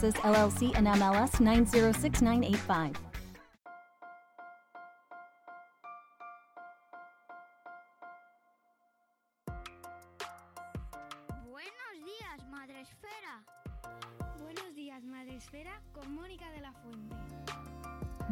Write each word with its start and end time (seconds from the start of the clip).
LLC 0.00 0.76
and 0.76 0.86
MLS 0.86 1.40
906985. 1.40 3.11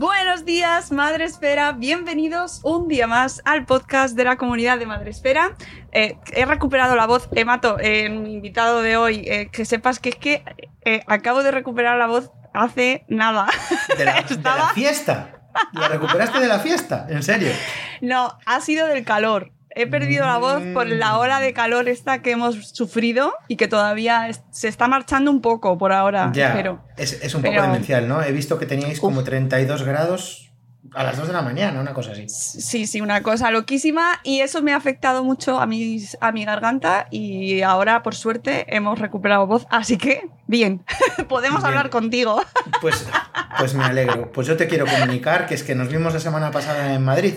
Buenos 0.04 0.46
días, 0.46 0.92
Madre 0.92 1.24
Esfera. 1.26 1.72
Bienvenidos 1.72 2.60
un 2.64 2.88
día 2.88 3.06
más 3.06 3.42
al 3.44 3.66
podcast 3.66 4.16
de 4.16 4.24
la 4.24 4.36
comunidad 4.38 4.78
de 4.78 4.86
Madre 4.86 5.10
Esfera. 5.10 5.54
Eh, 5.92 6.16
he 6.32 6.46
recuperado 6.46 6.96
la 6.96 7.06
voz, 7.06 7.28
Emato, 7.32 7.76
eh, 7.78 8.08
mi 8.08 8.32
invitado 8.32 8.80
de 8.80 8.96
hoy. 8.96 9.24
eh, 9.28 9.50
que 9.52 9.66
sepas 9.66 9.98
que 9.98 10.08
es 10.08 10.16
que 10.16 10.42
eh, 10.86 11.02
acabo 11.06 11.42
de 11.42 11.50
recuperar 11.50 11.98
la 11.98 12.06
voz 12.06 12.30
hace 12.54 13.04
nada. 13.08 13.46
De 13.98 14.06
la, 14.06 14.22
de 14.22 14.36
la 14.42 14.68
fiesta. 14.74 15.42
¿La 15.74 15.88
recuperaste 15.88 16.40
de 16.40 16.48
la 16.48 16.60
fiesta? 16.60 17.04
¿En 17.10 17.22
serio? 17.22 17.52
No, 18.00 18.38
ha 18.46 18.62
sido 18.62 18.86
del 18.86 19.04
calor. 19.04 19.52
He 19.74 19.86
perdido 19.86 20.26
la 20.26 20.38
voz 20.38 20.62
por 20.74 20.86
la 20.88 21.18
ola 21.18 21.38
de 21.40 21.52
calor 21.52 21.88
esta 21.88 22.22
que 22.22 22.32
hemos 22.32 22.68
sufrido 22.70 23.32
y 23.48 23.56
que 23.56 23.68
todavía 23.68 24.28
es- 24.28 24.42
se 24.50 24.68
está 24.68 24.88
marchando 24.88 25.30
un 25.30 25.40
poco 25.40 25.78
por 25.78 25.92
ahora. 25.92 26.30
Ya. 26.34 26.52
Pero 26.54 26.82
Es, 26.96 27.12
es 27.22 27.34
un 27.34 27.42
poco 27.42 27.52
Pero- 27.52 27.62
demencial, 27.62 28.08
¿no? 28.08 28.22
He 28.22 28.32
visto 28.32 28.58
que 28.58 28.66
teníais 28.66 28.98
como 29.00 29.22
32 29.22 29.82
grados 29.84 30.46
a 30.94 31.04
las 31.04 31.16
2 31.18 31.28
de 31.28 31.32
la 31.34 31.42
mañana, 31.42 31.80
una 31.80 31.94
cosa 31.94 32.10
así. 32.12 32.28
Sí, 32.28 32.84
sí, 32.88 33.00
una 33.00 33.22
cosa 33.22 33.52
loquísima 33.52 34.18
y 34.24 34.40
eso 34.40 34.60
me 34.60 34.72
ha 34.72 34.76
afectado 34.76 35.22
mucho 35.22 35.60
a, 35.60 35.66
mis, 35.66 36.16
a 36.20 36.32
mi 36.32 36.44
garganta 36.44 37.06
y 37.12 37.62
ahora 37.62 38.02
por 38.02 38.16
suerte 38.16 38.64
hemos 38.74 38.98
recuperado 38.98 39.46
voz, 39.46 39.66
así 39.70 39.98
que 39.98 40.28
bien, 40.48 40.82
podemos 41.28 41.60
Bien. 41.60 41.68
hablar 41.68 41.90
contigo. 41.90 42.42
Pues, 42.80 43.06
pues 43.58 43.74
me 43.74 43.84
alegro. 43.84 44.32
Pues 44.32 44.48
yo 44.48 44.56
te 44.56 44.66
quiero 44.66 44.84
comunicar 44.86 45.46
que 45.46 45.54
es 45.54 45.62
que 45.62 45.76
nos 45.76 45.88
vimos 45.88 46.12
la 46.12 46.18
semana 46.18 46.50
pasada 46.50 46.92
en 46.92 47.04
Madrid. 47.04 47.34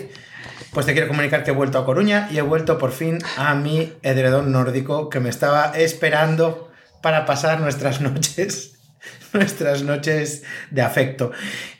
Pues 0.74 0.86
te 0.86 0.92
quiero 0.92 1.06
comunicar 1.06 1.44
que 1.44 1.52
he 1.52 1.54
vuelto 1.54 1.78
a 1.78 1.84
Coruña 1.84 2.28
y 2.32 2.38
he 2.38 2.42
vuelto 2.42 2.78
por 2.78 2.90
fin 2.90 3.18
a 3.36 3.54
mi 3.54 3.92
edredón 4.02 4.50
nórdico 4.50 5.08
que 5.08 5.20
me 5.20 5.30
estaba 5.30 5.66
esperando 5.76 6.72
para 7.00 7.24
pasar 7.26 7.60
nuestras 7.60 8.00
noches. 8.00 8.72
Nuestras 9.34 9.82
noches 9.82 10.44
de 10.70 10.80
afecto. 10.80 11.32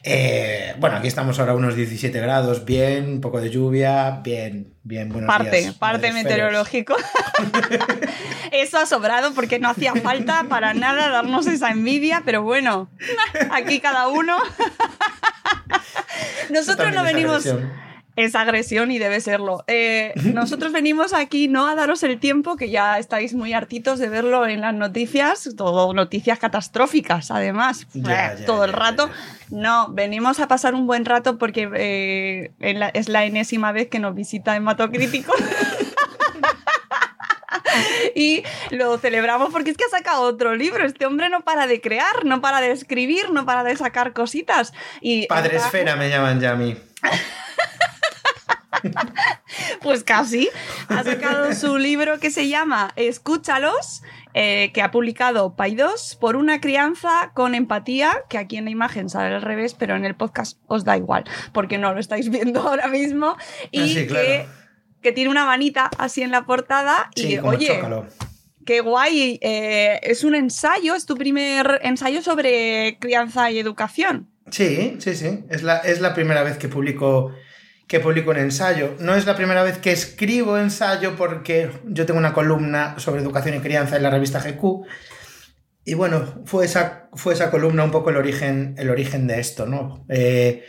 Eh, 0.02 0.74
bueno, 0.78 0.96
aquí 0.96 1.06
estamos 1.08 1.38
ahora 1.38 1.52
a 1.52 1.54
unos 1.54 1.76
17 1.76 2.20
grados, 2.20 2.64
bien, 2.64 3.08
un 3.08 3.20
poco 3.20 3.40
de 3.40 3.48
lluvia, 3.48 4.20
bien, 4.22 4.74
bien, 4.82 5.08
buenos 5.08 5.28
parte, 5.28 5.60
días, 5.60 5.74
parte 5.74 6.12
meteorológico. 6.12 6.96
Eso 8.52 8.78
ha 8.78 8.86
sobrado 8.86 9.32
porque 9.34 9.60
no 9.60 9.70
hacía 9.70 9.94
falta 9.94 10.44
para 10.48 10.74
nada 10.74 11.08
darnos 11.08 11.46
esa 11.46 11.70
envidia, 11.70 12.22
pero 12.24 12.42
bueno, 12.42 12.90
aquí 13.52 13.80
cada 13.80 14.08
uno. 14.08 14.36
Nosotros 16.50 16.92
no 16.92 17.04
venimos... 17.04 17.46
agresión. 17.46 17.84
Es 18.16 18.34
agresión 18.36 18.90
y 18.92 18.98
debe 18.98 19.20
serlo. 19.20 19.64
Eh, 19.66 20.12
nosotros 20.34 20.72
venimos 20.72 21.12
aquí 21.12 21.48
no 21.48 21.66
a 21.66 21.74
daros 21.74 22.02
el 22.04 22.20
tiempo, 22.20 22.56
que 22.56 22.70
ya 22.70 22.98
estáis 22.98 23.34
muy 23.34 23.52
hartitos 23.52 23.98
de 23.98 24.08
verlo 24.08 24.46
en 24.46 24.60
las 24.60 24.72
noticias, 24.74 25.50
todo 25.56 25.92
noticias 25.94 26.38
catastróficas, 26.38 27.30
además, 27.30 27.86
todo 28.46 28.64
el 28.64 28.72
rato. 28.72 29.10
No, 29.50 29.88
venimos 29.90 30.38
a 30.40 30.48
pasar 30.48 30.74
un 30.74 30.86
buen 30.86 31.04
rato 31.04 31.38
porque 31.38 31.68
eh, 31.74 32.52
en 32.60 32.78
la- 32.80 32.88
es 32.90 33.08
la 33.08 33.24
enésima 33.24 33.72
vez 33.72 33.88
que 33.88 33.98
nos 33.98 34.14
visita 34.14 34.54
Hematocrítico. 34.56 35.32
Y 38.14 38.44
lo 38.70 38.98
celebramos 38.98 39.50
porque 39.50 39.70
es 39.70 39.76
que 39.76 39.84
ha 39.84 39.88
sacado 39.88 40.22
otro 40.22 40.54
libro. 40.54 40.84
Este 40.84 41.06
hombre 41.06 41.28
no 41.28 41.40
para 41.40 41.66
de 41.66 41.80
crear, 41.80 42.24
no 42.24 42.40
para 42.40 42.60
de 42.60 42.70
escribir, 42.70 43.30
no 43.32 43.44
para 43.46 43.64
de 43.64 43.76
sacar 43.76 44.12
cositas. 44.12 44.72
Y 45.00 45.26
Padre 45.26 45.56
está- 45.56 45.66
Esfera 45.66 45.96
me 45.96 46.08
llaman 46.08 46.40
ya 46.40 46.52
a 46.52 46.54
mí. 46.54 46.76
Pues 49.82 50.04
casi. 50.04 50.48
Ha 50.88 51.02
sacado 51.04 51.52
su 51.54 51.78
libro 51.78 52.18
que 52.18 52.30
se 52.30 52.48
llama 52.48 52.92
Escúchalos, 52.96 54.02
eh, 54.34 54.70
que 54.72 54.82
ha 54.82 54.90
publicado 54.90 55.54
Paidós 55.56 56.16
por 56.20 56.36
una 56.36 56.60
crianza 56.60 57.32
con 57.34 57.54
empatía, 57.54 58.12
que 58.28 58.38
aquí 58.38 58.56
en 58.56 58.64
la 58.64 58.70
imagen 58.70 59.08
sale 59.08 59.34
al 59.34 59.42
revés, 59.42 59.74
pero 59.74 59.94
en 59.96 60.04
el 60.04 60.14
podcast 60.14 60.58
os 60.66 60.84
da 60.84 60.96
igual, 60.96 61.24
porque 61.52 61.78
no 61.78 61.92
lo 61.94 62.00
estáis 62.00 62.30
viendo 62.30 62.60
ahora 62.68 62.88
mismo. 62.88 63.36
Y 63.70 63.80
Ah, 63.80 63.86
sí, 63.86 64.06
claro. 64.06 64.26
que, 64.26 64.46
que 65.02 65.12
tiene 65.12 65.30
una 65.30 65.44
manita 65.44 65.90
así 65.98 66.22
en 66.22 66.30
la 66.30 66.46
portada. 66.46 67.10
Sí, 67.14 67.34
y 67.34 67.38
oye, 67.38 67.66
chócalo. 67.68 68.06
qué 68.64 68.80
guay. 68.80 69.38
eh, 69.42 70.00
es 70.02 70.24
un 70.24 70.34
ensayo, 70.34 70.94
es 70.94 71.06
tu 71.06 71.16
primer 71.16 71.80
ensayo 71.82 72.22
sobre 72.22 72.96
crianza 73.00 73.50
y 73.50 73.58
educación. 73.58 74.30
Sí, 74.50 74.96
sí, 74.98 75.14
sí. 75.14 75.44
Es 75.50 75.62
la, 75.62 75.78
es 75.78 76.00
la 76.00 76.12
primera 76.14 76.42
vez 76.42 76.58
que 76.58 76.68
publico, 76.68 77.32
que 77.86 78.00
publico 78.00 78.30
un 78.30 78.38
ensayo. 78.38 78.96
No 78.98 79.14
es 79.14 79.26
la 79.26 79.36
primera 79.36 79.62
vez 79.62 79.78
que 79.78 79.92
escribo 79.92 80.58
ensayo 80.58 81.16
porque 81.16 81.70
yo 81.84 82.06
tengo 82.06 82.18
una 82.18 82.32
columna 82.32 82.98
sobre 82.98 83.22
educación 83.22 83.56
y 83.56 83.60
crianza 83.60 83.96
en 83.96 84.02
la 84.02 84.10
revista 84.10 84.40
GQ. 84.40 84.86
Y 85.84 85.94
bueno, 85.94 86.42
fue 86.46 86.64
esa, 86.64 87.10
fue 87.14 87.34
esa 87.34 87.50
columna 87.50 87.84
un 87.84 87.90
poco 87.90 88.10
el 88.10 88.16
origen, 88.16 88.74
el 88.78 88.88
origen 88.88 89.26
de 89.26 89.38
esto, 89.38 89.66
¿no? 89.66 90.06
Eh, 90.08 90.64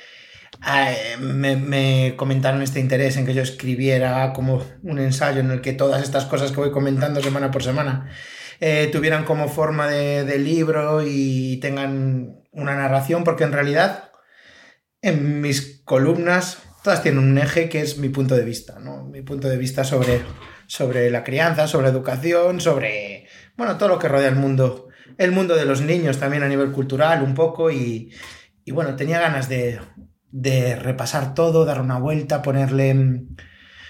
eh, 0.68 1.18
me, 1.20 1.56
me 1.56 2.16
comentaron 2.18 2.62
este 2.62 2.81
interés 2.81 3.16
en 3.16 3.26
que 3.26 3.34
yo 3.34 3.42
escribiera 3.42 4.34
como 4.34 4.66
un 4.84 5.00
ensayo 5.00 5.40
en 5.40 5.52
el 5.52 5.62
que 5.62 5.74
todas 5.74 6.03
estas 6.03 6.26
cosas 6.26 6.52
que 6.52 6.58
voy 6.58 6.72
comentando 6.72 7.22
semana 7.22 7.50
por 7.52 7.64
semana 7.64 8.09
eh, 8.59 8.90
tuvieran 8.92 9.24
como 9.24 9.47
forma 9.47 9.88
de 9.88 10.40
libro 10.40 11.02
y 11.06 11.58
tengan 11.62 12.42
una 12.52 12.76
narración, 12.76 13.24
porque 13.24 13.46
en 13.46 13.53
realidad 13.53 14.12
en 15.02 15.40
mis 15.40 15.82
columnas 15.86 16.58
todas 16.85 17.01
tienen 17.01 17.23
un 17.23 17.35
eje 17.40 17.68
que 17.68 17.81
es 17.81 17.97
mi 17.97 18.09
punto 18.09 18.35
de 18.35 18.46
vista, 18.46 18.78
¿no? 18.79 19.06
Mi 19.06 19.23
punto 19.23 19.50
de 19.50 19.57
vista 19.57 19.84
sobre, 19.84 20.22
sobre 20.68 21.09
la 21.09 21.23
crianza, 21.23 21.68
sobre 21.68 21.90
educación, 21.90 22.62
sobre, 22.62 23.28
bueno, 23.57 23.75
todo 23.79 23.90
lo 23.90 23.97
que 23.97 24.07
rodea 24.07 24.29
el 24.29 24.35
mundo, 24.35 24.90
el 25.18 25.31
mundo 25.31 25.56
de 25.56 25.66
los 25.66 25.81
niños 25.81 26.19
también 26.19 26.44
a 26.44 26.47
nivel 26.47 26.72
cultural 26.72 27.23
un 27.23 27.34
poco 27.34 27.72
y, 27.72 28.13
y 28.63 28.72
bueno, 28.72 28.96
tenía 28.96 29.19
ganas 29.19 29.50
de, 29.50 29.79
de 30.29 30.75
repasar 30.75 31.34
todo, 31.34 31.66
dar 31.66 31.81
una 31.81 31.97
vuelta, 31.97 32.44
ponerle, 32.44 32.94
mm, 32.94 33.35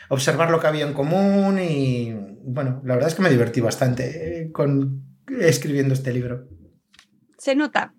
observar 0.08 0.50
lo 0.50 0.62
que 0.62 0.68
había 0.68 0.88
en 0.88 0.94
común 0.94 1.60
y 1.60 2.14
bueno, 2.46 2.82
la 2.86 2.94
verdad 2.94 3.10
es 3.10 3.16
que 3.16 3.24
me 3.24 3.30
divertí 3.30 3.60
bastante 3.60 4.44
eh, 4.44 4.52
con 4.54 5.04
escribiendo 5.42 5.94
este 5.94 6.14
libro. 6.14 6.48
Se 7.38 7.56
nota. 7.56 7.94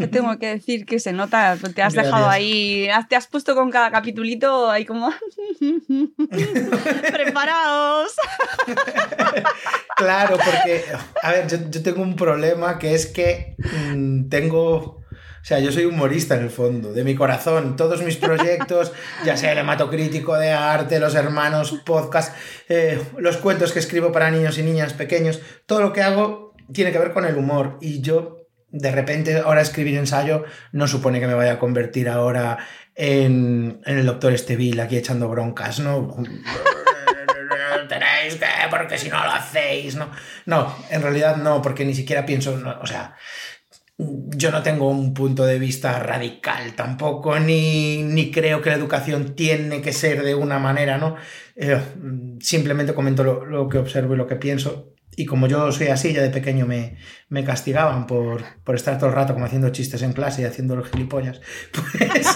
Te 0.00 0.08
tengo 0.08 0.38
que 0.38 0.46
decir 0.46 0.86
que 0.86 0.98
se 0.98 1.12
nota. 1.12 1.58
Te 1.74 1.82
has 1.82 1.92
dejado 1.92 2.30
ahí. 2.30 2.88
Te 3.10 3.16
has 3.16 3.26
puesto 3.26 3.54
con 3.54 3.70
cada 3.70 3.90
capitulito 3.90 4.70
ahí 4.70 4.86
como. 4.86 5.12
¡Preparaos! 7.12 8.12
Claro, 9.96 10.38
porque, 10.42 10.82
a 11.22 11.32
ver, 11.32 11.46
yo, 11.46 11.58
yo 11.70 11.82
tengo 11.82 12.00
un 12.00 12.16
problema 12.16 12.78
que 12.78 12.94
es 12.94 13.04
que 13.04 13.54
mm, 13.58 14.30
tengo... 14.30 14.76
O 14.78 15.44
sea, 15.44 15.58
yo 15.58 15.70
soy 15.72 15.84
humorista 15.84 16.36
en 16.36 16.44
el 16.44 16.50
fondo, 16.50 16.94
de 16.94 17.04
mi 17.04 17.14
corazón. 17.14 17.76
Todos 17.76 18.02
mis 18.02 18.16
proyectos, 18.16 18.92
ya 19.26 19.36
sea 19.36 19.52
el 19.52 19.58
hematocrítico 19.58 20.38
de 20.38 20.52
arte, 20.52 21.00
los 21.00 21.14
hermanos, 21.14 21.82
podcast, 21.84 22.34
eh, 22.70 22.98
los 23.18 23.36
cuentos 23.36 23.72
que 23.72 23.78
escribo 23.80 24.10
para 24.10 24.30
niños 24.30 24.56
y 24.56 24.62
niñas 24.62 24.94
pequeños, 24.94 25.40
todo 25.66 25.82
lo 25.82 25.92
que 25.92 26.00
hago 26.00 26.54
tiene 26.72 26.92
que 26.92 26.98
ver 26.98 27.12
con 27.12 27.26
el 27.26 27.36
humor. 27.36 27.76
Y 27.82 28.00
yo, 28.00 28.39
de 28.72 28.92
repente, 28.92 29.38
ahora 29.38 29.60
escribir 29.60 29.96
ensayo 29.98 30.44
no 30.72 30.86
supone 30.86 31.20
que 31.20 31.26
me 31.26 31.34
vaya 31.34 31.52
a 31.52 31.58
convertir 31.58 32.08
ahora 32.08 32.58
en, 32.94 33.80
el 33.84 34.06
doctor 34.06 34.32
Estevil 34.32 34.80
aquí 34.80 34.96
echando 34.96 35.28
broncas, 35.28 35.80
¿no? 35.80 36.16
Tenéis 37.88 38.36
que, 38.36 38.46
porque 38.70 38.98
si 38.98 39.08
no 39.08 39.22
lo 39.24 39.32
hacéis, 39.32 39.96
¿no? 39.96 40.10
No, 40.46 40.76
en 40.90 41.02
realidad 41.02 41.36
no, 41.36 41.60
porque 41.60 41.84
ni 41.84 41.94
siquiera 41.94 42.24
pienso, 42.24 42.60
o 42.80 42.86
sea, 42.86 43.16
yo 43.98 44.50
no 44.50 44.62
tengo 44.62 44.88
un 44.88 45.12
punto 45.12 45.44
de 45.44 45.58
vista 45.58 45.98
radical 45.98 46.74
tampoco, 46.74 47.38
ni, 47.38 48.02
ni 48.02 48.30
creo 48.30 48.62
que 48.62 48.70
la 48.70 48.76
educación 48.76 49.34
tiene 49.34 49.82
que 49.82 49.92
ser 49.92 50.22
de 50.22 50.34
una 50.34 50.58
manera, 50.58 50.98
¿no? 50.98 51.16
Eh, 51.56 51.80
simplemente 52.40 52.94
comento 52.94 53.22
lo, 53.24 53.68
que 53.68 53.78
observo 53.78 54.14
y 54.14 54.16
lo 54.16 54.26
que 54.26 54.36
pienso. 54.36 54.94
Y 55.20 55.26
como 55.26 55.48
yo 55.48 55.70
soy 55.70 55.88
así, 55.88 56.14
ya 56.14 56.22
de 56.22 56.30
pequeño 56.30 56.64
me, 56.64 56.96
me 57.28 57.44
castigaban 57.44 58.06
por, 58.06 58.42
por, 58.64 58.74
estar 58.74 58.96
todo 58.96 59.10
el 59.10 59.16
rato 59.16 59.34
como 59.34 59.44
haciendo 59.44 59.68
chistes 59.68 60.00
en 60.00 60.14
clase 60.14 60.40
y 60.40 60.44
haciendo 60.46 60.76
los 60.76 60.88
gilipollas, 60.88 61.42
pues, 61.72 62.26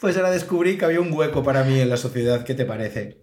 pues 0.00 0.16
ahora 0.16 0.30
descubrí 0.30 0.78
que 0.78 0.84
había 0.84 1.00
un 1.00 1.12
hueco 1.12 1.42
para 1.42 1.64
mí 1.64 1.80
en 1.80 1.90
la 1.90 1.96
sociedad. 1.96 2.44
¿Qué 2.44 2.54
te 2.54 2.64
parece? 2.64 3.18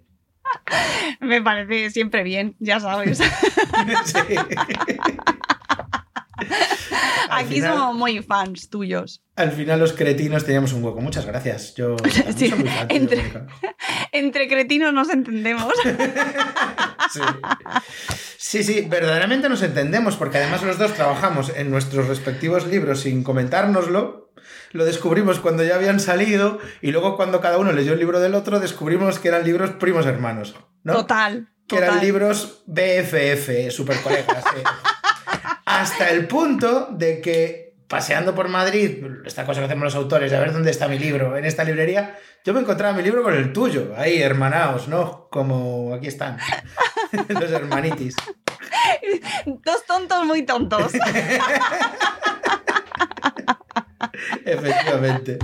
Me 1.22 1.42
parece 1.42 1.90
siempre 1.90 2.24
bien, 2.24 2.58
ya 2.60 2.82
sabes. 2.82 3.22
Sí. 4.04 4.36
Aquí 7.32 7.56
final, 7.56 7.78
somos 7.78 7.96
muy 7.96 8.22
fans 8.22 8.70
tuyos. 8.70 9.24
Al 9.36 9.52
final 9.52 9.80
los 9.80 9.94
cretinos 9.94 10.44
teníamos 10.44 10.74
un 10.74 10.84
hueco. 10.84 11.00
Muchas 11.00 11.26
gracias. 11.26 11.74
Yo, 11.76 11.96
sí, 12.36 12.50
soy 12.50 12.60
muy 12.60 12.70
fan, 12.70 12.88
entre, 12.90 13.24
entre, 14.12 14.48
cretinos 14.48 14.94
nos 14.94 15.10
entendemos. 15.10 15.74
sí. 17.14 17.22
sí, 18.38 18.64
sí, 18.64 18.88
verdaderamente 18.90 19.48
nos 19.48 19.64
entendemos 19.64 20.18
porque 20.18 20.40
además 20.40 20.62
los 20.64 20.78
dos 20.78 20.94
trabajamos 20.94 21.52
en 21.56 21.72
nuestros 21.72 22.08
respectivos 22.08 22.68
libros 22.68 23.02
sin 23.02 23.24
comentárnoslo. 23.24 24.34
Lo 24.74 24.86
descubrimos 24.86 25.40
cuando 25.40 25.64
ya 25.64 25.76
habían 25.76 26.00
salido 26.00 26.60
y 26.82 26.92
luego 26.92 27.16
cuando 27.16 27.42
cada 27.42 27.58
uno 27.58 27.72
leyó 27.72 27.94
el 27.94 28.00
libro 28.00 28.20
del 28.20 28.36
otro 28.36 28.60
descubrimos 28.60 29.20
que 29.20 29.30
eran 29.30 29.46
libros 29.46 29.72
primos 29.72 30.06
hermanos. 30.06 30.56
¿no? 30.84 30.94
Total. 30.94 31.50
Que 31.68 31.78
total. 31.78 31.90
eran 31.90 32.02
libros 32.02 32.64
BFF, 32.68 33.72
super 33.72 34.02
colegas. 34.02 34.44
Eh. 34.58 34.64
Hasta 35.80 36.10
el 36.10 36.28
punto 36.28 36.90
de 36.92 37.22
que 37.22 37.76
paseando 37.88 38.36
por 38.36 38.50
Madrid, 38.50 39.06
esta 39.26 39.46
cosa 39.46 39.62
que 39.62 39.68
hacemos 39.68 39.86
los 39.86 39.96
autores, 39.96 40.34
a 40.34 40.40
ver 40.40 40.52
dónde 40.52 40.70
está 40.70 40.90
mi 40.90 41.00
libro, 41.00 41.38
en 41.38 41.46
esta 41.46 41.64
librería, 41.64 42.18
yo 42.44 42.54
me 42.54 42.60
encontraba 42.60 42.94
mi 42.96 43.04
libro 43.04 43.24
con 43.24 43.34
el 43.34 43.54
tuyo, 43.54 43.94
ahí 43.98 44.22
hermanaos, 44.22 44.88
¿no? 44.90 45.30
Como 45.30 45.94
aquí 45.94 46.08
están, 46.08 46.38
los 47.30 47.52
hermanitis. 47.52 48.16
Dos 49.46 49.86
tontos 49.86 50.26
muy 50.26 50.44
tontos. 50.44 50.92
Efectivamente. 54.46 55.40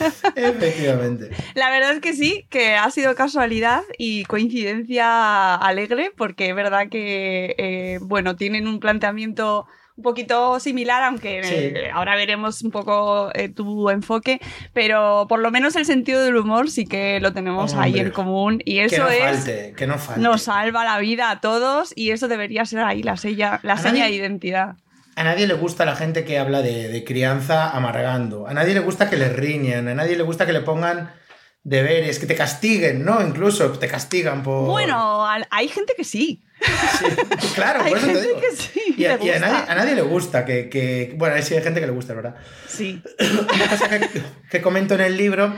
Efectivamente. 0.36 1.30
La 1.54 1.70
verdad 1.70 1.92
es 1.92 2.00
que 2.00 2.12
sí, 2.12 2.46
que 2.50 2.74
ha 2.74 2.90
sido 2.90 3.14
casualidad 3.14 3.82
y 3.98 4.24
coincidencia 4.24 5.54
alegre, 5.54 6.10
porque 6.16 6.48
es 6.50 6.54
verdad 6.54 6.88
que, 6.88 7.54
eh, 7.58 7.98
bueno, 8.02 8.36
tienen 8.36 8.66
un 8.66 8.80
planteamiento 8.80 9.66
un 9.96 10.02
poquito 10.02 10.58
similar, 10.58 11.04
aunque 11.04 11.44
Sí. 11.44 11.54
eh, 11.54 11.90
ahora 11.92 12.16
veremos 12.16 12.62
un 12.62 12.72
poco 12.72 13.30
eh, 13.32 13.48
tu 13.48 13.88
enfoque, 13.90 14.40
pero 14.72 15.26
por 15.28 15.38
lo 15.38 15.52
menos 15.52 15.76
el 15.76 15.86
sentido 15.86 16.20
del 16.24 16.36
humor 16.36 16.68
sí 16.68 16.84
que 16.84 17.20
lo 17.20 17.32
tenemos 17.32 17.74
ahí 17.74 17.92
Hombre, 17.92 18.06
en 18.06 18.10
común 18.10 18.62
y 18.64 18.78
que 18.78 18.84
eso 18.86 19.04
no 19.04 19.08
es... 19.08 19.20
falte, 19.20 19.74
que 19.76 19.86
no 19.86 19.96
falte. 19.98 20.20
Nos 20.20 20.42
salva 20.42 20.84
la 20.84 20.98
vida 20.98 21.30
a 21.30 21.40
todos 21.40 21.92
y 21.94 22.10
eso 22.10 22.26
debería 22.26 22.64
ser 22.64 22.80
ahí 22.80 23.04
la, 23.04 23.16
sella, 23.16 23.60
la 23.62 23.76
seña 23.76 24.06
de 24.06 24.10
identidad. 24.10 24.74
A 25.16 25.24
nadie 25.24 25.46
le 25.46 25.54
gusta 25.54 25.84
la 25.84 25.94
gente 25.96 26.24
que 26.24 26.38
habla 26.38 26.60
de, 26.62 26.88
de 26.88 27.04
crianza 27.04 27.70
amargando. 27.70 28.46
A 28.46 28.54
nadie 28.54 28.74
le 28.74 28.80
gusta 28.80 29.08
que 29.08 29.16
le 29.16 29.28
riñan. 29.28 29.88
A 29.88 29.94
nadie 29.94 30.16
le 30.16 30.22
gusta 30.22 30.44
que 30.46 30.52
le 30.52 30.60
pongan 30.60 31.12
deberes, 31.62 32.18
que 32.18 32.26
te 32.26 32.34
castiguen, 32.34 33.04
¿no? 33.04 33.22
Incluso 33.26 33.70
te 33.78 33.88
castigan 33.88 34.42
por. 34.42 34.66
Bueno, 34.66 35.24
hay 35.50 35.68
gente 35.68 35.94
que 35.96 36.04
sí. 36.04 36.42
Sí, 36.60 37.04
claro, 37.54 37.80
hay 37.84 37.90
por 37.90 37.98
eso 37.98 38.06
te 38.08 38.12
gente 38.14 38.28
digo. 38.28 38.40
que 38.40 38.56
sí. 38.56 38.80
Y 38.96 39.04
a, 39.06 39.18
y 39.22 39.30
a 39.30 39.38
nadie, 39.38 39.64
a 39.70 39.74
nadie 39.74 39.94
le 39.94 40.02
gusta 40.02 40.44
que, 40.44 40.68
que- 40.68 41.14
Bueno, 41.16 41.40
sí 41.42 41.54
hay 41.54 41.62
gente 41.62 41.80
que 41.80 41.86
le 41.86 41.92
gusta, 41.92 42.14
¿verdad? 42.14 42.34
Sí. 42.68 43.02
Una 43.54 43.68
cosa 43.68 43.88
que, 43.88 44.08
que 44.50 44.62
comento 44.62 44.94
en 44.94 45.00
el 45.02 45.16
libro 45.16 45.54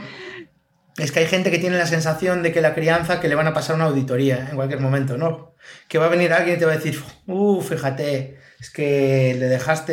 es 0.97 1.11
que 1.11 1.19
hay 1.19 1.27
gente 1.27 1.51
que 1.51 1.59
tiene 1.59 1.77
la 1.77 1.85
sensación 1.85 2.41
de 2.41 2.51
que 2.51 2.61
la 2.61 2.73
crianza 2.73 3.19
que 3.19 3.27
le 3.27 3.35
van 3.35 3.47
a 3.47 3.53
pasar 3.53 3.75
una 3.75 3.85
auditoría 3.85 4.47
en 4.49 4.55
cualquier 4.55 4.79
momento, 4.79 5.17
¿no? 5.17 5.53
Que 5.87 5.97
va 5.99 6.07
a 6.07 6.09
venir 6.09 6.33
alguien 6.33 6.55
y 6.55 6.59
te 6.59 6.65
va 6.65 6.71
a 6.73 6.77
decir, 6.77 6.99
uh, 7.27 7.61
fíjate, 7.61 8.39
es 8.59 8.69
que 8.71 9.35
le 9.37 9.45
dejaste 9.47 9.91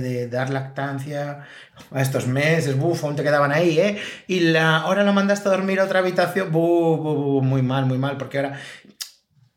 de 0.00 0.28
dar 0.28 0.50
lactancia 0.50 1.44
a 1.90 2.00
estos 2.02 2.26
meses, 2.26 2.76
buf, 2.76 3.04
aún 3.04 3.16
te 3.16 3.22
quedaban 3.22 3.52
ahí, 3.52 3.78
¿eh? 3.78 3.98
Y 4.26 4.40
la, 4.40 4.78
ahora 4.78 5.04
la 5.04 5.12
mandaste 5.12 5.48
a 5.48 5.52
dormir 5.52 5.80
a 5.80 5.84
otra 5.84 5.98
habitación, 5.98 6.50
bu, 6.50 6.96
bu, 6.96 7.14
bu, 7.14 7.42
muy 7.42 7.62
mal, 7.62 7.86
muy 7.86 7.98
mal, 7.98 8.16
porque 8.16 8.38
ahora... 8.38 8.58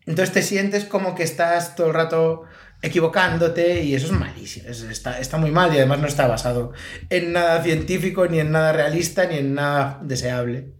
Entonces 0.05 0.33
te 0.33 0.41
sientes 0.41 0.85
como 0.85 1.13
que 1.15 1.23
estás 1.23 1.75
todo 1.75 1.87
el 1.87 1.93
rato 1.93 2.43
equivocándote 2.81 3.83
y 3.83 3.93
eso 3.95 4.07
es 4.07 4.11
malísimo, 4.13 4.67
es- 4.69 4.81
está, 4.83 5.19
está 5.19 5.37
muy 5.37 5.51
mal 5.51 5.71
y 5.73 5.77
además 5.77 5.99
no 5.99 6.07
está 6.07 6.27
basado 6.27 6.73
en 7.09 7.33
nada 7.33 7.61
científico, 7.61 8.25
ni 8.27 8.39
en 8.39 8.51
nada 8.51 8.71
realista, 8.73 9.25
ni 9.25 9.37
en 9.37 9.53
nada 9.53 9.99
deseable. 10.01 10.73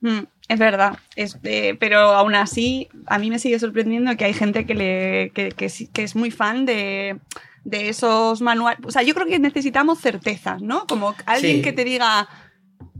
Mm, 0.00 0.20
es 0.48 0.58
verdad, 0.58 0.98
es, 1.16 1.38
eh, 1.44 1.76
pero 1.80 1.98
aún 1.98 2.34
así 2.34 2.88
a 3.06 3.18
mí 3.18 3.30
me 3.30 3.38
sigue 3.38 3.58
sorprendiendo 3.58 4.16
que 4.16 4.24
hay 4.24 4.32
gente 4.34 4.64
que, 4.66 4.74
le, 4.74 5.30
que, 5.34 5.48
que 5.50 6.02
es 6.02 6.14
muy 6.16 6.30
fan 6.30 6.64
de, 6.66 7.18
de 7.64 7.88
esos 7.88 8.40
manuales. 8.42 8.78
O 8.84 8.90
sea, 8.90 9.02
yo 9.02 9.14
creo 9.14 9.26
que 9.26 9.38
necesitamos 9.38 10.00
certezas, 10.00 10.62
¿no? 10.62 10.86
Como 10.86 11.14
alguien 11.26 11.56
Sí. 11.56 11.62
que 11.62 11.72
te 11.72 11.84
diga, 11.84 12.28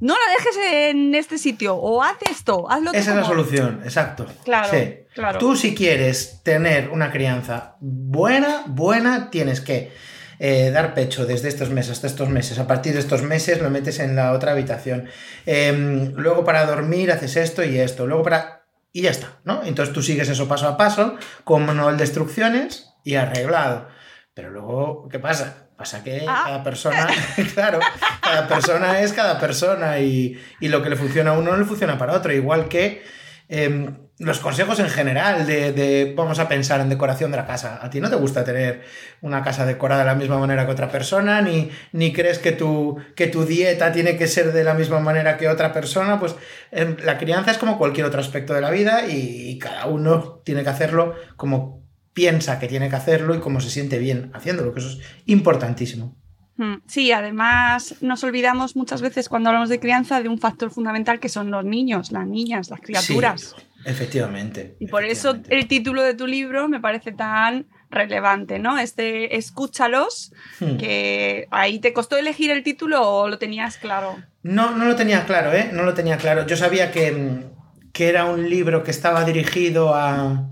no 0.01 0.15
la 0.15 0.33
dejes 0.39 0.57
en 0.91 1.15
este 1.15 1.39
sitio 1.39 1.77
o 1.77 2.03
haz 2.03 2.17
esto, 2.31 2.71
hazlo 2.71 2.91
Esa 2.91 2.99
es 2.99 3.07
la 3.07 3.23
como-". 3.23 3.27
solución, 3.29 3.81
exacto. 3.85 4.27
Claro, 4.45 4.69
Sí. 4.71 4.95
claro. 5.15 5.39
Tú 5.39 5.55
si 5.57 5.75
quieres 5.75 6.41
tener 6.43 6.89
una 6.91 7.13
crianza 7.13 7.77
buena, 7.81 8.65
buena, 8.67 9.31
tienes 9.31 9.61
que 9.61 9.93
eh, 10.39 10.71
dar 10.71 10.95
pecho 10.95 11.27
desde 11.27 11.49
estos 11.49 11.71
meses 11.71 11.93
hasta 11.93 12.07
estos 12.07 12.29
meses. 12.29 12.59
A 12.59 12.67
partir 12.67 12.93
de 12.95 13.01
estos 13.01 13.23
meses 13.23 13.61
lo 13.61 13.71
metes 13.71 13.99
en 14.01 14.17
la 14.17 14.33
otra 14.33 14.53
habitación. 14.53 15.09
Em, 15.47 16.13
luego 16.17 16.45
para 16.45 16.67
dormir 16.67 17.11
haces 17.13 17.37
esto 17.37 17.65
y 17.65 17.79
esto. 17.79 18.07
Luego 18.07 18.23
para... 18.23 18.65
Y 18.93 19.03
ya 19.03 19.11
está, 19.11 19.39
¿no? 19.45 19.63
Entonces 19.65 19.93
tú 19.95 20.03
sigues 20.03 20.29
eso 20.29 20.49
paso 20.49 20.67
a 20.69 20.77
paso 20.77 21.17
con 21.45 21.67
manual 21.67 21.97
de 21.99 22.05
instrucciones 22.05 22.91
y 23.05 23.17
arreglado. 23.17 23.89
Pero 24.35 24.51
luego, 24.51 25.09
¿qué 25.09 25.19
pasa? 25.19 25.69
Pasa 25.77 26.03
que 26.03 26.25
Ah. 26.27 26.43
cada 26.47 26.63
persona, 26.63 27.07
claro, 27.55 27.81
cada 28.23 28.49
persona 28.49 29.01
es 29.01 29.13
cada 29.13 29.39
persona 29.39 29.99
y, 29.99 30.41
y 30.61 30.69
lo 30.69 30.83
que 30.83 30.89
le 30.89 30.97
funciona 30.97 31.33
a 31.33 31.39
uno 31.39 31.51
no 31.53 31.59
le 31.59 31.65
funciona 31.67 31.99
para 31.99 32.15
otro. 32.15 32.33
Igual 32.33 32.69
que 32.69 33.03
em, 33.49 34.06
los 34.19 34.39
consejos 34.39 34.81
en 34.81 34.89
general 34.89 35.47
de, 35.47 35.73
de, 35.73 36.15
vamos 36.17 36.39
a 36.39 36.49
pensar 36.49 36.81
en 36.81 36.89
decoración 36.89 37.31
de 37.31 37.37
la 37.37 37.47
casa. 37.47 37.79
A 37.83 37.91
ti 37.91 38.01
no 38.01 38.09
te 38.09 38.17
gusta 38.17 38.45
tener 38.45 38.83
una 39.21 39.43
casa 39.43 39.67
decorada 39.67 40.03
de 40.03 40.07
la 40.07 40.15
misma 40.15 40.39
manera 40.39 40.65
que 40.65 40.73
otra 40.73 40.91
persona, 40.91 41.43
ni, 41.43 41.71
ni 41.93 42.13
crees 42.13 42.39
que 42.39 42.53
tu, 42.53 42.97
que 43.15 43.27
tu 43.27 43.45
dieta 43.45 43.93
tiene 43.93 44.17
que 44.17 44.27
ser 44.27 44.53
de 44.53 44.65
la 44.65 44.75
misma 44.75 45.01
manera 45.01 45.37
que 45.37 45.49
otra 45.49 45.73
persona. 45.73 46.19
Pues 46.19 46.35
em, 46.73 46.97
la 47.05 47.19
crianza 47.19 47.51
es 47.51 47.59
como 47.59 47.77
cualquier 47.77 48.07
otro 48.07 48.21
aspecto 48.21 48.55
de 48.55 48.63
la 48.63 48.71
vida 48.71 49.07
y, 49.07 49.51
y 49.51 49.59
cada 49.59 49.87
uno 49.87 50.41
tiene 50.45 50.63
que 50.63 50.71
hacerlo 50.71 51.15
como 51.37 51.85
piensa 52.15 52.59
que 52.59 52.69
tiene 52.69 52.89
que 52.89 52.97
hacerlo 52.97 53.35
y 53.35 53.41
como 53.41 53.61
se 53.61 53.69
siente 53.69 53.99
bien 53.99 54.31
haciéndolo, 54.33 54.73
que 54.73 54.81
eso 54.81 54.89
es 54.89 54.99
importantísimo. 55.27 56.17
Mm, 56.57 56.77
Sí, 56.87 57.13
además 57.13 57.97
nos 58.01 58.25
olvidamos 58.25 58.77
muchas 58.77 59.03
veces 59.03 59.29
cuando 59.29 59.51
hablamos 59.51 59.69
de 59.69 59.79
crianza 59.79 60.23
de 60.23 60.29
un 60.31 60.39
factor 60.39 60.71
fundamental 60.71 61.21
que 61.21 61.29
son 61.29 61.51
los 61.51 61.65
niños, 61.65 62.13
las 62.13 62.27
niñas, 62.27 62.71
las 62.71 62.81
criaturas. 62.81 63.55
Sí, 63.57 63.66
efectivamente. 63.87 64.77
Y 64.81 64.89
por 64.89 65.05
eso 65.05 65.37
el 65.49 65.67
título 65.69 66.03
de 66.03 66.15
tu 66.15 66.27
libro 66.27 66.69
me 66.69 66.81
parece 66.81 67.13
tan 67.13 67.67
relevante, 67.91 68.59
¿no? 68.59 68.79
Este 68.79 69.37
Escúchalos, 69.37 70.33
Hmm. 70.61 70.77
que 70.77 71.47
ahí 71.51 71.79
te 71.79 71.93
costó 71.93 72.17
elegir 72.19 72.51
el 72.51 72.63
título 72.63 73.01
o 73.09 73.29
lo 73.29 73.39
tenías 73.39 73.79
claro. 73.79 74.19
No, 74.43 74.73
no 74.77 74.85
lo 74.85 74.97
tenía 74.97 75.25
claro, 75.25 75.53
¿eh? 75.53 75.71
No 75.73 75.83
lo 75.85 75.95
tenía 75.95 76.19
claro. 76.19 76.47
Yo 76.47 76.57
sabía 76.57 76.91
que, 76.93 77.45
que 77.93 78.09
era 78.09 78.25
un 78.27 78.51
libro 78.51 78.83
que 78.85 78.91
estaba 78.91 79.25
dirigido 79.25 79.95
a. 79.95 80.51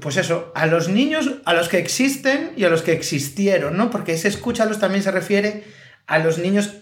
Pues 0.00 0.16
eso, 0.16 0.52
a 0.54 0.64
los 0.66 0.88
niños, 0.88 1.30
a 1.44 1.52
los 1.52 1.68
que 1.68 1.78
existen 1.78 2.52
y 2.56 2.64
a 2.64 2.70
los 2.70 2.80
que 2.82 2.92
existieron, 2.92 3.76
¿no? 3.76 3.90
Porque 3.90 4.12
ese 4.14 4.28
escúchalos 4.28 4.78
también 4.78 5.02
se 5.02 5.10
refiere 5.10 5.64
a 6.06 6.18
los 6.18 6.38
niños 6.38 6.76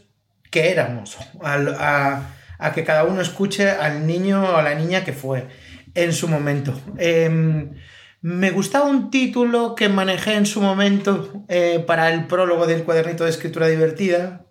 que 0.51 0.71
éramos, 0.71 1.17
al- 1.43 1.75
a, 1.79 2.35
a 2.61 2.73
que 2.73 2.85
cada 2.85 3.05
uno 3.05 3.21
escuche 3.21 3.71
al 3.71 4.07
niño 4.07 4.43
o 4.43 4.57
a 4.57 4.63
la 4.63 4.75
niña 4.75 5.05
que 5.05 5.13
fue 5.13 5.49
en 5.95 6.13
su 6.13 6.29
momento. 6.29 6.79
Em, 6.99 7.71
me 8.23 8.51
gustaba 8.51 8.85
un 8.87 9.11
título 9.11 9.75
que 9.75 9.89
manejé 9.89 10.35
en 10.35 10.47
su 10.47 10.61
momento 10.61 11.45
eh, 11.49 11.83
para 11.87 12.13
el 12.13 12.27
prólogo 12.27 12.67
del 12.67 12.85
cuadernito 12.85 13.25
de 13.25 13.31
escritura 13.31 13.67
divertida, 13.69 14.45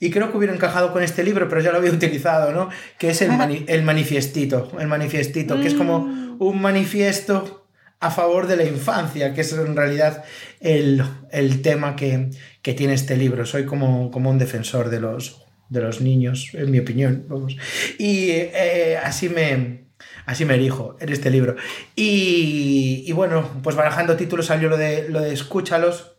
y 0.00 0.10
creo 0.10 0.30
que 0.30 0.36
hubiera 0.36 0.54
encajado 0.54 0.92
con 0.92 1.02
este 1.02 1.24
libro, 1.24 1.48
pero 1.48 1.60
ya 1.60 1.72
lo 1.72 1.78
había 1.78 1.90
utilizado, 2.00 2.52
¿no? 2.52 2.68
Que 2.98 3.10
es 3.10 3.20
el, 3.22 3.30
mani- 3.32 3.64
el 3.66 3.82
manifiestito, 3.82 4.70
el 4.78 4.86
manifiestito, 4.86 5.58
que 5.60 5.66
es 5.66 5.74
como 5.74 6.36
un 6.38 6.60
manifiesto 6.60 7.66
a 7.98 8.12
favor 8.12 8.46
de 8.46 8.56
la 8.56 8.62
infancia, 8.64 9.34
que 9.34 9.40
es 9.40 9.52
en 9.54 9.74
realidad 9.74 10.22
el, 10.60 11.02
el 11.32 11.62
tema 11.62 11.96
que, 11.96 12.30
que 12.62 12.74
tiene 12.74 12.94
este 12.94 13.16
libro. 13.16 13.44
Soy 13.44 13.64
como, 13.64 14.12
como 14.12 14.30
un 14.30 14.38
defensor 14.38 14.88
de 14.90 15.00
los, 15.00 15.42
de 15.68 15.80
los 15.80 16.00
niños, 16.00 16.50
en 16.54 16.70
mi 16.70 16.78
opinión, 16.78 17.24
vamos. 17.28 17.56
Y 17.98 18.30
eh, 18.30 18.98
así 19.02 19.28
me... 19.28 19.88
Así 20.26 20.44
me 20.44 20.54
erijo 20.54 20.96
en 21.00 21.08
este 21.08 21.30
libro. 21.30 21.56
Y, 21.96 23.02
y 23.06 23.12
bueno, 23.12 23.48
pues 23.62 23.74
barajando 23.74 24.14
títulos 24.14 24.46
salió 24.46 24.68
lo 24.68 24.76
de, 24.76 25.08
lo 25.08 25.20
de 25.20 25.32
Escúchalos. 25.32 26.16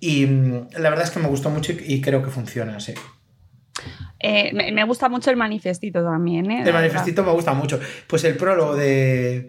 Y 0.00 0.26
mm, 0.26 0.68
la 0.78 0.88
verdad 0.90 1.04
es 1.04 1.10
que 1.10 1.20
me 1.20 1.28
gustó 1.28 1.50
mucho 1.50 1.72
y, 1.72 1.94
y 1.94 2.00
creo 2.00 2.22
que 2.22 2.30
funciona, 2.30 2.80
sí. 2.80 2.94
Eh, 4.18 4.50
me, 4.52 4.72
me 4.72 4.84
gusta 4.84 5.08
mucho 5.08 5.30
el 5.30 5.36
manifestito 5.36 6.02
también, 6.02 6.50
¿eh? 6.50 6.62
El 6.66 6.72
manifestito 6.72 7.22
me 7.22 7.32
gusta 7.32 7.54
mucho. 7.54 7.78
Pues 8.06 8.24
el 8.24 8.36
prólogo 8.36 8.76
de. 8.76 9.48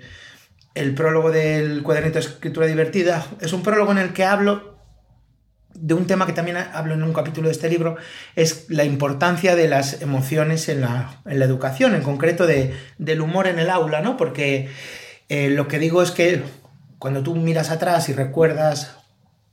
El 0.74 0.93
prólogo 0.93 1.31
del 1.31 1.84
cuadernito 1.84 2.20
de 2.20 2.25
escritura 2.25 2.67
divertida 2.67 3.25
es 3.41 3.51
un 3.51 3.63
prólogo 3.63 3.91
en 3.91 3.98
el 3.98 4.13
que 4.13 4.24
hablo 4.24 4.71
de 5.82 5.96
un 5.96 6.06
tema 6.06 6.28
que 6.28 6.34
también 6.34 6.58
hablo 6.58 6.94
en 6.94 7.02
un 7.02 7.12
capítulo 7.12 7.48
de 7.48 7.54
este 7.54 7.70
libro, 7.70 7.98
es 8.36 8.70
la 8.70 8.86
importancia 8.86 9.56
de 9.56 9.68
las 9.68 10.02
emociones 10.02 10.70
en 10.70 10.82
la, 10.82 11.22
en 11.26 11.40
la 11.40 11.46
educación, 11.46 11.96
en 11.96 12.04
concreto 12.04 12.46
de, 12.46 12.74
del 13.00 13.22
humor 13.22 13.48
en 13.48 13.58
el 13.58 13.70
aula, 13.70 14.02
¿no? 14.02 14.16
Porque 14.16 14.70
eh, 15.28 15.50
lo 15.50 15.68
que 15.68 15.80
digo 15.80 16.04
es 16.04 16.12
que 16.12 16.44
cuando 17.00 17.24
tú 17.24 17.36
miras 17.36 17.72
atrás 17.72 18.10
y 18.10 18.14
recuerdas 18.14 18.96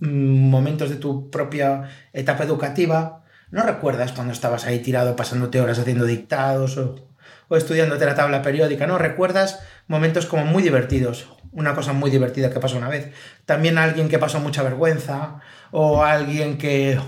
mm, 0.01 0.51
momentos 0.51 0.91
de 0.91 0.97
tu 0.97 1.31
propia 1.31 1.89
etapa 2.13 2.45
educativa, 2.45 3.25
no 3.51 3.63
recuerdas 3.63 4.13
cuando 4.13 4.35
estabas 4.35 4.67
ahí 4.67 4.81
tirado 4.81 5.17
pasándote 5.17 5.61
horas 5.63 5.79
haciendo 5.79 6.05
dictados 6.05 6.77
o, 6.77 7.08
o 7.49 7.57
estudiándote 7.57 8.07
la 8.07 8.15
tabla 8.15 8.43
periódica, 8.43 8.87
¿no? 8.87 8.99
Recuerdas 8.99 9.61
momentos 9.87 10.27
como 10.27 10.45
muy 10.45 10.63
divertidos, 10.63 11.29
una 11.53 11.75
cosa 11.75 11.93
muy 11.93 12.11
divertida 12.11 12.51
que 12.51 12.61
pasó 12.61 12.77
una 12.77 12.89
vez. 12.89 13.11
También 13.47 13.79
alguien 13.79 14.09
que 14.09 14.19
pasó 14.19 14.41
mucha 14.41 14.63
vergüenza 14.63 15.41
o 15.71 16.05
alguien 16.05 16.59
que 16.59 16.99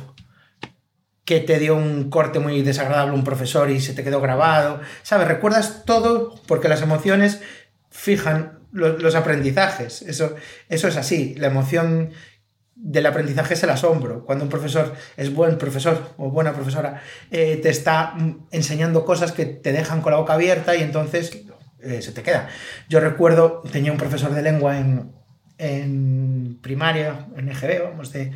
que 1.31 1.39
te 1.39 1.61
dio 1.61 1.77
un 1.77 2.11
corte 2.11 2.41
muy 2.41 2.61
desagradable 2.63 3.15
un 3.15 3.23
profesor 3.23 3.71
y 3.71 3.81
se 3.81 3.93
te 3.93 4.03
quedó 4.03 4.21
grabado, 4.21 4.81
¿sabes? 5.05 5.29
Recuerdas 5.29 5.85
todo 5.85 6.35
porque 6.49 6.69
las 6.69 6.83
emociones 6.83 7.41
fijan 7.89 8.59
los, 8.73 9.01
los 9.01 9.15
aprendizajes, 9.15 10.03
eso, 10.03 10.35
eso 10.69 10.89
es 10.89 10.97
así, 10.97 11.37
la 11.37 11.47
emoción 11.47 12.11
del 12.83 13.07
aprendizaje 13.07 13.55
es 13.55 13.63
el 13.63 13.71
asombro. 13.71 14.25
Cuando 14.25 14.45
un 14.45 14.51
profesor 14.51 14.95
es 15.17 15.33
buen 15.35 15.59
profesor 15.59 16.15
o 16.17 16.31
buena 16.31 16.53
profesora, 16.55 17.03
eh, 17.31 17.59
te 17.63 17.69
está 17.69 18.15
mm, 18.17 18.47
enseñando 18.51 19.05
cosas 19.05 19.33
que 19.33 19.45
te 19.45 19.73
dejan 19.73 20.01
con 20.01 20.13
la 20.13 20.19
boca 20.19 20.33
abierta 20.33 20.75
y 20.75 20.83
entonces 20.83 21.45
eh, 21.81 22.01
se 22.01 22.13
te 22.13 22.23
queda. 22.23 22.49
Yo 22.89 23.01
recuerdo, 23.01 23.63
tenía 23.71 23.93
un 23.93 23.99
profesor 23.99 24.33
de 24.35 24.43
lengua 24.43 24.79
en, 24.79 25.13
en 25.59 26.59
primaria, 26.63 27.27
en 27.37 27.51
EGB, 27.51 27.83
vamos, 27.91 28.13
de, 28.13 28.33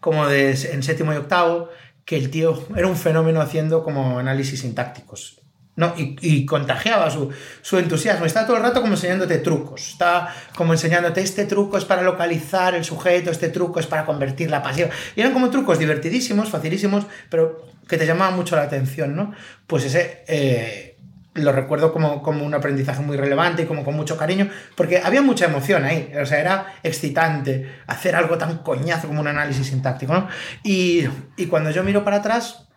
como 0.00 0.26
de, 0.26 0.50
en 0.50 0.82
séptimo 0.82 1.12
y 1.12 1.16
octavo, 1.16 1.68
que 2.04 2.16
el 2.16 2.30
tío 2.30 2.66
era 2.76 2.86
un 2.86 2.96
fenómeno 2.96 3.40
haciendo 3.40 3.82
como 3.82 4.18
análisis 4.18 4.60
sintácticos. 4.60 5.42
¿No? 5.78 5.94
Y, 5.96 6.44
contagiaba 6.44 7.08
su, 7.08 7.78
entusiasmo. 7.78 8.26
Está 8.26 8.44
todo 8.44 8.56
el 8.56 8.64
rato 8.64 8.80
como 8.80 8.94
enseñándote 8.94 9.38
trucos. 9.38 9.92
Está 9.92 10.34
como 10.56 10.72
enseñándote 10.72 11.20
este 11.20 11.44
truco 11.44 11.78
es 11.78 11.84
para 11.84 12.02
localizar 12.02 12.74
el 12.74 12.84
sujeto, 12.84 13.30
este 13.30 13.48
truco 13.48 13.78
es 13.78 13.86
para 13.86 14.04
convertir 14.04 14.50
la 14.50 14.60
pasión. 14.60 14.90
Y 15.14 15.20
eran 15.20 15.32
como 15.32 15.50
trucos 15.50 15.78
divertidísimos, 15.78 16.48
facilísimos, 16.48 17.06
pero 17.30 17.64
que 17.88 17.96
te 17.96 18.06
llamaban 18.06 18.34
mucho 18.34 18.56
la 18.56 18.62
atención, 18.62 19.14
¿no? 19.14 19.32
Pues 19.68 19.84
ese 19.84 20.24
eh, 20.26 20.96
lo 21.34 21.52
recuerdo 21.52 21.92
como, 21.92 22.24
como 22.24 22.44
un 22.44 22.54
aprendizaje 22.54 23.00
muy 23.00 23.16
relevante 23.16 23.62
y 23.62 23.66
como 23.66 23.84
con 23.84 23.94
mucho 23.94 24.16
cariño, 24.16 24.50
porque 24.74 24.98
había 24.98 25.22
mucha 25.22 25.44
emoción 25.44 25.84
ahí. 25.84 26.12
O 26.20 26.26
sea, 26.26 26.40
era 26.40 26.74
excitante 26.82 27.72
hacer 27.86 28.16
algo 28.16 28.36
tan 28.36 28.58
coñazo 28.58 29.06
como 29.06 29.20
un 29.20 29.28
análisis 29.28 29.68
sintáctico, 29.68 30.26
y 30.64 31.06
cuando 31.48 31.70
yo 31.70 31.84
miro 31.84 32.02
para 32.02 32.16
atrás, 32.16 32.67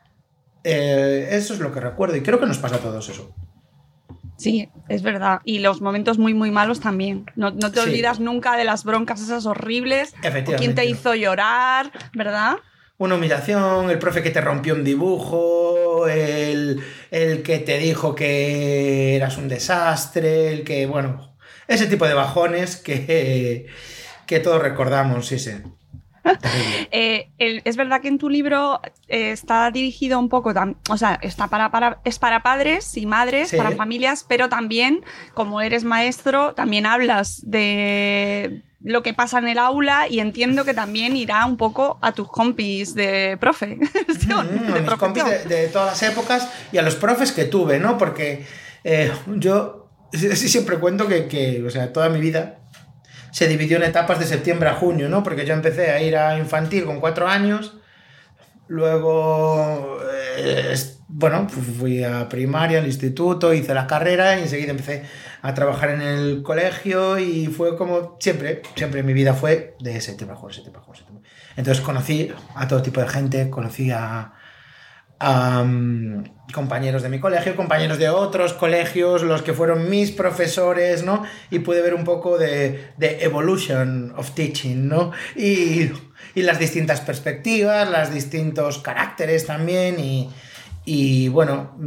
eh, 0.63 1.29
eso 1.31 1.53
es 1.53 1.59
lo 1.59 1.71
que 1.73 1.79
recuerdo 1.79 2.15
y 2.15 2.21
creo 2.21 2.39
que 2.39 2.45
nos 2.45 2.57
pasa 2.59 2.75
a 2.75 2.79
todos 2.79 3.09
eso. 3.09 3.33
Sí, 4.37 4.69
es 4.89 5.03
verdad. 5.03 5.41
Y 5.45 5.59
los 5.59 5.81
momentos 5.81 6.17
muy, 6.17 6.33
muy 6.33 6.49
malos 6.49 6.79
también. 6.79 7.25
No, 7.35 7.51
no 7.51 7.71
te 7.71 7.79
Sí. 7.79 7.89
olvidas 7.89 8.19
nunca 8.19 8.57
de 8.57 8.63
las 8.63 8.83
broncas 8.83 9.21
esas 9.21 9.45
horribles. 9.45 10.13
o 10.13 10.27
Efectivamente. 10.27 10.55
quién 10.57 10.73
te 10.75 10.85
hizo 10.85 11.13
llorar, 11.13 11.91
¿verdad? 12.13 12.55
Una 12.97 13.15
humillación, 13.15 13.89
el 13.91 13.99
profe 13.99 14.23
que 14.23 14.31
te 14.31 14.41
rompió 14.41 14.73
un 14.73 14.83
dibujo, 14.83 16.07
el, 16.07 16.81
el 17.11 17.43
que 17.43 17.59
te 17.59 17.77
dijo 17.77 18.15
que 18.15 19.15
eras 19.15 19.37
un 19.37 19.47
desastre, 19.47 20.53
el 20.53 20.63
que, 20.63 20.85
bueno, 20.87 21.35
ese 21.67 21.87
tipo 21.87 22.05
de 22.07 22.13
bajones 22.15 22.77
que, 22.77 23.67
que 24.27 24.39
todos 24.39 24.61
recordamos, 24.61 25.27
sí, 25.27 25.37
sí. 25.39 25.51
Eh, 26.91 27.29
el- 27.37 27.61
es 27.65 27.75
verdad 27.77 28.01
que 28.01 28.07
en 28.07 28.17
tu 28.17 28.29
libro 28.29 28.79
eh, 29.07 29.31
está 29.31 29.69
dirigido 29.71 30.19
un 30.19 30.29
poco, 30.29 30.53
tam- 30.53 30.75
o 30.89 30.97
sea, 30.97 31.17
está 31.21 31.47
para, 31.47 31.71
para, 31.71 31.99
es 32.03 32.19
para 32.19 32.43
padres 32.43 32.97
y 32.97 33.05
madres, 33.05 33.49
Sí. 33.49 33.57
para 33.57 33.71
familias, 33.71 34.25
pero 34.27 34.49
también, 34.49 35.03
como 35.33 35.61
eres 35.61 35.83
maestro, 35.83 36.53
también 36.53 36.85
hablas 36.85 37.41
de 37.45 38.63
lo 38.83 39.03
que 39.03 39.13
pasa 39.13 39.37
en 39.37 39.47
el 39.47 39.59
aula 39.59 40.07
y 40.09 40.19
entiendo 40.19 40.65
que 40.65 40.73
también 40.73 41.15
irá 41.15 41.45
un 41.45 41.55
poco 41.55 41.99
a 42.01 42.13
tus 42.13 42.27
compis 42.27 42.93
de 42.95 43.37
profe. 43.39 43.77
Mm, 44.31 44.73
a 44.73 44.79
mis 44.79 44.91
compis 44.95 45.23
de, 45.25 45.45
de 45.45 45.67
todas 45.67 45.87
las 46.01 46.03
épocas 46.11 46.49
y 46.71 46.77
a 46.77 46.81
los 46.81 46.95
profes 46.95 47.31
que 47.31 47.45
tuve, 47.45 47.79
¿no? 47.79 47.97
Porque 47.97 48.45
eh, 48.83 49.11
yo 49.27 49.89
siempre 50.13 50.77
cuento 50.79 51.07
que, 51.07 51.27
que, 51.27 51.63
o 51.63 51.69
sea, 51.69 51.93
toda 51.93 52.09
mi 52.09 52.19
vida 52.19 52.57
se 53.31 53.47
dividió 53.47 53.77
en 53.77 53.83
etapas 53.83 54.19
de 54.19 54.25
septiembre 54.25 54.69
a 54.69 54.73
junio, 54.75 55.09
¿no? 55.09 55.23
Porque 55.23 55.45
yo 55.45 55.53
empecé 55.53 55.91
a 55.91 56.01
ir 56.01 56.15
a 56.17 56.37
infantil 56.37 56.85
con 56.85 56.99
cuatro 56.99 57.27
años, 57.27 57.77
luego, 58.67 59.97
eh, 60.37 60.75
bueno, 61.07 61.47
fu- 61.49 61.61
fui 61.61 62.03
a 62.03 62.27
primaria, 62.29 62.79
al 62.79 62.85
instituto, 62.85 63.53
hice 63.53 63.73
la 63.73 63.87
carrera 63.87 64.37
y 64.39 64.43
enseguida 64.43 64.71
empecé 64.71 65.03
a 65.41 65.53
trabajar 65.53 65.89
en 65.91 66.01
el 66.01 66.41
colegio 66.43 67.19
y 67.19 67.47
fue 67.47 67.77
como 67.77 68.17
siempre, 68.19 68.61
siempre 68.75 69.03
mi 69.03 69.13
vida 69.13 69.33
fue 69.33 69.75
de 69.79 69.99
septiembre 70.01 70.35
a 70.37 70.39
junio, 70.39 70.53
septiembre 70.53 70.81
a 70.81 70.85
junio. 70.85 71.01
Entonces 71.57 71.83
conocí 71.83 72.31
a 72.55 72.67
todo 72.67 72.81
tipo 72.81 73.01
de 73.01 73.07
gente, 73.09 73.49
conocí 73.49 73.91
a, 73.91 74.33
mm, 75.21 76.51
compañeros 76.53 77.03
de 77.03 77.09
mi 77.09 77.19
colegio, 77.19 77.55
compañeros 77.55 77.97
de 77.97 78.09
otros 78.09 78.53
colegios, 78.53 79.23
los 79.23 79.41
que 79.41 79.53
fueron 79.53 79.89
mis 79.89 80.11
profesores, 80.11 81.03
¿no? 81.03 81.23
Y 81.49 81.59
pude 81.59 81.81
ver 81.81 81.93
un 81.93 82.03
poco 82.03 82.37
de, 82.37 82.91
de 82.97 83.23
evolution 83.23 84.13
of 84.17 84.31
teaching, 84.31 84.87
¿no? 84.87 85.11
Y, 85.35 85.91
y 86.35 86.41
las 86.41 86.59
distintas 86.59 87.01
perspectivas, 87.01 87.89
los 87.89 88.13
distintos 88.13 88.79
caracteres 88.79 89.45
también 89.45 89.99
y, 89.99 90.29
y, 90.85 91.29
bueno, 91.29 91.77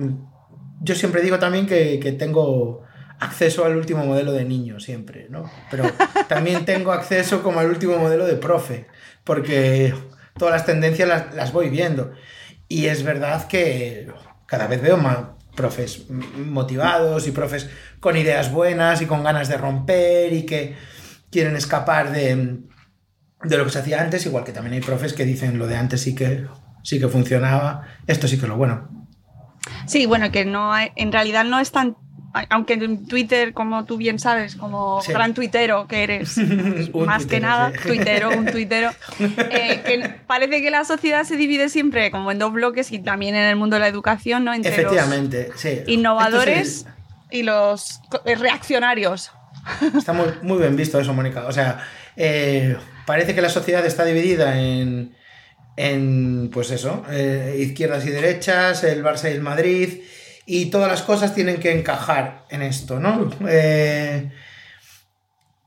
yo 0.81 0.95
siempre 0.95 1.23
digo 1.23 1.39
también 1.39 1.67
que, 1.67 1.99
que 2.01 2.13
tengo 2.13 2.83
acceso 3.21 3.65
al 3.65 3.77
último 3.77 4.05
modelo 4.05 4.33
de 4.33 4.45
niño 4.45 4.81
siempre, 4.81 5.27
¿no? 5.31 5.51
Pero 5.71 5.91
también 6.29 6.65
tengo 6.65 6.93
acceso 6.93 7.43
como 7.43 7.61
al 7.61 7.69
último 7.69 7.97
modelo 7.99 8.27
de 8.27 8.37
profe, 8.37 8.87
porque 9.25 9.95
todas 10.39 10.53
las 10.53 10.67
tendencias 10.67 11.09
las, 11.09 11.35
las 11.35 11.53
voy 11.53 11.71
viendo. 11.71 12.13
Y 12.69 12.87
es 12.87 13.03
verdad 13.03 13.47
que 13.47 14.09
cada 14.47 14.67
vez 14.67 14.81
veo 14.81 14.97
más 14.97 15.19
profes 15.55 16.07
motivados 16.11 17.27
y 17.27 17.31
profes 17.31 17.71
con 18.01 18.17
ideas 18.17 18.51
buenas 18.51 19.01
y 19.03 19.07
con 19.07 19.23
ganas 19.23 19.49
de 19.49 19.57
romper 19.57 20.33
y 20.33 20.45
que 20.45 20.75
quieren 21.31 21.57
escapar 21.57 22.11
de, 22.11 22.59
de 23.45 23.59
lo 23.59 23.65
que 23.65 23.71
se 23.71 23.79
hacía 23.79 24.01
antes, 24.01 24.27
igual 24.27 24.45
que 24.45 24.53
también 24.53 24.75
hay 24.75 24.81
profes 24.81 25.13
que 25.13 25.25
dicen 25.25 25.59
lo 25.59 25.67
de 25.67 25.77
antes 25.77 26.03
sí 26.03 26.15
que, 26.15 26.47
sí 26.83 26.99
que 26.99 27.09
funcionaba, 27.09 27.87
esto 28.07 28.29
sí 28.29 28.37
que 28.37 28.43
es 28.43 28.49
lo 28.49 28.57
bueno. 28.57 29.07
Sí, 29.87 30.07
bueno, 30.07 30.31
que 30.31 30.45
no 30.45 30.73
en 30.77 31.13
realidad 31.13 31.45
no 31.45 31.59
es 31.59 31.73
tan. 31.73 31.97
Aunque 32.51 32.75
en 32.75 33.07
Twitter, 33.07 33.53
como 33.53 33.85
tú 33.85 33.97
bien 33.97 34.19
sabes, 34.19 34.57
como 34.57 35.01
Sí. 35.03 35.13
gran 35.13 35.35
tuitero 35.35 35.87
que 35.87 36.03
eres, 36.03 36.37
más 36.95 37.27
que 37.27 37.39
nada, 37.41 37.71
sí. 37.81 37.89
tuitero, 37.89 38.31
un 38.31 38.47
tuitero, 38.53 38.91
eh, 39.21 39.81
que 39.87 40.11
parece 40.27 40.61
que 40.61 40.71
la 40.71 40.85
sociedad 40.85 41.25
se 41.25 41.37
divide 41.37 41.69
siempre 41.69 42.11
como 42.11 42.33
en 42.33 42.39
dos 42.41 42.53
bloques 42.53 42.91
y 42.93 42.99
también 42.99 43.37
en 43.37 43.45
el 43.45 43.57
mundo 43.57 43.77
de 43.77 43.81
la 43.81 43.89
educación, 43.89 44.45
¿no? 44.45 44.53
Entre 44.53 44.73
Efectivamente, 44.73 45.51
sí. 45.57 45.81
innovadores 45.87 46.87
y 47.31 47.43
los 47.45 48.01
eh, 48.25 48.35
reaccionarios. 48.35 49.31
está 49.97 50.13
muy, 50.13 50.27
muy 50.43 50.59
bien 50.59 50.77
visto 50.77 50.99
eso, 50.99 51.13
Mónica. 51.15 51.47
O 51.47 51.53
sea, 51.53 51.79
eh, 52.17 52.77
parece 53.07 53.35
que 53.35 53.43
la 53.43 53.49
sociedad 53.49 53.85
está 53.87 54.05
dividida 54.05 54.59
en, 54.61 55.15
en 55.77 56.51
pues 56.53 56.71
eso, 56.71 57.05
eh, 57.11 57.57
izquierdas 57.61 58.05
y 58.07 58.11
derechas, 58.11 58.85
el 58.85 59.03
Barça 59.05 59.31
y 59.31 59.35
el 59.35 59.41
Madrid, 59.41 60.01
y 60.47 60.67
todas 60.67 60.91
las 60.91 61.03
cosas 61.03 61.35
tienen 61.35 61.59
que 61.59 61.73
encajar 61.73 62.45
en 62.51 62.63
esto, 62.63 62.99
¿no? 63.01 63.31
Eh, 63.49 64.31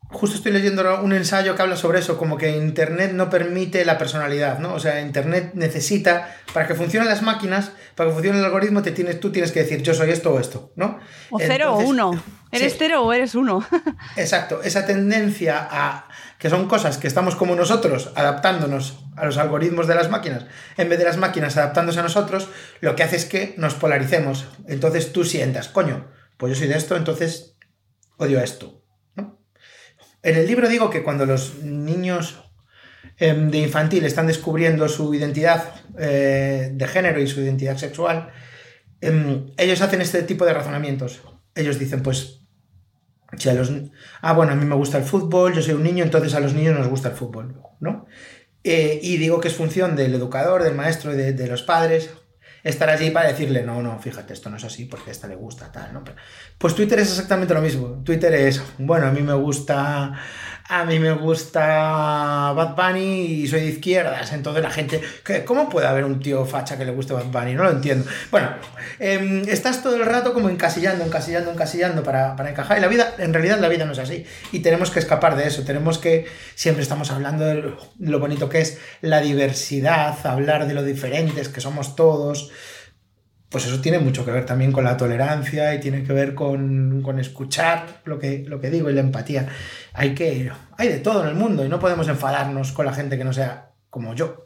justo 0.10 0.38
estoy 0.38 0.52
leyendo 0.52 1.02
un 1.02 1.14
ensayo 1.14 1.56
que 1.56 1.62
habla 1.62 1.76
sobre 1.76 2.00
eso, 2.00 2.18
como 2.18 2.38
que 2.38 2.56
Internet 2.56 3.12
no 3.14 3.30
permite 3.30 3.84
la 3.86 3.98
personalidad, 3.98 4.60
¿no? 4.60 4.74
O 4.74 4.80
sea, 4.80 5.02
Internet 5.02 5.52
necesita, 5.54 6.36
para 6.54 6.68
que 6.68 6.76
funcionen 6.76 7.10
las 7.10 7.22
máquinas, 7.22 7.72
para 7.96 8.10
que 8.10 8.14
funcione 8.14 8.40
el 8.40 8.46
algoritmo, 8.46 8.82
te 8.82 8.92
tienes, 8.92 9.20
tú 9.20 9.32
tienes 9.32 9.52
que 9.52 9.64
decir 9.64 9.82
yo 9.82 9.94
soy 9.94 10.12
esto 10.12 10.34
o 10.34 10.40
esto, 10.40 10.72
¿no? 10.76 11.00
O 11.30 11.40
cero 11.40 11.74
o 11.74 11.80
uno. 11.80 12.12
¿Eres 12.52 12.74
sí. 12.74 12.78
cero 12.80 13.04
o 13.04 13.12
eres 13.12 13.36
uno? 13.36 13.66
Exacto, 14.16 14.62
esa 14.64 14.86
tendencia 14.86 15.68
a 15.70 16.08
que 16.40 16.50
son 16.50 16.68
cosas 16.68 16.98
que 16.98 17.08
estamos 17.08 17.36
como 17.36 17.56
nosotros 17.56 18.12
adaptándonos 18.16 19.00
a 19.16 19.26
los 19.26 19.38
algoritmos 19.38 19.88
de 19.88 19.96
las 19.96 20.10
máquinas, 20.10 20.46
en 20.78 20.90
vez 20.90 21.00
de 21.00 21.06
las 21.06 21.18
máquinas 21.18 21.58
adaptándose 21.58 22.00
a 22.00 22.04
nosotros, 22.04 22.50
lo 22.80 22.96
que 22.96 23.04
hace 23.04 23.16
es 23.16 23.26
que 23.26 23.56
nos 23.58 23.74
polaricemos. 23.74 24.48
Entonces 24.68 25.12
tú 25.12 25.24
sientas, 25.24 25.70
coño, 25.70 26.08
pues 26.38 26.54
yo 26.54 26.60
soy 26.60 26.68
de 26.68 26.78
esto, 26.78 26.96
entonces 26.96 27.56
odio 28.18 28.40
esto. 28.40 28.84
¿no? 29.16 29.42
En 30.22 30.36
el 30.36 30.46
libro 30.46 30.70
digo 30.70 30.90
que 30.90 31.04
cuando 31.04 31.26
los 31.26 31.64
niños 31.64 32.44
em, 33.18 33.50
de 33.50 33.58
infantil 33.58 34.06
están 34.06 34.28
descubriendo 34.28 34.88
su 34.90 35.14
identidad 35.14 35.74
eh, 35.98 36.70
de 36.72 36.88
género 36.88 37.20
y 37.20 37.28
su 37.28 37.42
identidad 37.42 37.78
sexual, 37.78 38.32
em, 39.02 39.48
ellos 39.58 39.82
hacen 39.82 40.02
este 40.02 40.22
tipo 40.22 40.46
de 40.46 40.54
razonamientos. 40.54 41.22
Ellos 41.56 41.80
dicen, 41.80 42.04
pues, 42.04 42.37
si 43.38 43.50
a 43.50 43.54
los... 43.54 43.72
Ah, 44.22 44.34
bueno, 44.34 44.54
a 44.54 44.56
mí 44.56 44.66
me 44.66 44.76
gusta 44.76 44.98
el 44.98 45.04
fútbol, 45.04 45.54
yo 45.54 45.62
soy 45.62 45.74
un 45.74 45.84
niño, 45.84 46.04
entonces 46.04 46.34
a 46.36 46.40
los 46.40 46.54
niños 46.54 46.78
nos 46.78 46.88
gusta 46.88 47.10
el 47.10 47.16
fútbol, 47.16 47.62
¿no? 47.80 48.06
Eh, 48.64 49.00
y 49.02 49.18
digo 49.18 49.40
que 49.40 49.48
es 49.48 49.56
función 49.56 49.96
del 49.96 50.16
educador, 50.16 50.64
del 50.64 50.76
maestro 50.76 51.14
de, 51.14 51.34
de 51.34 51.48
los 51.48 51.64
padres 51.64 52.10
estar 52.64 52.90
allí 52.90 53.12
para 53.12 53.30
decirle, 53.30 53.64
no, 53.64 53.82
no, 53.82 53.98
fíjate, 54.00 54.34
esto 54.34 54.50
no 54.50 54.58
es 54.58 54.64
así 54.64 54.86
porque 54.86 55.10
a 55.10 55.14
esta 55.14 55.28
le 55.28 55.36
gusta, 55.36 55.72
tal, 55.72 55.94
¿no? 55.94 56.04
Pues 56.58 56.76
Twitter 56.76 57.00
es 57.00 57.10
exactamente 57.10 57.54
lo 57.54 57.62
mismo. 57.62 58.04
Twitter 58.04 58.34
es, 58.34 58.62
bueno, 58.78 59.08
a 59.08 59.12
mí 59.12 59.22
me 59.22 59.34
gusta 59.34 60.14
a 60.70 60.84
mí 60.84 61.00
me 61.00 61.14
gusta 61.14 62.52
Bad 62.54 62.76
Bunny 62.76 63.22
y 63.22 63.48
soy 63.48 63.62
de 63.62 63.68
izquierdas, 63.68 64.34
entonces 64.34 64.62
la 64.62 64.70
gente, 64.70 65.02
¿cómo 65.46 65.70
puede 65.70 65.88
haber 65.88 66.04
un 66.04 66.20
tío 66.20 66.46
facha 66.46 66.78
que 66.78 66.84
le 66.84 66.92
guste 66.92 67.14
Bad 67.14 67.28
Bunny? 67.28 67.54
No 67.54 67.64
lo 67.64 67.72
entiendo. 67.72 68.06
Bueno, 68.32 68.50
em, 69.00 69.48
estás 69.48 69.82
todo 69.82 69.96
el 69.96 70.06
rato 70.06 70.34
como 70.34 70.50
encasillando, 70.50 71.06
encasillando, 71.06 71.52
encasillando 71.52 72.04
para, 72.04 72.36
para, 72.36 72.50
encajar 72.50 72.78
y 72.78 72.82
la 72.82 72.88
vida, 72.88 73.16
en 73.18 73.34
realidad 73.34 73.60
la 73.60 73.70
vida 73.70 73.86
no 73.86 73.94
es 73.94 74.00
así 74.00 74.26
y 74.52 74.60
tenemos 74.60 74.92
que 74.92 75.00
escapar 75.00 75.38
de 75.38 75.48
eso, 75.48 75.64
tenemos 75.64 76.00
que, 76.00 76.28
siempre 76.56 76.84
estamos 76.84 77.12
hablando 77.12 77.46
de 77.46 77.74
lo 78.00 78.20
bonito 78.20 78.50
que 78.50 78.60
es 78.60 78.78
la 79.02 79.22
diversidad, 79.22 80.18
hablar 80.26 80.68
de 80.68 80.74
lo 80.74 80.84
diferentes 80.84 81.48
que 81.48 81.62
somos 81.62 81.96
todos 81.96 82.52
pues 83.50 83.66
eso 83.66 83.80
tiene 83.80 84.00
mucho 84.00 84.26
que 84.26 84.32
ver 84.32 84.46
también 84.46 84.72
con 84.72 84.84
la 84.84 84.98
tolerancia 84.98 85.74
y 85.74 85.80
tiene 85.80 86.04
que 86.04 86.14
ver 86.14 86.36
con, 86.36 87.04
escuchar 87.20 88.02
lo 88.04 88.20
que, 88.20 88.44
lo 88.48 88.60
que 88.60 88.70
digo 88.70 88.90
y 88.90 88.94
la 88.94 89.02
empatía. 89.02 89.48
Hay 89.94 90.14
que. 90.14 90.52
Hay 90.78 90.90
de 90.90 91.00
todo 91.00 91.24
en 91.24 91.30
el 91.30 91.36
mundo 91.36 91.66
y 91.66 91.70
no 91.70 91.80
podemos 91.80 92.08
enfadarnos 92.10 92.72
con 92.74 92.86
la 92.86 92.94
gente 92.94 93.18
que 93.18 93.24
no 93.24 93.34
sea 93.34 93.72
como 93.90 94.14
yo. 94.14 94.44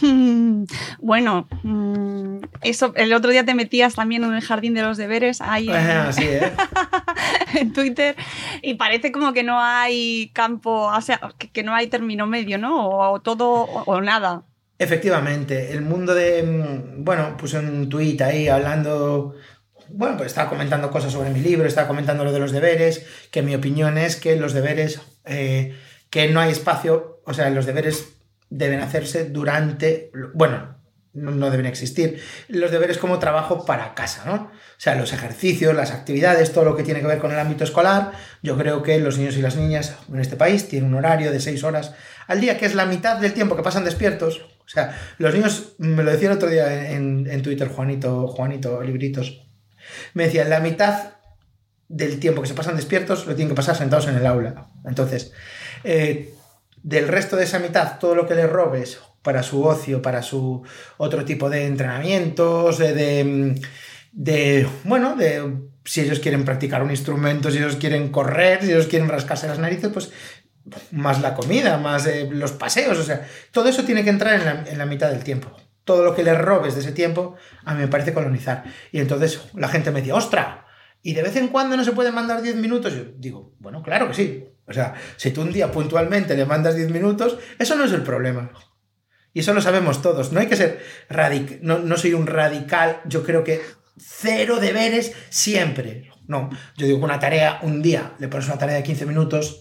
Bueno, 0.98 1.46
mm, 1.62 2.38
eso 2.62 2.92
el 2.96 3.12
otro 3.12 3.30
día 3.30 3.44
te 3.44 3.54
metías 3.54 3.94
también 3.94 4.24
en 4.24 4.34
el 4.34 4.42
jardín 4.42 4.74
de 4.74 4.82
los 4.82 4.96
deberes 4.96 5.40
ahí 5.40 5.68
¿eh? 5.70 6.52
en, 7.54 7.72
Twitter 7.72 8.16
y 8.62 8.74
parece 8.74 9.12
como 9.12 9.32
que 9.32 9.42
no 9.42 9.60
hay 9.60 10.30
campo, 10.32 10.90
o 10.92 11.00
sea, 11.00 11.20
que, 11.52 11.62
no 11.62 11.74
hay 11.74 11.86
término 11.88 12.26
medio, 12.26 12.58
¿no? 12.58 12.88
O, 12.88 13.20
todo 13.20 13.64
o 13.64 14.00
nada. 14.00 14.44
Efectivamente, 14.78 15.72
el 15.72 15.82
mundo 15.82 16.14
de. 16.14 16.42
Mm, 16.42 17.04
bueno, 17.04 17.36
puse 17.36 17.58
un 17.58 17.88
tuit 17.88 18.20
ahí 18.22 18.48
hablando. 18.48 19.34
Bueno, 19.88 20.16
pues 20.16 20.28
estaba 20.28 20.48
comentando 20.48 20.90
cosas 20.90 21.12
sobre 21.12 21.30
mi 21.30 21.40
libro, 21.40 21.68
estaba 21.68 21.86
comentando 21.86 22.24
lo 22.24 22.32
de 22.32 22.40
los 22.40 22.52
deberes, 22.52 23.06
que 23.30 23.42
mi 23.42 23.54
opinión 23.54 23.98
es 23.98 24.16
que 24.16 24.36
los 24.36 24.52
deberes, 24.52 25.00
eh, 25.26 25.76
que 26.10 26.28
no 26.28 26.40
hay 26.40 26.50
espacio, 26.50 27.22
o 27.24 27.34
sea, 27.34 27.50
los 27.50 27.66
deberes 27.66 28.14
deben 28.50 28.80
hacerse 28.80 29.26
durante. 29.28 30.10
Bueno, 30.32 30.74
no 31.14 31.50
deben 31.50 31.66
existir. 31.66 32.20
Los 32.48 32.72
deberes 32.72 32.98
como 32.98 33.20
trabajo 33.20 33.64
para 33.64 33.94
casa, 33.94 34.24
¿no? 34.26 34.34
O 34.34 34.78
sea, 34.78 34.96
los 34.96 35.12
ejercicios, 35.12 35.74
las 35.74 35.92
actividades, 35.92 36.52
todo 36.52 36.64
lo 36.64 36.76
que 36.76 36.82
tiene 36.82 37.00
que 37.00 37.06
ver 37.06 37.18
con 37.18 37.30
el 37.30 37.38
ámbito 37.38 37.62
escolar. 37.62 38.12
Yo 38.42 38.58
creo 38.58 38.82
que 38.82 38.98
los 38.98 39.18
niños 39.18 39.36
y 39.36 39.42
las 39.42 39.54
niñas 39.54 39.96
en 40.12 40.18
este 40.18 40.36
país 40.36 40.68
tienen 40.68 40.88
un 40.90 40.96
horario 40.96 41.30
de 41.30 41.38
seis 41.38 41.62
horas 41.62 41.94
al 42.26 42.40
día, 42.40 42.58
que 42.58 42.66
es 42.66 42.74
la 42.74 42.86
mitad 42.86 43.18
del 43.18 43.32
tiempo 43.32 43.54
que 43.54 43.62
pasan 43.62 43.84
despiertos. 43.84 44.44
O 44.66 44.68
sea, 44.68 44.98
los 45.18 45.34
niños, 45.34 45.74
me 45.78 46.02
lo 46.02 46.10
decía 46.10 46.30
el 46.30 46.36
otro 46.36 46.48
día 46.48 46.90
en, 46.92 47.42
Twitter, 47.42 47.68
Juanito, 47.68 48.28
Juanito, 48.28 48.82
Libritos, 48.82 49.46
me 50.14 50.24
decían, 50.24 50.48
la 50.48 50.60
mitad 50.60 51.14
del 51.88 52.18
tiempo 52.18 52.40
que 52.40 52.48
se 52.48 52.54
pasan 52.54 52.76
despiertos 52.76 53.26
lo 53.26 53.34
tienen 53.34 53.50
que 53.50 53.56
pasar 53.56 53.76
sentados 53.76 54.08
en 54.08 54.16
el 54.16 54.26
aula. 54.26 54.68
Entonces, 54.86 55.32
eh, 55.84 56.34
del 56.82 57.08
resto 57.08 57.36
de 57.36 57.44
esa 57.44 57.58
mitad, 57.58 57.98
todo 57.98 58.14
lo 58.14 58.26
que 58.26 58.34
les 58.34 58.50
robes 58.50 58.98
para 59.22 59.42
su 59.42 59.64
ocio, 59.64 60.02
para 60.02 60.22
su 60.22 60.62
otro 60.96 61.24
tipo 61.24 61.48
de 61.50 61.66
entrenamientos, 61.66 62.78
de, 62.78 63.54
de, 64.12 64.68
bueno, 64.84 65.16
de 65.16 65.60
si 65.84 66.00
ellos 66.00 66.20
quieren 66.20 66.44
practicar 66.44 66.82
un 66.82 66.90
instrumento, 66.90 67.50
si 67.50 67.58
ellos 67.58 67.76
quieren 67.76 68.10
correr, 68.10 68.62
si 68.62 68.70
ellos 68.70 68.86
quieren 68.86 69.08
rascarse 69.08 69.46
las 69.46 69.58
narices, 69.58 69.90
pues 69.92 70.10
más 70.92 71.20
la 71.20 71.34
comida, 71.34 71.76
más 71.78 72.06
eh, 72.06 72.28
los 72.30 72.52
paseos, 72.52 72.98
o 72.98 73.02
sea, 73.02 73.26
todo 73.50 73.68
eso 73.68 73.84
tiene 73.84 74.02
que 74.02 74.10
entrar 74.10 74.34
en 74.34 74.44
la, 74.44 74.64
en 74.66 74.78
la, 74.78 74.86
mitad 74.86 75.10
del 75.10 75.22
tiempo. 75.22 75.54
Todo 75.84 76.04
lo 76.04 76.14
que 76.14 76.22
le 76.22 76.34
robes 76.34 76.74
de 76.74 76.80
ese 76.80 76.92
tiempo, 76.92 77.36
a 77.64 77.74
mí 77.74 77.80
me 77.80 77.88
parece 77.88 78.14
colonizar. 78.14 78.64
Y 78.90 79.00
entonces 79.00 79.42
la 79.54 79.68
gente 79.68 79.90
me 79.90 80.00
dice, 80.00 80.12
¡ostra! 80.12 80.66
¿Y 81.02 81.12
de 81.12 81.22
vez 81.22 81.36
en 81.36 81.48
cuando 81.48 81.76
no 81.76 81.84
se 81.84 81.92
puede 81.92 82.10
mandar 82.10 82.40
10 82.40 82.56
minutos? 82.56 82.94
Yo 82.94 83.04
digo, 83.18 83.54
bueno, 83.58 83.82
claro 83.82 84.08
que 84.08 84.14
sí. 84.14 84.48
O 84.66 84.72
sea, 84.72 84.94
si 85.16 85.30
tú 85.30 85.42
un 85.42 85.52
día 85.52 85.70
puntualmente 85.70 86.34
le 86.34 86.46
mandas 86.46 86.76
10 86.76 86.90
minutos, 86.90 87.38
eso 87.58 87.76
no 87.76 87.84
es 87.84 87.92
el 87.92 88.02
problema. 88.02 88.50
Y 89.34 89.40
eso 89.40 89.52
lo 89.52 89.60
sabemos 89.60 90.00
todos. 90.00 90.32
No 90.32 90.40
hay 90.40 90.46
que 90.46 90.56
ser 90.56 90.82
radical. 91.10 91.58
No, 91.60 91.80
no 91.80 91.98
soy 91.98 92.14
un 92.14 92.26
radical. 92.26 93.02
Yo 93.04 93.22
creo 93.22 93.44
que 93.44 93.60
cero 93.98 94.60
deberes 94.60 95.12
siempre. 95.28 96.08
No, 96.26 96.48
yo 96.76 96.86
digo 96.86 97.04
una 97.04 97.18
tarea, 97.18 97.58
un 97.62 97.82
día 97.82 98.14
le 98.18 98.28
pones 98.28 98.46
una 98.46 98.58
tarea 98.58 98.76
de 98.76 98.82
15 98.82 99.04
minutos, 99.06 99.60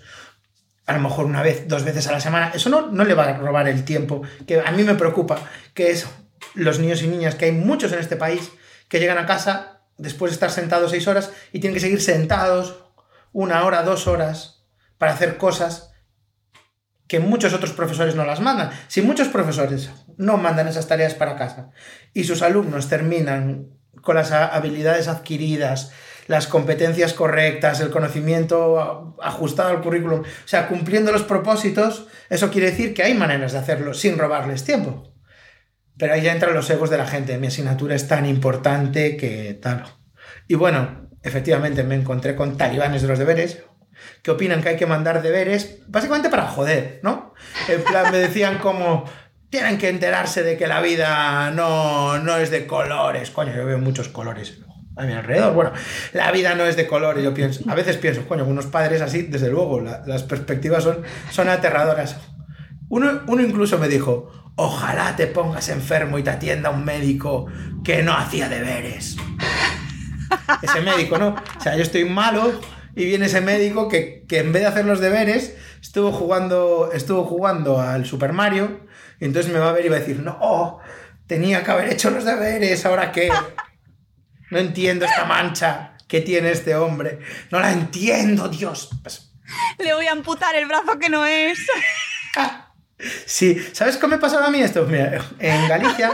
a 0.86 0.94
lo 0.94 1.00
mejor 1.00 1.26
una 1.26 1.42
vez, 1.42 1.68
dos 1.68 1.84
veces 1.84 2.08
a 2.08 2.12
la 2.12 2.20
semana, 2.20 2.52
eso 2.54 2.70
no, 2.70 2.88
no 2.88 3.04
le 3.04 3.14
va 3.14 3.26
a 3.26 3.38
robar 3.38 3.68
el 3.68 3.86
tiempo, 3.86 4.22
que 4.46 4.60
a 4.60 4.72
mí 4.72 4.84
me 4.84 4.96
preocupa, 4.96 5.40
que 5.74 5.92
es 5.92 6.08
los 6.56 6.80
niños 6.80 7.02
y 7.02 7.08
niñas, 7.08 7.36
que 7.36 7.46
hay 7.46 7.52
muchos 7.52 7.92
en 7.94 8.00
este 8.00 8.18
país, 8.18 8.52
que 8.90 9.00
llegan 9.00 9.18
a 9.18 9.26
casa 9.26 9.82
después 9.98 10.32
de 10.32 10.34
estar 10.34 10.52
sentados 10.52 10.92
seis 10.92 11.08
horas 11.08 11.32
y 11.52 11.60
tienen 11.60 11.76
que 11.76 11.80
seguir 11.80 12.02
sentados 12.02 12.84
una 13.32 13.66
hora, 13.66 13.84
dos 13.84 14.08
horas, 14.08 14.66
para 14.98 15.14
hacer 15.14 15.38
cosas 15.38 15.92
que 17.08 17.20
muchos 17.20 17.54
otros 17.54 17.74
profesores 17.74 18.16
no 18.16 18.26
las 18.26 18.40
mandan. 18.40 18.72
Si 18.88 19.02
muchos 19.02 19.28
profesores 19.28 19.90
no 20.18 20.38
mandan 20.38 20.68
esas 20.68 20.88
tareas 20.88 21.14
para 21.14 21.36
casa 21.36 21.72
y 22.14 22.24
sus 22.24 22.42
alumnos 22.42 22.90
terminan 22.90 23.70
con 24.02 24.16
las 24.16 24.32
habilidades 24.32 25.08
adquiridas, 25.08 25.92
las 26.28 26.48
competencias 26.48 27.14
correctas, 27.14 27.80
el 27.80 27.90
conocimiento 27.90 29.16
ajustado 29.22 29.70
al 29.70 29.82
currículum, 29.82 30.22
o 30.22 30.48
sea, 30.48 30.68
cumpliendo 30.68 31.12
los 31.12 31.24
propósitos, 31.24 32.08
eso 32.30 32.50
quiere 32.50 32.72
decir 32.72 32.94
que 32.94 33.04
hay 33.04 33.14
maneras 33.14 33.52
de 33.54 33.60
hacerlo 33.60 33.94
sin 33.94 34.18
robarles 34.18 34.64
tiempo. 34.64 35.14
Pero 35.98 36.14
ahí 36.14 36.22
ya 36.22 36.32
entran 36.32 36.56
los 36.56 36.70
egos 36.70 36.90
de 36.90 36.98
la 36.98 37.06
gente. 37.06 37.38
Mi 37.38 37.48
asignatura 37.48 37.96
es 37.96 38.08
tan 38.08 38.26
importante 38.26 39.16
que 39.16 39.54
tal. 39.62 39.84
Y 40.48 40.56
bueno, 40.56 41.10
efectivamente 41.22 41.84
me 41.84 41.96
encontré 41.96 42.36
con 42.36 42.58
talibanes 42.58 43.04
de 43.04 43.08
los 43.08 43.20
deberes 43.20 43.64
que 44.22 44.32
opinan 44.32 44.62
que 44.62 44.70
hay 44.70 44.76
que 44.76 44.88
mandar 44.88 45.22
deberes 45.22 45.80
básicamente 45.88 46.30
para 46.30 46.48
joder, 46.48 47.00
¿no? 47.04 47.34
En 47.70 47.84
plan, 47.84 48.12
me 48.12 48.18
decían 48.18 48.58
como, 48.58 49.06
tienen 49.50 49.78
que 49.78 49.90
enterarse 49.90 50.44
de 50.44 50.58
que 50.58 50.68
la 50.68 50.82
vida 50.82 51.52
no, 51.52 52.18
no 52.20 52.38
es 52.38 52.50
de 52.50 52.66
colores. 52.66 53.30
Coño, 53.30 53.54
yo 53.56 53.66
veo 53.66 53.78
muchos 53.78 54.10
colores 54.10 54.58
a 54.96 55.04
mi 55.06 55.14
alrededor. 55.14 55.54
Bueno, 55.54 55.72
la 56.14 56.32
vida 56.32 56.56
no 56.56 56.66
es 56.66 56.76
de 56.76 56.88
color 56.88 57.20
yo 57.20 57.34
pienso, 57.34 57.64
a 57.70 57.76
veces 57.76 57.98
pienso, 57.98 58.28
coño, 58.28 58.46
unos 58.46 58.68
padres 58.68 59.02
así, 59.02 59.24
desde 59.24 59.50
luego, 59.50 59.82
las 59.82 60.24
perspectivas 60.24 60.84
son, 60.84 61.02
son 61.32 61.50
aterradoras. 61.50 62.18
Uno, 62.90 63.22
uno 63.28 63.42
incluso 63.42 63.78
me 63.80 63.88
dijo, 63.88 64.32
ojalá 64.56 65.16
te 65.16 65.28
pongas 65.28 65.70
enfermo 65.70 66.20
y 66.20 66.24
te 66.24 66.30
atienda 66.30 66.70
un 66.70 66.86
médico 66.86 67.48
que 67.84 68.04
no 68.04 68.14
hacía 68.14 68.50
deberes. 68.50 69.18
Ese 70.62 70.82
médico, 70.82 71.18
¿no? 71.18 71.36
O 71.58 71.62
sea, 71.62 71.76
yo 71.76 71.84
estoy 71.84 72.06
malo 72.06 72.52
y 72.96 73.06
viene 73.06 73.26
ese 73.26 73.42
médico 73.42 73.88
que, 73.88 74.26
que 74.28 74.40
en 74.40 74.52
vez 74.52 74.64
de 74.64 74.68
hacer 74.68 74.86
los 74.86 75.00
deberes 75.00 75.56
estuvo 75.82 76.12
jugando, 76.12 76.92
estuvo 76.94 77.24
jugando 77.24 77.82
al 77.82 78.06
Super 78.06 78.34
Mario 78.34 78.82
y 79.20 79.26
entonces 79.26 79.52
me 79.52 79.60
va 79.60 79.70
a 79.70 79.74
ver 79.74 79.86
y 79.86 79.90
va 79.90 79.98
a 79.98 80.00
decir, 80.00 80.20
no, 80.20 80.80
tenía 81.28 81.64
que 81.64 81.72
haber 81.72 81.92
hecho 81.92 82.10
los 82.10 82.26
deberes, 82.26 82.86
¿ahora 82.86 83.12
qué? 83.12 83.30
No 84.54 84.60
entiendo 84.60 85.06
esta 85.06 85.26
mancha 85.26 85.98
que 86.08 86.22
tiene 86.22 86.52
este 86.52 86.76
hombre. 86.76 87.20
No 87.50 87.60
la 87.60 87.72
entiendo, 87.72 88.48
Dios. 88.48 88.90
Pues 89.02 89.32
Le 89.80 89.96
voy 89.96 90.06
a 90.06 90.12
amputar 90.12 90.56
el 90.56 90.68
brazo 90.68 91.00
que 91.00 91.10
no 91.10 91.26
es. 91.26 91.60
Sí, 93.26 93.62
¿sabes 93.74 93.98
cómo 93.98 94.16
me 94.16 94.22
pasaba 94.22 94.46
a 94.46 94.50
mí 94.50 94.62
esto? 94.62 94.86
Mira, 94.86 95.20
en 95.40 95.68
Galicia, 95.68 96.14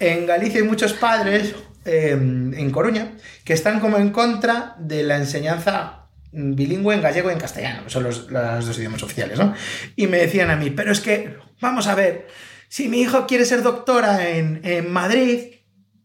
en 0.00 0.26
Galicia 0.26 0.60
hay 0.60 0.66
muchos 0.66 0.92
padres, 0.92 1.54
em, 1.86 2.52
en 2.52 2.70
Coruña, 2.70 3.12
que 3.42 3.54
están 3.54 3.80
como 3.80 3.96
en 3.96 4.10
contra 4.10 4.74
de 4.78 5.02
la 5.02 5.16
enseñanza 5.16 6.08
bilingüe 6.30 6.94
en 6.94 7.00
gallego 7.00 7.30
y 7.30 7.32
en 7.32 7.38
castellano, 7.38 7.84
que 7.84 7.90
son 7.90 8.02
los, 8.02 8.28
dos 8.28 8.78
idiomas 8.78 9.02
oficiales, 9.02 9.38
¿no? 9.38 9.54
Y 9.96 10.08
me 10.08 10.18
decían 10.18 10.50
a 10.50 10.56
mí, 10.56 10.68
pero 10.68 10.92
es 10.92 11.00
que, 11.00 11.38
vamos 11.58 11.86
a 11.86 11.94
ver, 11.94 12.26
si 12.68 12.88
mi 12.88 13.00
hijo 13.00 13.26
quiere 13.26 13.46
ser 13.46 13.62
doctora 13.62 14.28
en, 14.28 14.60
en 14.64 14.92
Madrid, 14.92 15.54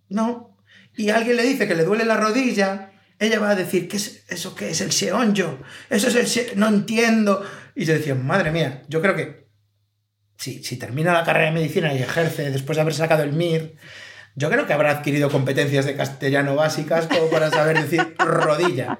¿no? 0.08 0.53
Y 0.96 1.10
alguien 1.10 1.38
le 1.38 1.44
dice 1.44 1.68
que 1.68 1.76
le 1.76 1.84
duele 1.84 2.06
la 2.06 2.18
rodilla, 2.18 2.92
ella 3.20 3.40
va 3.40 3.52
a 3.52 3.56
decir, 3.56 3.88
¿qué 3.88 3.98
es 3.98 4.26
eso? 4.28 4.56
¿Qué 4.56 4.70
es 4.70 4.82
el 4.82 4.92
seonjo? 4.92 5.60
Eso 5.90 6.08
es 6.08 6.16
el 6.16 6.28
se... 6.28 6.56
No 6.56 6.68
entiendo. 6.68 7.44
Y 7.76 7.86
yo 7.86 7.94
decía, 7.94 8.16
madre 8.16 8.52
mía, 8.52 8.84
yo 8.90 9.02
creo 9.02 9.16
que 9.16 9.48
si, 10.38 10.64
si 10.64 10.78
termina 10.78 11.14
la 11.14 11.24
carrera 11.24 11.48
de 11.48 11.60
medicina 11.60 11.94
y 11.94 12.02
ejerce 12.02 12.52
después 12.52 12.76
de 12.76 12.82
haber 12.82 12.94
sacado 12.94 13.24
el 13.24 13.34
MIR, 13.34 13.76
yo 14.36 14.50
creo 14.50 14.66
que 14.66 14.74
habrá 14.74 14.92
adquirido 14.92 15.30
competencias 15.30 15.86
de 15.86 15.96
castellano 15.96 16.56
básicas 16.56 17.08
como 17.08 17.30
para 17.30 17.50
saber 17.50 17.80
decir 17.80 18.16
rodilla. 18.18 19.00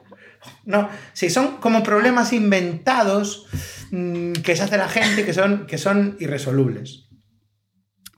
No, 0.66 0.90
sí, 1.14 1.30
son 1.30 1.58
como 1.58 1.84
problemas 1.84 2.34
inventados 2.34 3.48
mm, 3.92 4.34
que 4.34 4.56
se 4.56 4.64
hace 4.64 4.78
la 4.78 4.90
gente 4.90 5.26
que 5.26 5.34
son, 5.34 5.66
que 5.68 5.78
son 5.78 6.18
irresolubles. 6.20 7.08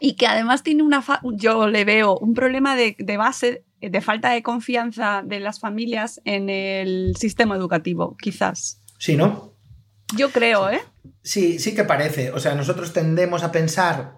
Y 0.06 0.14
que 0.14 0.28
además 0.28 0.62
tiene 0.62 0.84
una. 0.84 1.04
Yo 1.34 1.68
le 1.68 1.84
veo 1.84 2.16
un 2.16 2.36
problema 2.36 2.76
de, 2.76 2.96
de 3.00 3.18
base 3.18 3.64
de 3.82 4.02
falta 4.02 4.30
de 4.30 4.44
confianza 4.44 5.24
de 5.26 5.40
las 5.40 5.60
familias 5.60 6.22
en 6.26 6.48
el 6.52 7.16
sistema 7.18 7.56
educativo, 7.56 8.16
quizás. 8.22 8.80
Sí, 9.00 9.16
¿no? 9.16 9.56
Yo 10.16 10.30
creo, 10.30 10.70
¿eh? 10.70 10.80
Sí, 11.24 11.58
sí 11.58 11.74
que 11.74 11.86
parece. 11.86 12.30
O 12.32 12.40
sea, 12.40 12.54
nosotros 12.54 12.94
tendemos 12.94 13.42
a 13.42 13.52
pensar 13.52 14.18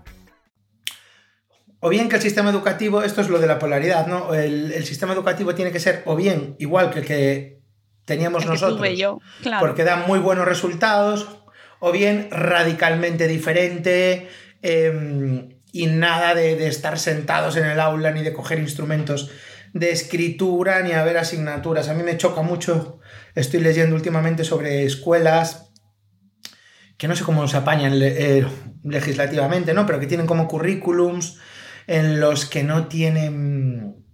O 1.81 1.89
bien 1.89 2.09
que 2.09 2.15
el 2.15 2.21
sistema 2.21 2.51
educativo, 2.51 3.01
esto 3.01 3.21
es 3.21 3.29
lo 3.29 3.39
de 3.39 3.47
la 3.47 3.59
polaridad, 3.59 4.05
¿no? 4.05 4.33
El, 4.35 4.85
sistema 4.85 5.13
educativo 5.13 5.55
tiene 5.55 5.71
que 5.71 5.79
ser 5.79 6.03
o 6.05 6.15
bien 6.15 6.55
igual 6.59 6.91
que 6.91 6.99
el 6.99 7.05
que 7.05 7.61
teníamos 8.05 8.45
nosotros, 8.45 8.87
yo, 8.95 9.19
porque 9.59 9.83
da 9.83 9.95
muy 9.95 10.19
buenos 10.19 10.45
resultados, 10.45 11.27
o 11.79 11.91
bien 11.91 12.27
radicalmente 12.29 13.27
diferente 13.27 14.29
em, 14.61 15.57
y 15.71 15.87
nada 15.87 16.35
de, 16.35 16.55
de, 16.55 16.67
estar 16.67 16.99
sentados 16.99 17.57
en 17.57 17.65
el 17.65 17.79
aula 17.79 18.11
ni 18.11 18.21
de 18.21 18.31
coger 18.31 18.59
instrumentos 18.59 19.31
de 19.73 19.89
escritura 19.91 20.81
ni 20.83 20.91
haber 20.91 21.17
asignaturas. 21.17 21.89
A 21.89 21.95
mí 21.95 22.03
me 22.03 22.17
choca 22.17 22.43
mucho, 22.43 22.99
estoy 23.33 23.61
leyendo 23.61 23.95
últimamente 23.95 24.43
sobre 24.43 24.85
escuelas 24.85 25.71
que 27.01 27.07
no 27.07 27.15
sé 27.15 27.23
cómo 27.23 27.47
se 27.47 27.57
apañan 27.57 27.93
eh, 27.99 28.45
legislativamente, 28.83 29.73
¿no? 29.73 29.87
Pero 29.87 29.99
que 29.99 30.05
tienen 30.05 30.27
como 30.27 30.47
currículums 30.47 31.39
en 31.91 32.21
los 32.21 32.45
que 32.45 32.63
no 32.63 32.87
tienen 32.87 34.05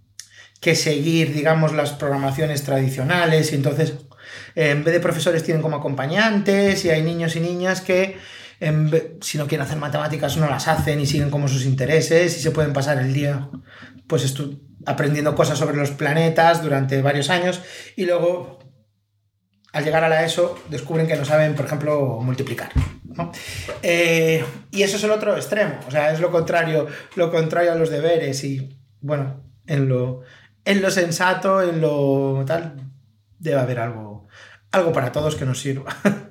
que 0.60 0.74
seguir, 0.74 1.32
digamos, 1.32 1.72
las 1.72 1.92
programaciones 1.92 2.64
tradicionales 2.64 3.52
y 3.52 3.54
entonces 3.54 3.94
en 4.56 4.82
vez 4.82 4.92
de 4.92 4.98
profesores 4.98 5.44
tienen 5.44 5.62
como 5.62 5.76
acompañantes 5.76 6.84
y 6.84 6.90
hay 6.90 7.02
niños 7.02 7.36
y 7.36 7.40
niñas 7.40 7.80
que 7.80 8.16
si 9.20 9.38
no 9.38 9.46
quieren 9.46 9.64
hacer 9.64 9.78
matemáticas 9.78 10.36
no 10.38 10.50
las 10.50 10.66
hacen 10.66 10.98
y 10.98 11.06
siguen 11.06 11.30
como 11.30 11.46
sus 11.46 11.64
intereses 11.64 12.36
y 12.36 12.40
se 12.40 12.50
pueden 12.50 12.72
pasar 12.72 12.98
el 12.98 13.14
día 13.14 13.48
pues 14.08 14.34
aprendiendo 14.84 15.36
cosas 15.36 15.56
sobre 15.56 15.76
los 15.76 15.92
planetas 15.92 16.64
durante 16.64 17.00
varios 17.00 17.30
años 17.30 17.62
y 17.94 18.06
luego 18.06 18.58
al 19.72 19.84
llegar 19.84 20.02
a 20.02 20.08
la 20.08 20.24
ESO 20.24 20.58
descubren 20.68 21.06
que 21.06 21.14
no 21.14 21.24
saben, 21.24 21.54
por 21.54 21.66
ejemplo, 21.66 22.18
multiplicar. 22.20 22.72
Eh, 23.82 24.44
y 24.70 24.82
eso 24.82 24.96
es 24.96 25.04
el 25.04 25.10
otro 25.10 25.34
extremo, 25.36 25.78
o 25.86 25.90
sea, 25.90 26.12
es 26.12 26.20
lo 26.20 26.30
contrario, 26.30 26.86
lo 27.16 27.30
contrario 27.30 27.72
a 27.72 27.74
los 27.74 27.90
deberes 27.90 28.44
y 28.44 28.76
bueno, 29.00 29.42
en 29.66 29.88
lo, 29.88 30.22
en 30.64 30.82
lo 30.82 30.90
sensato, 30.90 31.62
en 31.62 31.80
lo 31.80 32.44
tal, 32.46 32.74
debe 33.38 33.58
haber 33.58 33.78
algo, 33.78 34.26
algo 34.72 34.92
para 34.92 35.12
todos 35.12 35.36
que 35.36 35.44
nos 35.44 35.60
sirva. 35.60 35.96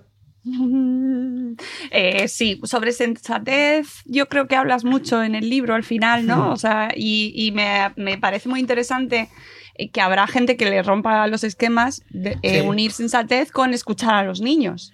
Eh, 1.92 2.28
sí, 2.28 2.62
sobre 2.64 2.92
sensatez 2.94 4.02
yo 4.06 4.30
creo 4.30 4.48
que 4.48 4.56
hablas 4.56 4.86
mucho 4.86 5.22
en 5.24 5.36
el 5.36 5.50
libro 5.50 5.74
al 5.74 5.84
final, 5.84 6.26
¿no? 6.26 6.52
O 6.52 6.56
sea, 6.56 6.90
y, 6.96 7.52
me, 7.54 8.18
parece 8.18 8.48
muy 8.48 8.60
interesante 8.60 9.30
que 9.92 10.02
habrá 10.02 10.28
gente 10.28 10.56
que 10.56 10.70
le 10.70 10.82
rompa 10.84 11.28
los 11.28 11.44
esquemas 11.44 12.02
de 12.10 12.38
eh, 12.44 12.62
unir 12.62 12.92
sensatez 12.92 13.52
con 13.52 13.74
escuchar 13.74 14.14
a 14.14 14.24
los 14.24 14.40
niños. 14.42 14.94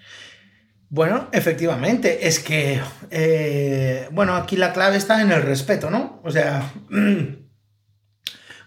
Bueno, 0.94 1.28
efectivamente, 1.32 2.28
es 2.28 2.38
que, 2.38 2.80
eh, 3.10 4.08
bueno, 4.12 4.36
aquí 4.36 4.58
la 4.58 4.74
clave 4.74 4.98
está 4.98 5.24
en 5.24 5.32
el 5.32 5.42
respeto, 5.42 5.90
¿no? 5.90 6.22
O 6.24 6.30
sea, 6.30 6.72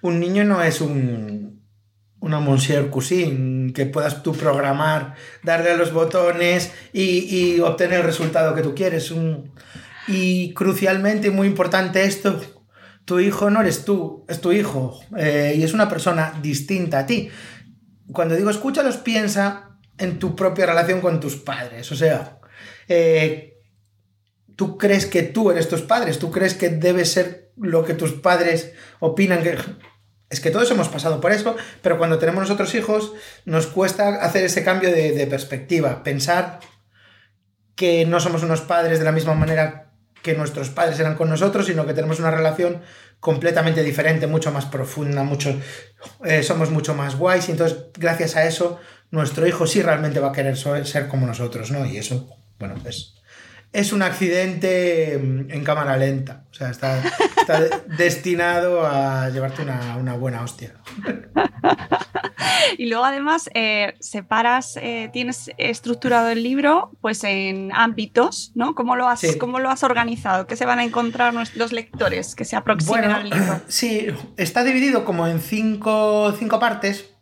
un 0.02 0.18
niño 0.18 0.42
no 0.42 0.60
es 0.60 0.80
un, 0.80 1.62
una 2.18 2.40
Monsieur 2.40 2.90
Cousin 2.90 3.72
que 3.72 3.86
puedas 3.86 4.24
tú 4.24 4.32
programar, 4.32 5.14
darle 5.44 5.70
a 5.70 5.76
los 5.76 5.92
botones 5.92 6.72
y, 6.92 7.60
obtener 7.60 8.00
el 8.00 8.06
resultado 8.06 8.56
que 8.56 8.62
tú 8.62 8.74
quieres. 8.74 9.14
y 10.08 10.52
crucialmente, 10.52 11.30
muy 11.30 11.46
importante 11.46 12.02
esto, 12.02 12.40
tu 13.04 13.20
hijo 13.20 13.50
no 13.50 13.60
eres 13.60 13.84
tú, 13.84 14.24
es 14.28 14.40
tu 14.40 14.50
hijo 14.50 14.98
eh, 15.16 15.54
y 15.56 15.62
es 15.62 15.72
una 15.74 15.88
persona 15.88 16.32
distinta 16.42 16.98
a 16.98 17.06
ti. 17.06 17.28
Cuando 18.10 18.34
digo 18.34 18.50
escúchalos, 18.50 18.96
piensa 18.96 19.65
en 19.98 20.18
tu 20.18 20.36
propia 20.36 20.66
relación 20.66 21.00
con 21.00 21.20
tus 21.20 21.36
padres. 21.36 21.90
O 21.92 21.96
sea, 21.96 22.38
eh, 22.88 23.60
tú 24.56 24.78
crees 24.78 25.06
que 25.06 25.22
tú 25.22 25.50
eres 25.50 25.68
tus 25.68 25.82
padres, 25.82 26.18
tú 26.18 26.30
crees 26.30 26.54
que 26.54 26.68
debe 26.68 27.04
ser 27.04 27.52
lo 27.56 27.84
que 27.84 27.94
tus 27.94 28.12
padres 28.12 28.72
opinan 29.00 29.42
que... 29.42 29.58
Es 30.28 30.40
que 30.40 30.50
todos 30.50 30.68
hemos 30.72 30.88
pasado 30.88 31.20
por 31.20 31.30
eso, 31.30 31.54
pero 31.82 31.98
cuando 31.98 32.18
tenemos 32.18 32.42
nosotros 32.42 32.74
hijos 32.74 33.12
nos 33.44 33.68
cuesta 33.68 34.24
hacer 34.24 34.44
ese 34.44 34.64
cambio 34.64 34.90
de, 34.90 35.12
de 35.12 35.26
perspectiva, 35.28 36.02
pensar 36.02 36.58
que 37.76 38.06
no 38.06 38.18
somos 38.18 38.42
unos 38.42 38.60
padres 38.62 38.98
de 38.98 39.04
la 39.04 39.12
misma 39.12 39.34
manera 39.34 39.92
que 40.22 40.34
nuestros 40.34 40.70
padres 40.70 40.98
eran 40.98 41.14
con 41.14 41.28
nosotros, 41.28 41.66
sino 41.66 41.86
que 41.86 41.94
tenemos 41.94 42.18
una 42.18 42.32
relación 42.32 42.82
completamente 43.20 43.84
diferente, 43.84 44.26
mucho 44.26 44.50
más 44.50 44.64
profunda, 44.64 45.22
mucho, 45.22 45.54
eh, 46.24 46.42
somos 46.42 46.70
mucho 46.70 46.94
más 46.94 47.16
guays 47.16 47.48
y 47.48 47.52
entonces 47.52 47.78
gracias 47.96 48.34
a 48.34 48.44
eso 48.44 48.80
nuestro 49.10 49.46
hijo 49.46 49.66
sí 49.66 49.82
realmente 49.82 50.20
va 50.20 50.28
a 50.28 50.32
querer 50.32 50.56
ser 50.56 51.08
como 51.08 51.26
nosotros, 51.26 51.70
¿no? 51.70 51.86
Y 51.86 51.96
eso, 51.96 52.28
bueno, 52.58 52.74
es, 52.84 53.16
es 53.72 53.92
un 53.92 54.02
accidente 54.02 55.18
mm, 55.22 55.50
en 55.50 55.64
cámara 55.64 55.96
lenta. 55.96 56.44
O 56.50 56.54
sea, 56.54 56.70
está, 56.70 57.02
destinado 57.98 58.86
a 58.86 59.28
llevarte 59.30 59.62
una, 59.62 60.14
buena 60.14 60.42
hostia. 60.42 60.74
Y 62.78 62.86
luego 62.86 63.04
además 63.04 63.48
eh, 63.54 63.94
separas, 64.00 64.76
eh, 64.76 65.08
tienes 65.12 65.50
estructurado 65.56 66.28
el 66.30 66.42
libro 66.42 66.90
pues 67.00 67.22
en 67.24 67.70
ámbitos, 67.72 68.52
¿no? 68.54 68.74
¿Cómo 68.74 68.96
lo 68.96 69.08
has, 69.08 69.22
lo 69.40 69.70
has 69.70 69.82
organizado? 69.84 70.46
¿Qué 70.46 70.56
se 70.56 70.66
van 70.66 70.80
a 70.80 70.84
encontrar 70.84 71.32
los 71.32 71.72
lectores 71.72 72.34
que 72.34 72.44
se 72.44 72.56
aproximen 72.56 73.10
al 73.10 73.30
libro? 73.30 73.60
Sí, 73.68 74.08
está 74.36 74.64
dividido 74.64 75.04
como 75.04 75.26
en 75.26 75.40
cinco, 75.40 76.34
cinco 76.38 76.58
partes 76.58 77.15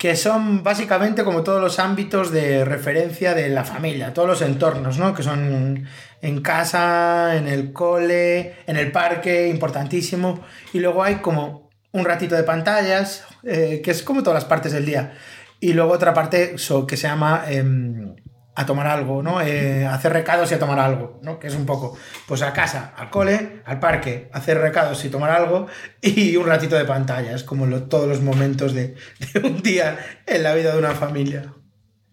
que 0.00 0.16
son 0.16 0.62
básicamente 0.62 1.24
como 1.24 1.42
todos 1.42 1.60
los 1.60 1.78
ámbitos 1.78 2.30
de 2.30 2.64
referencia 2.64 3.34
de 3.34 3.50
la 3.50 3.64
familia, 3.64 4.14
todos 4.14 4.26
los 4.26 4.40
entornos, 4.40 4.96
¿no? 4.96 5.12
Que 5.12 5.22
son 5.22 5.86
en 6.22 6.40
casa, 6.40 7.36
en 7.36 7.46
el 7.46 7.74
cole, 7.74 8.54
en 8.66 8.78
el 8.78 8.92
parque, 8.92 9.48
importantísimo. 9.48 10.40
Y 10.72 10.80
luego 10.80 11.02
hay 11.02 11.16
como 11.16 11.68
un 11.92 12.06
ratito 12.06 12.34
de 12.34 12.44
pantallas, 12.44 13.26
eh, 13.42 13.82
que 13.84 13.90
es 13.90 14.02
como 14.02 14.22
todas 14.22 14.42
las 14.42 14.46
partes 14.46 14.72
del 14.72 14.86
día. 14.86 15.12
Y 15.60 15.74
luego 15.74 15.92
otra 15.92 16.14
parte 16.14 16.54
que 16.88 16.96
se 16.96 17.06
llama 17.06 17.44
em, 17.48 18.16
a 18.60 18.66
tomar 18.66 18.86
algo, 18.86 19.22
¿no? 19.22 19.40
Eh, 19.40 19.86
hacer 19.86 20.12
recados 20.12 20.50
y 20.50 20.54
a 20.54 20.58
tomar 20.58 20.78
algo, 20.78 21.18
¿no? 21.22 21.38
Que 21.38 21.46
es 21.46 21.54
un 21.54 21.64
poco, 21.64 21.96
pues 22.26 22.42
a 22.42 22.52
casa, 22.52 22.92
al 22.96 23.08
cole, 23.08 23.62
al 23.64 23.80
parque, 23.80 24.28
hacer 24.32 24.58
recados 24.58 25.02
y 25.04 25.08
tomar 25.08 25.30
algo 25.30 25.66
y 26.02 26.36
un 26.36 26.46
ratito 26.46 26.76
de 26.76 26.84
pantalla. 26.84 27.34
Es 27.34 27.42
como 27.42 27.66
todos 27.84 28.06
los 28.06 28.20
momentos 28.20 28.74
de, 28.74 28.94
un 29.42 29.62
día 29.62 29.98
en 30.26 30.42
la 30.42 30.54
vida 30.54 30.72
de 30.72 30.78
una 30.78 30.92
familia. 30.92 31.54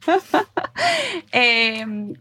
Em, 1.31 2.13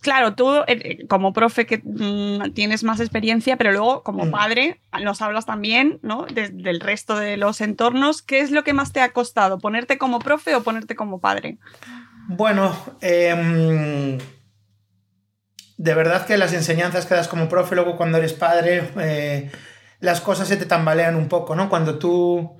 claro, 0.00 0.34
tú 0.34 0.48
eh, 0.66 1.06
como 1.06 1.32
profe 1.32 1.66
que 1.66 1.80
mm, 1.84 2.52
tienes 2.54 2.82
más 2.82 2.98
experiencia, 2.98 3.56
pero 3.56 3.70
luego 3.70 4.02
como 4.02 4.24
mm. 4.24 4.30
padre 4.30 4.80
nos 5.00 5.22
hablas 5.22 5.46
también, 5.46 6.00
¿no? 6.02 6.26
del 6.26 6.80
resto 6.80 7.16
de 7.16 7.36
los 7.36 7.60
entornos. 7.60 8.22
¿Qué 8.22 8.40
es 8.40 8.50
lo 8.50 8.64
que 8.64 8.72
más 8.72 8.92
te 8.92 9.00
ha 9.00 9.12
costado? 9.12 9.58
¿Ponerte 9.58 9.98
como 9.98 10.18
profe 10.18 10.56
o 10.56 10.62
ponerte 10.62 10.96
como 10.96 11.20
padre? 11.20 11.58
Bueno, 12.32 12.76
em, 13.00 14.16
de 15.76 15.94
verdad 15.94 16.26
que 16.26 16.38
las 16.38 16.52
enseñanzas 16.52 17.04
que 17.04 17.14
das 17.16 17.26
como 17.26 17.48
profe, 17.48 17.74
luego 17.74 17.96
cuando 17.96 18.18
eres 18.18 18.34
padre, 18.34 18.88
eh, 19.00 19.50
las 19.98 20.20
cosas 20.20 20.46
se 20.46 20.56
te 20.56 20.64
tambalean 20.64 21.16
un 21.16 21.26
poco, 21.26 21.56
¿no? 21.56 21.68
Cuando 21.68 21.98
tú, 21.98 22.56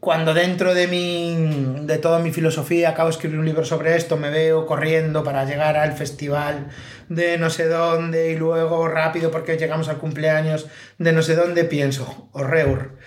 cuando 0.00 0.34
dentro 0.34 0.74
de 0.74 0.88
mi, 0.88 1.86
de 1.86 1.98
toda 1.98 2.18
mi 2.18 2.32
filosofía 2.32 2.88
acabo 2.90 3.10
de 3.10 3.12
escribir 3.12 3.38
un 3.38 3.46
libro 3.46 3.64
sobre 3.64 3.94
esto, 3.94 4.16
me 4.16 4.30
veo 4.30 4.66
corriendo 4.66 5.22
para 5.22 5.44
llegar 5.44 5.76
al 5.76 5.92
festival 5.92 6.66
de 7.08 7.38
no 7.38 7.48
sé 7.48 7.68
dónde 7.68 8.32
y 8.32 8.36
luego 8.36 8.88
rápido 8.88 9.30
porque 9.30 9.56
llegamos 9.56 9.88
al 9.88 9.98
cumpleaños 9.98 10.66
de 10.98 11.12
no 11.12 11.22
sé 11.22 11.36
dónde, 11.36 11.62
pienso, 11.62 12.28
horreur. 12.32 12.98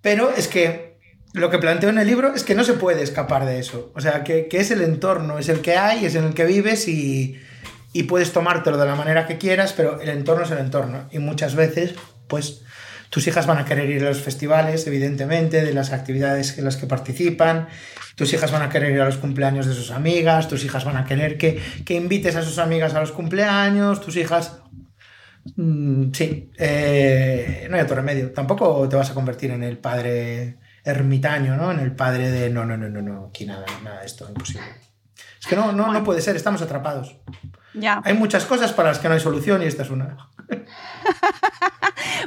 Pero 0.00 0.30
es 0.30 0.48
que 0.48 0.87
lo 1.34 1.50
que 1.50 1.58
planteo 1.58 1.90
en 1.90 1.98
el 1.98 2.06
libro 2.06 2.34
es 2.34 2.42
que 2.42 2.54
no 2.54 2.64
se 2.64 2.74
puede 2.74 3.02
escapar 3.02 3.44
de 3.44 3.58
eso. 3.58 3.92
O 3.94 4.00
sea, 4.00 4.24
que, 4.24 4.48
que 4.48 4.58
es 4.58 4.70
el 4.70 4.82
entorno, 4.82 5.38
es 5.38 5.48
el 5.48 5.60
que 5.60 5.76
hay, 5.76 6.04
es 6.04 6.14
en 6.14 6.24
el 6.24 6.34
que 6.34 6.44
vives 6.44 6.88
y, 6.88 7.38
y 7.92 8.04
puedes 8.04 8.32
tomártelo 8.32 8.78
de 8.78 8.86
la 8.86 8.94
manera 8.94 9.26
que 9.26 9.38
quieras, 9.38 9.74
pero 9.76 10.00
el 10.00 10.08
entorno 10.08 10.44
es 10.44 10.50
el 10.50 10.58
entorno. 10.58 11.08
Y 11.10 11.18
muchas 11.18 11.54
veces, 11.54 11.94
pues, 12.28 12.62
tus 13.10 13.26
hijas 13.26 13.46
van 13.46 13.58
a 13.58 13.64
querer 13.64 13.88
ir 13.90 14.04
a 14.04 14.08
los 14.08 14.20
festivales, 14.20 14.86
evidentemente, 14.86 15.62
de 15.62 15.72
las 15.72 15.92
actividades 15.92 16.58
en 16.58 16.64
las 16.64 16.76
que 16.76 16.86
participan. 16.86 17.68
Tus 18.16 18.32
hijas 18.32 18.50
van 18.50 18.62
a 18.62 18.68
querer 18.68 18.92
ir 18.92 19.00
a 19.00 19.06
los 19.06 19.16
cumpleaños 19.16 19.66
de 19.66 19.74
sus 19.74 19.90
amigas. 19.90 20.48
Tus 20.48 20.64
hijas 20.64 20.84
van 20.84 20.96
a 20.96 21.04
querer 21.04 21.38
que, 21.38 21.60
que 21.84 21.94
invites 21.94 22.36
a 22.36 22.42
sus 22.42 22.58
amigas 22.58 22.94
a 22.94 23.00
los 23.00 23.12
cumpleaños. 23.12 24.00
Tus 24.00 24.16
hijas... 24.16 24.58
Mm, 25.56 26.12
sí, 26.12 26.50
eh, 26.58 27.66
no 27.70 27.76
hay 27.76 27.82
otro 27.82 27.96
remedio. 27.96 28.32
Tampoco 28.32 28.86
te 28.88 28.96
vas 28.96 29.10
a 29.10 29.14
convertir 29.14 29.52
en 29.52 29.62
el 29.62 29.78
padre 29.78 30.58
ermitaño, 30.84 31.56
¿no? 31.56 31.70
En 31.70 31.80
el 31.80 31.92
padre 31.94 32.30
de 32.30 32.50
no, 32.50 32.64
no, 32.64 32.76
no, 32.76 32.88
no, 32.88 33.02
no, 33.02 33.26
aquí 33.26 33.46
nada, 33.46 33.66
nada 33.82 34.00
de 34.00 34.06
esto, 34.06 34.26
imposible. 34.28 34.66
Es 35.40 35.46
que 35.46 35.56
no, 35.56 35.72
no, 35.72 35.92
no 35.92 36.04
puede 36.04 36.20
ser, 36.20 36.36
estamos 36.36 36.62
atrapados. 36.62 37.16
Ya. 37.74 38.00
Hay 38.04 38.14
muchas 38.14 38.44
cosas 38.44 38.72
para 38.72 38.88
las 38.88 38.98
que 38.98 39.08
no 39.08 39.14
hay 39.14 39.20
solución 39.20 39.62
y 39.62 39.66
esta 39.66 39.82
es 39.82 39.90
una. 39.90 40.27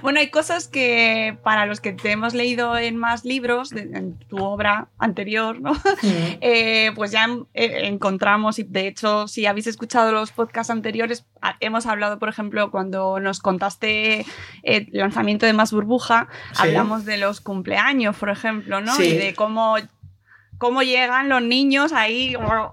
Bueno, 0.01 0.19
hay 0.19 0.29
cosas 0.29 0.67
que 0.67 1.38
para 1.43 1.65
los 1.65 1.79
que 1.81 1.91
te 1.93 2.12
hemos 2.12 2.34
leído 2.34 2.77
en 2.77 2.95
más 2.97 3.23
libros, 3.25 3.71
en 3.71 4.17
tu 4.19 4.38
obra 4.38 4.88
anterior, 4.97 5.60
¿no? 5.62 5.71
Eh, 6.41 6.91
pues 6.95 7.12
ya 7.12 7.27
eh, 7.53 7.81
encontramos, 7.84 8.57
y 8.60 8.63
de 8.63 8.88
hecho, 8.88 9.27
si 9.27 9.45
habéis 9.45 9.67
escuchado 9.67 10.12
los 10.12 10.31
podcasts 10.31 10.71
anteriores, 10.71 11.25
hemos 11.60 11.86
hablado, 11.86 12.19
por 12.19 12.29
ejemplo, 12.29 12.71
cuando 12.71 13.19
nos 13.19 13.39
contaste 13.39 14.21
eh, 14.21 14.25
el 14.63 14.88
lanzamiento 14.91 15.45
de 15.45 15.53
Más 15.53 15.71
Burbuja, 15.71 16.27
Sí. 16.53 16.63
hablamos 16.63 17.05
de 17.05 17.17
los 17.17 17.41
cumpleaños, 17.41 18.15
por 18.17 18.29
ejemplo, 18.29 18.81
¿no? 18.81 18.95
Sí. 18.95 19.03
Y 19.03 19.17
de 19.17 19.34
cómo, 19.36 19.75
cómo 20.57 20.81
llegan 20.84 21.29
los 21.29 21.41
niños 21.41 21.91
ahí 21.93 22.34
hor- 22.36 22.71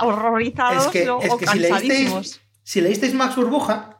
horrorizados 0.00 0.86
Es 0.86 0.90
que, 0.92 1.10
o, 1.10 1.20
es 1.20 1.34
que 1.34 1.46
si, 1.46 1.58
leísteis, 1.58 1.70
cansadísimos. 1.82 2.40
si 2.62 2.80
leísteis 2.80 3.14
Max 3.14 3.36
Burbuja, 3.36 3.98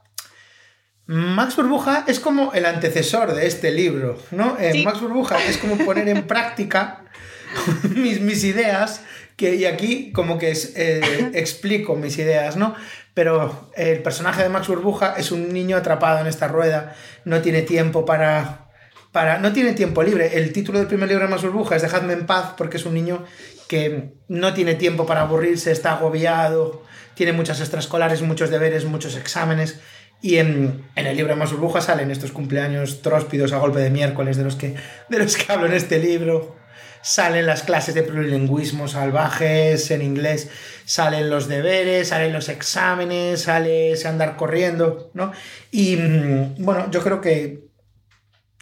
Max 1.12 1.56
Burbuja 1.56 2.04
es 2.08 2.20
como 2.20 2.54
el 2.54 2.64
antecesor 2.64 3.34
de 3.34 3.46
este 3.46 3.70
libro, 3.70 4.18
¿no? 4.30 4.56
Eh, 4.58 4.72
Sí. 4.72 4.82
Max 4.82 4.98
Burbuja 5.02 5.36
es 5.44 5.58
como 5.58 5.76
poner 5.76 6.08
en 6.08 6.26
práctica 6.26 7.04
mis, 7.94 8.22
mis 8.22 8.44
ideas, 8.44 9.02
que, 9.36 9.56
y 9.56 9.66
aquí 9.66 10.10
como 10.12 10.38
que 10.38 10.50
es, 10.50 10.72
eh, 10.74 11.30
explico 11.34 11.96
mis 11.96 12.16
ideas, 12.16 12.56
¿no? 12.56 12.74
Pero 13.12 13.70
el 13.76 14.02
personaje 14.02 14.42
de 14.42 14.48
Max 14.48 14.68
Burbuja 14.68 15.14
es 15.18 15.32
un 15.32 15.52
niño 15.52 15.76
atrapado 15.76 16.18
en 16.20 16.28
esta 16.28 16.48
rueda, 16.48 16.96
no 17.26 17.42
tiene 17.42 17.60
tiempo 17.62 18.06
para... 18.06 18.70
Para, 19.12 19.38
no 19.38 19.52
tiene 19.52 19.74
tiempo 19.74 20.02
libre. 20.02 20.38
El 20.38 20.54
título 20.54 20.78
del 20.78 20.88
primer 20.88 21.06
libro 21.10 21.26
de 21.26 21.30
Max 21.30 21.42
Burbuja 21.42 21.76
es 21.76 21.82
Dejadme 21.82 22.14
en 22.14 22.24
paz 22.24 22.54
porque 22.56 22.78
es 22.78 22.86
un 22.86 22.94
niño 22.94 23.26
que 23.68 24.14
no 24.28 24.54
tiene 24.54 24.74
tiempo 24.76 25.04
para 25.04 25.20
aburrirse, 25.20 25.70
está 25.70 25.92
agobiado, 25.92 26.82
tiene 27.14 27.34
muchas 27.34 27.60
extraescolares, 27.60 28.22
muchos 28.22 28.48
deberes, 28.48 28.86
muchos 28.86 29.14
exámenes. 29.16 29.78
Y 30.22 30.38
en, 30.38 30.84
en 30.94 31.06
el 31.06 31.16
libro 31.16 31.32
de 31.34 31.38
Más 31.38 31.50
Burbuja 31.50 31.80
salen 31.80 32.12
estos 32.12 32.30
cumpleaños 32.30 33.02
tróspidos 33.02 33.52
a 33.52 33.58
golpe 33.58 33.80
de 33.80 33.90
miércoles 33.90 34.36
de 34.36 34.44
los 34.44 34.54
que, 34.54 34.76
de 35.08 35.18
los 35.18 35.36
que 35.36 35.52
hablo 35.52 35.66
en 35.66 35.72
este 35.74 35.98
libro. 35.98 36.56
Salen 37.02 37.46
las 37.46 37.64
clases 37.64 37.96
de 37.96 38.04
plurilingüismo 38.04 38.86
salvajes 38.86 39.90
en 39.90 40.02
inglés, 40.02 40.48
salen 40.84 41.28
los 41.28 41.48
deberes, 41.48 42.08
salen 42.08 42.32
los 42.32 42.48
exámenes, 42.48 43.42
sale 43.42 43.90
ese 43.90 44.06
andar 44.06 44.36
corriendo, 44.36 45.10
¿no? 45.12 45.32
Y 45.72 45.96
mm, 45.96 46.64
bueno, 46.64 46.88
yo 46.92 47.02
creo 47.02 47.20
que, 47.20 47.64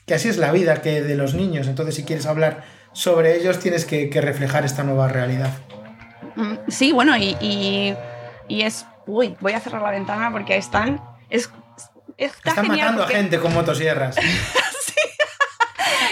que 0.06 0.14
así 0.14 0.30
es 0.30 0.38
la 0.38 0.52
vida 0.52 0.80
que 0.80 1.02
de 1.02 1.14
los 1.16 1.34
niños. 1.34 1.66
Entonces, 1.68 1.94
si 1.94 2.04
quieres 2.04 2.24
hablar 2.24 2.64
sobre 2.94 3.36
ellos, 3.36 3.58
tienes 3.58 3.84
que, 3.84 4.08
que 4.08 4.22
reflejar 4.22 4.64
esta 4.64 4.82
nueva 4.84 5.08
realidad. 5.08 5.50
Mm, 6.36 6.54
Sí, 6.68 6.92
bueno, 6.92 7.18
y, 7.18 7.36
y, 7.42 7.94
y 8.48 8.62
es. 8.62 8.86
Uy, 9.06 9.36
voy 9.40 9.52
a 9.52 9.60
cerrar 9.60 9.82
la 9.82 9.90
ventana 9.90 10.32
porque 10.32 10.56
están. 10.56 11.09
Es, 11.30 11.50
está 12.16 12.50
Están 12.50 12.66
genial 12.66 12.92
matando 12.92 13.04
a 13.04 13.08
gente 13.08 13.40
con 13.40 13.52
motosierras. 13.54 14.16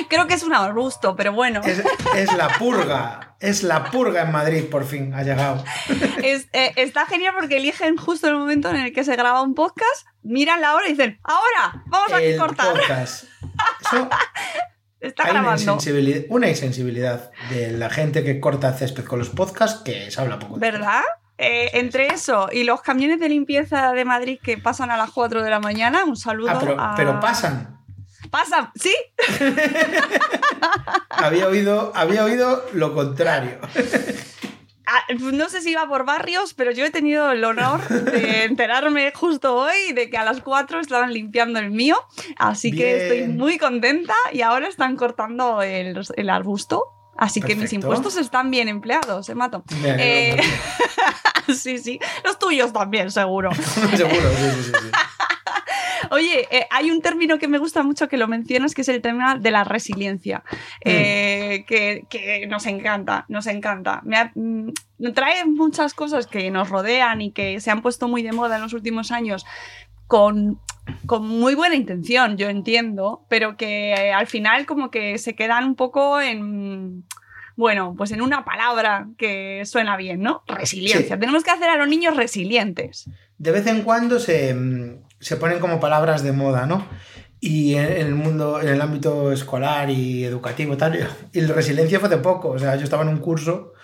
Creo 0.08 0.26
que 0.26 0.34
es 0.34 0.42
un 0.42 0.54
arbusto, 0.54 1.16
pero 1.16 1.32
bueno. 1.32 1.60
Es, 1.64 1.82
es 2.14 2.32
la 2.34 2.48
purga. 2.48 3.36
Es 3.40 3.62
la 3.62 3.90
purga 3.90 4.22
en 4.22 4.32
Madrid, 4.32 4.64
por 4.70 4.84
fin, 4.86 5.12
ha 5.14 5.22
llegado. 5.22 5.64
Es- 6.22 6.48
eh, 6.52 6.72
está 6.76 7.06
genial 7.06 7.34
porque 7.38 7.56
eligen 7.58 7.96
justo 7.96 8.28
el 8.28 8.34
momento 8.36 8.70
en 8.70 8.76
el 8.76 8.92
que 8.92 9.04
se 9.04 9.16
graba 9.16 9.42
un 9.42 9.54
podcast, 9.54 10.06
miran 10.22 10.60
la 10.60 10.74
hora 10.74 10.86
y 10.86 10.90
dicen: 10.92 11.18
¡Ahora! 11.24 11.82
¡Vamos 11.86 12.12
a 12.12 12.22
El 12.22 12.38
cortar! 12.38 12.72
podcast. 12.74 13.24
Eso, 13.80 14.08
Está 15.00 15.24
hay 15.24 15.30
una 15.30 15.40
grabando. 15.42 15.62
insensibilidad, 15.62 16.22
una 16.30 16.48
insensibilidad 16.48 17.30
de 17.50 17.70
la 17.72 17.88
gente 17.90 18.24
que 18.24 18.40
corta 18.40 18.72
césped 18.72 19.04
con 19.04 19.18
los 19.20 19.28
podcasts 19.28 19.82
que 19.84 20.10
se 20.10 20.20
habla 20.20 20.38
poco. 20.40 20.58
¿Verdad? 20.58 21.02
Eh, 21.38 21.70
entre 21.74 22.08
eso 22.08 22.48
y 22.50 22.64
los 22.64 22.82
camiones 22.82 23.20
de 23.20 23.28
limpieza 23.28 23.92
de 23.92 24.04
Madrid 24.04 24.40
que 24.42 24.58
pasan 24.58 24.90
a 24.90 24.96
las 24.96 25.10
4 25.12 25.42
de 25.44 25.50
la 25.50 25.60
mañana, 25.60 26.04
un 26.04 26.16
saludo. 26.16 26.50
Ah, 26.50 26.56
pero, 26.58 26.80
a- 26.80 26.94
pero 26.96 27.20
pasan. 27.20 27.78
Pasan, 28.30 28.70
sí, 28.74 28.92
Había 31.10 31.46
oído, 31.48 31.92
había 31.94 32.24
oído 32.24 32.64
lo 32.72 32.94
contrario. 32.94 33.58
Ah, 34.86 35.00
no 35.20 35.48
sé 35.50 35.60
si 35.60 35.70
iba 35.72 35.86
por 35.86 36.04
barrios, 36.06 36.54
pero 36.54 36.70
yo 36.70 36.84
he 36.86 36.90
tenido 36.90 37.30
el 37.30 37.44
honor 37.44 37.86
de 37.88 38.44
enterarme 38.44 39.12
justo 39.14 39.54
hoy 39.54 39.92
de 39.94 40.08
que 40.10 40.16
a 40.16 40.24
las 40.24 40.40
4 40.40 40.80
estaban 40.80 41.12
limpiando 41.12 41.58
el 41.58 41.70
mío, 41.70 41.96
así 42.38 42.72
que 42.72 43.02
estoy 43.02 43.28
muy 43.28 43.58
contenta 43.58 44.14
y 44.32 44.40
ahora 44.42 44.66
están 44.68 44.96
cortando 44.96 45.60
el, 45.62 46.00
el 46.16 46.30
arbusto. 46.30 46.84
Así 47.18 47.40
que 47.42 47.54
mis 47.56 47.72
impuestos 47.74 48.16
están 48.16 48.50
bien 48.50 48.68
empleados, 48.68 49.28
¿eh, 49.28 49.34
Mato? 49.34 49.64
Me 49.82 49.96
Eh, 49.98 50.36
sí, 51.54 51.78
sí. 51.78 51.98
Los 52.24 52.38
tuyos 52.38 52.72
también, 52.72 53.10
seguro. 53.10 53.50
Seguro, 53.96 54.30
sí, 54.36 54.50
sí, 54.54 54.62
sí, 54.62 54.72
sí. 54.72 54.90
Oye, 56.10 56.46
eh, 56.50 56.66
hay 56.70 56.90
un 56.90 57.02
término 57.02 57.38
que 57.38 57.48
me 57.48 57.58
gusta 57.58 57.82
mucho 57.82 58.08
que 58.08 58.16
lo 58.16 58.28
mencionas, 58.28 58.72
que 58.74 58.80
es 58.82 58.88
el 58.88 59.02
tema 59.02 59.34
de 59.36 59.50
la 59.50 59.64
resiliencia, 59.64 60.42
eh, 60.84 61.64
que, 61.66 62.06
que 62.08 62.46
nos 62.46 62.64
encanta, 62.66 63.26
nos 63.28 63.46
encanta. 63.46 64.00
Me 64.04 64.16
ha- 64.16 64.32
mm, 64.34 64.70
trae 65.12 65.44
muchas 65.44 65.92
cosas 65.94 66.26
que 66.26 66.50
nos 66.50 66.70
rodean 66.70 67.20
y 67.20 67.32
que 67.32 67.60
se 67.60 67.70
han 67.70 67.82
puesto 67.82 68.08
muy 68.08 68.22
de 68.22 68.32
moda 68.32 68.56
en 68.56 68.62
los 68.62 68.72
últimos 68.72 69.10
años 69.10 69.44
con, 70.06 70.60
con 71.06 71.26
muy 71.26 71.54
buena 71.54 71.74
intención, 71.74 72.36
yo 72.36 72.48
entiendo, 72.48 73.24
pero 73.28 73.56
que 73.56 73.92
eh, 73.92 74.12
al 74.12 74.26
final 74.26 74.66
como 74.66 74.90
que 74.90 75.18
se 75.18 75.34
quedan 75.34 75.64
un 75.64 75.74
poco 75.74 76.20
en... 76.20 77.04
Bueno, 77.56 77.94
pues 77.98 78.12
en 78.12 78.22
una 78.22 78.44
palabra 78.44 79.08
que 79.18 79.62
suena 79.64 79.96
bien, 79.96 80.20
¿no? 80.20 80.44
Resiliencia. 80.46 81.16
Sí. 81.16 81.20
Tenemos 81.20 81.42
que 81.42 81.50
hacer 81.50 81.68
a 81.68 81.76
los 81.76 81.88
niños 81.88 82.16
resilientes. 82.16 83.10
De 83.36 83.50
vez 83.50 83.66
en 83.66 83.82
cuando 83.82 84.20
se, 84.20 84.54
se 85.18 85.36
ponen 85.36 85.58
como 85.58 85.80
palabras 85.80 86.22
de 86.22 86.30
moda, 86.30 86.66
¿no? 86.66 86.86
Y 87.40 87.74
en 87.74 87.92
el 87.92 88.14
mundo, 88.14 88.60
en 88.60 88.68
el 88.68 88.80
ámbito 88.80 89.32
escolar 89.32 89.90
y 89.90 90.24
educativo 90.24 90.76
tal, 90.76 91.08
y 91.32 91.40
la 91.40 91.54
resiliencia 91.54 91.98
fue 91.98 92.08
hace 92.08 92.18
poco, 92.18 92.50
o 92.50 92.58
sea, 92.58 92.76
yo 92.76 92.84
estaba 92.84 93.02
en 93.02 93.08
un 93.08 93.18
curso 93.18 93.74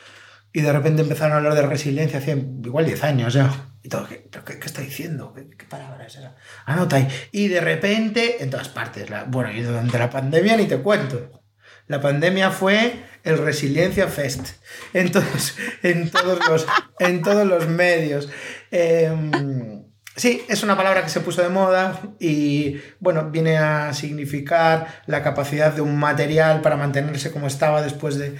y 0.56 0.60
de 0.62 0.72
repente 0.72 1.02
empezaron 1.02 1.32
a 1.32 1.36
hablar 1.38 1.54
de 1.54 1.62
resiliencia 1.62 2.22
igual 2.64 2.86
10 2.86 3.02
años 3.02 3.34
ya. 3.34 3.72
Y 3.82 3.88
todo, 3.88 4.06
¿qué, 4.08 4.24
pero 4.30 4.44
qué, 4.44 4.60
qué 4.60 4.66
está 4.66 4.82
diciendo? 4.82 5.34
¿Qué, 5.34 5.66
palabra 5.66 6.06
es 6.06 6.14
esa? 6.14 6.36
Anota 6.64 6.96
ahí. 6.96 7.08
Y 7.32 7.48
de 7.48 7.60
repente, 7.60 8.42
en 8.42 8.50
todas 8.50 8.68
partes, 8.68 9.08
bueno, 9.26 9.50
y 9.50 9.62
durante 9.62 9.98
la 9.98 10.08
pandemia 10.08 10.56
ni 10.56 10.66
te 10.66 10.78
cuento. 10.78 11.42
La 11.88 12.00
pandemia 12.00 12.52
fue 12.52 13.04
el 13.24 13.38
Resiliencia 13.38 14.06
Fest 14.06 14.50
en 14.92 15.10
todos, 15.10 15.56
en 15.82 16.10
todos, 16.10 16.38
los, 16.48 16.66
en 17.00 17.22
todos 17.22 17.46
los 17.46 17.66
medios. 17.66 18.28
Em, 18.70 19.84
sí, 20.14 20.44
es 20.48 20.62
una 20.62 20.76
palabra 20.76 21.02
que 21.02 21.10
se 21.10 21.20
puso 21.20 21.42
de 21.42 21.48
moda 21.48 22.00
y 22.20 22.80
bueno, 23.00 23.30
viene 23.30 23.58
a 23.58 23.92
significar 23.92 25.02
la 25.06 25.24
capacidad 25.24 25.72
de 25.72 25.80
un 25.80 25.98
material 25.98 26.60
para 26.60 26.76
mantenerse 26.76 27.32
como 27.32 27.48
estaba 27.48 27.82
después 27.82 28.16
de, 28.18 28.36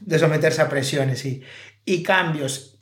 de 0.00 0.18
someterse 0.18 0.62
a 0.62 0.68
presiones 0.68 1.24
y, 1.24 1.42
y 1.84 2.02
cambios. 2.02 2.80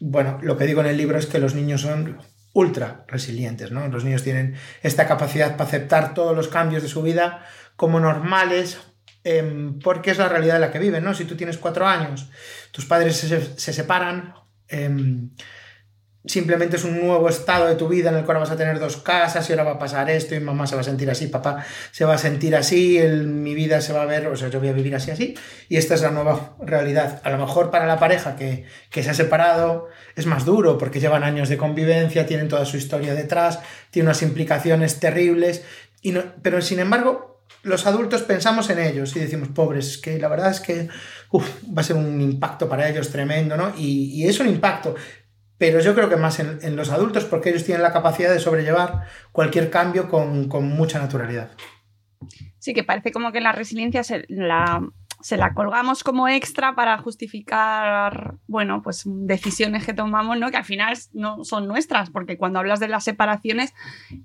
Bueno, 0.00 0.38
lo 0.42 0.56
que 0.56 0.66
digo 0.66 0.80
en 0.80 0.86
el 0.86 0.96
libro 0.96 1.18
es 1.18 1.26
que 1.26 1.38
los 1.38 1.54
niños 1.54 1.82
son 1.82 2.18
ultra 2.52 3.04
resilientes, 3.06 3.70
¿no? 3.70 3.86
Los 3.88 4.04
niños 4.04 4.22
tienen 4.22 4.56
esta 4.82 5.06
capacidad 5.06 5.56
para 5.56 5.64
aceptar 5.64 6.14
todos 6.14 6.34
los 6.34 6.48
cambios 6.48 6.82
de 6.82 6.88
su 6.88 7.02
vida 7.02 7.44
como 7.76 8.00
normales, 8.00 8.78
em, 9.24 9.78
porque 9.78 10.10
es 10.10 10.18
la 10.18 10.28
realidad 10.28 10.56
en 10.56 10.62
la 10.62 10.72
que 10.72 10.78
viven, 10.78 11.04
¿no? 11.04 11.14
Si 11.14 11.24
tú 11.24 11.36
tienes 11.36 11.58
cuatro 11.58 11.86
años, 11.86 12.30
tus 12.72 12.86
padres 12.86 13.16
se, 13.16 13.58
se 13.58 13.72
separan, 13.72 14.34
em, 14.68 15.30
simplemente 16.26 16.76
es 16.76 16.84
un 16.84 17.00
nuevo 17.00 17.28
estado 17.28 17.66
de 17.66 17.76
tu 17.76 17.88
vida 17.88 18.10
en 18.10 18.16
el 18.16 18.24
cual 18.24 18.38
vas 18.38 18.50
a 18.50 18.56
tener 18.56 18.78
dos 18.78 18.98
casas 18.98 19.48
y 19.48 19.52
ahora 19.52 19.64
va 19.64 19.70
a 19.72 19.78
pasar 19.78 20.10
esto 20.10 20.34
y 20.34 20.40
mamá 20.40 20.66
se 20.66 20.74
va 20.74 20.82
a 20.82 20.84
sentir 20.84 21.10
así, 21.10 21.28
papá 21.28 21.64
se 21.92 22.04
va 22.04 22.14
a 22.14 22.18
sentir 22.18 22.54
así, 22.54 22.98
mi 23.24 23.54
vida 23.54 23.80
se 23.80 23.92
va 23.92 24.02
a 24.02 24.06
ver, 24.06 24.26
o 24.26 24.36
sea, 24.36 24.48
yo 24.48 24.60
voy 24.60 24.68
a 24.68 24.72
vivir 24.72 24.94
así, 24.94 25.10
así, 25.10 25.34
y 25.68 25.76
esta 25.76 25.94
es 25.94 26.02
la 26.02 26.10
nueva 26.10 26.56
realidad. 26.60 27.20
A 27.24 27.30
lo 27.30 27.38
mejor 27.38 27.70
para 27.70 27.86
la 27.86 27.98
pareja 27.98 28.36
que, 28.36 28.64
que 28.90 29.02
se 29.02 29.10
ha 29.10 29.14
separado 29.14 29.88
es 30.14 30.26
más 30.26 30.44
duro 30.44 30.76
porque 30.76 31.00
llevan 31.00 31.24
años 31.24 31.48
de 31.48 31.56
convivencia, 31.56 32.26
tienen 32.26 32.48
toda 32.48 32.64
su 32.66 32.76
historia 32.76 33.14
detrás, 33.14 33.60
tiene 33.90 34.08
unas 34.08 34.22
implicaciones 34.22 35.00
terribles, 35.00 35.62
y 36.02 36.12
no- 36.12 36.24
pero 36.42 36.60
sin 36.60 36.80
embargo 36.80 37.30
los 37.62 37.86
adultos 37.86 38.22
pensamos 38.22 38.70
en 38.70 38.78
ellos 38.78 39.14
y 39.16 39.20
decimos, 39.20 39.48
pobres, 39.48 39.98
que 39.98 40.18
la 40.18 40.28
verdad 40.28 40.50
es 40.50 40.60
que 40.60 40.88
va 41.34 41.80
a 41.80 41.84
ser 41.84 41.96
un 41.96 42.18
impacto 42.20 42.68
para 42.68 42.88
ellos 42.88 43.10
tremendo, 43.10 43.54
¿no? 43.56 43.74
Y, 43.76 44.12
y 44.22 44.26
es 44.26 44.40
un 44.40 44.48
impacto, 44.48 44.94
pero 45.60 45.78
yo 45.80 45.94
creo 45.94 46.08
que 46.08 46.16
más 46.16 46.40
en, 46.40 46.74
los 46.74 46.88
adultos 46.88 47.26
porque 47.26 47.50
ellos 47.50 47.64
tienen 47.64 47.82
la 47.82 47.92
capacidad 47.92 48.32
de 48.32 48.40
sobrellevar 48.40 49.04
cualquier 49.30 49.68
cambio 49.68 50.08
con, 50.08 50.48
con 50.48 50.66
mucha 50.66 50.98
naturalidad. 50.98 51.50
Sí, 52.58 52.72
que 52.72 52.82
parece 52.82 53.12
como 53.12 53.30
que 53.30 53.42
la 53.42 53.52
resiliencia 53.52 54.02
se 54.02 54.24
la, 54.28 54.80
se 55.20 55.36
la 55.36 55.52
colgamos 55.52 56.02
como 56.02 56.28
extra 56.28 56.74
para 56.74 56.96
justificar, 56.96 58.36
bueno, 58.46 58.80
pues 58.82 59.02
decisiones 59.04 59.84
que 59.84 59.92
tomamos, 59.92 60.38
¿no? 60.38 60.50
Que 60.50 60.56
al 60.56 60.64
final 60.64 60.96
no 61.12 61.44
son 61.44 61.68
nuestras, 61.68 62.08
porque 62.08 62.38
cuando 62.38 62.58
hablas 62.58 62.80
de 62.80 62.88
las 62.88 63.04
separaciones, 63.04 63.74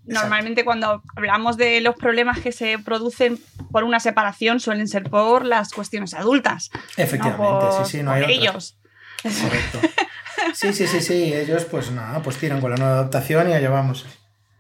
normalmente 0.06 0.64
cuando 0.64 1.04
hablamos 1.18 1.58
de 1.58 1.82
los 1.82 1.96
problemas 1.96 2.40
que 2.40 2.54
se 2.54 2.80
producen 2.80 3.40
por 3.74 3.84
una 3.84 4.00
separación 4.00 4.62
suelen 4.62 4.88
ser 4.88 5.10
por 5.10 5.44
las 5.44 5.74
cuestiones 5.74 6.14
adultas. 6.14 6.72
Efectivamente, 6.96 7.66
sí, 7.84 7.98
sí, 7.98 8.04
no 8.04 8.12
hay 8.12 8.24
ellos. 8.30 8.80
Correcto. 9.22 9.82
Sí, 10.54 10.74
sí, 10.74 10.88
sí, 10.88 11.02
sí, 11.02 11.34
ellos 11.34 11.66
pues 11.66 11.92
nada, 11.92 12.22
pues 12.22 12.38
tiran 12.38 12.62
con 12.62 12.72
la 12.72 12.78
nueva 12.78 12.94
adaptación 12.94 13.50
y 13.50 13.54
allá 13.54 13.70
vamos. 13.70 14.06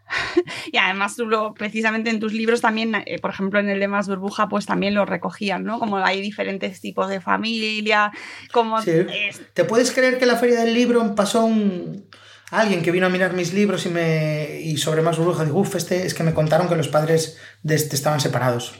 y 0.71 0.77
además 0.77 1.15
tú 1.15 1.25
lo, 1.25 1.53
precisamente 1.53 2.09
en 2.09 2.19
tus 2.19 2.33
libros 2.33 2.61
también, 2.61 2.95
eh, 3.05 3.19
por 3.19 3.31
ejemplo 3.31 3.59
en 3.59 3.69
el 3.69 3.79
de 3.79 3.88
Más 3.88 4.07
Burbuja, 4.07 4.47
pues 4.47 4.65
también 4.65 4.93
lo 4.93 5.05
recogían, 5.05 5.63
¿no? 5.63 5.79
Como 5.79 5.97
hay 5.97 6.21
diferentes 6.21 6.79
tipos 6.81 7.09
de 7.09 7.21
familia, 7.21 8.11
como... 8.51 8.81
¿Te 8.81 9.63
puedes 9.65 9.91
creer 9.91 10.17
que 10.17 10.25
la 10.25 10.38
feria 10.38 10.61
del 10.61 10.73
libro 10.73 11.15
pasó 11.15 11.45
un... 11.45 12.07
Alguien 12.51 12.83
que 12.83 12.91
vino 12.91 13.07
a 13.07 13.09
mirar 13.09 13.33
mis 13.33 13.53
libros 13.53 13.85
y, 13.88 13.89
me, 13.89 14.59
y 14.61 14.77
sobre 14.77 15.01
Más 15.01 15.17
Burbuja, 15.17 15.45
digo, 15.45 15.59
uff, 15.59 15.75
este, 15.75 16.05
es 16.05 16.13
que 16.13 16.23
me 16.23 16.33
contaron 16.33 16.69
que 16.69 16.75
los 16.75 16.88
padres 16.88 17.39
de 17.63 17.75
este 17.75 17.95
estaban 17.95 18.19
separados. 18.19 18.75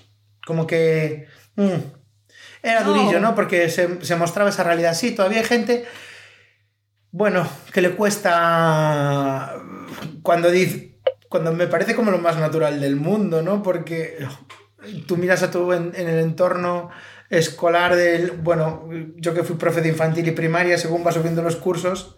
Como 0.46 0.68
que... 0.68 1.28
Mm, 1.56 1.80
era 2.62 2.84
durillo, 2.84 3.20
¿no? 3.20 3.36
Porque 3.36 3.70
se, 3.70 4.04
se 4.04 4.16
mostraba 4.16 4.50
esa 4.50 4.64
realidad. 4.64 4.96
Sí, 4.96 5.12
todavía 5.12 5.40
hay 5.40 5.46
gente 5.46 5.86
bueno, 7.16 7.48
que 7.72 7.80
le 7.80 7.92
cuesta 7.92 9.56
cuando 10.22 10.52
dice, 10.52 10.98
cuando 11.30 11.54
me 11.54 11.68
parece 11.68 11.96
como 11.96 12.12
lo 12.12 12.18
más 12.18 12.36
natural 12.38 12.82
del 12.82 12.98
mundo, 12.98 13.42
¿no? 13.42 13.64
Porque 13.64 14.18
tú 15.08 15.16
miras 15.16 15.42
a 15.42 15.50
tu 15.50 15.72
en, 15.72 15.96
el 15.96 16.20
entorno 16.20 16.90
escolar 17.30 17.96
del, 17.96 18.32
bueno, 18.32 18.90
yo 19.16 19.34
que 19.34 19.44
fui 19.44 19.56
profe 19.56 19.80
de 19.80 19.88
infantil 19.88 20.28
y 20.28 20.32
primaria, 20.32 20.78
según 20.78 21.06
vas 21.06 21.16
subiendo 21.16 21.42
los 21.42 21.56
cursos, 21.56 22.18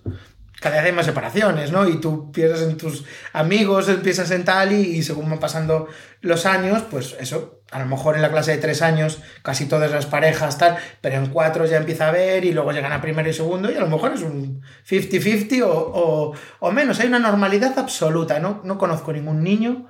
cada 0.59 0.77
vez 0.77 0.85
hay 0.85 0.91
más 0.91 1.05
separaciones, 1.05 1.71
¿no? 1.71 1.87
Y 1.87 1.99
tú 1.99 2.31
piensas 2.31 2.61
en 2.61 2.77
tus 2.77 3.05
amigos, 3.33 3.89
empiezas 3.89 4.31
en 4.31 4.43
tal 4.43 4.71
y, 4.71 5.03
según 5.03 5.29
van 5.29 5.39
pasando 5.39 5.87
los 6.21 6.47
años, 6.47 6.83
pues 6.89 7.15
eso, 7.19 7.61
a 7.71 7.79
lo 7.79 7.85
mejor 7.85 8.15
en 8.15 8.23
la 8.23 8.31
clase 8.31 8.51
de 8.51 8.57
tres 8.57 8.81
años 8.81 9.21
casi 9.43 9.65
todas 9.65 9.91
las 9.91 10.07
parejas 10.07 10.57
tal, 10.57 10.77
pero 11.01 11.17
en 11.17 11.27
cuatro 11.27 11.65
ya 11.65 11.77
empieza 11.77 12.07
a 12.07 12.11
ver 12.11 12.43
y 12.43 12.53
luego 12.53 12.71
llegan 12.71 12.91
a 12.91 13.01
primero 13.01 13.29
y 13.29 13.33
segundo 13.33 13.69
y 13.71 13.75
a 13.75 13.81
lo 13.81 13.87
mejor 13.87 14.13
es 14.13 14.21
un 14.21 14.63
50-50 14.89 15.61
o, 15.63 15.69
o, 15.69 16.33
o, 16.59 16.71
menos. 16.71 16.99
Hay 16.99 17.07
una 17.07 17.19
normalidad 17.19 17.77
absoluta, 17.77 18.39
¿no? 18.39 18.61
No 18.63 18.79
conozco 18.79 19.13
ningún 19.13 19.43
niño 19.43 19.87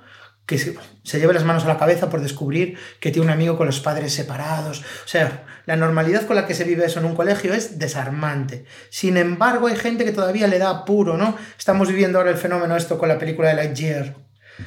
que 0.48 0.56
se, 0.56 0.74
se, 1.04 1.20
lleve 1.20 1.34
las 1.34 1.44
manos 1.44 1.66
a 1.66 1.68
la 1.68 1.76
cabeza 1.76 2.08
por 2.08 2.22
descubrir 2.22 2.78
que 3.00 3.10
tiene 3.10 3.26
un 3.26 3.30
amigo 3.30 3.58
con 3.58 3.66
los 3.66 3.80
padres 3.80 4.14
separados. 4.14 4.80
O 4.80 5.06
sea, 5.06 5.44
la 5.66 5.76
normalidad 5.76 6.26
con 6.26 6.36
la 6.36 6.46
que 6.46 6.54
se 6.54 6.64
vive 6.64 6.86
eso 6.86 7.00
en 7.00 7.04
un 7.04 7.14
colegio 7.14 7.52
es 7.52 7.78
desarmante. 7.78 8.64
Sin 8.88 9.18
embargo, 9.18 9.66
hay 9.66 9.76
gente 9.76 10.06
que 10.06 10.12
todavía 10.12 10.46
le 10.46 10.58
da 10.58 10.70
apuro, 10.70 11.18
¿no? 11.18 11.36
Estamos 11.58 11.88
viviendo 11.88 12.16
ahora 12.16 12.30
el 12.30 12.38
fenómeno 12.38 12.78
esto 12.78 12.96
con 12.96 13.10
la 13.10 13.18
película 13.18 13.50
de 13.50 13.56
Lightyear. 13.56 14.16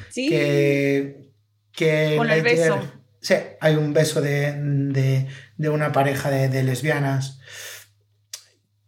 Sí. 0.08 0.28
Que, 0.28 1.32
que 1.72 2.14
con 2.16 2.30
el 2.30 2.42
beso. 2.42 2.80
Sí, 3.20 3.34
hay 3.60 3.74
un 3.74 3.92
beso 3.92 4.20
de, 4.20 4.52
de, 4.52 5.26
de 5.56 5.68
una 5.68 5.90
pareja 5.90 6.30
de, 6.30 6.48
de 6.48 6.62
lesbianas. 6.62 7.40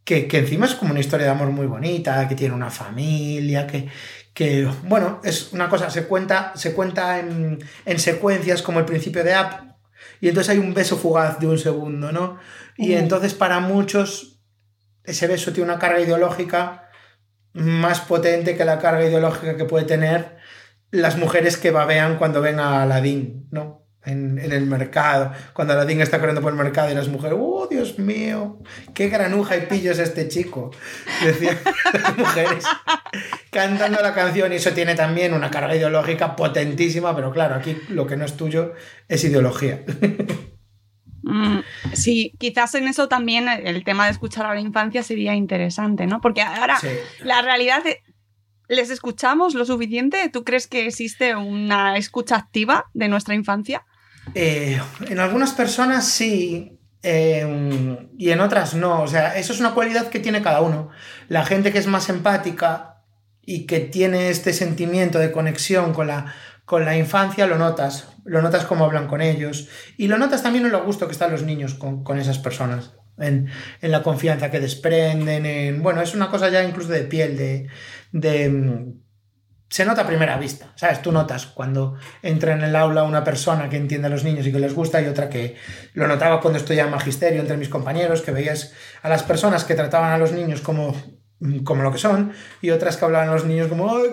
Que, 0.05 0.29
que, 0.29 0.39
encima 0.39 0.67
es 0.67 0.77
como 0.77 0.93
una 0.93 1.01
historia 1.01 1.27
de 1.27 1.33
amor 1.33 1.51
muy 1.51 1.67
bonita, 1.67 2.29
que 2.29 2.37
tiene 2.37 2.55
una 2.55 2.71
familia, 2.71 3.67
que, 3.67 3.89
que, 4.35 4.69
bueno, 4.83 5.21
es 5.25 5.53
una 5.53 5.69
cosa, 5.69 5.91
se 5.91 6.07
cuenta, 6.07 6.53
se 6.57 6.75
cuenta 6.75 7.19
en, 7.21 7.65
en 7.87 7.99
secuencias 7.99 8.63
como 8.63 8.81
el 8.81 8.85
principio 8.85 9.25
de 9.25 9.35
App, 9.35 9.75
y 10.21 10.29
entonces 10.29 10.51
hay 10.51 10.59
un 10.59 10.75
beso 10.75 10.97
fugaz 10.97 11.39
de 11.39 11.47
un 11.47 11.59
segundo, 11.59 12.13
¿no? 12.13 12.39
Y 12.77 12.95
entonces 12.95 13.33
para 13.35 13.61
muchos 13.61 14.43
ese 15.05 15.27
beso 15.27 15.53
tiene 15.53 15.71
una 15.71 15.79
carga 15.79 16.01
ideológica 16.01 16.91
más 17.53 18.01
potente 18.01 18.57
que 18.57 18.65
la 18.65 18.79
carga 18.79 19.05
ideológica 19.05 19.57
que 19.57 19.65
puede 19.65 19.85
tener 19.85 20.39
las 20.91 21.17
mujeres 21.17 21.57
que 21.57 21.71
babean 21.71 22.17
cuando 22.17 22.41
ven 22.41 22.59
a 22.59 22.83
Aladdin, 22.83 23.49
¿no? 23.51 23.84
En, 24.07 24.39
en, 24.39 24.53
el 24.53 24.67
mercado, 24.67 25.33
cuando 25.53 25.73
Aladdin 25.73 26.01
está 26.01 26.19
corriendo 26.19 26.43
por 26.43 26.53
el 26.53 26.59
mercado 26.59 26.91
y 26.91 26.95
las 26.95 27.09
mujeres, 27.09 27.39
¡oh, 27.41 27.67
Dios 27.71 27.99
mío! 27.99 28.59
¡Qué 28.95 29.09
granuja 29.09 29.57
y 29.57 29.67
pillo 29.67 29.93
es 29.93 29.99
este 29.99 30.29
chico! 30.29 30.71
Decían 31.25 31.59
las 31.93 32.17
mujeres 32.17 32.65
cantando 33.51 34.01
la 34.01 34.15
canción 34.15 34.53
y 34.53 34.57
eso 34.57 34.73
tiene 34.73 34.95
también 34.95 35.33
una 35.35 35.51
carga 35.51 35.75
ideológica 35.75 36.37
potentísima, 36.37 37.15
pero 37.15 37.33
claro, 37.33 37.55
aquí 37.55 37.77
lo 37.89 38.07
que 38.07 38.17
no 38.17 38.25
es 38.25 38.37
tuyo 38.37 38.75
es 39.09 39.25
ideología. 39.25 39.83
Mm, 41.23 41.61
sí, 41.95 42.35
quizás 42.39 42.75
en 42.75 42.87
eso 42.87 43.09
también 43.09 43.49
el 43.49 43.83
tema 43.83 44.05
de 44.05 44.11
escuchar 44.11 44.45
a 44.45 44.55
la 44.55 44.61
infancia 44.61 45.03
sería 45.03 45.35
interesante, 45.35 46.07
¿no? 46.07 46.21
Porque 46.21 46.43
ahora 46.43 46.79
sí. 46.79 46.89
la 47.23 47.41
realidad 47.41 47.83
¿Les 48.69 48.91
escuchamos 48.91 49.55
lo 49.55 49.67
suficiente? 49.67 50.29
¿Tú 50.31 50.43
crees 50.43 50.67
que 50.67 50.87
existe 50.87 51.37
una 51.37 51.99
escucha 51.99 52.37
activa 52.37 52.87
de 52.95 53.09
nuestra 53.09 53.35
infancia? 53.35 53.85
Eh, 54.35 54.81
en 55.09 55.21
algunas 55.21 55.53
personas 55.53 56.07
sí, 56.07 56.81
eh, 57.03 58.09
y 58.17 58.31
en 58.31 58.41
otras 58.41 58.75
no. 58.75 59.03
O 59.03 59.09
sea, 59.09 59.37
eso 59.37 59.53
es 59.53 59.61
una 59.61 59.75
cualidad 59.75 60.09
que 60.09 60.21
tiene 60.21 60.43
cada 60.43 60.63
uno. 60.63 60.91
La 61.29 61.45
gente 61.45 61.73
que 61.73 61.79
es 61.79 61.87
más 61.87 62.09
empática 62.09 63.03
y 63.43 63.67
que 63.67 63.81
tiene 63.81 64.31
este 64.31 64.53
sentimiento 64.53 65.19
de 65.19 65.31
conexión 65.31 65.93
con 65.93 66.07
la, 66.07 66.35
con 66.65 66.85
la 66.85 66.97
infancia, 66.97 67.47
lo 67.47 67.59
notas. 67.59 68.09
Lo 68.25 68.41
notas 68.41 68.65
cómo 68.65 68.87
hablan 68.87 69.07
con 69.07 69.21
ellos. 69.21 69.69
Y 69.99 70.09
lo 70.09 70.17
notas 70.17 70.43
también 70.43 70.65
en 70.65 70.73
lo 70.73 70.85
gusto 70.85 71.07
que 71.07 71.13
están 71.13 71.31
los 71.31 71.43
niños 71.43 71.75
con, 71.75 72.03
con 72.03 72.19
esas 72.19 72.39
personas. 72.39 72.95
En, 73.19 73.49
en, 73.83 73.93
la 73.93 74.03
confianza 74.03 74.51
que 74.51 74.61
desprenden. 74.61 75.45
En, 75.45 75.83
bueno, 75.83 76.01
es 76.01 76.15
una 76.15 76.31
cosa 76.31 76.49
ya 76.49 76.65
incluso 76.65 76.91
de 76.91 77.03
piel, 77.03 77.37
de, 77.37 77.69
de 78.13 78.95
se 79.69 79.85
nota 79.85 80.03
a 80.03 80.07
primera 80.07 80.37
vista, 80.39 80.73
¿sabes? 80.77 81.03
Tú 81.03 81.11
notas 81.11 81.47
cuando 81.47 81.97
entra 82.23 82.53
en 82.55 82.63
el 82.63 82.77
aula 82.77 83.03
una 83.03 83.25
persona 83.25 83.69
que 83.69 83.77
entiende 83.77 84.07
a 84.07 84.11
los 84.11 84.25
niños 84.25 84.47
y 84.47 84.53
que 84.53 84.59
les 84.59 84.75
gusta 84.75 85.03
y 85.03 85.07
otra 85.07 85.29
que 85.29 85.57
lo 85.95 86.07
notaba 86.07 86.41
cuando 86.41 86.59
estudiaba 86.59 86.91
magisterio 86.91 87.41
entre 87.41 87.57
mis 87.57 87.69
compañeros, 87.69 88.23
que 88.23 88.31
veías 88.31 88.73
a 89.03 89.09
las 89.09 89.23
personas 89.23 89.65
que 89.65 89.75
trataban 89.75 90.13
a 90.13 90.19
los 90.19 90.33
niños 90.33 90.61
como, 90.61 90.95
como 91.65 91.83
lo 91.83 91.91
que 91.91 91.99
son 91.99 92.33
y 92.63 92.71
otras 92.71 92.97
que 92.97 93.05
hablaban 93.05 93.29
a 93.31 93.33
los 93.33 93.47
niños 93.47 93.69
como 93.69 93.91
¡ay, 93.91 94.11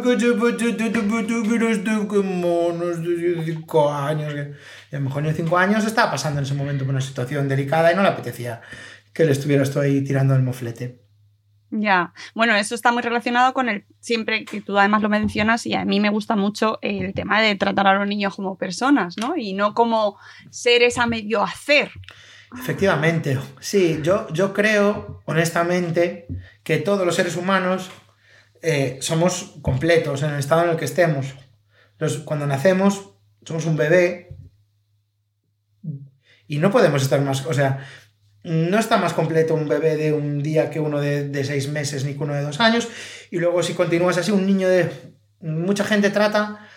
monos 2.23 3.01
de 3.01 3.43
5 3.45 3.93
años! 3.93 4.33
Y 4.91 4.95
a 4.95 4.99
lo 4.99 5.05
mejor 5.05 5.23
de 5.23 5.33
5 5.33 5.57
años 5.57 5.85
estaba 5.85 6.11
pasando 6.11 6.39
en 6.39 6.45
ese 6.45 6.55
momento 6.55 6.85
por 6.85 6.93
una 6.93 7.01
situación 7.01 7.47
delicada 7.47 7.91
y 7.91 7.95
no 7.95 8.01
le 8.01 8.09
apetecía 8.09 8.61
que 9.13 9.25
le 9.25 9.33
estuvieras 9.33 9.71
tú 9.71 9.79
ahí 9.79 10.03
tirando 10.03 10.35
el 10.35 10.41
moflete. 10.41 11.00
Ya, 11.71 12.13
bueno, 12.36 12.55
eso 12.55 12.75
está 12.75 12.91
muy 12.91 13.01
relacionado 13.01 13.53
con 13.53 13.69
el, 13.69 13.86
siempre 14.01 14.43
que 14.43 14.60
tú 14.60 14.77
además 14.77 15.01
lo 15.01 15.07
mencionas 15.07 15.65
y 15.65 15.73
a 15.73 15.86
mí 15.86 16.01
me 16.01 16.10
gusta 16.10 16.36
mucho 16.36 16.79
el 16.81 17.13
tema 17.13 17.41
de 17.41 17.55
tratar 17.55 17.88
a 17.88 17.93
los 17.93 18.07
niños 18.07 18.36
como 18.36 18.57
personas, 18.57 19.15
¿no? 19.17 19.38
Y 19.38 19.53
no 19.53 19.73
como 19.73 20.17
seres 20.49 20.97
a 20.97 21.07
medio 21.07 21.41
hacer. 21.41 21.91
Efectivamente, 22.60 23.39
sí, 23.62 23.99
yo, 24.03 24.27
yo 24.34 24.53
creo, 24.53 25.21
honestamente, 25.25 26.27
que 26.63 26.77
todos 26.77 27.05
los 27.05 27.15
seres 27.15 27.38
humanos 27.38 27.89
eh, 28.62 28.97
somos 28.99 29.55
completos 29.62 30.23
en 30.23 30.31
el 30.31 30.39
estado 30.39 30.65
en 30.65 30.71
el 30.71 30.77
que 30.77 30.86
estemos. 30.86 31.36
Los, 31.97 32.17
cuando 32.17 32.45
nacemos, 32.45 33.13
somos 33.45 33.65
un 33.65 33.77
bebé 33.77 34.36
y 36.47 36.57
no 36.57 36.69
podemos 36.69 37.01
estar 37.01 37.21
más, 37.21 37.45
o 37.45 37.53
sea, 37.53 37.88
no 38.43 38.80
está 38.80 38.97
más 38.97 39.13
completo 39.13 39.54
un 39.54 39.67
bebé 39.67 39.97
de 39.97 40.13
un 40.13 40.41
día 40.41 40.69
que 40.69 40.80
uno 40.80 40.99
de, 40.99 41.30
de, 41.30 41.43
seis 41.43 41.69
meses 41.69 42.06
ni 42.06 42.15
que 42.15 42.23
uno 42.23 42.34
de 42.34 42.41
dos 42.41 42.60
años. 42.60 42.88
Y 43.30 43.38
luego 43.38 43.62
si 43.63 43.73
continúas 43.73 44.17
así, 44.17 44.32
un 44.32 44.45
niño 44.45 44.68
de... 44.68 44.89
Mucha 45.41 45.84
gente 45.84 46.09
trata... 46.09 46.68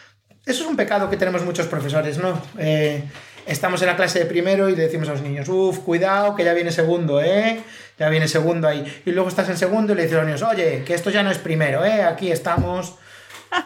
Eso 0.47 0.65
es 0.65 0.69
un 0.69 0.77
pecado 0.77 1.09
que 1.09 1.17
tenemos 1.17 1.43
muchos 1.43 1.67
profesores, 1.67 2.19
¿no? 2.19 2.39
Eh, 2.59 3.03
estamos 3.47 3.81
en 3.81 3.89
la 3.89 3.97
clase 3.97 4.19
de 4.19 4.27
primero 4.27 4.69
y 4.69 4.77
le 4.77 4.83
decimos 4.83 5.09
a 5.09 5.13
los 5.13 5.23
niños, 5.23 5.49
uff, 5.49 5.79
cuidado, 5.79 6.35
que 6.35 6.45
ya 6.45 6.53
viene 6.53 6.71
segundo, 6.71 7.23
¿eh? 7.23 7.63
Ya 7.99 8.11
viene 8.11 8.29
segundo 8.29 8.69
ahí. 8.69 8.85
Y 9.07 9.13
luego 9.13 9.31
estás 9.31 9.49
en 9.49 9.57
segundo 9.57 9.95
y 9.95 9.97
le 9.97 10.03
dices 10.03 10.19
a 10.19 10.21
los 10.21 10.27
niños, 10.27 10.43
oye, 10.43 10.83
que 10.85 10.93
esto 10.93 11.09
ya 11.09 11.23
no 11.23 11.31
es 11.31 11.39
primero, 11.39 11.83
¿eh? 11.83 12.03
Aquí 12.03 12.31
estamos 12.31 12.97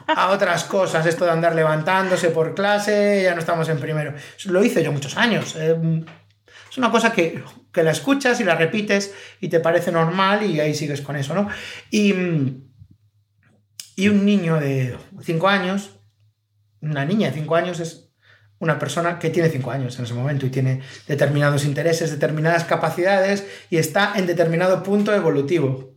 a 0.06 0.28
otras 0.28 0.64
cosas, 0.64 1.04
esto 1.06 1.24
de 1.24 1.32
andar 1.32 1.56
levantándose 1.56 2.30
por 2.30 2.54
clase, 2.54 3.22
ya 3.24 3.34
no 3.34 3.40
estamos 3.40 3.68
en 3.68 3.80
primero. 3.80 4.14
Lo 4.44 4.62
hice 4.62 4.84
yo 4.84 4.92
muchos 4.92 5.16
años. 5.16 5.56
Eh, 5.56 5.74
es 6.70 6.78
una 6.78 6.90
cosa 6.90 7.12
que, 7.12 7.42
que, 7.72 7.82
la 7.82 7.90
escuchas 7.90 8.40
y 8.40 8.44
la 8.44 8.54
repites 8.54 9.14
y 9.40 9.48
te 9.48 9.60
parece 9.60 9.92
normal 9.92 10.44
y 10.44 10.60
ahí 10.60 10.74
sigues 10.74 11.00
con 11.00 11.16
eso, 11.16 11.34
¿no? 11.34 11.48
Y, 11.90 12.14
y 13.96 14.08
un 14.08 14.24
niño 14.24 14.56
de 14.60 14.96
5 15.22 15.48
años, 15.48 16.00
una 16.80 17.04
niña 17.04 17.28
de 17.28 17.34
5 17.34 17.54
años 17.56 17.80
es 17.80 18.08
una 18.58 18.78
persona 18.78 19.18
que 19.18 19.30
tiene 19.30 19.48
cinco 19.48 19.70
años 19.70 19.98
en 19.98 20.04
ese 20.04 20.14
momento 20.14 20.46
y 20.46 20.50
tiene 20.50 20.80
determinados 21.06 21.64
intereses, 21.64 22.10
determinadas 22.10 22.64
capacidades 22.64 23.46
y 23.70 23.76
está 23.76 24.14
en 24.16 24.26
determinado 24.26 24.82
punto 24.82 25.14
evolutivo. 25.14 25.94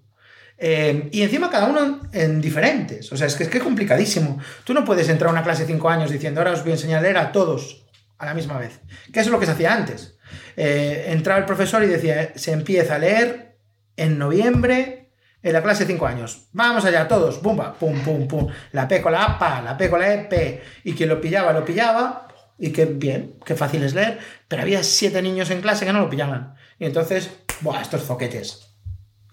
Eh, 0.58 1.10
y 1.12 1.24
encima 1.24 1.50
cada 1.50 1.66
uno 1.66 2.02
en 2.14 2.40
diferentes. 2.40 3.12
O 3.12 3.18
sea, 3.18 3.26
es 3.26 3.36
que 3.36 3.44
es 3.44 3.50
que 3.50 3.58
es 3.58 3.64
complicadísimo. 3.64 4.40
Tú 4.64 4.76
no 4.76 4.86
puedes 4.86 5.10
entrar 5.10 5.30
a 5.30 5.32
una 5.32 5.44
clase 5.44 5.64
de 5.64 5.74
cinco 5.74 5.90
años 5.90 6.12
diciendo, 6.12 6.40
ahora 6.40 6.52
os 6.52 6.62
voy 6.62 6.72
a 6.72 6.76
enseñar 6.76 7.00
a 7.00 7.02
leer 7.02 7.18
a 7.18 7.32
todos 7.32 7.88
a 8.20 8.28
la 8.28 8.36
misma 8.36 8.60
vez. 8.60 8.80
Que 9.12 9.22
eso 9.22 9.30
es 9.30 9.32
lo 9.32 9.40
que 9.40 9.48
se 9.48 9.54
hacía 9.54 9.74
antes. 9.74 10.20
Eh, 10.56 11.06
entraba 11.10 11.40
el 11.40 11.46
profesor 11.46 11.84
y 11.84 11.88
decía, 11.88 12.34
se 12.36 12.52
empieza 12.52 12.96
a 12.96 13.00
leer 13.00 13.58
en 13.98 14.18
noviembre 14.18 15.02
en 15.44 15.54
la 15.54 15.64
clase 15.64 15.86
de 15.86 15.94
5 15.94 16.06
años. 16.06 16.48
Vamos 16.54 16.86
allá, 16.86 17.08
todos, 17.08 17.42
bumba, 17.42 17.74
pum, 17.74 18.00
pum, 18.02 18.28
pum. 18.28 18.48
La 18.72 18.88
P 18.88 19.02
con 19.02 19.12
la 19.12 19.24
A, 19.24 19.40
pa, 19.40 19.62
la 19.62 19.78
P 19.78 19.90
con 19.90 20.00
la 20.00 20.14
E, 20.14 20.18
P. 20.26 20.62
Y 20.84 20.94
quien 20.94 21.10
lo 21.10 21.20
pillaba, 21.20 21.54
lo 21.54 21.66
pillaba. 21.66 22.28
Y 22.58 22.72
qué 22.72 22.86
bien, 22.86 23.36
qué 23.46 23.56
fácil 23.56 23.84
es 23.84 23.94
leer. 23.94 24.20
Pero 24.48 24.62
había 24.62 24.84
siete 24.84 25.22
niños 25.22 25.50
en 25.50 25.62
clase 25.62 25.86
que 25.86 25.94
no 25.94 26.00
lo 26.00 26.10
pillaban. 26.10 26.56
Y 26.78 26.86
entonces, 26.86 27.32
buah, 27.62 27.82
estos 27.82 28.04
zoquetes. 28.04 28.76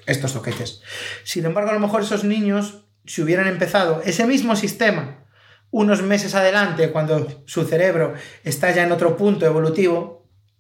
Estos 0.07 0.33
zoquetes. 0.33 0.83
Sin 1.25 1.45
embargo, 1.45 1.71
a 1.71 1.75
lo 1.75 1.81
mejor 1.81 2.03
esos 2.03 2.25
niños, 2.25 2.87
si 3.05 3.23
hubieran 3.23 3.47
empezado 3.47 4.01
ese 4.05 4.27
mismo 4.27 4.57
sistema 4.57 5.27
unos 5.71 6.03
meses 6.03 6.35
adelante, 6.35 6.91
cuando 6.91 7.43
su 7.47 7.65
cerebro 7.65 8.15
está 8.43 8.71
ya 8.71 8.85
en 8.85 8.93
otro 8.93 9.17
punto 9.19 9.45
evolutivo, 9.45 10.18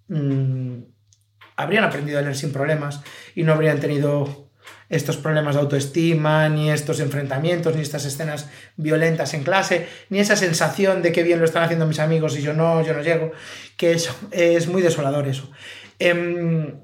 mmm, 0.09 0.83
habrían 1.57 1.85
aprendido 1.85 2.19
a 2.19 2.23
leer 2.23 2.37
sin 2.37 2.53
problemas 2.53 3.03
y 3.35 3.43
no 3.43 3.53
habrían 3.53 3.81
tenido 3.81 4.49
estos 4.89 5.17
problemas 5.17 5.55
de 5.55 5.61
autoestima, 5.61 6.49
ni 6.49 6.71
estos 6.71 7.01
enfrentamientos, 7.01 7.75
ni 7.75 7.83
estas 7.83 8.05
escenas 8.05 8.49
violentas 8.77 9.35
en 9.35 9.45
clase, 9.45 9.87
ni 10.09 10.19
esa 10.19 10.37
sensación 10.37 11.03
de 11.03 11.13
que 11.13 11.23
bien 11.23 11.39
lo 11.39 11.45
están 11.45 11.63
haciendo 11.63 11.87
mis 11.87 11.99
amigos 11.99 12.39
y 12.39 12.43
yo 12.43 12.55
no, 12.55 12.83
yo 12.85 12.95
no 12.95 13.03
llego, 13.03 13.33
que 13.77 13.93
es, 13.93 14.11
es 14.31 14.69
muy 14.69 14.83
desolador 14.83 15.29
eso. 15.29 15.51
Em, 15.99 16.81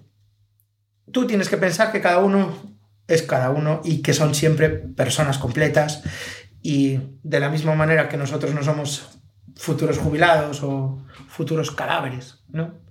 tú 1.11 1.27
tienes 1.27 1.49
que 1.49 1.57
pensar 1.57 1.93
que 1.93 2.01
cada 2.01 2.19
uno 2.19 2.75
es 3.07 3.23
cada 3.23 3.51
uno 3.51 3.81
y 3.85 4.03
que 4.03 4.13
son 4.13 4.35
siempre 4.35 4.69
personas 4.69 5.39
completas 5.39 6.03
y 6.63 6.99
de 7.23 7.41
la 7.41 7.51
misma 7.51 7.75
manera 7.75 8.09
que 8.09 8.17
nosotros 8.17 8.55
no 8.55 8.63
somos 8.63 9.19
futuros 9.57 9.99
jubilados 9.99 10.63
o 10.63 11.05
futuros 11.29 11.71
cadáveres, 11.71 12.43
¿no? 12.49 12.84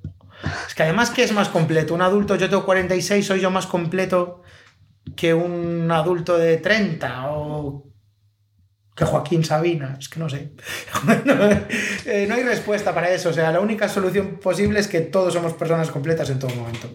Es 0.68 0.76
que 0.76 0.84
además, 0.84 1.10
¿qué 1.10 1.24
es 1.24 1.32
más 1.32 1.50
completo? 1.50 1.94
Un 1.94 2.02
adulto, 2.02 2.36
yo 2.36 2.50
tengo 2.50 2.66
46, 2.66 3.26
soy 3.26 3.39
yo 3.41 3.52
más 3.52 3.68
completo 3.68 4.41
que 5.16 5.34
un 5.34 5.91
adulto 5.91 6.38
de 6.38 6.58
30 6.58 7.32
o 7.32 7.94
que 8.96 9.06
Joaquín 9.06 9.44
Sabina, 9.44 9.98
es 10.00 10.08
que 10.08 10.20
no 10.20 10.30
sé. 10.30 10.52
Eh, 12.06 12.26
no, 12.28 12.36
hay 12.36 12.44
respuesta 12.44 12.94
para 12.94 13.12
eso. 13.12 13.30
O 13.30 13.34
sea, 13.34 13.52
la 13.52 13.60
única 13.60 13.88
solución 13.88 14.39
posible 14.39 14.80
es 14.80 14.88
que 14.88 15.02
todos 15.02 15.34
somos 15.34 15.54
personas 15.54 15.89
completas 15.89 16.30
en 16.30 16.38
todo 16.38 16.54
momento. 16.54 16.89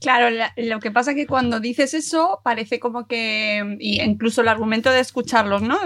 Claro, 0.00 0.36
lo 0.56 0.80
que 0.80 0.90
pasa 0.90 1.12
es 1.12 1.16
que 1.16 1.26
cuando 1.26 1.60
dices 1.60 1.94
eso, 1.94 2.40
parece 2.42 2.80
como 2.80 3.06
que. 3.06 3.76
Y 3.78 4.02
incluso 4.02 4.42
el 4.42 4.48
argumento 4.48 4.90
de 4.90 5.00
escucharlos, 5.00 5.62
¿no? 5.62 5.78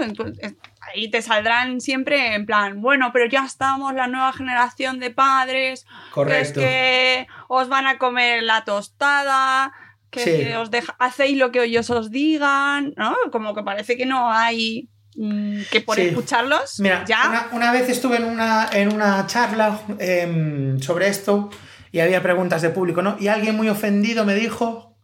Ahí 0.93 1.09
te 1.09 1.21
saldrán 1.21 1.81
siempre 1.81 2.35
en 2.35 2.45
plan, 2.45 2.81
bueno, 2.81 3.11
pero 3.13 3.25
ya 3.27 3.45
estamos, 3.45 3.93
la 3.93 4.07
nueva 4.07 4.33
generación 4.33 4.99
de 4.99 5.11
padres. 5.11 5.85
Correcto. 6.11 6.59
Que 6.59 7.19
es 7.19 7.25
que 7.25 7.27
os 7.47 7.69
van 7.69 7.87
a 7.87 7.97
comer 7.97 8.43
la 8.43 8.63
tostada 8.65 9.71
que, 10.09 10.55
os 10.57 10.69
hacéis 10.97 11.37
lo 11.37 11.51
que 11.51 11.63
ellos 11.63 11.89
os 11.89 12.11
digan, 12.11 12.93
¿no? 12.97 13.15
Como 13.31 13.53
que 13.53 13.63
parece 13.63 13.97
que 13.97 14.05
no 14.05 14.31
hay 14.31 14.89
mm, 15.15 15.61
que 15.71 15.81
por 15.81 15.99
escucharlos. 15.99 16.79
Mira, 16.79 17.03
ya. 17.05 17.49
Una, 17.51 17.71
vez 17.71 17.89
estuve 17.89 18.17
en 18.17 18.25
una, 18.25 18.69
en 18.71 18.93
una 18.93 19.25
charla 19.27 19.81
em, 19.99 20.79
sobre 20.79 21.07
esto 21.07 21.49
y 21.91 21.99
había 21.99 22.21
preguntas 22.21 22.61
de 22.61 22.69
público, 22.69 23.01
¿no? 23.01 23.17
Y 23.19 23.27
alguien 23.27 23.55
muy 23.55 23.69
ofendido 23.69 24.25
me 24.25 24.35
dijo 24.35 24.97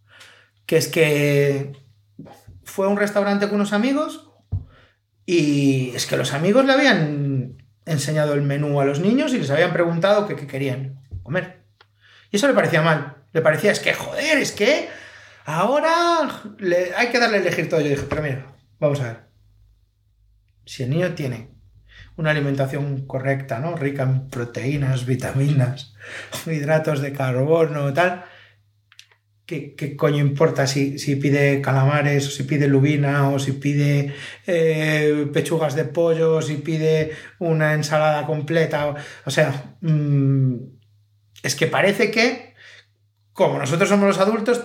que 0.66 0.78
es 0.78 0.88
que 0.88 1.74
fue 2.64 2.88
a 2.88 2.90
un 2.90 2.98
restaurante 2.98 3.48
con 3.48 3.56
unos 3.56 3.74
amigos 3.74 4.25
y 5.26 5.92
es 5.96 6.06
que 6.06 6.18
los 6.18 6.34
amigos 6.34 6.66
le 6.66 6.74
habían 6.74 7.58
enseñado 7.86 8.34
el 8.34 8.42
menú 8.42 8.80
a 8.80 8.86
los 8.86 9.00
niños 9.00 9.34
y 9.34 9.40
les 9.40 9.50
habían 9.50 9.74
preguntado 9.74 10.28
qué 10.28 10.36
querían 10.48 11.00
comer. 11.24 11.64
Y 12.32 12.38
eso 12.38 12.48
le 12.48 12.54
parecía 12.54 12.82
mal. 12.82 13.18
Le 13.34 13.42
parecía, 13.42 13.72
es 13.72 13.80
que 13.80 13.94
joder, 13.94 14.38
es 14.38 14.52
que 14.52 14.88
ahora 15.46 16.44
le, 16.60 16.94
hay 16.96 17.10
que 17.10 17.20
darle 17.20 17.38
a 17.38 17.42
elegir 17.42 17.70
todo. 17.70 17.82
Yo 17.82 17.90
dije, 17.90 18.06
pero 18.08 18.22
mira, 18.22 18.56
vamos 18.80 19.00
a 19.02 19.04
ver. 19.06 19.20
Si 20.66 20.84
el 20.84 20.90
niño 20.90 21.14
tiene 21.14 21.50
una 22.18 22.32
alimentación 22.32 23.06
correcta, 23.06 23.60
¿no? 23.60 23.76
Rica 23.76 24.04
en 24.04 24.30
proteínas, 24.30 25.06
vitaminas, 25.06 25.96
hidratos 26.46 27.02
de 27.02 27.14
carbono, 27.14 27.94
tal. 27.94 28.26
¿Qué, 29.46 29.76
qué 29.76 29.96
coño 29.96 30.18
importa 30.18 30.66
si, 30.66 30.98
si, 30.98 31.18
pide 31.18 31.62
calamares, 31.62 32.28
o 32.28 32.32
si 32.32 32.44
pide 32.44 32.68
lubina, 32.68 33.30
o 33.30 33.38
si 33.38 33.52
pide 33.52 34.14
eh, 34.48 35.28
pechugas 35.32 35.76
de 35.76 35.86
pollo, 35.86 36.38
o 36.38 36.42
si 36.42 36.56
pide 36.56 37.12
una 37.40 37.74
ensalada 37.74 38.26
completa? 38.26 38.96
O, 39.26 39.30
sea, 39.30 39.76
mmm, 39.82 40.56
es 41.44 41.56
que 41.56 41.68
parece 41.68 42.10
que 42.10 42.56
como 43.36 43.60
nosotros 43.60 43.90
somos 43.90 44.08
los 44.08 44.18
adultos, 44.20 44.64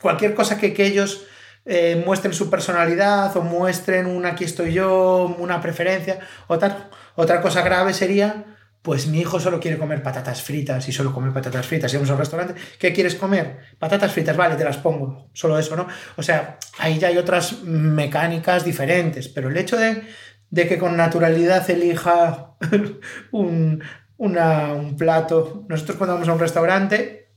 cualquier 0.00 0.32
cosa 0.34 0.58
que, 0.58 0.72
ellos 0.78 1.26
eh, 1.64 2.00
muestren 2.06 2.32
su 2.32 2.48
personalidad 2.48 3.36
o 3.36 3.42
muestren 3.42 4.06
un 4.06 4.26
aquí 4.26 4.44
estoy 4.44 4.72
yo, 4.72 5.34
una 5.40 5.60
preferencia, 5.60 6.20
otra, 6.46 6.88
otra 7.16 7.42
cosa 7.42 7.62
grave 7.62 7.92
sería, 7.94 8.57
pues 8.82 9.06
mi 9.06 9.20
hijo 9.20 9.40
solo 9.40 9.60
quiere 9.60 9.76
comer 9.76 10.02
patatas 10.02 10.42
fritas 10.42 10.88
y 10.88 10.92
solo 10.92 11.12
come 11.12 11.30
patatas 11.30 11.66
fritas. 11.66 11.90
Si 11.90 11.96
vamos 11.96 12.10
al 12.10 12.18
restaurante, 12.18 12.54
¿qué 12.78 12.92
quieres 12.92 13.16
comer? 13.16 13.58
Patatas 13.78 14.12
fritas, 14.12 14.36
vale, 14.36 14.56
te 14.56 14.64
las 14.64 14.78
pongo. 14.78 15.28
Solo 15.32 15.58
eso, 15.58 15.76
¿no? 15.76 15.86
O 16.16 16.22
sea, 16.22 16.58
ahí 16.78 16.98
ya 16.98 17.08
hay 17.08 17.18
otras 17.18 17.62
mecánicas 17.62 18.64
diferentes, 18.64 19.28
pero 19.28 19.50
el 19.50 19.56
hecho 19.56 19.76
de, 19.76 20.02
de 20.50 20.68
que 20.68 20.78
con 20.78 20.96
naturalidad 20.96 21.68
elija 21.70 22.54
un, 23.32 23.82
un 24.16 24.96
plato, 24.96 25.64
nosotros 25.68 25.96
cuando 25.96 26.14
vamos 26.14 26.28
a 26.28 26.32
un 26.32 26.40
restaurante, 26.40 27.30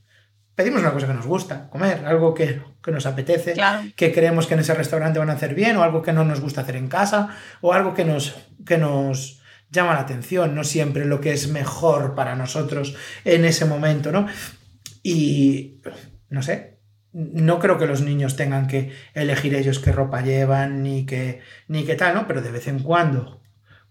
pedimos 0.55 0.81
una 0.81 0.93
cosa 0.93 1.07
que 1.07 1.13
nos 1.13 1.25
gusta, 1.25 1.69
comer, 1.69 2.05
algo 2.05 2.33
que, 2.33 2.61
nos 2.87 3.05
apetece, 3.05 3.55
que 3.95 4.13
creemos 4.13 4.47
que 4.47 4.53
en 4.53 4.59
ese 4.61 4.73
restaurante 4.73 5.19
van 5.19 5.29
a 5.29 5.33
hacer 5.33 5.55
bien, 5.55 5.75
o 5.77 5.83
algo 5.83 6.01
que 6.01 6.13
no 6.13 6.23
nos 6.23 6.39
gusta 6.39 6.61
hacer 6.61 6.75
en 6.75 6.87
casa, 6.87 7.29
o 7.61 7.73
algo 7.73 7.93
que 7.93 8.05
nos, 8.05 8.35
que 8.65 8.77
nos 8.77 9.40
llama 9.71 9.93
la 9.93 10.01
atención, 10.01 10.53
no 10.53 10.63
siempre 10.63 11.05
lo 11.05 11.21
que 11.21 11.33
es 11.33 11.47
mejor 11.47 12.13
para 12.13 12.35
nosotros 12.35 12.95
en 13.25 13.45
ese 13.45 13.65
momento, 13.65 14.11
¿no? 14.11 14.27
Y 15.01 15.81
no 16.29 16.43
sé, 16.43 16.77
no 17.13 17.59
creo 17.59 17.77
que 17.77 17.87
los 17.87 18.01
niños 18.01 18.35
tengan 18.35 18.67
que 18.67 18.93
elegir 19.13 19.55
ellos 19.55 19.79
qué 19.79 19.91
ropa 19.91 20.21
llevan, 20.21 20.83
ni 20.83 21.05
qué, 21.05 21.41
ni 21.67 21.83
qué 21.85 21.95
tal, 21.95 22.13
¿no? 22.13 22.27
Pero 22.27 22.41
de 22.41 22.51
vez 22.51 22.67
en 22.67 22.79
cuando, 22.79 23.41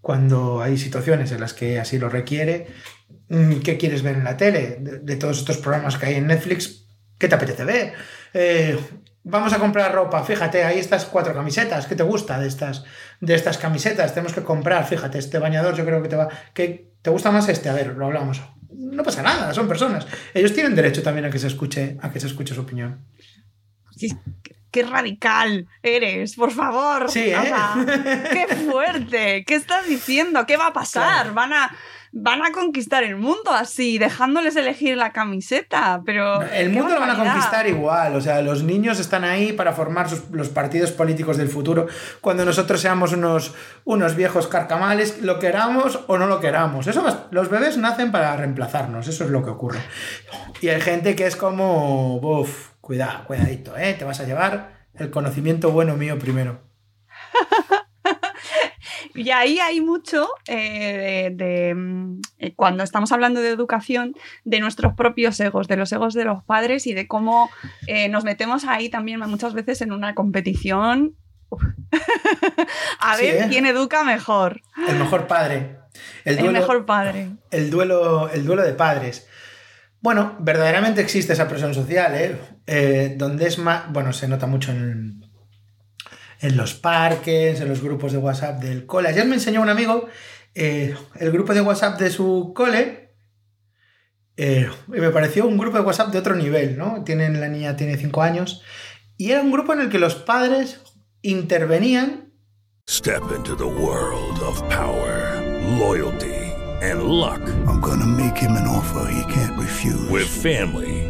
cuando 0.01 0.63
hay 0.63 0.79
situaciones 0.79 1.33
en 1.33 1.41
las 1.41 1.55
que 1.55 1.81
así 1.81 1.99
lo 1.99 2.09
requiere, 2.09 2.69
Mm, 3.31 3.61
¿Qué 3.61 3.79
quieres 3.79 4.03
ver 4.03 4.17
en 4.17 4.25
la 4.25 4.37
tele? 4.37 4.79
De, 4.81 5.17
todos 5.17 5.39
estos 5.39 5.59
programas 5.59 5.97
que 5.97 6.07
hay 6.07 6.15
en 6.17 6.27
Netflix, 6.27 6.87
¿qué 7.17 7.29
te 7.29 7.35
apetece 7.37 7.65
ver? 7.65 7.93
Eh, 8.35 8.77
vamos 9.25 9.53
a 9.53 9.59
comprar 9.59 9.93
ropa, 9.95 10.23
fíjate, 10.25 10.65
hay 10.65 10.79
estas 10.79 11.05
cuatro 11.05 11.35
camisetas, 11.35 11.87
¿qué 11.87 11.95
te 11.95 12.03
gusta 12.03 12.39
de 12.39 12.49
estas, 12.49 12.85
de 13.21 13.35
estas 13.35 13.59
camisetas? 13.59 14.15
Tenemos 14.15 14.33
que 14.33 14.43
comprar, 14.43 14.87
fíjate, 14.87 15.19
este 15.19 15.39
bañador 15.39 15.75
yo 15.75 15.85
creo 15.85 16.03
que 16.03 16.09
te 16.09 16.17
va... 16.17 16.29
¿Qué, 16.55 16.91
¿Te 17.03 17.11
gusta 17.11 17.31
más 17.31 17.49
este? 17.49 17.69
A 17.69 17.75
ver, 17.75 17.97
lo 17.97 18.07
hablamos. 18.07 18.43
No 18.71 19.03
pasa 19.03 19.23
nada, 19.23 19.55
son 19.55 19.69
personas. 19.69 20.07
Ellos 20.35 20.53
tienen 20.53 20.75
derecho 20.75 21.03
también 21.03 21.25
a 21.25 21.31
que 21.31 21.39
se 21.39 21.47
escuche, 21.47 21.97
a 22.01 22.11
que 22.11 22.21
se 22.21 22.27
escuche 22.27 22.55
su 22.55 22.61
opinión. 22.61 23.07
Qué 24.71 24.83
radical 24.83 25.67
eres, 25.83 26.37
por 26.37 26.51
favor. 26.51 27.11
Sí, 27.11 27.31
¿eh? 27.31 27.35
qué 28.33 28.55
fuerte. 28.57 29.45
¿Qué 29.47 29.55
estás 29.55 29.87
diciendo? 29.87 30.47
¿Qué 30.47 30.57
va 30.57 30.69
a 30.69 30.73
pasar? 30.73 31.33
Van 31.35 31.53
a 31.53 31.71
van 32.13 32.43
a 32.43 32.51
conquistar 32.51 33.05
el 33.05 33.17
mundo 33.17 33.53
así, 33.53 33.99
dejándoles 33.99 34.57
elegir 34.57 34.97
la 34.97 35.13
camiseta, 35.13 36.03
pero... 36.05 36.43
El 36.43 36.71
mundo 36.71 36.95
lo 36.95 37.01
van 37.01 37.11
a 37.11 37.17
conquistar 37.17 37.69
igual, 37.69 38.17
o 38.17 38.21
sea, 38.21 38.43
los 38.43 38.65
niños 38.65 38.99
están 38.99 39.23
ahí 39.23 39.53
para 39.53 39.73
formar 39.73 40.09
los 40.33 40.49
partidos 40.49 40.91
políticos 40.91 41.37
del 41.37 41.49
futuro, 41.49 41.87
cuando 42.21 42.45
nosotros 42.45 42.81
seamos 42.81 43.13
unos, 43.13 43.55
unos 43.85 44.17
viejos 44.17 44.49
carcamales, 44.49 45.23
lo 45.23 45.39
queramos 45.39 46.01
o 46.09 46.19
no 46.19 46.27
lo 46.27 46.41
queramos. 46.41 46.87
Eso 46.89 47.05
los 47.31 47.49
bebés 47.49 47.77
nacen 47.77 48.11
para 48.11 48.37
reemplazarnos, 48.37 49.07
eso 49.07 49.25
es 49.25 49.31
lo 49.31 49.45
que 49.45 49.51
ocurre. 49.51 49.81
Y 50.61 50.69
hay 50.69 50.81
gente 50.81 51.15
que 51.15 51.27
es 51.27 51.37
como, 51.37 52.17
uff, 52.17 52.70
cuidado, 52.91 53.25
cuidadito, 53.25 53.77
¿eh? 53.77 53.95
Te 53.95 54.05
vas 54.05 54.19
a 54.19 54.25
llevar 54.25 54.89
el 54.95 55.11
conocimiento 55.11 55.71
bueno 55.71 55.97
mío 55.97 56.19
primero. 56.19 56.61
Y 59.15 59.31
ahí 59.31 59.59
hay 59.59 59.81
mucho 59.81 60.29
eh, 60.47 61.31
de, 61.35 61.75
mm, 61.75 62.21
eh, 62.39 62.55
cuando 62.55 62.85
estamos 62.85 63.11
hablando 63.13 63.41
de 63.41 63.51
educación, 63.51 64.15
de 64.45 64.61
nuestros 64.61 64.95
propios 64.95 65.39
egos, 65.41 65.69
de 65.69 65.77
los 65.77 65.93
egos 65.93 66.15
de 66.15 66.25
los 66.25 66.45
padres 66.45 66.87
y 66.87 66.95
de 66.95 67.07
cómo 67.09 67.51
eh, 67.87 68.09
nos 68.09 68.25
metemos 68.25 68.65
ahí 68.65 68.89
también 68.89 69.21
muchas 69.21 69.53
veces 69.53 69.83
en 69.83 69.93
una 69.93 70.15
competición. 70.15 71.17
a 73.01 73.17
ver 73.17 73.49
quién 73.49 73.67
educa 73.67 74.05
mejor. 74.05 74.63
El 74.89 74.97
mejor 74.97 75.27
padre. 75.27 75.77
El, 76.25 76.51
mejor 76.53 76.87
padre. 76.87 77.31
El 77.51 77.71
duelo, 77.71 78.31
el 78.31 78.45
duelo 78.45 78.63
de 78.63 78.75
padres. 78.75 79.27
Bueno, 80.01 80.35
verdaderamente 80.39 81.03
existe 81.03 81.35
esa 81.35 81.47
presión 81.47 81.75
social, 81.75 82.15
¿eh? 82.15 82.39
¿Eh? 82.71 83.15
donde 83.19 83.49
es 83.49 83.59
más, 83.59 83.93
bueno, 83.93 84.13
se 84.13 84.29
nota 84.29 84.47
mucho 84.47 84.71
en, 84.71 85.25
en 86.41 86.57
los 86.57 86.75
parques, 86.75 87.61
en 87.61 87.69
los 87.69 87.83
grupos 87.83 88.13
de 88.13 88.19
WhatsApp 88.19 88.63
del 88.63 88.87
cole. 88.87 89.09
Ayer 89.09 89.27
me 89.27 89.35
enseñó 89.35 89.61
un 89.61 89.69
amigo 89.69 90.09
eh, 90.55 90.95
el 91.19 91.33
grupo 91.33 91.53
de 91.53 91.61
WhatsApp 91.61 91.99
de 91.99 92.11
su 92.11 92.53
cole 92.55 93.11
eh, 94.37 94.71
y 94.89 95.01
me 95.01 95.11
pareció 95.11 95.47
un 95.47 95.59
grupo 95.59 95.79
de 95.79 95.85
WhatsApp 95.85 96.13
de 96.13 96.19
otro 96.19 96.37
nivel, 96.37 96.79
¿no? 96.79 97.03
Tienen, 97.05 97.41
la 97.41 97.49
niña 97.49 97.77
tiene 97.77 97.97
5 97.97 98.23
años 98.23 98.63
y 99.17 99.33
era 99.33 99.43
un 99.43 99.51
grupo 99.51 99.73
en 99.73 99.81
el 99.81 99.91
que 99.91 99.99
los 99.99 100.15
padres 100.15 100.81
intervenían. 101.23 102.33
Step 102.89 103.23
into 103.37 103.55
the 103.57 103.65
world 103.65 104.41
of 104.43 104.61
power, 104.69 105.43
loyalty 105.79 106.41
and 106.83 107.03
luck. 107.03 107.41
I'm 107.67 107.81
gonna 107.81 108.07
make 108.07 108.37
him 108.37 108.53
an 108.53 108.67
offer 108.67 109.07
he 109.13 109.23
can't 109.33 109.59
refuse. 109.59 110.09
With 110.09 110.27
family, 110.27 111.10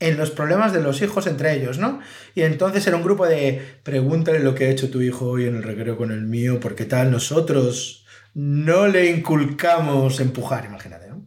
En 0.00 0.16
los 0.16 0.30
problemas 0.30 0.72
de 0.72 0.80
los 0.80 1.02
hijos 1.02 1.26
entre 1.26 1.54
ellos, 1.54 1.78
¿no? 1.78 2.00
Y 2.34 2.42
entonces 2.42 2.86
era 2.86 2.96
un 2.96 3.02
grupo 3.02 3.26
de 3.26 3.80
pregúntale 3.82 4.38
lo 4.38 4.54
que 4.54 4.66
ha 4.66 4.70
hecho 4.70 4.90
tu 4.90 5.00
hijo 5.00 5.26
hoy 5.26 5.46
en 5.46 5.56
el 5.56 5.62
recreo 5.64 5.96
con 5.96 6.12
el 6.12 6.22
mío, 6.22 6.60
porque 6.60 6.84
tal, 6.84 7.10
nosotros 7.10 8.06
no 8.34 8.86
le 8.86 9.10
inculcamos 9.10 10.20
empujar, 10.20 10.64
imagínate, 10.66 11.08
¿no? 11.08 11.26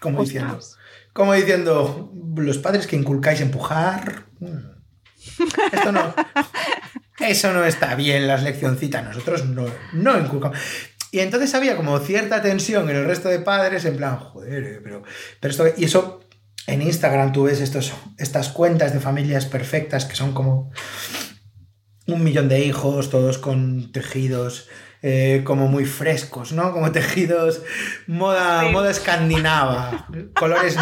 Como 0.00 0.22
diciendo, 0.22 0.58
como 1.12 1.34
diciendo, 1.34 2.12
los 2.36 2.58
padres 2.58 2.86
que 2.86 2.96
inculcáis 2.96 3.40
empujar, 3.40 4.26
esto 5.72 5.92
no, 5.92 6.14
eso 7.20 7.52
no 7.52 7.64
está 7.64 7.94
bien, 7.94 8.26
las 8.26 8.42
leccioncitas, 8.42 9.04
nosotros 9.04 9.46
no, 9.46 9.66
no 9.92 10.18
inculcamos. 10.18 10.58
Y 11.12 11.20
entonces 11.20 11.54
había 11.54 11.76
como 11.76 11.98
cierta 11.98 12.40
tensión 12.40 12.88
en 12.88 12.96
el 12.96 13.04
resto 13.04 13.28
de 13.28 13.40
padres, 13.40 13.84
en 13.84 13.96
plan, 13.96 14.18
joder, 14.18 14.62
eh, 14.62 14.80
pero, 14.82 15.02
pero 15.40 15.50
esto, 15.50 15.66
y 15.76 15.84
eso 15.84 16.20
en 16.66 16.82
Instagram 16.82 17.32
tú 17.32 17.44
ves 17.44 17.60
estos, 17.60 17.92
estas 18.18 18.48
cuentas 18.48 18.92
de 18.92 19.00
familias 19.00 19.46
perfectas 19.46 20.04
que 20.04 20.16
son 20.16 20.32
como 20.32 20.70
un 22.06 22.24
millón 22.24 22.48
de 22.48 22.64
hijos, 22.64 23.10
todos 23.10 23.38
con 23.38 23.92
tejidos 23.92 24.68
eh, 25.02 25.42
como 25.44 25.68
muy 25.68 25.86
frescos, 25.86 26.52
¿no? 26.52 26.72
Como 26.72 26.92
tejidos 26.92 27.62
moda, 28.06 28.70
moda 28.70 28.90
escandinava, 28.90 30.06
colores, 30.34 30.76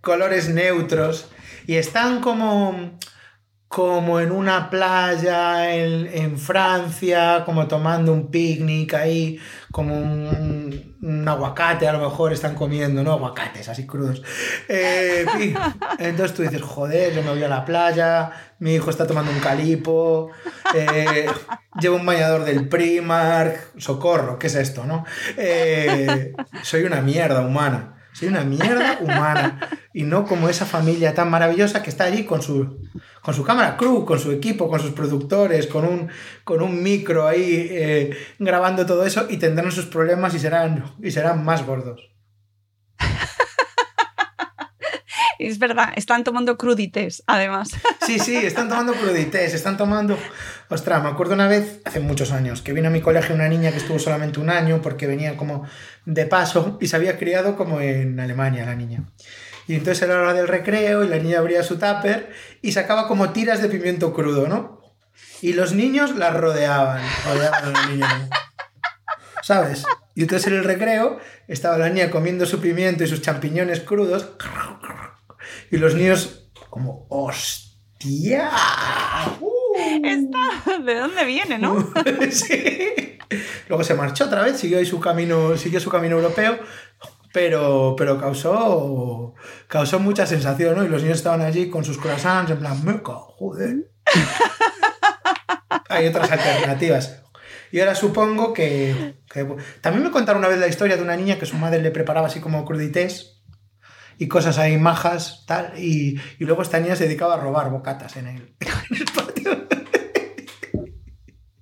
colores 0.00 0.48
neutros. 0.48 1.28
Y 1.66 1.76
están 1.76 2.20
como 2.20 2.98
como 3.74 4.20
en 4.20 4.30
una 4.30 4.70
playa 4.70 5.74
en, 5.74 6.38
Francia, 6.38 7.42
como 7.44 7.66
tomando 7.66 8.12
un 8.12 8.30
picnic 8.30 8.94
ahí, 8.94 9.40
como 9.72 9.96
un, 9.96 11.24
aguacate, 11.26 11.88
a 11.88 11.92
lo 11.92 11.98
mejor 11.98 12.32
están 12.32 12.54
comiendo, 12.54 13.02
¿no? 13.02 13.10
Aguacates 13.10 13.68
así 13.68 13.84
crudos. 13.84 14.22
Eh, 14.68 15.26
entonces 15.98 16.36
tú 16.36 16.42
dices, 16.42 16.62
joder, 16.62 17.14
yo 17.16 17.22
me 17.24 17.30
voy 17.30 17.42
a 17.42 17.48
la 17.48 17.64
playa, 17.64 18.30
mi 18.60 18.74
hijo 18.74 18.90
está 18.90 19.08
tomando 19.08 19.32
un 19.32 19.40
calipo, 19.40 20.30
eh, 20.72 21.26
llevo 21.80 21.96
un 21.96 22.06
bañador 22.06 22.44
del 22.44 22.68
Primark, 22.68 23.72
socorro, 23.76 24.38
¿qué 24.38 24.46
es 24.46 24.54
esto, 24.54 24.84
no? 24.84 25.04
Eh, 25.36 26.32
soy 26.62 26.84
una 26.84 27.00
mierda 27.00 27.40
humana. 27.40 28.03
Soy 28.14 28.28
una 28.28 28.44
mierda 28.44 28.98
humana. 29.00 29.58
Y 29.92 30.04
no 30.04 30.24
como 30.24 30.48
esa 30.48 30.66
familia 30.66 31.14
tan 31.14 31.30
maravillosa 31.30 31.82
que 31.82 31.90
está 31.90 32.04
allí 32.04 32.24
con 32.24 32.42
su, 32.42 32.78
con 33.22 33.34
su 33.34 33.44
cámara 33.44 33.76
crew, 33.76 34.04
con 34.04 34.18
su 34.18 34.30
equipo, 34.30 34.68
con 34.68 34.80
sus 34.80 34.92
productores, 34.92 35.66
con 35.66 35.84
un, 35.84 36.08
con 36.44 36.62
un 36.62 36.82
micro 36.82 37.26
ahí 37.26 37.68
eh, 37.70 38.16
grabando 38.38 38.86
todo 38.86 39.04
eso 39.04 39.26
y 39.28 39.36
tendrán 39.36 39.70
sus 39.72 39.86
problemas 39.86 40.34
y 40.34 40.38
serán, 40.38 40.84
y 41.02 41.10
serán 41.10 41.44
más 41.44 41.66
gordos. 41.66 42.13
Es 45.38 45.58
verdad, 45.58 45.92
están 45.96 46.24
tomando 46.24 46.56
crudités, 46.56 47.22
además. 47.26 47.70
Sí, 48.06 48.18
sí, 48.18 48.36
están 48.36 48.68
tomando 48.68 48.94
crudités, 48.94 49.54
están 49.54 49.76
tomando... 49.76 50.18
Ostras, 50.68 51.02
me 51.02 51.08
acuerdo 51.08 51.34
una 51.34 51.48
vez, 51.48 51.80
hace 51.84 52.00
muchos 52.00 52.32
años, 52.32 52.62
que 52.62 52.72
vino 52.72 52.88
a 52.88 52.90
mi 52.90 53.00
colegio 53.00 53.34
una 53.34 53.48
niña 53.48 53.70
que 53.70 53.78
estuvo 53.78 53.98
solamente 53.98 54.40
un 54.40 54.50
año 54.50 54.80
porque 54.82 55.06
venía 55.06 55.36
como 55.36 55.66
de 56.04 56.26
paso 56.26 56.78
y 56.80 56.88
se 56.88 56.96
había 56.96 57.18
criado 57.18 57.56
como 57.56 57.80
en 57.80 58.18
Alemania 58.18 58.64
la 58.64 58.74
niña. 58.74 59.04
Y 59.66 59.74
entonces 59.74 60.02
era 60.02 60.16
la 60.16 60.22
hora 60.22 60.34
del 60.34 60.48
recreo 60.48 61.04
y 61.04 61.08
la 61.08 61.18
niña 61.18 61.38
abría 61.38 61.62
su 61.62 61.76
tupper 61.76 62.30
y 62.60 62.72
sacaba 62.72 63.08
como 63.08 63.30
tiras 63.30 63.62
de 63.62 63.68
pimiento 63.68 64.12
crudo, 64.12 64.46
¿no? 64.46 64.82
Y 65.40 65.52
los 65.52 65.72
niños 65.72 66.16
la 66.16 66.30
rodeaban, 66.30 67.02
rodeaban 67.26 67.64
a 67.64 67.70
la 67.70 67.86
niña. 67.86 68.28
¿Sabes? 69.42 69.84
Y 70.14 70.22
entonces 70.22 70.46
en 70.48 70.58
el 70.58 70.64
recreo 70.64 71.18
estaba 71.48 71.76
la 71.76 71.88
niña 71.88 72.10
comiendo 72.10 72.46
su 72.46 72.60
pimiento 72.60 73.04
y 73.04 73.06
sus 73.06 73.20
champiñones 73.20 73.80
crudos 73.80 74.36
y 75.74 75.76
los 75.76 75.96
niños 75.96 76.48
como, 76.70 77.06
¡hostia! 77.10 78.48
¿De 80.84 80.94
dónde 80.94 81.24
viene, 81.24 81.58
no? 81.58 81.92
sí. 82.30 83.18
Luego 83.68 83.82
se 83.82 83.94
marchó 83.94 84.26
otra 84.26 84.42
vez, 84.42 84.56
siguió 84.56 84.84
su 84.86 85.00
camino, 85.00 85.56
siguió 85.56 85.80
su 85.80 85.90
camino 85.90 86.16
europeo, 86.16 86.60
pero, 87.32 87.96
pero 87.98 88.20
causó, 88.20 89.34
causó 89.66 89.98
mucha 89.98 90.26
sensación, 90.26 90.76
¿no? 90.76 90.84
Y 90.84 90.88
los 90.88 91.02
niños 91.02 91.18
estaban 91.18 91.42
allí 91.42 91.68
con 91.68 91.84
sus 91.84 91.98
croissants, 91.98 92.52
en 92.52 92.58
plan, 92.58 92.84
meca, 92.84 93.14
joder. 93.14 93.90
Hay 95.88 96.06
otras 96.06 96.30
alternativas. 96.30 97.20
Y 97.72 97.80
ahora 97.80 97.96
supongo 97.96 98.52
que, 98.52 99.16
También 99.80 100.04
me 100.04 100.12
contaron 100.12 100.38
una 100.38 100.48
vez 100.48 100.60
la 100.60 100.68
historia 100.68 100.96
de 100.96 101.02
una 101.02 101.16
niña 101.16 101.40
que 101.40 101.46
su 101.46 101.56
madre 101.56 101.82
le 101.82 101.90
preparaba 101.90 102.28
así 102.28 102.38
como 102.38 102.64
crudités 102.64 103.33
y 104.18 104.28
cosas 104.28 104.58
ahí 104.58 104.76
majas, 104.78 105.44
tal, 105.46 105.72
y, 105.78 106.20
y 106.38 106.44
luego 106.44 106.62
esta 106.62 106.80
niña 106.80 106.96
se 106.96 107.04
dedicaba 107.04 107.34
a 107.34 107.40
robar 107.40 107.70
bocatas 107.70 108.16
en 108.16 108.28
el, 108.28 108.54
en 108.60 108.96
el 108.96 109.04
patio. 109.04 109.68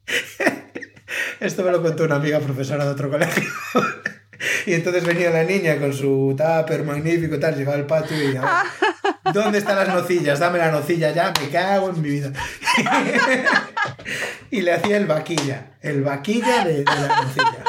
Esto 1.40 1.64
me 1.64 1.72
lo 1.72 1.82
contó 1.82 2.05
una 2.05 2.16
amiga 2.16 2.38
profesora 2.40 2.84
de 2.84 2.90
otro 2.90 3.11
colegio. 3.11 3.50
Y 4.66 4.74
entonces 4.74 5.05
venía 5.05 5.30
la 5.30 5.44
niña 5.44 5.78
con 5.78 5.92
su 5.92 6.36
tupper 6.36 6.84
magnífico, 6.84 7.38
tal, 7.38 7.57
llegaba 7.57 7.76
al 7.76 7.86
patio 7.86 8.16
y 8.16 8.26
decía, 8.26 8.64
¿dónde 9.32 9.59
están 9.59 9.76
las 9.76 9.88
nocillas? 9.88 10.38
Dame 10.38 10.59
la 10.59 10.70
nocilla 10.70 11.12
ya, 11.12 11.32
me 11.40 11.48
cago 11.48 11.90
en 11.90 12.00
mi 12.00 12.11
vida. 12.11 12.32
y 14.50 14.62
le 14.62 14.72
hacía 14.72 14.96
el 14.96 15.07
vaquilla, 15.07 15.72
el 15.80 16.03
vaquilla 16.03 16.64
de, 16.64 16.84
la 16.84 17.22
nocilla. 17.22 17.64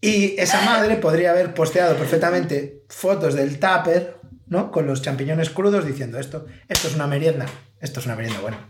Y 0.00 0.38
esa 0.38 0.62
madre 0.62 0.96
podría 0.96 1.30
haber 1.30 1.54
posteado 1.54 1.96
perfectamente 1.96 2.82
fotos 2.88 3.34
del 3.34 3.58
tupper, 3.58 4.18
¿no? 4.46 4.70
Con 4.70 4.86
los 4.86 5.02
champiñones 5.02 5.50
crudos 5.50 5.86
diciendo 5.86 6.18
esto, 6.18 6.46
esto 6.68 6.88
es 6.88 6.94
una 6.94 7.06
merienda, 7.06 7.46
esto 7.80 8.00
es 8.00 8.06
una 8.06 8.16
merienda 8.16 8.40
buena. 8.40 8.68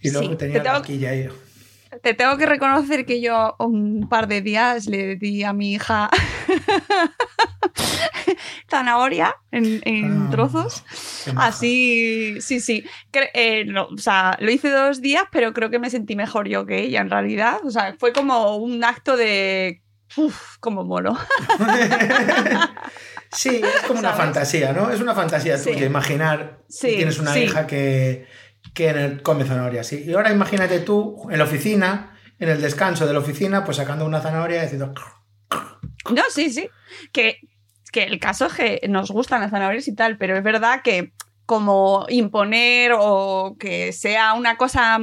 Y 0.00 0.10
luego 0.10 0.36
tenía 0.36 0.62
la 0.62 0.72
vaquilla 0.72 1.10
ahí. 1.10 1.28
Te 2.02 2.12
tengo 2.12 2.36
que 2.36 2.46
reconocer 2.46 3.06
que 3.06 3.20
yo 3.20 3.54
un 3.58 4.08
par 4.08 4.26
de 4.26 4.42
días 4.42 4.86
le 4.86 5.16
di 5.16 5.44
a 5.44 5.52
mi 5.52 5.74
hija 5.74 6.10
zanahoria 8.70 9.36
en, 9.52 10.26
ah, 10.26 10.30
trozos. 10.30 10.84
Así, 11.36 12.40
sí, 12.40 12.60
sí. 12.60 12.84
Eh, 13.32 13.66
o 13.76 13.96
sea, 13.96 14.36
lo 14.40 14.50
hice 14.50 14.70
dos 14.70 15.00
días, 15.00 15.24
pero 15.30 15.52
creo 15.52 15.70
que 15.70 15.78
me 15.78 15.90
sentí 15.90 16.16
mejor 16.16 16.48
yo 16.48 16.66
que 16.66 16.80
ella 16.80 17.00
en 17.00 17.10
realidad. 17.10 17.60
O 17.64 17.70
sea, 17.70 17.94
fue 17.98 18.12
como 18.12 18.56
un 18.56 18.82
acto 18.82 19.16
de 19.16 19.83
Uf, 20.16 20.56
como 20.60 20.84
molo. 20.84 21.16
sí, 23.32 23.60
es 23.62 23.82
como 23.86 23.98
una 24.00 24.12
fantasía, 24.12 24.72
¿no? 24.72 24.90
Es 24.90 25.00
una 25.00 25.14
fantasía 25.14 25.58
Sí. 25.58 25.72
tuya, 25.72 25.86
imaginar 25.86 26.60
Sí, 26.68 26.88
que 26.88 26.96
tienes 26.96 27.18
una 27.18 27.32
sí. 27.32 27.40
hija 27.44 27.66
que, 27.66 28.26
que 28.74 29.20
come 29.22 29.44
zanahorias. 29.44 29.86
Sí. 29.86 30.04
Y 30.06 30.14
ahora 30.14 30.32
imagínate 30.32 30.80
tú 30.80 31.28
en 31.30 31.38
la 31.38 31.44
oficina, 31.44 32.16
en 32.38 32.48
el 32.48 32.60
descanso 32.60 33.06
de 33.06 33.12
la 33.12 33.18
oficina, 33.20 33.64
pues 33.64 33.76
sacando 33.76 34.04
una 34.06 34.20
zanahoria 34.20 34.58
y 34.58 34.62
diciendo... 34.62 34.94
No, 36.10 36.22
sí, 36.30 36.50
sí. 36.50 36.68
Que, 37.12 37.40
que 37.92 38.04
el 38.04 38.18
caso 38.18 38.46
es 38.46 38.52
que 38.52 38.80
nos 38.88 39.10
gustan 39.10 39.40
las 39.40 39.50
zanahorias 39.50 39.88
y 39.88 39.94
tal, 39.94 40.18
pero 40.18 40.36
es 40.36 40.42
verdad 40.44 40.82
que 40.82 41.12
como 41.46 42.06
imponer 42.08 42.92
o 42.98 43.56
que 43.58 43.92
sea 43.92 44.34
una 44.34 44.56
cosa 44.56 44.98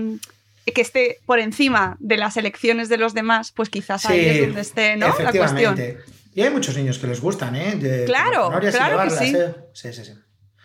que 0.65 0.81
esté 0.81 1.19
por 1.25 1.39
encima 1.39 1.97
de 1.99 2.17
las 2.17 2.37
elecciones 2.37 2.87
de 2.89 2.97
los 2.97 3.13
demás, 3.13 3.51
pues 3.51 3.69
quizás 3.69 4.05
ahí 4.05 4.25
es 4.25 4.41
donde 4.41 4.61
esté 4.61 4.95
¿no? 4.97 5.07
la 5.19 5.31
cuestión. 5.31 5.75
Y 6.33 6.41
hay 6.43 6.49
muchos 6.49 6.77
niños 6.77 6.97
que 6.99 7.07
les 7.07 7.19
gustan, 7.19 7.55
¿eh? 7.55 7.75
De- 7.75 8.05
Claro, 8.05 8.49
de 8.61 8.71
claro 8.71 9.03
que 9.03 9.09
sí. 9.09 9.35
¿eh? 9.35 9.53
Sí, 9.73 9.91
sí, 9.91 10.05
sí. 10.05 10.13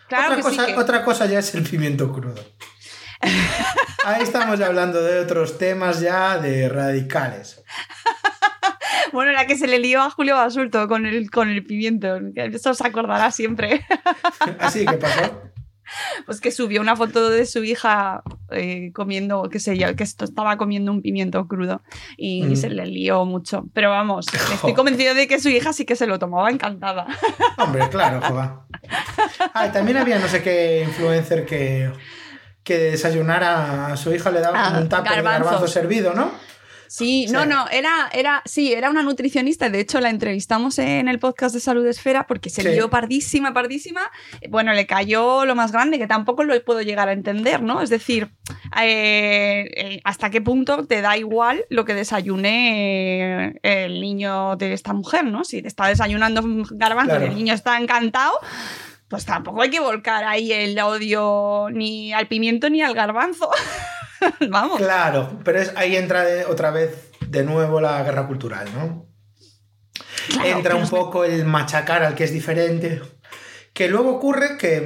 Claro 0.07 0.25
otra, 0.27 0.35
que 0.37 0.41
cosa, 0.43 0.65
sí. 0.65 0.71
que- 0.73 0.79
otra 0.79 1.03
cosa 1.03 1.25
ya 1.25 1.39
es 1.39 1.53
el 1.55 1.63
pimiento 1.63 2.11
crudo. 2.13 2.41
Ahí 4.05 4.21
estamos 4.23 4.57
ya 4.59 4.67
hablando 4.67 5.01
de 5.01 5.19
otros 5.19 5.57
temas 5.57 5.99
ya 5.99 6.37
de 6.37 6.69
radicales. 6.69 7.61
Bueno, 9.13 9.31
la 9.31 9.47
que 9.47 9.57
se 9.57 9.67
le 9.67 9.79
lió 9.79 10.01
a 10.01 10.09
Julio 10.09 10.35
Basulto 10.35 10.87
con 10.89 11.05
el, 11.05 11.31
con 11.31 11.49
el 11.49 11.63
pimiento. 11.63 12.19
Eso 12.35 12.73
se 12.73 12.85
acordará 12.85 13.31
siempre. 13.31 13.85
Así 14.59 14.85
que 14.85 14.97
pasó. 14.97 15.43
Pues 16.25 16.41
que 16.41 16.51
subió 16.51 16.81
una 16.81 16.95
foto 16.95 17.29
de 17.29 17.45
su 17.45 17.63
hija 17.63 18.21
eh, 18.51 18.91
comiendo, 18.93 19.49
qué 19.49 19.59
sé 19.59 19.77
yo, 19.77 19.95
que 19.95 20.03
esto 20.03 20.25
estaba 20.25 20.57
comiendo 20.57 20.91
un 20.91 21.01
pimiento 21.01 21.47
crudo 21.47 21.81
y 22.17 22.43
Mm. 22.43 22.55
se 22.55 22.69
le 22.69 22.85
lió 22.85 23.25
mucho. 23.25 23.65
Pero 23.73 23.89
vamos, 23.89 24.25
estoy 24.53 24.73
convencido 24.73 25.13
de 25.13 25.27
que 25.27 25.39
su 25.39 25.49
hija 25.49 25.73
sí 25.73 25.85
que 25.85 25.95
se 25.95 26.07
lo 26.07 26.19
tomaba 26.19 26.49
encantada. 26.49 27.07
Hombre, 27.57 27.87
claro, 27.89 28.21
joder. 28.21 28.49
Ah, 29.53 29.71
también 29.71 29.97
había 29.97 30.19
no 30.19 30.27
sé 30.27 30.41
qué 30.43 30.83
influencer 30.87 31.45
que, 31.45 31.91
que 32.63 32.77
desayunara 32.77 33.87
a 33.93 33.97
su 33.97 34.13
hija 34.13 34.29
le 34.31 34.41
daba 34.41 34.57
Ah, 34.65 34.79
un 34.79 34.89
tupper 34.89 35.03
de 35.03 35.09
garbanzos. 35.15 35.45
garbanzo 35.51 35.67
servido, 35.67 36.13
¿no? 36.13 36.31
Sí, 36.87 37.25
no, 37.27 37.45
no, 37.45 37.67
era, 37.69 38.09
era, 38.13 38.41
sí, 38.45 38.73
era 38.73 38.89
una 38.89 39.03
nutricionista. 39.03 39.69
De 39.69 39.79
hecho, 39.79 39.99
la 39.99 40.09
entrevistamos 40.09 40.79
en 40.79 41.07
el 41.07 41.19
podcast 41.19 41.53
de 41.53 41.61
Salud 41.61 41.85
Esfera 41.85 42.27
porque 42.27 42.49
se 42.49 42.63
lió 42.63 42.89
pardísima, 42.89 43.53
pardísima. 43.53 44.01
Bueno, 44.49 44.73
le 44.73 44.85
cayó 44.87 45.45
lo 45.45 45.55
más 45.55 45.71
grande, 45.71 45.97
que 45.97 46.07
tampoco 46.07 46.43
lo 46.43 46.63
puedo 46.63 46.81
llegar 46.81 47.09
a 47.09 47.13
entender, 47.13 47.61
¿no? 47.61 47.81
Es 47.81 47.89
decir, 47.89 48.29
eh, 48.81 49.69
eh, 49.75 50.01
hasta 50.03 50.29
qué 50.29 50.41
punto 50.41 50.85
te 50.85 51.01
da 51.01 51.17
igual 51.17 51.65
lo 51.69 51.85
que 51.85 51.93
desayune 51.93 53.47
eh, 53.47 53.59
el 53.63 54.01
niño 54.01 54.55
de 54.55 54.73
esta 54.73 54.93
mujer, 54.93 55.25
¿no? 55.25 55.43
Si 55.43 55.61
te 55.61 55.67
está 55.67 55.87
desayunando 55.87 56.41
garbanzos 56.71 57.17
Claro. 57.17 57.25
y 57.25 57.29
el 57.29 57.35
niño 57.35 57.53
está 57.53 57.77
encantado. 57.77 58.33
Pues 59.07 59.23
tampoco 59.25 59.61
hay 59.61 59.69
que 59.69 59.79
volcar 59.79 60.25
ahí 60.25 60.51
el 60.51 60.77
odio 60.79 61.67
ni 61.71 62.11
al 62.11 62.27
pimiento 62.27 62.69
ni 62.69 62.81
al 62.81 62.93
garbanzo. 62.93 63.49
Vamos. 64.49 64.77
Claro, 64.77 65.39
pero 65.43 65.59
es, 65.59 65.73
ahí 65.75 65.95
entra 65.95 66.23
de- 66.23 66.45
otra 66.45 66.71
vez 66.71 67.11
de 67.27 67.43
nuevo 67.43 67.81
la 67.81 68.01
guerra 68.03 68.27
cultural, 68.27 68.67
¿no? 68.73 69.05
Claro, 70.29 70.47
entra 70.49 70.75
un 70.75 70.87
poco 70.89 71.23
el 71.23 71.45
machacar 71.45 72.03
al 72.03 72.15
que 72.15 72.23
es 72.25 72.31
diferente. 72.33 73.01
Que 73.73 73.87
luego 73.87 74.15
ocurre 74.15 74.57
que 74.57 74.81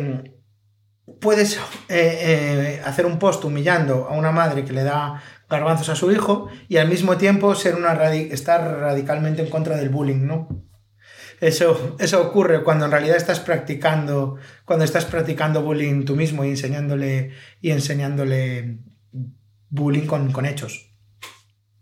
mm, 1.05 1.13
puedes 1.19 1.55
eh, 1.57 1.59
eh, 1.89 2.81
hacer 2.85 3.05
un 3.05 3.19
post 3.19 3.43
humillando 3.45 4.07
a 4.09 4.13
una 4.13 4.31
madre 4.31 4.63
que 4.65 4.73
le 4.73 4.83
da 4.83 5.21
garbanzos 5.49 5.89
a 5.89 5.95
su 5.95 6.11
hijo 6.11 6.49
y 6.69 6.77
al 6.77 6.87
mismo 6.87 7.17
tiempo 7.17 7.55
ser 7.55 7.75
una 7.75 7.93
radi- 7.95 8.31
estar 8.31 8.61
radicalmente 8.79 9.41
en 9.41 9.49
contra 9.49 9.75
del 9.77 9.89
bullying, 9.89 10.25
¿no? 10.25 10.47
Eso, 11.41 11.95
eso 11.99 12.21
ocurre 12.21 12.63
cuando 12.63 12.85
en 12.85 12.91
realidad 12.91 13.17
estás 13.17 13.39
practicando, 13.39 14.37
cuando 14.63 14.85
estás 14.85 15.05
practicando 15.05 15.63
bullying 15.63 16.05
tú 16.05 16.15
mismo 16.15 16.45
y 16.45 16.49
enseñándole, 16.49 17.31
y 17.61 17.71
enseñándole 17.71 18.77
bullying 19.71 20.05
con, 20.05 20.31
con 20.31 20.45
hechos. 20.45 20.87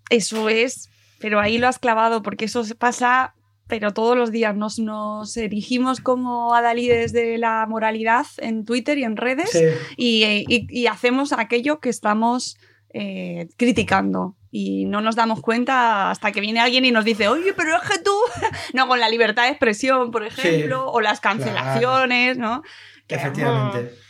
Eso 0.10 0.48
es, 0.50 0.90
pero 1.20 1.40
ahí 1.40 1.58
lo 1.58 1.68
has 1.68 1.78
clavado 1.80 2.22
porque 2.24 2.46
eso 2.46 2.64
se 2.64 2.74
pasa, 2.76 3.36
pero 3.68 3.92
todos 3.94 4.18
los 4.18 4.32
días 4.32 4.56
nos, 4.56 4.80
nos 4.80 5.36
erigimos 5.38 6.00
como 6.00 6.56
adalides 6.56 7.12
de 7.14 7.38
la 7.38 7.66
moralidad 7.68 8.26
en 8.38 8.66
Twitter 8.66 8.98
y 8.98 9.04
en 9.04 9.18
redes 9.18 9.52
Sí. 9.52 9.66
y, 9.98 10.24
y- 10.48 10.68
y 10.70 10.88
hacemos 10.88 11.34
aquello 11.34 11.80
que 11.80 11.90
estamos 11.90 12.58
eh, 12.94 13.48
criticando. 13.58 14.36
Y 14.52 14.86
no 14.86 15.00
nos 15.02 15.16
damos 15.16 15.42
cuenta 15.42 16.10
hasta 16.10 16.32
que 16.32 16.42
viene 16.42 16.60
alguien 16.60 16.84
y 16.84 16.90
nos 16.90 17.06
dice, 17.06 17.28
oye, 17.28 17.54
pero 17.54 17.76
es 17.76 17.88
que 17.88 18.00
tú, 18.00 18.16
no, 18.74 18.88
con 18.88 19.00
la 19.00 19.08
libertad 19.10 19.44
de 19.44 19.50
expresión, 19.50 20.10
por 20.10 20.26
ejemplo, 20.26 20.90
o 20.92 21.00
las 21.02 21.20
cancelaciones, 21.20 22.40
¿no? 22.40 22.64
Que, 23.06 23.14
Efectivamente. 23.16 23.78
Efectivamente. 23.78 24.09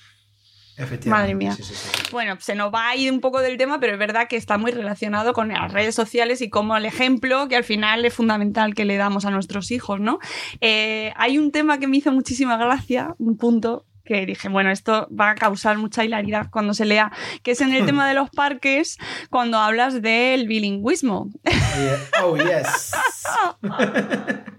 Madre 1.06 1.36
mía. 1.36 1.54
Sí, 1.54 1.64
sí, 1.64 1.76
sí. 1.76 1.90
Bueno, 2.12 2.38
se 2.40 2.56
nos 2.56 2.74
va 2.74 2.90
a 2.90 2.96
ir 2.96 3.12
un 3.12 3.20
poco 3.20 3.42
del 3.42 3.58
tema, 3.58 3.80
pero 3.80 3.94
es 3.94 4.00
verdad 4.00 4.28
que 4.28 4.36
está 4.36 4.58
muy 4.58 4.72
relacionado 4.72 5.34
con 5.34 5.50
las 5.50 5.72
redes 5.72 5.96
sociales 5.96 6.42
y 6.42 6.50
como 6.50 6.76
el 6.78 6.86
ejemplo 6.86 7.48
que 7.48 7.56
al 7.56 7.64
final 7.64 8.06
es 8.06 8.14
fundamental 8.14 8.74
que 8.74 8.86
le 8.86 8.98
damos 8.98 9.26
a 9.26 9.32
nuestros 9.32 9.72
hijos, 9.72 10.00
¿no? 10.00 10.20
Eh, 10.62 11.14
hay 11.16 11.38
un 11.38 11.52
tema 11.52 11.80
que 11.80 11.88
me 11.88 11.98
hizo 11.98 12.12
muchísima 12.12 12.58
gracia, 12.58 13.16
un 13.18 13.38
punto 13.38 13.86
que 14.10 14.26
dije, 14.26 14.50
bueno, 14.50 14.72
esto 14.72 15.08
va 15.12 15.30
a 15.30 15.36
causar 15.36 15.78
mucha 15.78 16.04
hilaridad 16.04 16.48
cuando 16.50 16.74
se 16.74 16.84
lea, 16.86 17.12
que 17.44 17.52
es 17.52 17.62
en 17.62 17.74
el 17.74 17.86
tema 17.86 18.08
de 18.08 18.16
los 18.16 18.32
parques, 18.32 18.98
cuando 19.30 19.60
hablas 19.60 20.02
del 20.02 20.48
bilingüismo. 20.48 21.30
Oh, 22.22 22.36
yes. 22.36 22.92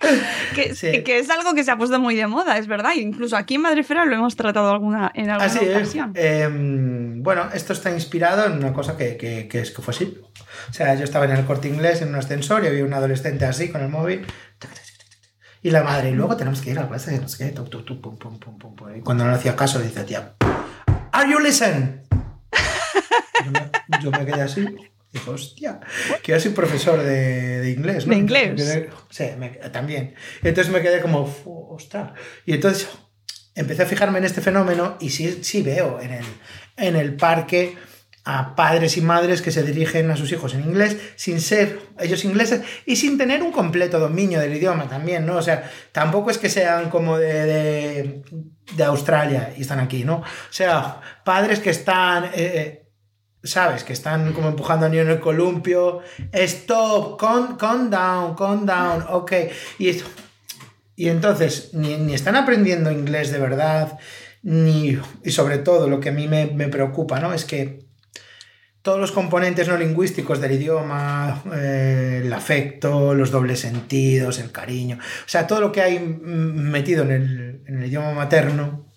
que, 0.54 0.74
Sí. 0.74 1.02
que 1.02 1.18
es 1.18 1.28
algo 1.30 1.54
que 1.54 1.64
se 1.64 1.70
ha 1.70 1.76
puesto 1.76 1.98
muy 1.98 2.14
de 2.14 2.26
moda, 2.26 2.56
es 2.58 2.66
verdad. 2.68 2.92
Incluso 2.96 3.36
aquí 3.36 3.56
en 3.56 3.62
Madrefera 3.62 4.04
lo 4.04 4.14
hemos 4.14 4.36
tratado 4.36 4.70
alguna, 4.70 5.10
en 5.14 5.30
alguna 5.30 5.46
Así 5.46 5.64
es. 5.64 5.76
ocasión. 5.76 6.12
Em, 6.14 7.22
bueno, 7.22 7.48
esto 7.52 7.72
está 7.72 7.90
inspirado 7.90 8.46
en 8.46 8.52
una 8.52 8.72
cosa 8.72 8.96
que, 8.96 9.16
que- 9.16 9.48
que 9.48 9.60
es 9.60 9.70
que 9.72 9.82
fue 9.82 9.92
así. 9.94 10.18
O 10.70 10.72
sea, 10.72 10.94
yo 10.94 11.04
estaba 11.04 11.24
en 11.24 11.32
el 11.32 11.44
corte 11.44 11.68
inglés 11.68 12.00
en 12.02 12.08
un 12.10 12.14
ascensor 12.16 12.64
y 12.64 12.68
había 12.68 12.84
un 12.84 12.94
adolescente 12.94 13.44
así 13.44 13.70
con 13.70 13.80
el 13.82 13.88
móvil. 13.88 14.24
Y 15.62 15.70
la 15.70 15.82
madre, 15.82 16.10
y 16.10 16.14
luego 16.14 16.36
tenemos 16.36 16.60
que 16.60 16.70
ir 16.70 16.78
a 16.78 16.82
la 16.82 16.88
clase 16.88 17.10
de 17.10 17.18
no 17.18 17.28
sé 17.28 17.46
qué. 17.46 17.52
pum, 17.60 17.68
pum, 17.68 18.16
pum, 18.16 18.38
pum, 18.38 18.76
pum. 18.76 18.96
Y 18.96 19.00
cuando 19.00 19.24
no 19.24 19.30
le 19.30 19.36
hacía 19.36 19.56
caso, 19.56 19.80
le 19.80 19.86
dice, 19.86 20.04
tía, 20.04 20.34
¿Are 21.12 21.28
you 21.30 21.40
listen? 21.40 22.02
Yo 23.44 23.50
me, 23.50 23.70
yo 24.02 24.10
me 24.12 24.24
quedé 24.26 24.42
así. 24.42 24.64
Dijo, 25.12 25.30
hostia, 25.32 25.80
que 26.22 26.32
yo 26.32 26.40
soy 26.40 26.50
profesor 26.52 27.02
de, 27.02 27.60
de 27.60 27.70
inglés, 27.70 28.06
¿no? 28.06 28.12
De 28.12 28.18
inglés. 28.18 28.88
Sí, 29.10 29.24
me- 29.38 29.48
también. 29.72 30.14
Entonces 30.42 30.72
me 30.72 30.82
quedé 30.82 31.00
como, 31.00 31.26
"Fu, 31.26 31.66
ostras. 31.70 32.12
Y 32.44 32.52
entonces 32.52 32.88
empecé 33.54 33.84
a 33.84 33.86
fijarme 33.86 34.18
en 34.18 34.24
este 34.26 34.40
fenómeno 34.42 34.96
y 35.00 35.10
sí, 35.10 35.38
sí 35.42 35.62
veo 35.62 35.98
en 36.00 36.12
el, 36.12 36.24
en 36.76 36.96
el 36.96 37.16
parque 37.16 37.76
a 38.24 38.54
padres 38.54 38.98
y 38.98 39.00
madres 39.00 39.40
que 39.40 39.50
se 39.50 39.62
dirigen 39.62 40.10
a 40.10 40.16
sus 40.16 40.30
hijos 40.32 40.52
en 40.52 40.60
inglés 40.60 40.98
sin 41.16 41.40
ser 41.40 41.78
ellos 41.98 42.26
ingleses 42.26 42.60
y 42.84 42.96
sin 42.96 43.16
tener 43.16 43.42
un 43.42 43.50
completo 43.52 43.98
dominio 43.98 44.38
del 44.40 44.54
idioma 44.54 44.86
también, 44.86 45.24
¿no? 45.24 45.36
O 45.36 45.42
sea, 45.42 45.70
tampoco 45.92 46.30
es 46.30 46.36
que 46.36 46.50
sean 46.50 46.90
como 46.90 47.16
de, 47.16 47.32
de, 47.46 48.22
de 48.76 48.84
Australia 48.84 49.54
y 49.56 49.62
están 49.62 49.80
aquí, 49.80 50.04
¿no? 50.04 50.16
O 50.16 50.24
sea, 50.52 51.00
padres 51.24 51.60
que 51.60 51.70
están... 51.70 52.24
eh, 52.26 52.30
eh, 52.36 52.84
¿Sabes? 53.42 53.84
Que 53.84 53.92
están 53.92 54.32
como 54.32 54.48
empujando 54.48 54.86
a 54.86 54.88
niño 54.88 55.02
en 55.02 55.10
el 55.10 55.20
columpio. 55.20 56.00
Stop, 56.32 57.20
calm, 57.20 57.56
calm 57.56 57.88
down, 57.90 58.34
calm 58.34 58.66
down, 58.66 59.04
ok. 59.08 59.32
Y, 59.78 59.88
esto- 59.90 60.10
y 60.96 61.08
entonces, 61.08 61.70
ni, 61.74 61.96
ni 61.96 62.14
están 62.14 62.34
aprendiendo 62.36 62.90
inglés 62.90 63.30
de 63.30 63.38
verdad, 63.38 63.98
ni. 64.42 64.98
Y 65.24 65.30
sobre 65.30 65.58
todo, 65.58 65.88
lo 65.88 66.00
que 66.00 66.08
a 66.08 66.12
mí 66.12 66.26
me, 66.26 66.46
me 66.46 66.68
preocupa, 66.68 67.20
¿no? 67.20 67.32
Es 67.32 67.44
que 67.44 67.86
todos 68.82 68.98
los 69.00 69.12
componentes 69.12 69.68
no 69.68 69.76
lingüísticos 69.76 70.40
del 70.40 70.52
idioma, 70.52 71.42
eh, 71.54 72.22
el 72.24 72.32
afecto, 72.32 73.14
los 73.14 73.30
dobles 73.30 73.60
sentidos, 73.60 74.38
el 74.38 74.50
cariño, 74.50 74.98
o 74.98 75.28
sea, 75.28 75.46
todo 75.46 75.60
lo 75.60 75.72
que 75.72 75.82
hay 75.82 75.98
metido 75.98 77.02
en 77.02 77.10
el, 77.10 77.62
en 77.66 77.78
el 77.82 77.86
idioma 77.88 78.12
materno, 78.14 78.87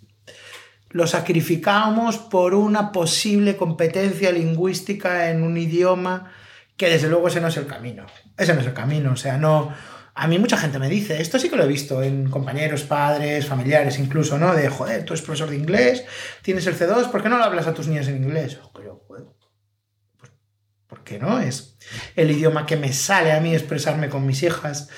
lo 0.91 1.07
sacrificamos 1.07 2.17
por 2.17 2.53
una 2.53 2.91
posible 2.91 3.55
competencia 3.55 4.31
lingüística 4.31 5.29
en 5.29 5.43
un 5.43 5.57
idioma 5.57 6.31
que 6.75 6.89
desde 6.89 7.09
luego 7.09 7.27
ese 7.27 7.41
no 7.41 7.47
es 7.47 7.57
el 7.57 7.67
camino. 7.67 8.05
Ese 8.37 8.53
no 8.53 8.61
es 8.61 8.67
el 8.67 8.73
camino. 8.73 9.11
O 9.13 9.15
sea, 9.15 9.37
no. 9.37 9.73
A 10.13 10.27
mí 10.27 10.39
mucha 10.39 10.57
gente 10.57 10.79
me 10.79 10.89
dice, 10.89 11.21
esto 11.21 11.39
sí 11.39 11.49
que 11.49 11.55
lo 11.55 11.63
he 11.63 11.67
visto 11.67 12.03
en 12.03 12.29
compañeros, 12.29 12.83
padres, 12.83 13.45
familiares 13.45 13.97
incluso, 13.97 14.37
¿no? 14.37 14.53
De, 14.53 14.67
joder, 14.67 15.05
tú 15.05 15.13
eres 15.13 15.23
profesor 15.23 15.49
de 15.49 15.55
inglés, 15.55 16.03
tienes 16.41 16.67
el 16.67 16.77
C2, 16.77 17.09
¿por 17.09 17.23
qué 17.23 17.29
no 17.29 17.37
lo 17.37 17.45
hablas 17.45 17.67
a 17.67 17.73
tus 17.73 17.87
niños 17.87 18.09
en 18.09 18.17
inglés? 18.17 18.59
Yo, 18.83 19.05
pues, 19.07 19.23
¿por 20.87 21.03
qué 21.05 21.17
no? 21.17 21.39
Es 21.39 21.77
el 22.17 22.29
idioma 22.29 22.65
que 22.65 22.75
me 22.75 22.91
sale 22.91 23.31
a 23.31 23.39
mí 23.39 23.53
expresarme 23.53 24.09
con 24.09 24.25
mis 24.25 24.43
hijas 24.43 24.89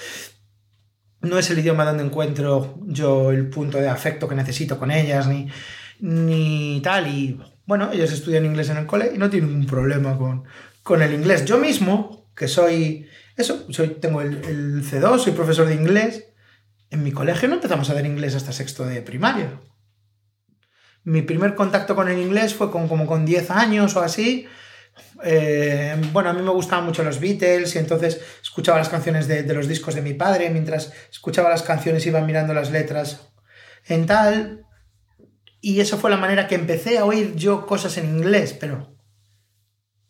no 1.24 1.40
es 1.40 1.50
el 1.50 1.60
idioma 1.60 1.86
donde 1.86 2.04
encuentro 2.04 2.76
yo 2.86 3.32
el 3.32 3.50
punto 3.50 3.78
de 3.78 3.88
afecto 3.88 4.28
que 4.28 4.36
necesito 4.36 4.78
con 4.78 4.92
ellas, 4.92 5.26
ni, 5.28 5.48
ni 6.00 6.82
tal. 6.84 7.08
Y 7.08 7.40
bueno, 7.66 7.92
ellos 7.92 8.12
estudian 8.12 8.46
inglés 8.46 8.70
en 8.70 8.78
el 8.78 8.86
cole 8.86 9.12
y 9.14 9.18
no 9.18 9.30
tienen 9.30 9.50
ningún 9.50 9.68
problema 9.68 10.18
con, 10.18 10.44
con 10.84 11.02
el 11.02 11.14
inglés. 11.14 11.46
Yo 11.46 11.58
mismo, 11.58 12.30
que 12.36 12.48
soy, 12.48 13.08
eso, 13.38 13.66
soy, 13.72 13.90
tengo 13.90 14.22
el, 14.22 14.44
el 14.46 14.84
C2, 14.84 15.20
soy 15.20 15.34
profesor 15.34 15.68
de 15.68 15.76
inglés. 15.76 16.26
En 16.90 17.04
mi 17.04 17.12
colegio 17.12 17.48
no 17.48 17.56
empezamos 17.56 17.90
a 17.90 17.94
dar 17.94 18.06
inglés 18.06 18.36
hasta 18.36 18.52
sexto 18.52 18.86
de 18.86 19.02
primaria. 19.02 19.60
Mi 21.04 21.22
primer 21.22 21.56
contacto 21.56 21.96
con 21.96 22.10
el 22.10 22.20
inglés 22.20 22.54
fue 22.54 22.72
con, 22.72 22.88
como 22.88 23.06
con 23.06 23.26
10 23.26 23.52
años 23.52 23.96
o 23.96 24.02
así. 24.02 24.48
Eh, 25.24 25.96
bueno, 26.12 26.30
a 26.30 26.34
mí 26.34 26.42
me 26.42 26.52
gustaban 26.52 26.86
mucho 26.86 27.04
los 27.04 27.20
Beatles 27.20 27.76
y 27.76 27.80
entonces 27.80 28.22
escuchaba 28.42 28.78
las 28.78 28.90
canciones 28.90 29.28
de, 29.28 29.44
de 29.44 29.54
los 29.54 29.68
discos 29.68 29.96
de 29.96 30.02
mi 30.02 30.14
padre. 30.14 30.50
Mientras 30.50 30.94
escuchaba 31.12 31.50
las 31.50 31.64
canciones 31.64 32.06
iba 32.06 32.22
mirando 32.22 32.54
las 32.54 32.72
letras 32.72 33.32
en 33.86 34.06
tal. 34.06 34.66
Y 35.66 35.80
eso 35.80 35.98
fue 35.98 36.10
la 36.10 36.18
manera 36.18 36.46
que 36.48 36.56
empecé 36.56 36.98
a 36.98 37.06
oír 37.06 37.36
yo 37.38 37.66
cosas 37.66 37.98
en 37.98 38.10
inglés, 38.18 38.52
pero... 38.60 38.98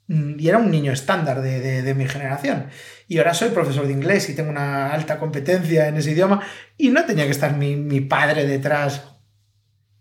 mm, 0.08 0.39
Y 0.39 0.49
era 0.49 0.58
un 0.58 0.72
niño 0.72 0.91
estándar 0.91 1.41
de, 1.43 1.82
de- 1.84 1.93
mi 1.93 2.08
generación. 2.08 2.70
Y 3.08 3.20
ahora 3.20 3.36
soy 3.36 3.49
profesor 3.49 3.86
de 3.86 3.93
inglés 3.93 4.28
y 4.30 4.36
tengo 4.36 4.49
una 4.49 4.91
alta 4.91 5.20
competencia 5.20 5.88
en 5.88 5.97
ese 5.97 6.12
idioma. 6.12 6.41
Y 6.76 6.89
no 6.89 7.06
tenía 7.06 7.26
que 7.26 7.32
estar 7.38 7.56
mi, 7.56 7.76
mi 7.76 8.01
padre 8.01 8.47
detrás. 8.47 9.04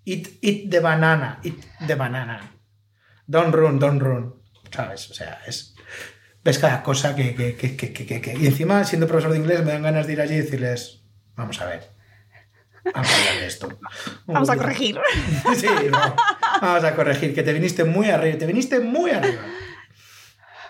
Eat, 0.06 0.28
eat 0.40 0.70
the 0.70 0.80
banana, 0.80 1.38
eat 1.44 1.58
the 1.86 1.96
banana. 1.96 2.56
Don't 3.26 3.54
run, 3.54 3.78
don't 3.78 4.00
run. 4.00 4.34
¿Sabes? 4.70 5.10
O 5.10 5.14
sea, 5.14 5.38
es... 5.46 5.74
Ves 6.42 6.58
cada 6.58 6.82
cosa 6.82 7.14
que, 7.14 7.34
que, 7.34 7.54
que- 7.56 7.76
que- 7.76 8.36
Y 8.40 8.46
encima, 8.46 8.84
siendo 8.84 9.06
profesor 9.06 9.32
de 9.32 9.38
inglés, 9.38 9.62
me 9.64 9.72
dan 9.72 9.82
ganas 9.82 10.06
de 10.06 10.14
ir 10.14 10.20
allí 10.22 10.34
y 10.34 10.38
decirles, 10.40 11.04
vamos 11.36 11.60
a 11.60 11.66
ver. 11.66 11.90
Vamos 12.84 13.08
a 13.10 13.16
hablar 13.18 13.34
de 13.40 13.46
esto. 13.46 13.78
Vamos 14.26 14.50
a 14.50 14.56
corregir. 14.56 14.98
Sí, 15.56 15.66
no. 15.90 16.16
vamos 16.60 16.84
a 16.84 16.94
corregir, 16.94 17.34
que 17.34 17.42
te 17.42 17.52
viniste 17.52 17.84
muy 17.84 18.08
arriba, 18.10 18.38
te 18.38 18.46
viniste 18.46 18.80
muy 18.80 19.10
arriba. 19.10 19.42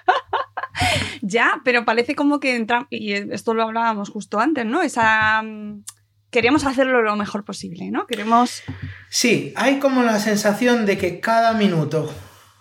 Ya, 1.22 1.60
pero 1.64 1.84
parece 1.84 2.14
como 2.16 2.40
que 2.40 2.56
entramos, 2.56 2.88
y 2.90 3.12
esto 3.12 3.54
lo 3.54 3.62
hablábamos 3.62 4.10
justo 4.10 4.40
antes, 4.40 4.66
¿no? 4.66 4.82
Esa... 4.82 5.40
mm, 5.42 5.84
Queremos 6.30 6.64
hacerlo 6.64 7.02
lo 7.02 7.14
mejor 7.14 7.44
posible, 7.44 7.90
¿no? 7.90 8.06
Queremos... 8.06 8.62
Sí, 9.10 9.52
hay 9.54 9.78
como 9.78 10.02
la 10.02 10.18
sensación 10.18 10.86
de 10.86 10.96
que 10.96 11.20
cada 11.20 11.52
minuto 11.52 12.12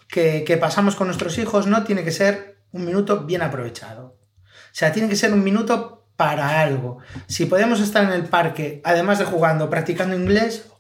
que, 0.10 0.44
que 0.46 0.58
pasamos 0.58 0.96
con 0.98 1.08
nuestros 1.08 1.38
hijos 1.38 1.68
no 1.68 1.86
tiene 1.86 2.04
que 2.04 2.12
ser 2.12 2.60
un 2.74 2.84
minuto 2.84 3.22
bien 3.22 3.42
aprovechado. 3.42 4.18
O 4.38 4.74
sea, 4.74 4.92
tiene 4.92 5.08
que 5.08 5.16
ser 5.16 5.32
un 5.32 5.42
minuto 5.44 6.01
para 6.22 6.62
algo. 6.62 7.00
Si 7.26 7.48
podemos 7.48 7.80
estar 7.80 8.04
en 8.04 8.12
el 8.12 8.26
parque, 8.26 8.80
además 8.84 9.18
de 9.18 9.26
jugando, 9.26 9.72
practicando 9.72 10.16
inglés, 10.16 10.72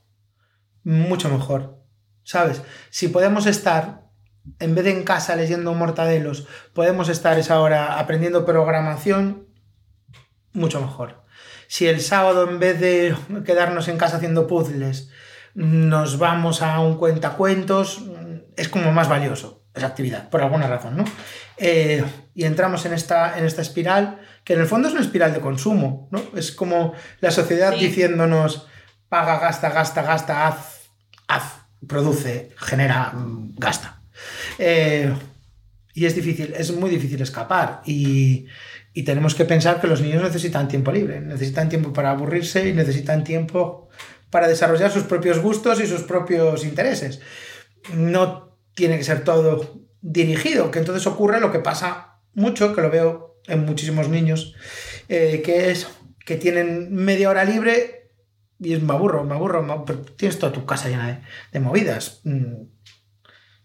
mucho 0.83 1.29
mejor. 1.29 1.79
¿Sabes? 2.21 2.61
Si 2.91 3.07
podemos 3.07 3.47
estar, 3.47 4.03
en 4.59 4.75
vez 4.75 4.83
de 4.85 4.91
en 4.91 5.01
casa 5.03 5.35
leyendo 5.35 5.73
mortadelos, 5.73 6.47
podemos 6.75 7.09
estar 7.09 7.39
esa 7.39 7.59
hora 7.59 7.97
aprendiendo 7.97 8.45
programación, 8.45 9.47
mucho 10.53 10.79
mejor. 10.79 11.23
Si 11.67 11.87
el 11.87 12.01
sábado, 12.01 12.47
en 12.47 12.59
vez 12.59 12.79
de 12.79 13.15
quedarnos 13.43 13.87
en 13.87 13.97
casa 13.97 14.17
haciendo 14.17 14.45
puzzles, 14.45 15.09
nos 15.55 16.19
vamos 16.19 16.61
a 16.61 16.79
un 16.81 16.97
cuentacuentos, 16.97 18.03
es 18.55 18.69
como 18.69 18.91
más 18.91 19.09
valioso 19.09 19.63
esa 19.73 19.87
actividad, 19.87 20.29
por 20.29 20.43
alguna 20.43 20.67
razón, 20.67 20.97
¿no? 20.97 21.05
Eh, 21.57 22.03
y 22.35 22.43
entramos 22.43 22.85
en 22.85 22.93
esta, 22.93 23.39
en 23.39 23.45
esta 23.45 23.63
espiral, 23.63 24.20
que 24.43 24.53
en 24.53 24.61
el 24.61 24.67
fondo 24.67 24.87
es 24.87 24.93
una 24.93 25.03
espiral 25.03 25.33
de 25.33 25.39
consumo, 25.39 26.07
¿no? 26.11 26.21
Es 26.35 26.51
como 26.51 26.93
la 27.19 27.31
sociedad 27.31 27.73
Sí. 27.73 27.85
diciéndonos, 27.87 28.67
paga, 29.09 29.39
gasta, 29.39 29.69
gasta, 29.69 30.01
gasta, 30.01 30.47
haz, 30.47 30.89
haz, 31.27 31.43
produce, 31.87 32.49
genera, 32.57 33.13
gasta. 33.57 34.01
Eh, 34.57 35.13
y 35.93 36.05
es 36.05 36.15
difícil, 36.15 36.53
es 36.57 36.71
muy 36.73 36.89
difícil 36.89 37.21
escapar. 37.21 37.81
Y, 37.85 38.45
y 38.93 39.03
tenemos 39.03 39.35
que 39.35 39.45
pensar 39.45 39.79
que 39.81 39.87
los 39.87 40.01
niños 40.01 40.23
necesitan 40.23 40.67
tiempo 40.67 40.91
libre, 40.91 41.21
necesitan 41.21 41.69
tiempo 41.69 41.91
para 41.93 42.11
aburrirse 42.11 42.67
y 42.67 42.73
necesitan 42.73 43.23
tiempo 43.23 43.89
para 44.29 44.47
desarrollar 44.47 44.91
sus 44.91 45.03
propios 45.03 45.39
gustos 45.39 45.79
y 45.81 45.87
sus 45.87 46.03
propios 46.03 46.63
intereses. 46.63 47.19
No 47.93 48.57
tiene 48.73 48.97
que 48.97 49.03
ser 49.03 49.23
todo 49.23 49.81
dirigido, 50.01 50.71
que 50.71 50.79
entonces 50.79 51.05
ocurre 51.05 51.39
lo 51.41 51.51
que 51.51 51.59
pasa 51.59 52.19
mucho, 52.33 52.73
que 52.73 52.81
lo 52.81 52.89
veo 52.89 53.30
en 53.47 53.65
muchísimos 53.65 54.09
niños, 54.09 54.55
eh, 55.09 55.41
que 55.43 55.71
es 55.71 55.87
que 56.25 56.35
tienen 56.37 56.93
media 56.93 57.29
hora 57.29 57.43
libre 57.43 58.11
y 58.59 58.75
me 58.77 58.93
aburro, 58.93 59.23
me 59.23 59.33
aburro, 59.35 59.63
me- 59.63 59.83
pero 59.85 60.01
tienes 60.01 60.37
toda 60.39 60.51
tu 60.51 60.65
casa 60.65 60.87
llena 60.89 61.21
de, 61.51 61.59
movidas. 61.59 62.21
Mm, 62.23 62.63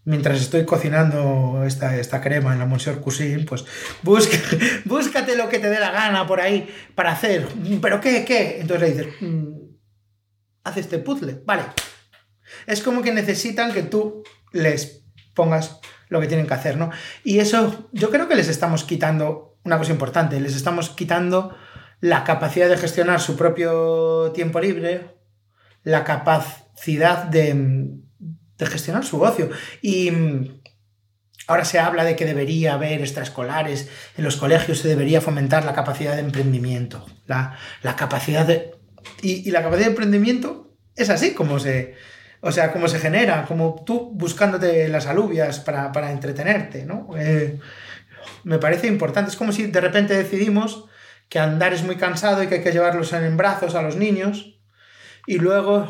Mientras 0.08 0.40
estoy 0.40 0.64
cocinando 0.64 1.64
esta, 1.66 1.96
esta 1.98 2.20
crema 2.20 2.52
en 2.52 2.60
la 2.60 2.66
Monsieur 2.66 3.00
Cuisine, 3.00 3.42
pues 3.44 3.64
busca, 4.04 4.36
búscate 4.84 5.34
lo 5.34 5.48
que 5.48 5.58
te 5.58 5.68
dé 5.68 5.80
la 5.80 5.90
gana 5.90 6.28
por 6.28 6.40
ahí 6.40 6.72
para 6.94 7.10
hacer. 7.10 7.48
¿Pero 7.82 8.00
qué? 8.00 8.24
¿Qué? 8.24 8.60
Entonces 8.60 8.88
le 8.88 8.94
dices, 8.94 9.14
"Mm, 9.20 9.52
haz 10.62 10.76
este 10.76 11.00
puzzle. 11.00 11.42
Vale. 11.44 11.64
Es 12.68 12.82
como 12.82 13.02
que 13.02 13.12
necesitan 13.12 13.72
que 13.72 13.82
tú 13.82 14.22
les 14.52 15.04
pongas 15.34 15.80
lo 16.08 16.20
que 16.20 16.28
tienen 16.28 16.46
que 16.46 16.54
hacer, 16.54 16.76
¿no? 16.76 16.90
Y 17.24 17.40
eso 17.40 17.88
yo 17.92 18.08
creo 18.10 18.28
que 18.28 18.36
les 18.36 18.46
estamos 18.48 18.84
quitando 18.84 19.55
una 19.66 19.78
cosa 19.78 19.92
importante, 19.92 20.40
les 20.40 20.54
estamos 20.54 20.90
quitando 20.90 21.54
la 22.00 22.24
capacidad 22.24 22.68
de 22.68 22.76
gestionar 22.76 23.20
su 23.20 23.36
propio 23.36 24.30
tiempo 24.32 24.60
libre, 24.60 25.16
la 25.82 26.04
capacidad 26.04 27.24
de, 27.24 27.98
gestionar 28.58 29.04
su 29.04 29.20
ocio. 29.20 29.50
Y 29.82 30.10
mm, 30.10 30.60
ahora 31.48 31.64
se 31.64 31.78
habla 31.78 32.04
de 32.04 32.16
que 32.16 32.24
debería 32.24 32.74
haber 32.74 33.00
extraescolares, 33.00 33.88
en 34.16 34.24
los 34.24 34.36
colegios 34.36 34.78
se 34.78 34.88
debería 34.88 35.20
fomentar 35.20 35.64
la 35.64 35.74
capacidad 35.74 36.14
de 36.14 36.20
emprendimiento, 36.20 37.04
la, 37.26 37.56
la 37.82 37.96
capacidad 37.96 38.46
de... 38.46 38.72
Y, 39.22 39.50
la 39.50 39.62
capacidad 39.62 39.86
de 39.86 39.92
emprendimiento 39.92 40.76
es 40.94 41.10
así 41.10 41.34
como 41.34 41.58
se, 41.58 41.94
o 42.40 42.52
sea, 42.52 42.72
como 42.72 42.88
se 42.88 42.98
genera, 42.98 43.44
como 43.46 43.82
tú 43.84 44.10
buscándote 44.14 44.88
las 44.88 45.06
alubias 45.06 45.60
para, 45.60 45.92
para 45.92 46.10
entretenerte, 46.10 46.84
¿no? 46.84 47.08
Eh, 47.16 47.58
me 48.44 48.58
parece 48.58 48.86
importante. 48.86 49.30
Es 49.30 49.36
como 49.36 49.52
si 49.52 49.66
de 49.66 49.80
repente 49.80 50.14
decidimos 50.14 50.86
que 51.28 51.38
andar 51.38 51.72
es 51.72 51.82
muy 51.82 51.96
cansado 51.96 52.42
y 52.42 52.46
que 52.46 52.56
hay 52.56 52.62
que 52.62 52.72
llevarlos 52.72 53.12
en 53.12 53.36
brazos 53.36 53.74
a 53.74 53.82
los 53.82 53.96
niños 53.96 54.60
y 55.26 55.38
luego 55.38 55.88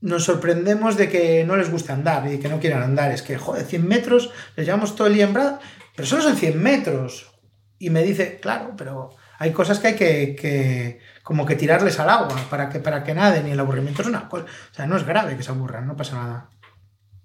nos 0.00 0.24
sorprendemos 0.24 0.96
de 0.96 1.08
que 1.08 1.44
no 1.44 1.56
les 1.56 1.70
gusta 1.70 1.94
andar 1.94 2.30
y 2.30 2.38
que 2.38 2.48
no 2.48 2.60
quieran 2.60 2.82
andar. 2.82 3.10
Es 3.10 3.22
que, 3.22 3.38
joder, 3.38 3.64
100 3.64 3.86
metros, 3.86 4.30
les 4.56 4.66
llevamos 4.66 4.96
todo 4.96 5.06
el 5.06 5.14
día 5.14 5.24
en 5.24 5.34
brazos, 5.34 5.60
pero 5.94 6.06
solo 6.06 6.22
son 6.22 6.36
100 6.36 6.62
metros. 6.62 7.32
Y 7.78 7.90
me 7.90 8.02
dice, 8.02 8.38
claro, 8.40 8.74
pero 8.76 9.10
hay 9.38 9.52
cosas 9.52 9.78
que 9.78 9.88
hay 9.88 9.94
que, 9.94 10.36
que 10.36 11.00
como 11.22 11.46
que 11.46 11.56
tirarles 11.56 11.98
al 11.98 12.10
agua 12.10 12.36
para 12.50 12.68
que, 12.68 12.80
para 12.80 13.02
que 13.02 13.14
naden 13.14 13.48
y 13.48 13.52
el 13.52 13.60
aburrimiento 13.60 14.02
es 14.02 14.08
una 14.08 14.28
cosa. 14.28 14.44
O 14.44 14.74
sea, 14.74 14.86
no 14.86 14.96
es 14.96 15.04
grave 15.04 15.36
que 15.36 15.42
se 15.42 15.50
aburran, 15.50 15.86
no 15.86 15.96
pasa 15.96 16.16
nada. 16.16 16.50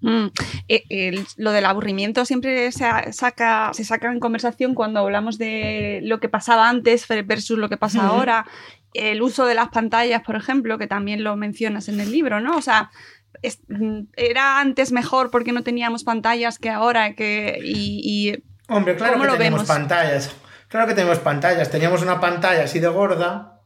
Mm, 0.01 0.27
eh, 0.69 0.83
el- 0.89 1.25
lo 1.37 1.51
del 1.51 1.65
aburrimiento 1.65 2.23
siempre 2.25 2.71
se 2.71 2.85
saca, 3.11 3.71
se 3.73 3.83
saca 3.83 4.11
en 4.11 4.19
conversación 4.19 4.73
cuando 4.73 5.01
hablamos 5.01 5.37
de 5.37 5.99
lo 6.03 6.19
que 6.19 6.29
pasaba 6.29 6.69
antes 6.69 7.05
versus 7.25 7.57
lo 7.57 7.67
que 7.69 7.77
pasa 7.77 8.07
ahora. 8.07 8.45
El 8.93 9.21
uso 9.21 9.45
de 9.45 9.55
las 9.55 9.69
pantallas, 9.69 10.21
por 10.23 10.35
ejemplo, 10.35 10.77
que 10.77 10.87
también 10.87 11.23
lo 11.23 11.35
mencionas 11.35 11.89
en 11.89 11.99
el 11.99 12.11
libro, 12.11 12.39
¿no? 12.39 12.55
O 12.57 12.61
sea, 12.61 12.91
es- 13.41 13.59
mm, 13.67 14.03
era 14.15 14.59
antes 14.59 14.91
mejor 14.91 15.29
porque 15.31 15.51
no 15.51 15.63
teníamos 15.63 16.03
pantallas 16.03 16.57
que 16.59 16.69
ahora, 16.69 17.13
que, 17.13 17.59
y, 17.63 18.01
y- 18.31 18.43
Hombre, 18.71 18.95
claro 18.95 19.13
¿Cómo 19.13 19.25
que 19.25 19.31
lo 19.31 19.37
vemos? 19.37 19.63
pantallas. 19.65 20.31
Claro 20.69 20.87
que 20.87 20.93
tenemos 20.93 21.19
pantallas. 21.19 21.69
Teníamos 21.71 22.01
una 22.03 22.19
pantalla 22.19 22.63
así 22.63 22.79
de 22.79 22.87
gorda 22.87 23.59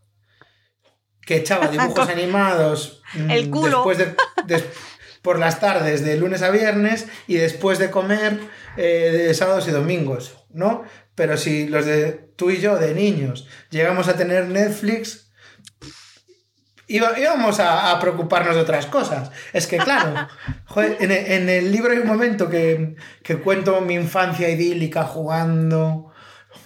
que 1.26 1.38
echaba 1.38 1.68
dibujos 1.68 2.10
animados 2.10 3.02
mm, 3.14 3.30
El 3.32 3.50
culo. 3.50 3.84
después 3.86 3.98
de, 3.98 4.16
por 5.24 5.40
las 5.40 5.60
tardes 5.60 6.04
de 6.06 6.18
lunes 6.18 6.44
a 6.44 6.52
viernes 6.52 7.08
y 7.28 7.36
después 7.38 7.80
de 7.80 7.90
comer 7.90 8.40
eh, 8.78 9.26
de 9.28 9.34
sábados 9.34 9.68
y 9.68 9.72
domingos, 9.72 10.46
¿no? 10.52 10.84
Pero 11.16 11.38
si 11.38 11.68
los 11.68 11.86
de 11.86 12.12
tú 12.36 12.52
y 12.52 12.60
yo 12.60 12.76
de 12.78 12.94
niños 12.94 13.48
llegamos 13.72 14.08
a 14.08 14.16
tener 14.16 14.46
Netflix, 14.48 15.32
iba- 16.88 17.18
íbamos 17.20 17.60
a, 17.60 17.92
a 17.92 18.00
preocuparnos 18.00 18.56
de 18.56 18.62
otras 18.62 18.86
cosas. 18.86 19.32
Es 19.54 19.68
que, 19.68 19.78
claro, 19.78 20.28
joder, 20.66 20.98
en, 21.00 21.12
el, 21.12 21.32
en 21.32 21.50
el 21.50 21.72
libro 21.72 21.92
hay 21.92 22.00
un 22.00 22.08
momento 22.08 22.50
que, 22.50 22.96
que 23.24 23.38
cuento 23.38 23.82
mi 23.82 23.96
infancia 23.96 24.50
idílica 24.50 25.04
jugando 25.04 26.12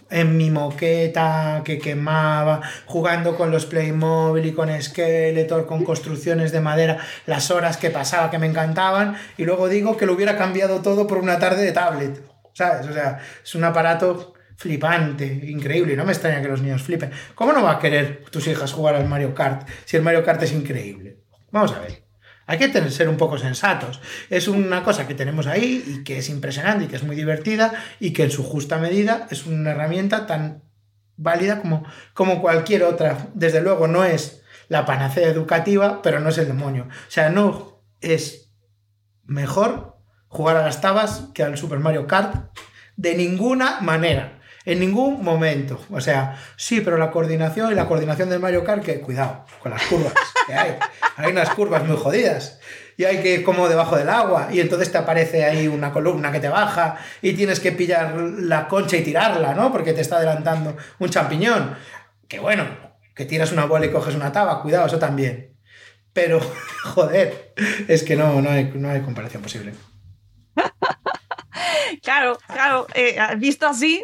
en 0.10 0.38
mi 0.38 0.50
moqueta 0.50 1.62
que 1.66 1.80
quemaba, 1.80 2.62
jugando 2.86 3.36
con 3.36 3.52
los 3.52 3.66
Playmobil 3.66 4.46
y 4.46 4.54
con 4.54 4.70
Skeletor, 4.82 5.66
con 5.66 5.84
construcciones 5.84 6.52
de 6.52 6.62
madera, 6.62 6.98
las 7.26 7.52
horas 7.52 7.78
que 7.78 7.90
pasaba 7.90 8.32
que 8.32 8.40
me 8.40 8.48
encantaban, 8.48 9.18
y 9.38 9.44
luego 9.44 9.68
digo 9.68 9.98
que 9.98 10.06
lo 10.06 10.14
hubiera 10.14 10.38
cambiado 10.38 10.82
todo 10.82 11.08
por 11.08 11.18
una 11.18 11.40
tarde 11.40 11.64
de 11.64 11.72
tablet, 11.72 12.22
¿sabes? 12.54 12.88
O 12.88 12.94
sea, 12.94 13.20
es 13.44 13.56
un 13.56 13.64
aparato 13.64 14.34
flipante, 14.56 15.26
increíble, 15.26 15.96
no 15.96 16.06
me 16.06 16.14
extraña 16.14 16.42
que 16.42 16.48
los 16.48 16.62
niños 16.62 16.82
flipen. 16.82 17.12
¿Cómo 17.36 17.54
no 17.54 17.62
va 17.62 17.74
a 17.74 17.80
querer 17.80 18.26
tus 18.32 18.48
hijas 18.48 18.74
jugar 18.74 18.96
al 18.96 19.08
Mario 19.08 19.36
Kart 19.36 19.68
si 19.86 19.98
el 19.98 20.04
Mario 20.04 20.24
Kart 20.24 20.42
es 20.42 20.52
increíble? 20.52 21.20
Vamos 21.52 21.74
a 21.74 21.80
ver. 21.80 22.07
Hay 22.48 22.58
que 22.58 22.70
tener, 22.70 22.92
ser 22.92 23.10
un 23.10 23.18
poco 23.18 23.38
sensatos. 23.38 24.00
Es 24.30 24.48
una 24.48 24.82
cosa 24.84 25.06
que 25.06 25.14
tenemos 25.14 25.48
ahí 25.48 25.84
y 25.86 26.04
que 26.04 26.18
es 26.18 26.30
impresionante 26.30 26.86
y 26.86 26.88
que 26.88 26.96
es 26.96 27.04
muy 27.04 27.16
divertida 27.16 27.74
y 28.00 28.14
que 28.14 28.24
en 28.24 28.32
su 28.32 28.44
justa 28.44 28.78
medida 28.78 29.28
es 29.30 29.46
una 29.46 29.72
herramienta 29.72 30.26
tan 30.26 30.64
válida 31.18 31.62
como, 31.62 31.84
como 32.14 32.42
cualquier 32.42 32.84
otra. 32.84 33.28
Desde 33.34 33.62
luego 33.62 33.88
no 33.88 34.06
es 34.06 34.44
la 34.70 34.86
panacea 34.86 35.28
educativa, 35.28 36.02
pero 36.02 36.22
no 36.22 36.30
es 36.30 36.38
el 36.38 36.48
demonio. 36.48 36.88
O 36.90 37.12
sea, 37.12 37.30
no 37.30 37.84
es 38.00 38.54
mejor 39.26 39.98
jugar 40.30 40.56
a 40.56 40.64
las 40.64 40.80
tabas 40.80 41.30
que 41.34 41.44
al 41.44 41.58
Super 41.58 41.80
Mario 41.80 42.08
Kart 42.08 42.58
de 42.96 43.16
ninguna 43.16 43.82
manera. 43.82 44.37
En 44.68 44.82
ningún 44.82 45.24
momento. 45.24 45.80
O 45.92 46.02
sea, 46.02 46.38
sí, 46.58 46.82
pero 46.82 46.98
la 46.98 47.10
coordinación 47.10 47.72
y 47.72 47.74
la 47.74 47.86
coordinación 47.86 48.30
del 48.30 48.42
Mario 48.42 48.66
Kart, 48.66 48.84
que 48.84 49.00
cuidado 49.00 49.46
con 49.62 49.72
las 49.72 49.82
curvas 49.84 50.12
que 50.46 50.54
hay. 50.54 50.78
Hay 51.16 51.32
unas 51.32 51.52
curvas 51.52 51.86
muy 51.86 51.96
jodidas. 51.96 52.60
Y 52.98 53.06
hay 53.06 53.24
que 53.24 53.44
como 53.44 53.70
debajo 53.70 53.96
del 53.96 54.10
agua. 54.10 54.50
Y 54.52 54.60
entonces 54.60 54.92
te 54.92 54.98
aparece 54.98 55.46
ahí 55.46 55.70
una 55.70 55.94
columna 55.94 56.34
que 56.34 56.42
te 56.42 56.50
baja. 56.50 56.98
Y 57.22 57.32
tienes 57.32 57.62
que 57.62 57.72
pillar 57.72 58.14
la 58.18 58.68
concha 58.68 58.98
y 58.98 59.04
tirarla, 59.04 59.54
¿no? 59.54 59.72
Porque 59.72 59.94
te 59.94 60.02
está 60.02 60.18
adelantando 60.18 60.76
un 61.00 61.10
champiñón. 61.10 61.78
Que 62.28 62.40
bueno, 62.40 62.66
que 63.16 63.24
tiras 63.24 63.54
una 63.54 63.64
bola 63.68 63.86
y 63.86 63.90
coges 63.90 64.16
una 64.16 64.34
taba. 64.34 64.62
Cuidado, 64.62 64.88
eso 64.88 65.00
también. 65.00 65.56
Pero, 66.12 66.42
joder, 66.84 67.54
es 67.88 68.04
que 68.04 68.18
no, 68.18 68.42
no, 68.42 68.50
hay, 68.50 68.70
no 68.76 68.90
hay 68.90 69.00
comparación 69.00 69.42
posible. 69.42 69.72
Claro, 72.04 72.38
claro, 72.48 72.88
eh, 72.94 73.18
visto 73.38 73.68
así. 73.68 74.02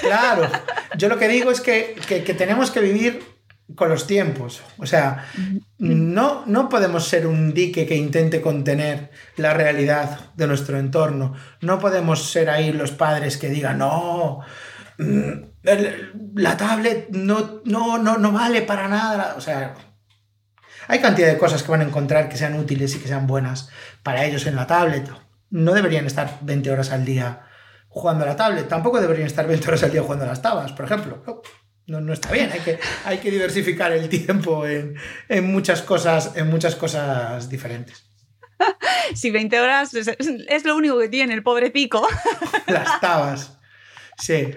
Claro, 0.00 0.48
yo 0.96 1.08
lo 1.08 1.18
que 1.18 1.28
digo 1.28 1.50
es 1.50 1.60
que, 1.60 1.94
que- 2.06 2.34
tenemos 2.34 2.70
que 2.70 2.80
vivir 2.80 3.22
con 3.74 3.88
los 3.88 4.06
tiempos. 4.06 4.62
O 4.78 4.86
sea, 4.86 5.26
no, 5.78 6.44
no 6.46 6.68
podemos 6.68 7.06
ser 7.06 7.26
un 7.26 7.54
dique 7.54 7.86
que 7.86 7.96
intente 7.96 8.40
contener 8.40 9.10
la 9.36 9.54
realidad 9.54 10.30
de 10.34 10.46
nuestro 10.46 10.78
entorno. 10.78 11.34
No 11.60 11.78
podemos 11.78 12.30
ser 12.30 12.50
ahí 12.50 12.72
los 12.72 12.92
padres 12.92 13.36
que 13.38 13.48
digan, 13.48 13.78
no, 13.78 14.40
mm, 14.98 15.30
la 16.36 16.56
tablet 16.56 17.08
no, 17.10 17.62
no, 17.64 17.98
no, 17.98 18.18
no 18.18 18.32
vale 18.32 18.62
para 18.62 18.88
nada. 18.88 19.34
O 19.36 19.40
sea, 19.40 19.74
hay 20.88 21.00
cantidad 21.00 21.28
de 21.28 21.38
cosas 21.38 21.62
que 21.62 21.70
van 21.70 21.80
a 21.80 21.84
encontrar 21.84 22.28
que 22.28 22.36
sean 22.36 22.58
útiles 22.58 22.94
y 22.94 22.98
que 22.98 23.08
sean 23.08 23.26
buenas 23.26 23.70
para 24.02 24.24
ellos 24.24 24.46
en 24.46 24.56
la 24.56 24.66
tablet. 24.66 25.08
No 25.52 25.72
deberían 25.74 26.06
estar 26.06 26.38
20 26.40 26.70
horas 26.70 26.90
al 26.90 27.04
día 27.04 27.46
jugando 27.88 28.24
a 28.24 28.26
la 28.26 28.36
tablet. 28.36 28.66
Tampoco 28.68 29.00
deberían 29.00 29.26
estar 29.26 29.46
20 29.46 29.68
horas 29.68 29.82
al 29.84 29.92
día 29.92 30.02
jugando 30.02 30.24
a 30.24 30.28
las 30.28 30.42
tabas, 30.42 30.72
por 30.72 30.86
ejemplo. 30.86 31.22
No, 31.26 31.42
no, 31.86 32.00
no 32.00 32.12
está 32.12 32.32
bien. 32.32 32.50
Hay 32.50 32.60
que, 32.60 32.78
hay 33.04 33.18
que 33.18 33.30
diversificar 33.30 33.92
el 33.92 34.08
tiempo 34.08 34.66
en, 34.66 34.96
en 35.28 35.52
muchas 35.52 35.82
cosas, 35.82 36.32
en 36.36 36.48
muchas 36.48 36.74
cosas 36.74 37.48
diferentes. 37.48 38.04
Si 39.14 39.30
20 39.30 39.60
horas 39.60 39.92
es, 39.94 40.08
es 40.08 40.64
lo 40.64 40.76
único 40.76 40.98
que 40.98 41.08
tiene 41.08 41.34
el 41.34 41.42
pobre 41.42 41.70
pico. 41.70 42.06
Las 42.66 43.00
tabas. 43.00 43.58
Sí. 44.16 44.54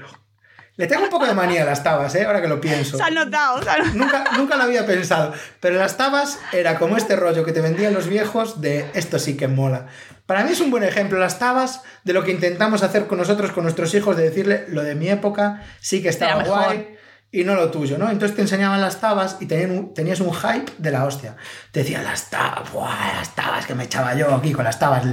Le 0.77 0.87
tengo 0.87 1.03
un 1.03 1.09
poco 1.09 1.25
de 1.25 1.33
manía 1.33 1.61
a 1.63 1.65
las 1.65 1.83
tabas, 1.83 2.13
¿eh? 2.15 2.25
ahora 2.25 2.41
que 2.41 2.47
lo 2.49 2.59
pienso. 2.59 2.97
Se 2.97 3.03
ha 3.03 3.09
notado. 3.09 3.61
se. 3.61 3.93
Nunca, 3.93 4.25
nunca 4.37 4.57
lo 4.57 4.63
había 4.63 4.85
pensado. 4.85 5.33
Pero 5.61 5.77
las 5.77 5.95
tabas 5.95 6.37
era 6.51 6.77
como 6.77 6.97
este 6.97 7.15
rollo 7.15 7.45
que 7.45 7.53
te 7.53 7.61
vendían 7.61 7.93
los 7.93 8.07
viejos 8.07 8.59
de 8.59 8.89
esto 8.93 9.17
sí 9.17 9.37
que 9.37 9.47
mola. 9.47 9.87
Para 10.25 10.43
mí 10.43 10.51
es 10.51 10.59
un 10.59 10.71
buen 10.71 10.83
ejemplo 10.83 11.17
las 11.19 11.39
tabas 11.39 11.81
de 12.03 12.11
lo 12.13 12.23
que 12.23 12.31
intentamos 12.31 12.83
hacer 12.83 13.07
con 13.07 13.19
nosotros, 13.19 13.51
con 13.51 13.63
nuestros 13.63 13.93
hijos, 13.93 14.17
de 14.17 14.23
decirle 14.23 14.65
lo 14.67 14.83
de 14.83 14.95
mi 14.95 15.07
época 15.09 15.61
sí 15.79 16.01
que 16.01 16.09
estaba 16.09 16.43
guay 16.43 16.97
y 17.31 17.43
no 17.43 17.55
lo 17.55 17.69
tuyo, 17.69 17.97
¿no? 17.97 18.09
Entonces 18.09 18.35
te 18.35 18.41
enseñaban 18.41 18.81
las 18.81 18.99
tabas 18.99 19.37
y 19.39 19.53
un- 19.53 19.93
tenías 19.93 20.19
un 20.21 20.33
hype 20.33 20.71
de 20.77 20.91
la 20.91 21.05
hostia. 21.05 21.35
Te 21.71 21.81
decían 21.81 22.03
las 22.03 22.29
tabas, 22.29 22.71
¡buah, 22.71 23.13
las 23.17 23.35
tabas 23.35 23.65
que 23.65 23.75
me 23.75 23.83
echaba 23.85 24.13
yo 24.15 24.33
aquí 24.33 24.51
con 24.51 24.63
las 24.65 24.79
tabas. 24.79 25.03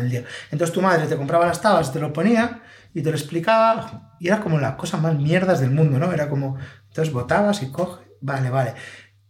Entonces 0.51 0.73
tu 0.73 0.81
madre 0.83 1.07
te 1.07 1.17
compraba 1.17 1.47
las 1.47 1.61
tabas, 1.61 1.93
te 1.93 2.01
lo 2.01 2.13
ponía 2.13 2.61
y 2.95 3.03
te 3.03 3.11
lo 3.11 3.17
explicaba 3.17 4.17
y 4.21 4.29
era 4.29 4.41
como 4.41 4.59
las 4.59 4.75
cosas 4.77 5.01
más 5.01 5.17
mierdas 5.17 5.61
del 5.61 5.71
mundo, 5.71 5.99
¿no? 5.99 6.13
Era 6.13 6.29
como, 6.29 6.57
entonces 6.89 7.13
botabas 7.13 7.63
y 7.63 7.71
coge, 7.71 8.05
vale, 8.21 8.51
vale. 8.51 8.75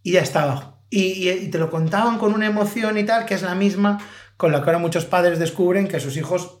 Y 0.03 0.13
ya 0.13 0.21
estaba. 0.21 0.81
Y, 0.89 1.29
y- 1.29 1.29
y 1.29 1.47
te 1.49 1.57
lo 1.57 1.69
contaban 1.69 2.17
con 2.19 2.33
una 2.33 2.45
emoción 2.45 2.97
y 2.97 3.03
tal, 3.03 3.25
que 3.25 3.33
es 3.35 3.41
la 3.41 3.55
misma 3.55 3.99
con 4.37 4.51
la 4.51 4.59
que 4.61 4.65
ahora 4.65 4.79
muchos 4.79 5.05
padres 5.05 5.39
descubren 5.39 5.87
que 5.87 5.97
a 5.97 5.99
sus 5.99 6.17
hijos 6.17 6.59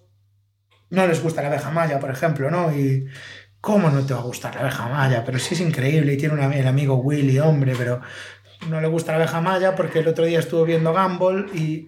no 0.89 1.05
les 1.07 1.21
gusta 1.21 1.41
la 1.41 1.47
abeja 1.49 1.71
maya, 1.71 1.99
por 1.99 2.09
ejemplo, 2.11 2.49
¿no? 2.51 2.71
Y 2.75 3.07
¿cómo 3.61 3.89
no 3.89 4.05
te 4.05 4.13
va 4.13 4.19
a 4.21 4.23
gustar 4.23 4.55
la 4.55 4.61
abeja 4.61 4.87
maya? 4.87 5.23
Pero 5.25 5.39
sí 5.39 5.55
es 5.55 5.61
increíble 5.61 6.13
y 6.13 6.17
tiene 6.17 6.35
el 6.59 6.67
amigo 6.67 6.95
Willy, 6.97 7.39
hombre, 7.39 7.73
pero 7.77 8.01
no 8.69 8.79
le 8.79 8.87
gusta 8.87 9.11
la 9.11 9.17
abeja 9.19 9.41
maya 9.41 9.75
porque 9.75 9.99
el 9.99 10.07
otro 10.07 10.25
día 10.25 10.39
estuvo 10.39 10.63
viendo 10.65 10.93
Gumball 10.93 11.49
y, 11.53 11.87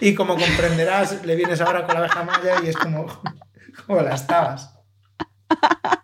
y 0.00 0.14
como 0.14 0.36
comprenderás, 0.36 1.24
le 1.24 1.36
vienes 1.36 1.60
ahora 1.60 1.84
con 1.84 1.94
la 1.94 2.00
abeja 2.00 2.24
maya 2.24 2.56
y 2.64 2.68
es 2.68 2.76
como, 2.76 3.06
como 3.86 4.00
las 4.02 4.26
tabas. 4.26 4.74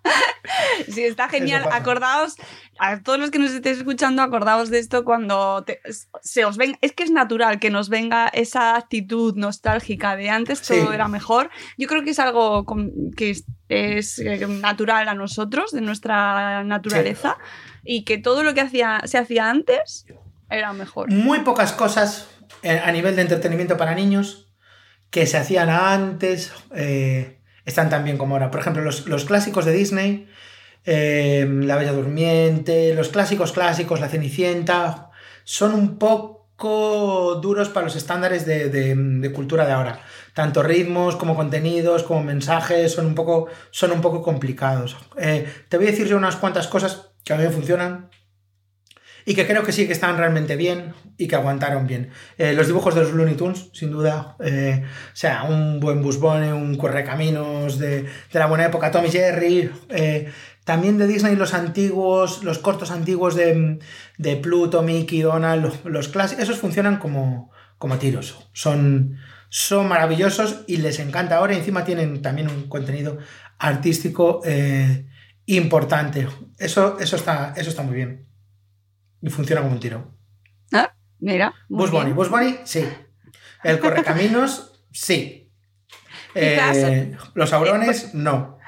Sí, 0.89 1.03
está 1.05 1.29
genial. 1.29 1.69
Acordaos, 1.73 2.37
a 2.79 3.01
todos 3.03 3.19
los 3.19 3.31
que 3.31 3.39
nos 3.39 3.51
estéis 3.51 3.79
escuchando, 3.79 4.23
acordaos 4.23 4.71
de 4.71 4.79
esto 4.79 5.05
cuando 5.05 5.63
te- 5.65 5.81
se 6.23 6.45
os 6.45 6.57
venga. 6.57 6.79
Es 6.81 6.93
que 6.93 7.03
es 7.03 7.11
natural 7.11 7.59
que 7.61 7.71
nos 7.71 7.89
venga 7.89 8.29
esa 8.29 8.77
actitud 8.77 9.35
nostálgica 9.37 10.17
de 10.17 10.31
antes 10.31 10.63
todo 10.63 10.87
Sí. 10.89 10.95
era 10.95 11.09
mejor. 11.09 11.51
Yo 11.77 11.87
creo 11.89 12.03
que 12.05 12.11
es 12.11 12.19
algo 12.19 12.65
que 13.17 13.31
es, 13.31 13.45
es, 13.69 14.19
eh, 14.21 14.47
natural 14.49 15.09
a 15.09 15.15
nosotros, 15.15 15.73
de 15.73 15.81
nuestra 15.81 16.65
naturaleza, 16.65 17.37
y 17.85 18.05
que 18.05 18.19
todo 18.19 18.43
lo 18.43 18.55
que 18.55 18.61
hacía, 18.63 19.03
se 19.05 19.19
hacía 19.19 19.51
antes 19.51 20.07
era 20.49 20.73
mejor. 20.73 21.11
Muy 21.13 21.41
pocas 21.41 21.73
cosas 21.73 22.29
eh, 22.63 22.81
a 22.83 22.91
nivel 22.93 23.17
de 23.17 23.23
entretenimiento 23.23 23.77
para 23.77 23.95
niños 23.95 24.51
que 25.11 25.27
se 25.27 25.37
hacían 25.37 25.69
antes 25.71 26.53
eh, 26.75 27.38
están 27.69 27.91
tan 27.91 28.05
bien 28.05 28.17
como 28.19 28.35
ahora. 28.35 28.51
Por 28.51 28.61
ejemplo, 28.61 28.83
los, 28.83 29.07
los 29.07 29.25
clásicos 29.25 29.65
de 29.65 29.73
Disney, 29.73 30.29
eh, 30.85 31.47
La 31.63 31.77
Bella 31.77 31.93
Durmiente, 31.93 32.95
los 32.95 33.09
clásicos 33.11 33.53
clásicos, 33.53 34.01
La 34.01 34.09
Cenicienta, 34.09 35.11
son 35.45 35.75
un 35.75 35.99
poco 35.99 37.39
duros 37.41 37.69
para 37.69 37.85
los 37.87 37.97
estándares 37.97 38.45
de, 38.47 38.69
de- 38.69 39.33
cultura 39.33 39.67
de 39.67 39.73
ahora. 39.73 40.01
Tanto 40.35 40.63
ritmos 40.63 41.17
como 41.17 41.37
contenidos, 41.37 42.03
como 42.03 42.23
mensajes, 42.23 42.93
son 42.93 43.07
un 43.07 43.15
poco, 43.15 43.49
son 43.71 43.93
un 43.93 44.01
poco 44.01 44.23
complicados. 44.23 44.97
Eh, 45.17 45.47
te 45.69 45.77
voy 45.77 45.87
a 45.87 45.91
decir 45.91 46.07
yo 46.07 46.17
unas 46.17 46.37
cuantas 46.37 46.67
cosas 46.69 47.11
que 47.25 47.33
a 47.33 47.37
mí 47.37 47.45
me 47.45 47.51
funcionan 47.51 48.09
y 49.25 49.35
que 49.35 49.47
creo 49.47 49.63
que 49.63 49.73
sí 49.73 49.87
que 49.87 49.93
están 49.93 50.17
realmente 50.17 50.57
bien 50.57 50.95
y 51.17 51.29
que 51.29 51.37
aguantaron 51.37 51.87
bien. 51.87 52.11
Eh, 52.39 52.53
los 52.55 52.67
dibujos 52.67 52.95
de 52.95 53.03
los 53.03 53.13
Looney 53.13 53.35
Tunes, 53.35 53.71
sin 53.73 53.91
duda. 53.91 54.37
eh, 54.41 54.83
o 54.85 55.17
sea, 55.17 55.45
un 55.45 55.81
buen 55.81 56.03
Bugs 56.03 56.19
Bunny, 56.19 56.49
un 56.49 56.77
Correcaminos 56.77 57.79
de, 57.79 58.03
de 58.03 58.39
la 58.39 58.47
buena 58.47 58.67
época, 58.67 58.91
Tommy 58.91 59.11
Jerry. 59.11 59.71
eh, 59.91 60.31
también 60.65 60.99
de 60.99 61.07
Disney 61.07 61.35
los 61.35 61.55
antiguos, 61.55 62.45
los 62.45 62.59
cortos 62.59 62.91
antiguos 62.91 63.35
de, 63.35 63.79
de 64.19 64.37
Pluto, 64.37 64.83
Mickey, 64.83 65.23
Donald, 65.23 65.63
los, 65.63 65.85
los 65.85 66.09
clásicos, 66.09 66.45
esos 66.45 66.59
funcionan 66.59 66.99
como, 66.99 67.51
como 67.79 67.97
tiros. 67.99 68.49
Son, 68.53 69.17
son 69.49 69.89
maravillosos 69.89 70.65
y 70.67 70.77
les 70.79 70.99
encanta 71.01 71.37
ahora. 71.37 71.55
Encima 71.55 71.85
tienen 71.85 72.21
también 72.21 72.49
un 72.49 72.69
contenido 72.69 73.17
artístico 73.59 74.43
importante. 75.47 76.29
Eso, 76.59 76.99
eso, 77.01 77.17
está, 77.17 77.55
eso 77.57 77.71
está 77.71 77.83
muy 77.83 77.97
bien. 77.97 78.28
Y 79.23 79.31
funciona 79.31 79.63
como 79.63 79.75
un 79.75 79.81
tiro. 79.81 80.15
Ah, 80.73 80.95
mira. 81.19 81.55
Bugs 81.69 81.91
Bunny, 81.91 82.13
Bunny, 82.13 82.59
sí. 82.65 82.87
El 83.65 83.81
Correcaminos, 83.81 84.85
sí. 84.93 85.45
Eh, 86.35 87.17
los 87.35 87.53
Aurones, 87.53 88.15
no. 88.15 88.59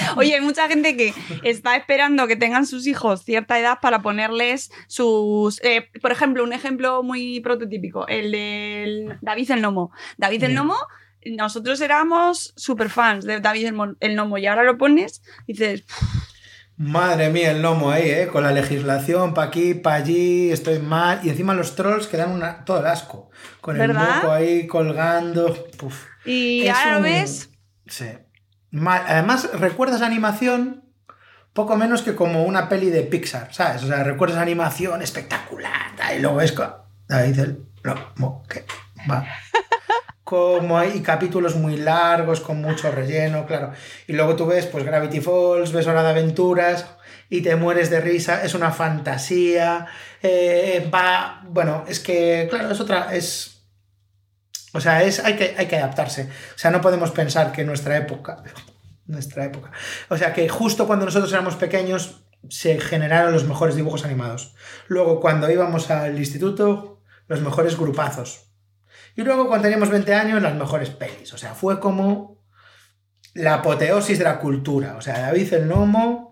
Oye, 0.16 0.34
hay 0.34 0.40
mucha 0.40 0.68
gente 0.68 0.96
que 0.96 1.14
está 1.42 1.76
esperando 1.76 2.26
que 2.26 2.36
tengan 2.36 2.66
sus 2.66 2.86
hijos 2.86 3.24
cierta 3.24 3.58
edad 3.58 3.78
para 3.80 4.02
ponerles 4.02 4.70
sus. 4.88 5.62
eh, 5.62 5.88
por 6.02 6.12
ejemplo, 6.12 6.44
un 6.44 6.52
ejemplo 6.52 7.02
muy 7.02 7.40
prototípico, 7.40 8.06
el 8.08 8.32
del 8.32 9.18
David 9.20 9.52
el 9.52 9.62
Nomo. 9.62 9.92
David 10.18 10.44
el. 10.44 10.54
Nomo, 10.54 10.76
nosotros 11.24 11.80
éramos 11.80 12.52
super 12.56 12.90
fans 12.90 13.24
de 13.24 13.40
David 13.40 13.72
el, 14.00 14.16
Nomo 14.16 14.38
y 14.38 14.46
ahora 14.46 14.64
lo 14.64 14.78
pones 14.78 15.22
y 15.46 15.52
dices, 15.52 15.84
Madre 16.82 17.28
mía, 17.28 17.50
el 17.50 17.60
lomo 17.60 17.90
ahí, 17.90 18.08
¿eh? 18.08 18.28
Con 18.28 18.42
la 18.42 18.52
legislación, 18.52 19.34
pa' 19.34 19.42
aquí, 19.44 19.74
pa' 19.74 19.94
allí, 19.94 20.50
estoy 20.50 20.78
mal. 20.78 21.20
Y 21.22 21.28
encima 21.28 21.52
los 21.52 21.76
trolls 21.76 22.06
que 22.06 22.16
dan 22.16 22.30
una, 22.30 22.64
todo 22.64 22.80
el 22.80 22.86
asco. 22.86 23.30
Con 23.60 23.78
el 23.78 23.92
moco 23.92 24.32
ahí 24.32 24.66
colgando. 24.66 25.52
Puf. 25.76 26.06
y 26.24 26.66
Es 26.66 26.74
ahora 26.74 26.96
un- 26.96 27.02
ves. 27.02 27.50
Sí. 27.86 28.06
Además, 28.86 29.50
recuerdas 29.52 30.00
animación 30.00 30.84
poco 31.52 31.76
menos 31.76 32.00
que 32.00 32.14
como 32.14 32.44
una 32.44 32.70
peli 32.70 32.88
de 32.88 33.02
Pixar, 33.02 33.52
¿sabes? 33.52 33.82
O 33.82 33.86
sea, 33.86 34.02
recuerdas 34.02 34.38
animación 34.38 35.02
espectacular. 35.02 35.92
Y 36.16 36.20
luego 36.20 36.40
es 36.40 36.52
co- 36.52 36.86
David 37.08 37.38
el 37.40 37.64
lomo 37.82 38.42
que 38.48 38.64
va 39.10 39.26
como 40.30 40.78
hay 40.78 41.00
capítulos 41.00 41.56
muy 41.56 41.76
largos, 41.76 42.38
con 42.40 42.60
mucho 42.60 42.92
relleno, 42.92 43.46
claro. 43.46 43.72
Y 44.06 44.12
luego 44.12 44.36
tú 44.36 44.46
ves, 44.46 44.64
pues, 44.66 44.84
Gravity 44.84 45.20
Falls, 45.20 45.72
ves 45.72 45.88
Hora 45.88 46.04
de 46.04 46.10
Aventuras 46.10 46.86
y 47.28 47.40
te 47.40 47.56
mueres 47.56 47.90
de 47.90 48.00
risa, 48.00 48.44
es 48.44 48.54
una 48.54 48.70
fantasía, 48.70 49.88
eh, 50.22 50.88
va, 50.94 51.42
bueno, 51.48 51.84
es 51.88 51.98
que, 51.98 52.46
claro, 52.48 52.70
es 52.70 52.78
otra, 52.78 53.12
es, 53.12 53.64
o 54.72 54.80
sea, 54.80 55.02
es, 55.02 55.18
hay, 55.18 55.34
que, 55.34 55.56
hay 55.58 55.66
que 55.66 55.78
adaptarse, 55.78 56.28
o 56.54 56.58
sea, 56.58 56.70
no 56.70 56.80
podemos 56.80 57.10
pensar 57.10 57.50
que 57.50 57.64
nuestra 57.64 57.96
época, 57.96 58.44
nuestra 59.06 59.44
época, 59.46 59.72
o 60.10 60.16
sea, 60.16 60.32
que 60.32 60.48
justo 60.48 60.86
cuando 60.86 61.06
nosotros 61.06 61.32
éramos 61.32 61.56
pequeños 61.56 62.22
se 62.48 62.78
generaron 62.78 63.32
los 63.32 63.48
mejores 63.48 63.74
dibujos 63.74 64.04
animados, 64.04 64.54
luego 64.86 65.18
cuando 65.18 65.50
íbamos 65.50 65.90
al 65.90 66.16
instituto, 66.16 67.00
los 67.26 67.40
mejores 67.40 67.76
grupazos, 67.76 68.49
y 69.16 69.22
luego 69.22 69.46
cuando 69.48 69.64
teníamos 69.64 69.90
20 69.90 70.14
años, 70.14 70.42
las 70.42 70.54
mejores 70.54 70.90
pelis, 70.90 71.32
o 71.32 71.38
sea, 71.38 71.54
fue 71.54 71.80
como 71.80 72.42
la 73.34 73.54
apoteosis 73.54 74.18
de 74.18 74.24
la 74.24 74.38
cultura, 74.38 74.96
o 74.96 75.00
sea, 75.00 75.20
David 75.20 75.52
el 75.54 75.68
Nomo 75.68 76.30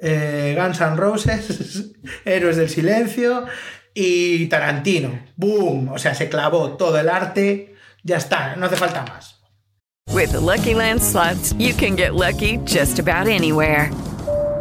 eh, 0.00 0.56
Guns 0.58 0.80
N' 0.80 0.96
Roses, 0.96 1.92
Héroes 2.24 2.56
del 2.56 2.68
Silencio 2.68 3.46
y 3.94 4.46
Tarantino. 4.46 5.18
¡Boom! 5.36 5.88
O 5.88 5.98
sea, 5.98 6.14
se 6.14 6.28
clavó 6.28 6.76
todo 6.76 6.98
el 6.98 7.08
arte. 7.08 7.74
Ya 8.04 8.16
está, 8.16 8.56
no 8.56 8.66
hace 8.66 8.76
falta 8.76 9.04
más. 9.04 9.40
With 10.12 10.30
the 10.30 10.40
Lucky 10.40 10.74
Land 10.74 11.02
slots, 11.02 11.52
you 11.58 11.74
can 11.74 11.96
get 11.96 12.14
lucky 12.14 12.58
just 12.64 12.98
about 12.98 13.28
anywhere. 13.28 13.90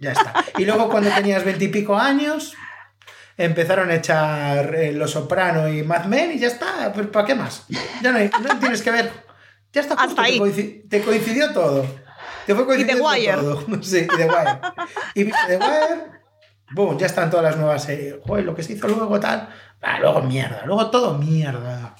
Ya 0.00 0.12
está. 0.12 0.34
Y 0.58 0.64
luego 0.64 0.88
cuando 0.88 1.10
tenías 1.10 1.44
veintipico 1.44 1.96
años, 1.96 2.54
empezaron 3.36 3.90
a 3.90 3.94
echar 3.96 4.74
eh, 4.74 4.92
Los 4.92 5.12
Soprano 5.12 5.68
y 5.68 5.82
Mad 5.82 6.06
Men 6.06 6.32
y 6.32 6.38
ya 6.38 6.48
está. 6.48 6.92
Pues, 6.92 7.06
¿Para 7.08 7.26
qué 7.26 7.34
más? 7.34 7.66
Ya 8.02 8.12
no, 8.12 8.18
hay, 8.18 8.30
no 8.42 8.58
tienes 8.58 8.82
que 8.82 8.90
ver. 8.90 9.12
Ya 9.72 9.82
está. 9.82 9.94
Hasta 9.94 10.22
ahí. 10.22 10.32
Te, 10.32 10.38
coincidió, 10.38 10.88
te 10.88 11.02
coincidió 11.02 11.52
todo. 11.52 11.86
Te 12.46 12.54
fue 12.54 12.80
y 12.80 12.84
The 12.84 12.96
Wire. 12.96 13.34
Todo. 13.34 13.64
Sí, 13.82 13.98
y 13.98 14.16
The 14.16 14.26
Wire. 14.26 14.60
y 15.14 15.24
The 15.24 15.56
Wire, 15.56 16.20
boom, 16.72 16.98
ya 16.98 17.06
están 17.06 17.30
todas 17.30 17.44
las 17.44 17.56
nuevas 17.56 17.84
series. 17.84 18.16
Joder, 18.26 18.44
lo 18.44 18.54
que 18.54 18.62
se 18.62 18.72
hizo 18.72 18.88
luego 18.88 19.20
tal. 19.20 19.48
Ah, 19.82 19.98
luego 20.00 20.22
mierda, 20.22 20.62
luego 20.66 20.90
todo 20.90 21.16
mierda. 21.16 21.94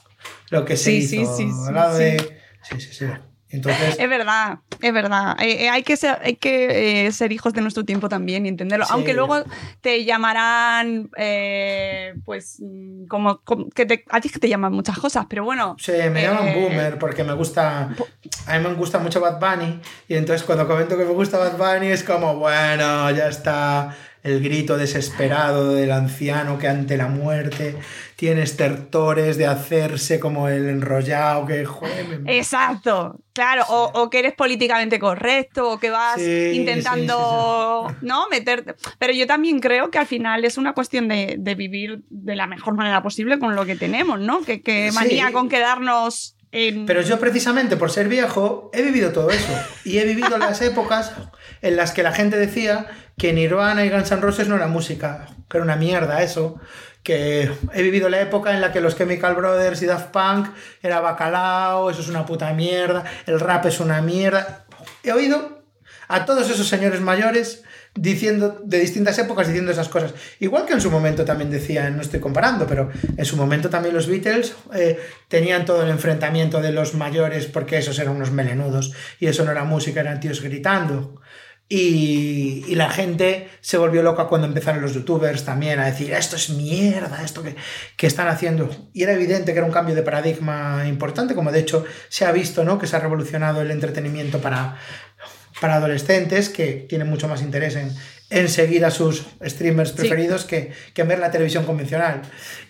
Lo 0.50 0.64
que 0.64 0.76
se 0.76 0.84
sí, 0.84 0.96
hizo. 0.96 1.36
Sí, 1.36 1.44
sí, 1.44 1.52
sí, 1.52 1.74
sí. 1.76 1.98
de. 1.98 2.40
Sí, 2.62 2.80
sí, 2.80 2.92
sí. 2.92 3.06
Entonces, 3.50 3.96
es 3.98 4.08
verdad, 4.08 4.60
es 4.80 4.92
verdad. 4.92 5.36
Eh, 5.40 5.64
eh, 5.64 5.68
hay 5.68 5.82
que, 5.82 5.96
ser, 5.96 6.18
hay 6.22 6.36
que 6.36 7.06
eh, 7.06 7.12
ser 7.12 7.32
hijos 7.32 7.52
de 7.52 7.60
nuestro 7.60 7.84
tiempo 7.84 8.08
también 8.08 8.46
y 8.46 8.48
entenderlo. 8.48 8.86
Sí. 8.86 8.92
Aunque 8.94 9.12
luego 9.12 9.42
te 9.80 10.04
llamarán, 10.04 11.10
pues, 12.24 12.62
como, 13.08 13.40
como, 13.40 13.68
que 13.70 13.86
te, 13.86 14.04
a 14.08 14.20
ti 14.20 14.28
que 14.28 14.38
te 14.38 14.48
llaman 14.48 14.72
muchas 14.72 14.98
cosas, 14.98 15.26
pero 15.28 15.44
bueno. 15.44 15.76
Sí, 15.78 15.92
me 16.12 16.22
llaman 16.22 16.54
boomer 16.54 16.98
porque 16.98 17.24
me 17.24 17.32
gusta. 17.32 17.90
A 18.46 18.58
mí 18.58 18.68
me 18.68 18.74
gusta 18.74 19.00
mucho 19.00 19.20
Bad 19.20 19.40
Bunny. 19.40 19.80
Y 20.06 20.14
entonces 20.14 20.44
cuando 20.44 20.68
comento 20.68 20.96
que 20.96 21.04
me 21.04 21.12
gusta 21.12 21.38
Bad 21.38 21.56
Bunny 21.58 21.88
es 21.88 22.04
como, 22.04 22.36
bueno, 22.36 23.10
ya 23.10 23.28
está 23.28 23.96
el 24.22 24.42
grito 24.42 24.76
desesperado 24.76 25.74
del 25.74 25.92
anciano 25.92 26.58
que 26.58 26.68
ante 26.68 26.96
la 26.96 27.08
muerte 27.08 27.76
tiene 28.16 28.42
estertores 28.42 29.38
de 29.38 29.46
hacerse 29.46 30.20
como 30.20 30.48
el 30.48 30.68
enrollado 30.68 31.46
que. 31.46 31.66
Exacto, 32.26 33.18
claro, 33.32 33.62
sí. 33.62 33.68
o, 33.72 33.90
o, 33.94 34.10
que 34.10 34.18
eres 34.18 34.34
políticamente 34.34 34.98
correcto, 34.98 35.70
o 35.70 35.78
que 35.78 35.88
vas 35.88 36.20
sí, 36.20 36.50
intentando, 36.52 37.86
sí, 37.88 37.96
¿no? 38.02 38.28
Meterte. 38.28 38.74
Pero 38.98 39.14
yo 39.14 39.26
también 39.26 39.60
creo 39.60 39.90
que 39.90 39.98
al 39.98 40.06
final 40.06 40.44
es 40.44 40.58
una 40.58 40.74
cuestión 40.74 41.08
de, 41.08 41.36
de, 41.38 41.54
vivir 41.54 42.02
de 42.10 42.36
la 42.36 42.46
mejor 42.46 42.74
manera 42.74 43.02
posible 43.02 43.38
con 43.38 43.56
lo 43.56 43.64
que 43.64 43.76
tenemos, 43.76 44.20
¿no? 44.20 44.42
Que, 44.42 44.60
que 44.60 44.92
manía 44.92 45.32
con 45.32 45.48
quedarnos 45.48 46.36
en... 46.52 46.86
Pero 46.86 47.02
yo 47.02 47.18
precisamente 47.18 47.76
por 47.76 47.90
ser 47.90 48.08
viejo 48.08 48.70
he 48.72 48.82
vivido 48.82 49.12
todo 49.12 49.30
eso 49.30 49.52
y 49.84 49.98
he 49.98 50.04
vivido 50.04 50.38
las 50.38 50.60
épocas 50.62 51.12
en 51.62 51.76
las 51.76 51.92
que 51.92 52.02
la 52.02 52.12
gente 52.12 52.36
decía 52.36 52.86
que 53.16 53.32
Nirvana 53.32 53.84
y 53.84 53.90
Guns 53.90 54.10
N' 54.10 54.20
Roses 54.20 54.48
no 54.48 54.56
era 54.56 54.66
música, 54.66 55.26
que 55.48 55.58
era 55.58 55.64
una 55.64 55.76
mierda 55.76 56.22
eso, 56.22 56.58
que 57.02 57.50
he 57.72 57.82
vivido 57.82 58.08
la 58.08 58.20
época 58.20 58.52
en 58.52 58.60
la 58.60 58.72
que 58.72 58.80
los 58.80 58.96
Chemical 58.96 59.34
Brothers 59.34 59.82
y 59.82 59.86
Daft 59.86 60.10
Punk 60.10 60.48
era 60.82 61.00
bacalao, 61.00 61.90
eso 61.90 62.00
es 62.00 62.08
una 62.08 62.26
puta 62.26 62.52
mierda, 62.52 63.04
el 63.26 63.40
rap 63.40 63.66
es 63.66 63.80
una 63.80 64.00
mierda. 64.02 64.64
He 65.02 65.12
oído 65.12 65.62
a 66.08 66.24
todos 66.24 66.50
esos 66.50 66.68
señores 66.68 67.00
mayores 67.00 67.62
diciendo 67.94 68.60
de 68.64 68.78
distintas 68.78 69.18
épocas 69.18 69.48
diciendo 69.48 69.72
esas 69.72 69.88
cosas. 69.88 70.14
Igual 70.38 70.66
que 70.66 70.74
en 70.74 70.80
su 70.80 70.90
momento 70.90 71.24
también 71.24 71.50
decían, 71.50 71.96
no 71.96 72.02
estoy 72.02 72.20
comparando, 72.20 72.66
pero 72.66 72.90
en 73.16 73.24
su 73.24 73.36
momento 73.36 73.68
también 73.68 73.94
los 73.94 74.06
Beatles 74.06 74.54
eh, 74.74 74.98
tenían 75.28 75.64
todo 75.64 75.82
el 75.82 75.90
enfrentamiento 75.90 76.60
de 76.60 76.72
los 76.72 76.94
mayores 76.94 77.46
porque 77.46 77.78
esos 77.78 77.98
eran 77.98 78.16
unos 78.16 78.30
melenudos 78.30 78.92
y 79.18 79.26
eso 79.26 79.44
no 79.44 79.50
era 79.50 79.64
música, 79.64 80.00
eran 80.00 80.20
tíos 80.20 80.40
gritando. 80.40 81.20
Y, 81.72 82.64
y, 82.66 82.74
la 82.74 82.90
gente 82.90 83.48
se 83.60 83.78
volvió 83.78 84.02
loca 84.02 84.26
cuando 84.26 84.48
empezaron 84.48 84.82
los 84.82 84.92
youtubers 84.92 85.44
también 85.44 85.78
a 85.78 85.86
decir 85.86 86.12
esto 86.12 86.34
es 86.34 86.50
mierda, 86.50 87.22
esto 87.24 87.44
que, 87.44 87.54
que, 87.96 88.08
están 88.08 88.26
haciendo. 88.26 88.68
Y 88.92 89.04
era 89.04 89.12
evidente 89.12 89.52
que 89.52 89.58
era 89.58 89.66
un 89.66 89.72
cambio 89.72 89.94
de 89.94 90.02
paradigma 90.02 90.84
importante, 90.88 91.36
como 91.36 91.52
de 91.52 91.60
hecho 91.60 91.84
se 92.08 92.24
ha 92.24 92.32
visto 92.32 92.64
¿no? 92.64 92.76
que 92.80 92.88
se 92.88 92.96
ha 92.96 92.98
revolucionado 92.98 93.62
el 93.62 93.70
entretenimiento 93.70 94.40
para, 94.40 94.78
para 95.60 95.76
adolescentes 95.76 96.48
que 96.48 96.86
tienen 96.88 97.08
mucho 97.08 97.28
más 97.28 97.42
interés 97.42 97.76
en, 97.76 97.94
en 98.30 98.48
seguir 98.48 98.84
a 98.84 98.90
sus 98.90 99.26
streamers 99.44 99.92
preferidos 99.92 100.42
sí. 100.42 100.48
que, 100.48 100.72
que, 100.94 101.02
en 101.02 101.08
ver 101.08 101.18
la 101.18 101.30
televisión 101.30 101.64
convencional. 101.64 102.22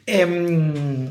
Eh, 0.07 1.11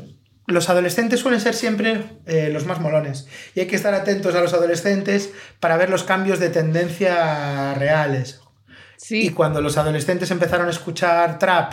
los 0.50 0.68
adolescentes 0.68 1.20
suelen 1.20 1.40
ser 1.40 1.54
siempre 1.54 2.02
eh, 2.26 2.50
los 2.52 2.66
más 2.66 2.80
molones 2.80 3.26
y 3.54 3.60
hay 3.60 3.66
que 3.66 3.76
estar 3.76 3.94
atentos 3.94 4.34
a 4.34 4.40
los 4.40 4.52
adolescentes 4.52 5.30
para 5.60 5.76
ver 5.76 5.90
los 5.90 6.02
cambios 6.02 6.38
de 6.38 6.50
tendencia 6.50 7.74
reales. 7.74 8.40
Sí. 8.96 9.26
Y 9.26 9.30
cuando 9.30 9.60
los 9.60 9.78
adolescentes 9.78 10.30
empezaron 10.30 10.66
a 10.66 10.70
escuchar 10.70 11.38
trap, 11.38 11.72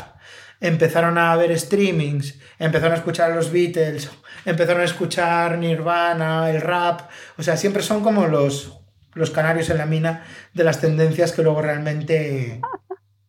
empezaron 0.61 1.17
a 1.17 1.35
ver 1.35 1.57
streamings, 1.59 2.35
empezaron 2.57 2.93
a 2.93 2.97
escuchar 2.97 3.31
a 3.31 3.35
los 3.35 3.51
Beatles, 3.51 4.09
empezaron 4.45 4.81
a 4.81 4.85
escuchar 4.85 5.57
Nirvana, 5.57 6.49
el 6.49 6.61
rap, 6.61 7.01
o 7.37 7.43
sea, 7.43 7.57
siempre 7.57 7.83
son 7.83 8.01
como 8.01 8.27
los, 8.27 8.79
los 9.17 9.31
canarios 9.31 9.69
en 9.69 9.77
la 9.77 9.85
mina 9.85 10.25
de 10.53 10.63
las 10.63 10.79
tendencias 10.79 11.31
que 11.31 11.43
luego 11.43 11.61
realmente 11.61 12.61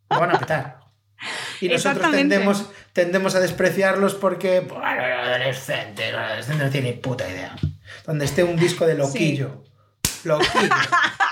van 0.08 0.30
a 0.30 0.38
petar. 0.38 0.78
Y 1.60 1.68
nosotros 1.68 2.10
tendemos, 2.12 2.70
tendemos 2.92 3.34
a 3.34 3.40
despreciarlos 3.40 4.14
porque, 4.14 4.60
bueno, 4.60 5.04
el 5.04 5.12
adolescente, 5.12 6.10
el 6.10 6.16
adolescente 6.16 6.64
no 6.64 6.70
tiene 6.70 6.92
puta 6.92 7.28
idea. 7.28 7.56
Donde 8.06 8.24
esté 8.24 8.44
un 8.44 8.56
disco 8.56 8.86
de 8.86 8.94
loquillo. 8.94 9.64
Sí. 10.04 10.28
Loquillo. 10.28 10.68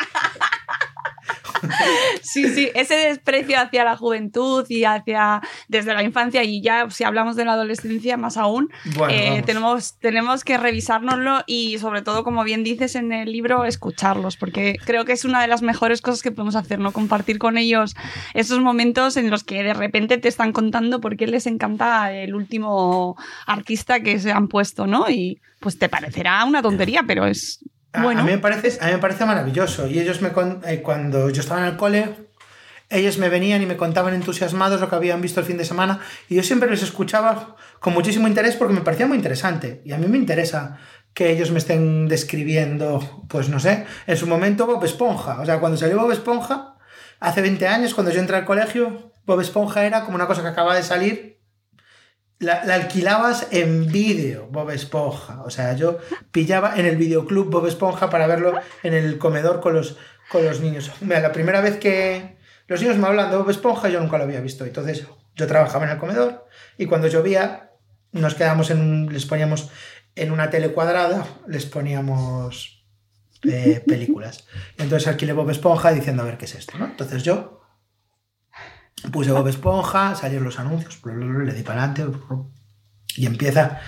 Sí, 2.22 2.48
sí, 2.48 2.70
ese 2.74 2.94
desprecio 2.94 3.58
hacia 3.58 3.84
la 3.84 3.96
juventud 3.96 4.64
y 4.68 4.84
hacia 4.84 5.40
desde 5.68 5.94
la 5.94 6.02
infancia 6.02 6.42
y 6.44 6.60
ya 6.60 6.88
si 6.90 7.04
hablamos 7.04 7.36
de 7.36 7.44
la 7.44 7.52
adolescencia 7.52 8.16
más 8.16 8.36
aún, 8.36 8.70
bueno, 8.96 9.12
eh, 9.12 9.42
tenemos, 9.44 9.98
tenemos 9.98 10.44
que 10.44 10.58
revisárnoslo 10.58 11.42
y 11.46 11.78
sobre 11.78 12.02
todo, 12.02 12.24
como 12.24 12.44
bien 12.44 12.64
dices 12.64 12.94
en 12.94 13.12
el 13.12 13.32
libro, 13.32 13.64
escucharlos, 13.64 14.36
porque 14.36 14.76
creo 14.84 15.04
que 15.04 15.12
es 15.12 15.24
una 15.24 15.40
de 15.40 15.48
las 15.48 15.62
mejores 15.62 16.02
cosas 16.02 16.22
que 16.22 16.32
podemos 16.32 16.56
hacer, 16.56 16.78
¿no? 16.78 16.92
Compartir 16.92 17.38
con 17.38 17.58
ellos 17.58 17.94
esos 18.34 18.60
momentos 18.60 19.16
en 19.16 19.30
los 19.30 19.44
que 19.44 19.62
de 19.62 19.74
repente 19.74 20.18
te 20.18 20.28
están 20.28 20.52
contando 20.52 21.00
por 21.00 21.16
qué 21.16 21.26
les 21.26 21.46
encanta 21.46 22.12
el 22.12 22.34
último 22.34 23.16
artista 23.46 24.00
que 24.00 24.18
se 24.18 24.32
han 24.32 24.48
puesto, 24.48 24.86
¿no? 24.86 25.08
Y 25.10 25.40
pues 25.60 25.78
te 25.78 25.88
parecerá 25.88 26.44
una 26.44 26.62
tontería, 26.62 27.04
pero 27.06 27.26
es 27.26 27.64
Bueno. 27.92 28.20
a 28.20 28.24
mí 28.24 28.30
me 28.30 28.38
parece, 28.38 28.78
a 28.80 28.86
mí 28.86 28.92
me 28.92 28.98
parece 28.98 29.24
maravilloso. 29.24 29.86
Y 29.86 29.98
ellos 29.98 30.20
me 30.20 30.32
eh, 30.66 30.82
cuando 30.82 31.30
yo 31.30 31.40
estaba 31.40 31.60
en 31.60 31.66
el 31.66 31.76
cole, 31.76 32.14
ellos 32.88 33.18
me 33.18 33.28
venían 33.28 33.62
y 33.62 33.66
me 33.66 33.76
contaban 33.76 34.14
entusiasmados 34.14 34.80
lo 34.80 34.88
que 34.88 34.96
habían 34.96 35.20
visto 35.20 35.40
el 35.40 35.46
fin 35.46 35.56
de 35.56 35.64
semana. 35.64 36.00
Y 36.28 36.36
yo 36.36 36.42
siempre 36.42 36.70
les 36.70 36.82
escuchaba 36.82 37.56
con 37.80 37.94
muchísimo 37.94 38.28
interés 38.28 38.56
porque 38.56 38.74
me 38.74 38.82
parecía 38.82 39.06
muy 39.06 39.16
interesante. 39.16 39.82
Y 39.84 39.92
a 39.92 39.98
mí 39.98 40.06
me 40.06 40.18
interesa 40.18 40.78
que 41.14 41.30
ellos 41.30 41.50
me 41.50 41.58
estén 41.58 42.08
describiendo, 42.08 43.24
pues 43.28 43.48
no 43.48 43.58
sé, 43.58 43.86
en 44.06 44.16
su 44.16 44.26
momento 44.26 44.66
Bob 44.66 44.84
Esponja. 44.84 45.40
O 45.40 45.46
sea, 45.46 45.60
cuando 45.60 45.78
salió 45.78 45.98
Bob 45.98 46.12
Esponja, 46.12 46.76
hace 47.20 47.40
20 47.40 47.66
años, 47.66 47.94
cuando 47.94 48.12
yo 48.12 48.20
entré 48.20 48.36
al 48.36 48.44
colegio, 48.44 49.12
Bob 49.24 49.40
Esponja 49.40 49.86
era 49.86 50.04
como 50.04 50.16
una 50.16 50.26
cosa 50.26 50.42
que 50.42 50.48
acaba 50.48 50.76
de 50.76 50.82
salir 50.82 51.35
la, 52.38 52.64
la 52.64 52.74
alquilabas 52.74 53.48
en 53.50 53.86
vídeo, 53.90 54.48
Bob 54.50 54.70
Esponja. 54.70 55.42
O 55.42 55.50
sea, 55.50 55.74
yo 55.74 55.98
pillaba 56.32 56.76
en 56.78 56.86
el 56.86 56.96
videoclub 56.96 57.50
Bob 57.50 57.66
Esponja 57.66 58.10
para 58.10 58.26
verlo 58.26 58.54
en 58.82 58.94
el 58.94 59.18
comedor 59.18 59.60
con 59.60 59.74
los, 59.74 59.96
con 60.30 60.44
los 60.44 60.60
niños. 60.60 60.90
Mira, 61.00 61.20
la 61.20 61.32
primera 61.32 61.60
vez 61.60 61.76
que 61.78 62.36
los 62.68 62.80
niños 62.82 62.96
me 62.98 63.06
hablan 63.06 63.30
de 63.30 63.36
Bob 63.36 63.48
Esponja, 63.50 63.88
yo 63.88 64.00
nunca 64.00 64.18
lo 64.18 64.24
había 64.24 64.40
visto. 64.40 64.64
Entonces, 64.64 65.06
yo 65.34 65.46
trabajaba 65.46 65.84
en 65.84 65.92
el 65.92 65.98
comedor 65.98 66.46
y 66.78 66.86
cuando 66.86 67.08
llovía, 67.08 67.70
nos 68.12 68.34
quedábamos 68.34 68.70
en 68.70 68.80
un- 68.80 69.12
les 69.12 69.26
poníamos 69.26 69.70
en 70.14 70.30
una 70.32 70.48
tele 70.50 70.72
cuadrada, 70.72 71.26
les 71.46 71.66
poníamos 71.66 72.84
eh, 73.42 73.82
películas. 73.86 74.46
Entonces 74.78 75.06
alquilé 75.08 75.32
Bob 75.34 75.50
Esponja 75.50 75.92
diciendo 75.92 76.22
a 76.22 76.26
ver 76.26 76.38
qué 76.38 76.46
es 76.46 76.54
esto. 76.54 76.72
Entonces 76.82 77.22
yo 77.22 77.55
puse 79.12 79.32
Bob 79.32 79.48
Esponja, 79.48 80.14
salieron 80.14 80.44
los 80.44 80.58
anuncios, 80.58 80.98
le 81.04 81.52
di 81.52 81.62
para 81.62 81.84
adelante 81.84 82.18
y 83.16 83.26
empieza. 83.26 83.80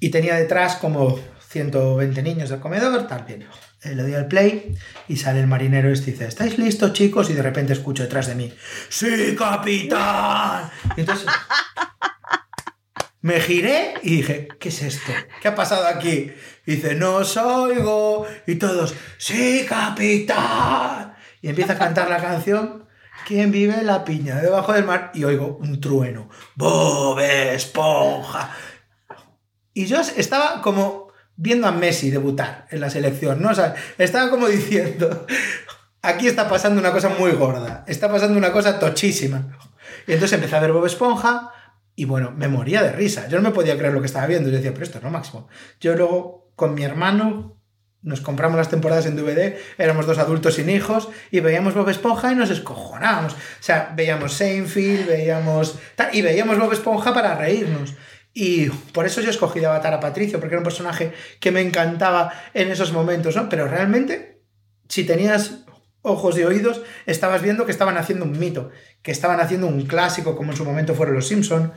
Y 0.00 0.10
tenía 0.10 0.34
detrás 0.34 0.76
como 0.76 1.18
120 1.48 2.22
niños 2.22 2.50
del 2.50 2.60
comedor, 2.60 3.06
tal 3.06 3.24
bien. 3.24 3.46
Eh, 3.82 3.94
Le 3.94 4.02
doy 4.02 4.14
al 4.14 4.26
play 4.26 4.74
y 5.08 5.16
sale 5.16 5.40
el 5.40 5.46
marinero 5.46 5.90
este 5.90 6.10
y 6.10 6.12
dice, 6.12 6.26
¿estáis 6.26 6.58
listos 6.58 6.92
chicos? 6.92 7.30
Y 7.30 7.34
de 7.34 7.42
repente 7.42 7.72
escucho 7.72 8.02
detrás 8.02 8.26
de 8.26 8.34
mí, 8.34 8.52
¡Sí, 8.88 9.34
capitán! 9.36 10.70
Y 10.96 11.00
entonces 11.00 11.26
me 13.22 13.40
giré 13.40 13.94
y 14.02 14.16
dije, 14.16 14.48
¿qué 14.60 14.68
es 14.68 14.82
esto? 14.82 15.12
¿Qué 15.40 15.48
ha 15.48 15.54
pasado 15.54 15.86
aquí? 15.86 16.32
Y 16.66 16.76
dice, 16.76 16.94
no 16.94 17.16
os 17.16 17.36
oigo. 17.36 18.26
Y 18.46 18.56
todos, 18.56 18.94
¡Sí, 19.18 19.64
capitán! 19.68 21.14
Y 21.42 21.48
empieza 21.48 21.74
a 21.74 21.78
cantar 21.78 22.08
la 22.10 22.20
canción. 22.20 22.85
¿Quién 23.26 23.50
vive 23.50 23.82
la 23.82 24.04
piña 24.04 24.36
debajo 24.36 24.72
del 24.72 24.84
mar? 24.84 25.10
Y 25.12 25.24
oigo 25.24 25.58
un 25.60 25.80
trueno. 25.80 26.28
¡Bob 26.54 27.18
Esponja! 27.18 28.54
Y 29.74 29.86
yo 29.86 30.00
estaba 30.00 30.62
como 30.62 31.08
viendo 31.34 31.66
a 31.66 31.72
Messi 31.72 32.12
debutar 32.12 32.68
en 32.70 32.78
la 32.78 32.88
selección, 32.88 33.42
¿no? 33.42 33.50
O 33.50 33.74
estaba 33.98 34.30
como 34.30 34.46
diciendo, 34.46 35.26
aquí 36.02 36.28
está 36.28 36.48
pasando 36.48 36.80
una 36.80 36.92
cosa 36.92 37.08
muy 37.08 37.32
gorda, 37.32 37.84
está 37.88 38.08
pasando 38.08 38.38
una 38.38 38.52
cosa 38.52 38.78
tochísima. 38.78 39.58
Y 40.06 40.12
entonces 40.12 40.34
empecé 40.34 40.54
a 40.54 40.60
ver 40.60 40.70
Bob 40.70 40.86
Esponja 40.86 41.50
y 41.96 42.04
bueno, 42.04 42.30
me 42.30 42.46
moría 42.46 42.80
de 42.84 42.92
risa. 42.92 43.26
Yo 43.26 43.38
no 43.38 43.48
me 43.48 43.54
podía 43.54 43.76
creer 43.76 43.92
lo 43.92 43.98
que 43.98 44.06
estaba 44.06 44.28
viendo. 44.28 44.50
Yo 44.50 44.56
decía, 44.58 44.72
pero 44.72 44.84
esto 44.84 44.98
es 44.98 45.04
lo 45.04 45.10
máximo. 45.10 45.48
Yo 45.80 45.96
luego 45.96 46.52
con 46.54 46.74
mi 46.74 46.84
hermano 46.84 47.55
nos 48.06 48.20
compramos 48.20 48.56
las 48.56 48.70
temporadas 48.70 49.04
en 49.06 49.16
DVD, 49.16 49.56
éramos 49.78 50.06
dos 50.06 50.18
adultos 50.18 50.54
sin 50.54 50.70
hijos 50.70 51.08
y 51.32 51.40
veíamos 51.40 51.74
Bob 51.74 51.88
Esponja 51.88 52.30
y 52.30 52.36
nos 52.36 52.50
escojonábamos. 52.50 53.32
O 53.32 53.36
sea, 53.58 53.92
veíamos 53.96 54.32
Seinfeld, 54.34 55.08
veíamos... 55.08 55.76
Y 56.12 56.22
veíamos 56.22 56.56
Bob 56.56 56.72
Esponja 56.72 57.12
para 57.12 57.34
reírnos. 57.34 57.94
Y 58.32 58.68
por 58.68 59.06
eso 59.06 59.20
yo 59.20 59.30
escogí 59.30 59.58
de 59.58 59.66
Avatar 59.66 59.92
a 59.92 59.98
Patricio, 59.98 60.38
porque 60.38 60.54
era 60.54 60.60
un 60.60 60.64
personaje 60.64 61.12
que 61.40 61.50
me 61.50 61.60
encantaba 61.62 62.32
en 62.54 62.70
esos 62.70 62.92
momentos, 62.92 63.34
¿no? 63.34 63.48
Pero 63.48 63.66
realmente, 63.66 64.40
si 64.88 65.02
tenías 65.02 65.64
ojos 66.02 66.38
y 66.38 66.44
oídos, 66.44 66.82
estabas 67.06 67.42
viendo 67.42 67.66
que 67.66 67.72
estaban 67.72 67.98
haciendo 67.98 68.24
un 68.24 68.38
mito, 68.38 68.70
que 69.02 69.10
estaban 69.10 69.40
haciendo 69.40 69.66
un 69.66 69.84
clásico, 69.86 70.36
como 70.36 70.52
en 70.52 70.56
su 70.56 70.64
momento 70.64 70.94
fueron 70.94 71.16
los 71.16 71.26
Simpson. 71.26 71.72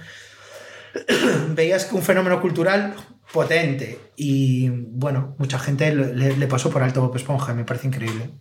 Veías 1.55 1.85
que 1.85 1.95
un 1.95 2.01
fenómeno 2.01 2.41
cultural 2.41 2.93
potente. 3.31 3.99
Y 4.15 4.69
bueno, 4.69 5.35
mucha 5.37 5.59
gente 5.59 5.93
le, 5.93 6.35
le- 6.35 6.47
pasó 6.47 6.69
por 6.71 6.81
alto 6.81 7.01
Bob 7.01 7.15
Esponja, 7.15 7.53
me 7.53 7.63
parece 7.63 7.87
increíble. 7.87 8.31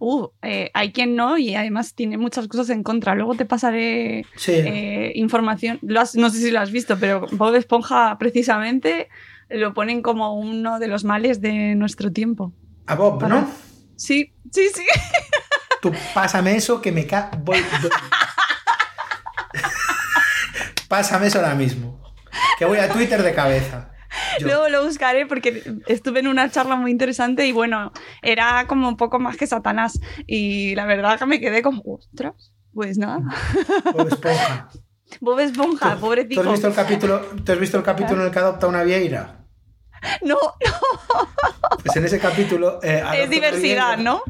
Uh, 0.00 0.28
eh, 0.42 0.70
hay 0.74 0.92
quien 0.92 1.16
no 1.16 1.38
y 1.38 1.54
además 1.54 1.94
tiene 1.94 2.18
muchas 2.18 2.46
cosas 2.46 2.70
en 2.70 2.82
contra. 2.82 3.14
Luego 3.14 3.34
te 3.34 3.46
pasaré 3.46 4.26
Sí. 4.36 4.52
eh, 4.52 5.12
información. 5.14 5.78
Lo 5.82 6.00
has- 6.00 6.14
no 6.14 6.28
sé 6.30 6.38
si 6.38 6.50
lo 6.50 6.60
has 6.60 6.70
visto, 6.70 6.98
pero 6.98 7.26
Bob 7.32 7.54
Esponja 7.54 8.16
precisamente 8.18 9.08
lo 9.48 9.72
ponen 9.74 10.02
como 10.02 10.34
uno 10.38 10.78
de 10.78 10.88
los 10.88 11.04
males 11.04 11.40
de 11.40 11.74
nuestro 11.74 12.12
tiempo. 12.12 12.52
A 12.86 12.94
Bob, 12.96 13.26
¿no? 13.26 13.48
Sí, 13.96 14.32
sí, 14.52 14.68
sí. 14.74 14.84
Tú 15.80 15.92
pásame 16.14 16.56
eso 16.56 16.80
que 16.80 16.92
me 16.92 17.06
ca... 17.06 17.30
pásame 20.96 21.26
eso 21.26 21.38
ahora 21.40 21.56
mismo. 21.56 22.00
Que 22.56 22.64
voy 22.66 22.78
a 22.78 22.88
Twitter 22.88 23.20
de 23.22 23.34
cabeza. 23.34 23.90
Yo. 24.38 24.46
Luego 24.46 24.68
lo 24.68 24.84
buscaré 24.84 25.26
porque 25.26 25.64
estuve 25.88 26.20
en 26.20 26.28
una 26.28 26.48
charla 26.48 26.76
muy 26.76 26.92
interesante 26.92 27.44
y 27.46 27.50
bueno, 27.52 27.92
era 28.22 28.66
como 28.68 28.88
un 28.88 28.96
poco 28.96 29.18
más 29.18 29.36
que 29.36 29.46
Satanás. 29.48 29.98
Y 30.28 30.74
la 30.76 30.84
verdad 30.86 31.18
que 31.18 31.26
me 31.26 31.40
quedé 31.40 31.62
como, 31.62 31.82
ostras, 31.84 32.52
pues 32.72 32.96
nada. 32.96 33.22
Bob 33.92 34.06
Esponja. 34.08 34.68
Bob 35.20 35.40
Esponja, 35.40 35.94
¿Tú 35.96 36.00
pobrecito. 36.00 36.40
has 36.42 36.52
visto 36.52 36.68
el 36.68 36.74
capítulo, 36.74 37.20
¿tú 37.44 37.52
has 37.52 37.58
visto 37.58 37.76
el 37.76 37.82
capítulo 37.82 38.20
en 38.20 38.26
el 38.28 38.32
que 38.32 38.38
adopta 38.38 38.68
una 38.68 38.84
vieira? 38.84 39.40
No, 40.22 40.36
Pues 41.82 41.96
en 41.96 42.04
ese 42.04 42.18
capítulo... 42.20 42.78
eh, 42.82 43.02
es 43.16 43.30
diversidad. 43.30 43.96
¿no? 43.98 44.22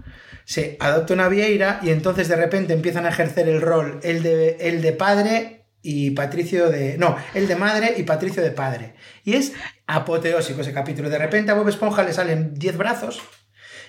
Sí, 0.44 0.76
adopta 0.80 1.12
una 1.14 1.28
vieira 1.28 1.80
y 1.82 1.90
entonces 1.90 2.28
de 2.28 2.36
repente 2.36 2.72
empiezan 2.72 3.04
a 3.06 3.08
ejercer 3.10 3.48
el 3.48 3.60
rol 3.60 3.98
el 4.02 4.22
de, 4.22 4.56
el 4.60 4.80
de 4.82 4.92
padre 4.92 5.63
y 5.84 6.10
Patricio 6.12 6.70
de... 6.70 6.96
No, 6.98 7.14
el 7.34 7.46
de 7.46 7.54
madre 7.56 7.94
y 7.96 8.02
Patricio 8.02 8.42
de 8.42 8.50
padre. 8.50 8.94
Y 9.22 9.34
es 9.36 9.52
apoteósico 9.86 10.62
ese 10.62 10.72
capítulo. 10.72 11.10
De 11.10 11.18
repente 11.18 11.52
a 11.52 11.54
Bob 11.54 11.68
Esponja 11.68 12.02
le 12.02 12.12
salen 12.14 12.54
10 12.54 12.76
brazos 12.78 13.20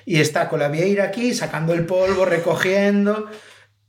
y 0.05 0.19
está 0.19 0.49
con 0.49 0.59
la 0.59 0.67
vieira 0.67 1.05
aquí 1.05 1.33
sacando 1.33 1.73
el 1.73 1.85
polvo, 1.87 2.25
recogiendo... 2.25 3.27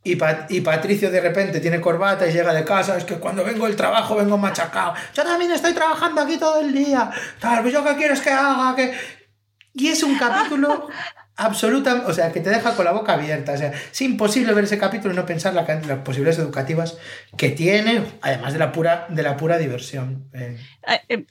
Y, 0.05 0.15
Pa- 0.15 0.47
y 0.49 0.61
Patricio 0.61 1.11
de 1.11 1.21
repente 1.21 1.59
tiene 1.59 1.81
corbata 1.81 2.29
y 2.29 2.33
llega 2.33 2.55
de 2.55 2.65
casa. 2.65 2.97
Es 2.97 3.03
que 3.05 3.17
cuando 3.17 3.43
vengo 3.43 3.67
del 3.67 3.75
trabajo 3.75 4.15
vengo 4.15 4.39
machacado. 4.39 4.95
Yo 5.13 5.25
también 5.25 5.51
estoy 5.51 5.75
trabajando 5.75 6.21
aquí 6.21 6.39
todo 6.39 6.61
el 6.61 6.73
día. 6.73 7.11
Tal, 7.41 7.61
pues 7.63 7.75
yo 7.75 7.83
qué 7.83 7.97
quieres 7.97 8.21
que 8.21 8.31
haga. 8.31 8.77
que 8.77 8.95
Y 9.75 9.89
es 9.89 10.05
un 10.05 10.17
capítulo 10.17 10.89
absoluta, 11.37 12.05
o 12.07 12.12
sea, 12.12 12.32
que 12.32 12.41
te 12.41 12.51
deja 12.51 12.74
con 12.74 12.84
la 12.84 12.93
boca 12.93 13.12
abierta. 13.14 13.53
O 13.53 13.57
sea, 13.57 13.72
es 13.93 14.01
imposible 14.03 14.53
ver 14.55 14.64
ese 14.64 14.78
capítulo 14.78 15.12
y 15.12 15.16
no 15.16 15.26
pensar 15.26 15.55
la, 15.55 15.62
las 15.87 15.99
posibilidades 16.01 16.39
educativas 16.39 16.97
que 17.37 17.51
tiene, 17.51 18.03
además 18.22 18.53
de 18.55 18.59
la 18.59 18.72
pura, 18.72 19.07
de 19.11 19.22
la 19.22 19.37
pura 19.37 19.59
diversión. 19.59 20.24
Eh, 20.32 20.57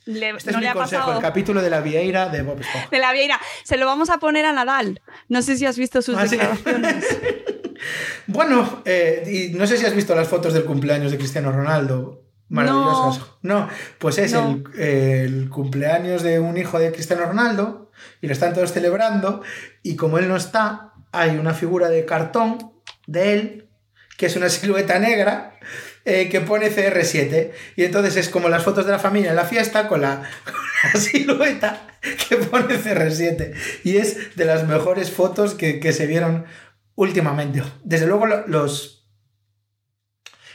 le- 0.04 0.30
este 0.30 0.52
no 0.52 0.58
es 0.58 0.60
le 0.60 0.60
mi 0.60 0.66
ha 0.66 0.72
consejo, 0.74 1.02
pasado 1.02 1.12
el 1.18 1.22
capítulo 1.22 1.62
de 1.62 1.70
la 1.70 1.80
vieira 1.80 2.28
de 2.28 2.42
Bob 2.42 2.60
Esponja. 2.60 2.88
de 2.90 2.98
la 2.98 3.12
Vieira. 3.12 3.40
Se 3.64 3.76
lo 3.76 3.86
vamos 3.86 4.10
a 4.10 4.18
poner 4.18 4.44
a 4.46 4.52
Nadal. 4.52 5.00
No 5.28 5.42
sé 5.42 5.56
si 5.56 5.66
has 5.66 5.76
visto 5.78 6.00
sus 6.02 6.16
Ah, 6.16 6.26
sí. 6.26 6.38
Bueno, 8.26 8.82
eh, 8.84 9.50
y 9.52 9.56
no 9.56 9.66
sé 9.66 9.76
si 9.76 9.86
has 9.86 9.94
visto 9.94 10.14
las 10.14 10.28
fotos 10.28 10.52
del 10.54 10.64
cumpleaños 10.64 11.12
de 11.12 11.18
Cristiano 11.18 11.52
Ronaldo. 11.52 12.22
Maravillosas. 12.48 13.24
No, 13.42 13.68
pues 13.98 14.18
es 14.18 14.32
No. 14.32 14.62
El, 14.76 14.82
el 14.84 15.48
cumpleaños 15.50 16.22
de 16.22 16.38
un 16.40 16.56
hijo 16.56 16.78
de 16.78 16.92
Cristiano 16.92 17.24
Ronaldo 17.26 17.85
y 18.20 18.26
lo 18.26 18.32
están 18.32 18.54
todos 18.54 18.72
celebrando 18.72 19.42
y 19.82 19.96
como 19.96 20.18
él 20.18 20.28
no 20.28 20.36
está, 20.36 20.92
hay 21.12 21.36
una 21.36 21.54
figura 21.54 21.88
de 21.88 22.04
cartón 22.04 22.58
de 23.06 23.32
él 23.34 23.68
que 24.16 24.26
es 24.26 24.36
una 24.36 24.48
silueta 24.50 24.98
negra 24.98 25.58
eh, 26.04 26.28
que 26.28 26.40
pone 26.40 26.70
CR7 26.70 27.50
y 27.76 27.84
entonces 27.84 28.16
es 28.16 28.28
como 28.28 28.48
las 28.48 28.62
fotos 28.62 28.86
de 28.86 28.92
la 28.92 28.98
familia 28.98 29.30
en 29.30 29.36
la 29.36 29.44
fiesta 29.44 29.88
con 29.88 30.00
la, 30.02 30.22
silueta 30.94 31.86
que 32.28 32.36
pone 32.36 32.78
CR7 32.78 33.54
y 33.84 33.96
es 33.96 34.36
de 34.36 34.44
las 34.44 34.66
mejores 34.66 35.10
fotos 35.10 35.54
que, 35.54 35.80
que 35.80 35.92
se 35.92 36.06
vieron 36.06 36.46
últimamente. 36.94 37.62
Desde 37.84 38.06
luego 38.06 38.26
lo- 38.26 38.46
los 38.46 38.92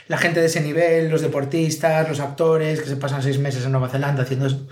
la 0.08 0.18
gente 0.18 0.40
de 0.40 0.46
ese 0.46 0.60
nivel, 0.60 1.08
los 1.10 1.22
deportistas, 1.22 2.08
los 2.08 2.20
actores 2.20 2.80
que 2.80 2.88
se 2.88 2.96
pasan 2.96 3.22
seis 3.22 3.38
meses 3.38 3.64
en 3.64 3.72
Nueva 3.72 3.88
Zelanda 3.88 4.24
haciendo 4.24 4.46
eso, 4.46 4.66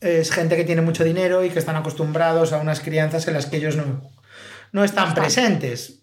es 0.00 0.30
gente 0.30 0.56
que 0.56 0.64
tiene 0.64 0.82
mucho 0.82 1.04
dinero 1.04 1.44
y 1.44 1.50
que 1.50 1.58
están 1.58 1.76
acostumbrados 1.76 2.52
a 2.52 2.58
unas 2.58 2.80
crianzas 2.80 3.26
en 3.28 3.34
las 3.34 3.46
que 3.46 3.56
ellos 3.56 3.76
no, 3.76 4.10
no 4.72 4.84
están 4.84 5.14
presentes. 5.14 6.02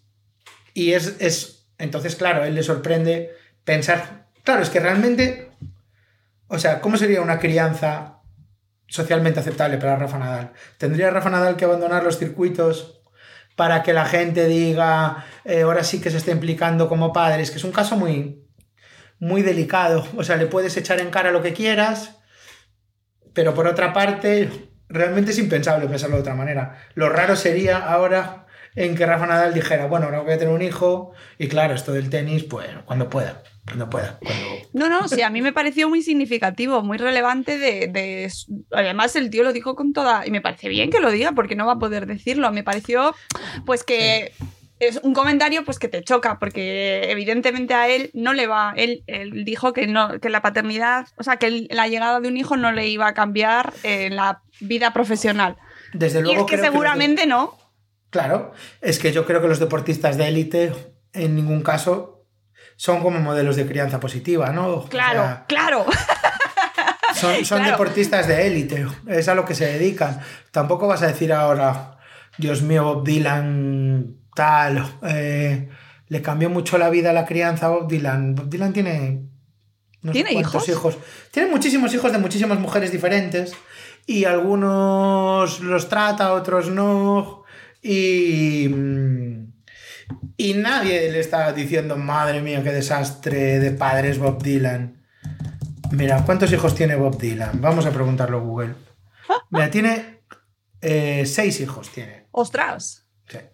Y 0.72 0.92
es, 0.92 1.16
es, 1.20 1.66
entonces, 1.78 2.16
claro, 2.16 2.42
a 2.42 2.48
él 2.48 2.54
le 2.54 2.62
sorprende 2.62 3.32
pensar, 3.64 4.26
claro, 4.42 4.62
es 4.62 4.70
que 4.70 4.80
realmente, 4.80 5.50
o 6.48 6.58
sea, 6.58 6.80
¿cómo 6.80 6.96
sería 6.96 7.22
una 7.22 7.38
crianza 7.38 8.20
socialmente 8.86 9.40
aceptable 9.40 9.78
para 9.78 9.96
Rafa 9.96 10.18
Nadal? 10.18 10.52
¿Tendría 10.78 11.10
Rafa 11.10 11.30
Nadal 11.30 11.56
que 11.56 11.64
abandonar 11.64 12.02
los 12.02 12.18
circuitos 12.18 13.00
para 13.56 13.82
que 13.84 13.92
la 13.92 14.06
gente 14.06 14.46
diga, 14.46 15.24
eh, 15.44 15.62
ahora 15.62 15.84
sí 15.84 16.00
que 16.00 16.10
se 16.10 16.16
está 16.16 16.32
implicando 16.32 16.88
como 16.88 17.12
padres? 17.12 17.50
Que 17.50 17.58
es 17.58 17.64
un 17.64 17.72
caso 17.72 17.96
muy, 17.96 18.44
muy 19.20 19.42
delicado. 19.42 20.06
O 20.16 20.24
sea, 20.24 20.36
le 20.36 20.46
puedes 20.46 20.76
echar 20.76 21.00
en 21.00 21.10
cara 21.10 21.30
lo 21.30 21.42
que 21.42 21.54
quieras, 21.54 22.18
pero 23.34 23.52
por 23.54 23.66
otra 23.66 23.92
parte, 23.92 24.48
realmente 24.88 25.32
es 25.32 25.38
impensable 25.38 25.86
pensarlo 25.88 26.16
de 26.16 26.22
otra 26.22 26.34
manera. 26.34 26.78
Lo 26.94 27.08
raro 27.10 27.36
sería 27.36 27.78
ahora 27.78 28.46
en 28.76 28.96
que 28.96 29.06
Rafa 29.06 29.26
Nadal 29.26 29.54
dijera, 29.54 29.86
bueno, 29.86 30.06
ahora 30.06 30.20
voy 30.20 30.32
a 30.32 30.38
tener 30.38 30.52
un 30.52 30.62
hijo 30.62 31.12
y 31.38 31.46
claro, 31.48 31.74
esto 31.74 31.92
del 31.92 32.10
tenis, 32.10 32.42
pues 32.44 32.66
cuando 32.86 33.08
pueda, 33.08 33.42
cuando 33.66 33.88
pueda. 33.90 34.18
Cuando... 34.20 34.44
No, 34.72 34.88
no, 34.88 35.06
sí, 35.06 35.22
a 35.22 35.30
mí 35.30 35.42
me 35.42 35.52
pareció 35.52 35.88
muy 35.88 36.02
significativo, 36.02 36.82
muy 36.82 36.98
relevante 36.98 37.58
de, 37.58 37.86
de- 37.86 38.32
Además, 38.72 39.14
el 39.14 39.30
tío 39.30 39.44
lo 39.44 39.52
dijo 39.52 39.76
con 39.76 39.92
toda... 39.92 40.26
Y 40.26 40.32
me 40.32 40.40
parece 40.40 40.68
bien 40.68 40.90
que 40.90 40.98
lo 40.98 41.12
diga, 41.12 41.30
porque 41.32 41.54
no 41.54 41.64
va 41.66 41.74
a 41.74 41.78
poder 41.78 42.06
decirlo. 42.06 42.50
Me 42.50 42.64
pareció, 42.64 43.14
pues 43.64 43.84
que... 43.84 44.32
Es 44.88 45.00
un 45.02 45.14
comentario 45.14 45.64
pues 45.64 45.78
que 45.78 45.88
te 45.88 46.02
choca, 46.02 46.38
porque 46.38 47.10
evidentemente 47.10 47.74
a 47.74 47.88
él 47.88 48.10
no 48.14 48.32
le 48.32 48.46
va. 48.46 48.72
Él, 48.76 49.04
él 49.06 49.44
dijo 49.44 49.72
que 49.72 49.86
no, 49.86 50.20
que 50.20 50.28
la 50.30 50.42
paternidad, 50.42 51.06
o 51.16 51.22
sea, 51.22 51.36
que 51.36 51.46
el- 51.46 51.68
la 51.70 51.88
llegada 51.88 52.20
de 52.20 52.28
un 52.28 52.36
hijo 52.36 52.56
no 52.56 52.72
le 52.72 52.88
iba 52.88 53.06
a 53.06 53.14
cambiar 53.14 53.72
en 53.82 54.16
la 54.16 54.42
vida 54.60 54.92
profesional. 54.92 55.56
Desde 55.92 56.20
y 56.20 56.22
luego 56.22 56.40
es 56.44 56.50
que 56.50 56.56
de- 56.56 56.62
seguramente 56.64 57.26
no. 57.26 57.56
Claro, 58.10 58.52
es 58.80 58.98
que 58.98 59.12
yo 59.12 59.26
creo 59.26 59.40
que 59.40 59.48
los 59.48 59.58
deportistas 59.58 60.16
de 60.16 60.28
élite 60.28 60.72
en 61.12 61.34
ningún 61.36 61.62
caso 61.62 62.26
son 62.76 63.00
como 63.02 63.20
modelos 63.20 63.56
de 63.56 63.66
crianza 63.66 64.00
positiva, 64.00 64.50
¿no? 64.50 64.66
O 64.68 64.88
Claro, 64.88 65.22
sea, 65.22 65.44
claro. 65.48 65.86
son 67.14 67.44
son 67.44 67.58
Claro. 67.58 67.72
deportistas 67.72 68.26
de 68.28 68.46
élite, 68.46 68.86
es 69.08 69.28
a 69.28 69.34
lo 69.34 69.44
que 69.44 69.54
se 69.54 69.66
dedican. 69.66 70.20
Tampoco 70.50 70.86
vas 70.86 71.02
a 71.02 71.06
decir 71.08 71.32
ahora, 71.32 71.98
Dios 72.38 72.62
mío, 72.62 72.82
Bob 72.84 73.04
Dylan 73.04 74.16
tal, 74.34 74.98
eh, 75.02 75.68
le 76.08 76.22
cambió 76.22 76.50
mucho 76.50 76.78
la 76.78 76.90
vida 76.90 77.10
a 77.10 77.12
la 77.12 77.24
crianza 77.26 77.66
a 77.66 77.70
Bob 77.70 77.88
Dylan. 77.88 78.34
Bob 78.34 78.48
Dylan 78.48 78.72
tiene... 78.72 79.22
no 80.02 80.12
¿Tiene 80.12 80.32
cuántos 80.32 80.68
hijos? 80.68 80.96
Tiene 81.30 81.50
muchísimos 81.50 81.92
hijos 81.94 82.12
de 82.12 82.18
muchísimas 82.18 82.58
mujeres 82.58 82.92
diferentes 82.92 83.54
y 84.06 84.24
algunos 84.24 85.60
los 85.60 85.88
trata, 85.88 86.34
otros 86.34 86.70
no. 86.70 87.42
Y... 87.82 88.68
mm, 88.68 89.52
Y 90.36 90.54
nadie 90.54 91.10
le 91.10 91.20
está 91.20 91.52
diciendo, 91.52 91.96
madre 91.96 92.40
mía, 92.42 92.62
qué 92.62 92.72
desastre 92.72 93.58
de 93.60 93.70
padres 93.70 94.18
Bob 94.18 94.42
Dylan. 94.42 95.02
Mira, 95.92 96.24
¿cuántos 96.24 96.52
hijos 96.52 96.74
tiene 96.74 96.96
Bob 96.96 97.18
Dylan? 97.18 97.60
Vamos 97.60 97.86
a 97.86 97.90
preguntarlo 97.92 98.38
a 98.38 98.40
Google. 98.40 98.74
Mira, 99.50 99.70
tiene 99.70 100.20
eh, 100.80 101.24
seis 101.24 101.60
hijos, 101.60 101.90
tiene. 101.90 102.26
Ostras. 102.32 103.03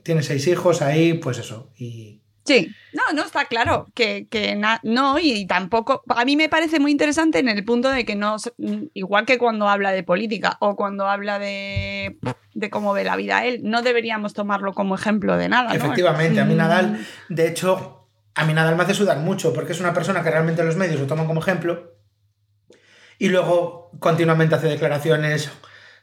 Tiene 0.02 0.22
seis 0.22 0.47
hijos 0.47 0.82
ahí, 0.82 1.14
pues 1.14 1.38
eso. 1.38 1.70
Y 1.76 2.20
Sí, 2.44 2.68
no, 2.94 3.02
no 3.14 3.22
está 3.24 3.44
claro 3.44 3.86
que, 3.94 4.26
que 4.28 4.56
na- 4.56 4.80
no 4.82 5.18
y 5.20 5.47
tampoco. 5.47 6.02
A 6.09 6.24
mí 6.24 6.36
me 6.36 6.48
parece 6.48 6.80
muy 6.80 6.90
interesante 6.90 7.38
en 7.38 7.48
el 7.48 7.64
punto 7.64 7.90
de 7.90 8.05
que 8.05 8.16
no, 8.16 8.36
igual 8.94 9.26
que 9.26 9.38
cuando 9.38 9.68
habla 9.68 9.92
de 9.92 10.02
política 10.02 10.56
o 10.60 10.74
cuando 10.74 11.06
habla 11.06 11.38
de, 11.38 12.18
de 12.55 12.70
cómo 12.70 12.92
ve 12.92 13.05
la 13.05 13.14
vida 13.16 13.44
él, 13.44 13.60
no 13.62 13.82
deberíamos 13.82 14.32
tomarlo 14.32 14.72
como 14.72 14.94
ejemplo 14.97 15.36
de 15.36 15.48
nada. 15.48 15.68
¿no? 15.68 15.74
efectivamente, 15.76 16.40
a 16.40 16.44
mí 16.44 16.55
Mm, 16.55 16.56
Nadal, 16.56 17.06
de 17.28 17.47
hecho, 17.47 18.09
a 18.34 18.44
mí 18.47 18.52
Nadal 18.55 18.74
me 18.74 18.82
hace 18.82 18.94
sudar 18.94 19.18
mucho 19.18 19.52
porque 19.52 19.72
es 19.72 19.80
una 19.80 19.92
persona 19.94 20.22
que 20.24 20.30
realmente 20.30 20.64
los 20.64 20.76
medios 20.76 20.98
lo 20.98 21.06
toman 21.06 21.26
como 21.26 21.40
ejemplo 21.42 21.94
y 23.18 23.28
luego 23.28 23.90
continuamente 24.01 24.55
hace 24.55 24.68
declaraciones 24.68 25.51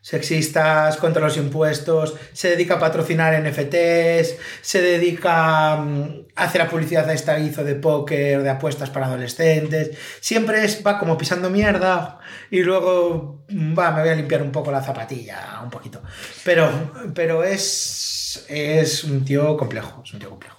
sexistas 0.08 0.96
contra 0.96 1.22
los 1.22 1.36
impuestos, 1.36 2.16
se 2.32 2.52
dedica 2.52 2.76
a 2.76 2.80
patrocinar 2.80 3.34
NFTs, 3.44 4.38
se 4.62 4.82
dedica 4.82 5.76
mm, 5.76 6.28
a 6.34 6.44
hacer 6.46 6.62
la 6.62 6.70
publicidad 6.70 7.10
a 7.10 7.14
esta 7.14 7.36
guizo 7.36 7.66
de 7.66 7.76
póker, 7.76 8.42
de 8.42 8.50
apuestas 8.50 8.90
para 8.90 9.08
adolescentes, 9.08 9.98
siempre 10.22 10.64
es, 10.64 10.82
va 10.88 10.98
como 10.98 11.18
pisando 11.18 11.50
mierda 11.50 12.20
y 12.50 12.64
luego 12.64 13.44
mm, 13.50 13.78
va, 13.78 13.92
me 13.92 14.00
voy 14.00 14.12
a 14.12 14.16
limpiar 14.16 14.42
un 14.44 14.54
poco 14.54 14.72
la 14.72 14.82
zapatilla, 14.82 15.60
un 15.62 15.70
poquito. 15.70 16.02
Pero, 16.46 16.72
pero 17.14 17.44
es, 17.44 18.46
es 18.48 19.04
un 19.04 19.26
tío 19.26 19.58
complejo, 19.58 20.04
es 20.06 20.14
un 20.14 20.20
tío 20.20 20.30
complejo. 20.30 20.57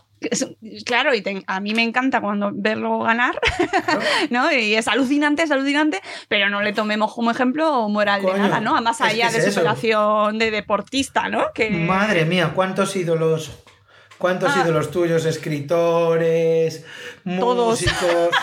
Claro, 0.85 1.15
y 1.15 1.23
te- 1.23 1.43
a 1.47 1.61
mí 1.61 1.75
me 1.75 1.83
encanta 1.83 2.21
cuando 2.21 2.51
verlo 2.55 3.01
ganar, 3.01 3.39
¿no? 4.31 4.51
Y 4.53 4.75
es 4.75 4.89
alucinante, 4.89 5.43
es 5.43 5.51
alucinante, 5.51 6.01
pero 6.29 6.49
no 6.51 6.63
le 6.63 6.73
tomemos 6.73 7.15
como 7.15 7.31
ejemplo 7.31 7.89
moral 7.89 8.23
Coño, 8.23 8.35
de 8.35 8.41
nada, 8.41 8.61
¿no? 8.61 8.81
Más 8.83 9.01
allá 9.01 9.29
es 9.29 9.35
de 9.35 9.43
su 9.43 9.49
eso. 9.49 9.61
relación 9.61 10.39
de 10.39 10.51
deportista, 10.51 11.29
¿no? 11.29 11.47
Que... 11.55 11.71
Madre 11.71 12.25
mía, 12.25 12.53
cuántos 12.55 12.95
ídolos, 12.97 13.51
cuántos 14.19 14.53
Ah. 14.57 14.63
ídolos 14.65 14.91
tuyos, 14.91 15.25
escritores, 15.25 16.85
Todos. 17.39 17.81
músicos. 17.81 18.31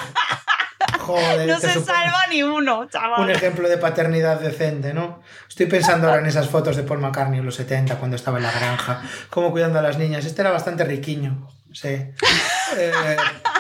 Joder, 1.00 1.48
no 1.48 1.60
se 1.60 1.74
salva 1.84 2.26
ni 2.32 2.42
uno, 2.42 2.88
chaval. 2.90 3.22
Un 3.22 3.30
ejemplo 3.30 3.68
de 3.70 3.78
paternidad 3.78 4.40
decente, 4.40 4.92
¿no? 4.94 5.22
Estoy 5.48 5.68
pensando 5.68 6.08
ahora 6.08 6.20
en 6.22 6.26
esas 6.28 6.50
fotos 6.50 6.76
de 6.76 6.84
Paul 6.84 7.00
McCartney 7.00 7.40
en 7.40 7.46
los 7.46 7.56
70, 7.56 7.98
cuando 7.98 8.16
estaba 8.16 8.38
en 8.38 8.44
la 8.44 8.52
granja, 8.52 9.02
cómo 9.30 9.52
cuidando 9.52 9.78
a 9.78 9.82
las 9.84 10.00
niñas. 10.00 10.26
Este 10.26 10.42
era 10.42 10.50
bastante 10.52 10.84
riquiño, 10.84 11.48
sí. 11.76 11.90
Eh, 12.78 13.16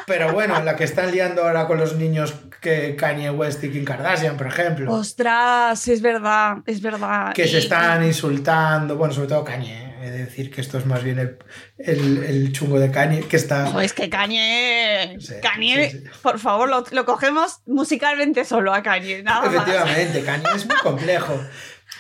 pero 0.07 0.33
bueno, 0.33 0.61
la 0.63 0.75
que 0.75 0.83
están 0.83 1.11
liando 1.11 1.43
ahora 1.43 1.67
con 1.67 1.77
los 1.77 1.95
niños 1.95 2.33
que 2.59 2.95
Kanye 2.95 3.29
West 3.29 3.63
y 3.63 3.71
Kim 3.71 3.85
Kardashian, 3.85 4.35
por 4.37 4.47
ejemplo. 4.47 4.91
Ostras, 4.93 5.87
es 5.87 6.01
verdad, 6.01 6.57
es 6.65 6.81
verdad. 6.81 7.33
que 7.33 7.47
se 7.47 7.57
Y- 7.57 7.59
están 7.59 8.03
insultando, 8.03 8.95
bueno, 8.97 9.13
sobre 9.13 9.27
todo 9.27 9.43
Kanye, 9.43 9.73
¿eh? 9.83 9.95
he 10.01 10.11
de 10.11 10.17
decir 10.25 10.51
que 10.51 10.61
esto 10.61 10.77
es 10.77 10.85
más 10.85 11.03
bien 11.03 11.19
el, 11.19 11.37
el- 11.77 12.23
el 12.23 12.51
chungo 12.51 12.79
de 12.79 12.89
Kanye, 12.91 13.21
que 13.21 13.37
está... 13.37 13.67
Jo, 13.67 13.79
es 13.81 13.93
que 13.93 14.09
Kanye, 14.09 15.17
Sí, 15.19 15.33
Kanye, 15.41 15.89
sí, 15.91 15.97
sí. 15.99 16.03
por 16.21 16.39
favor, 16.39 16.69
lo, 16.69 16.83
lo 16.91 17.05
cogemos 17.05 17.59
musicalmente 17.65 18.45
solo 18.45 18.73
a 18.73 18.81
Kanye, 18.83 19.23
nada 19.23 19.41
más. 19.41 19.53
Efectivamente, 19.53 20.23
Kanye 20.23 20.47
es 20.55 20.65
muy 20.65 20.77
complejo. 20.77 21.39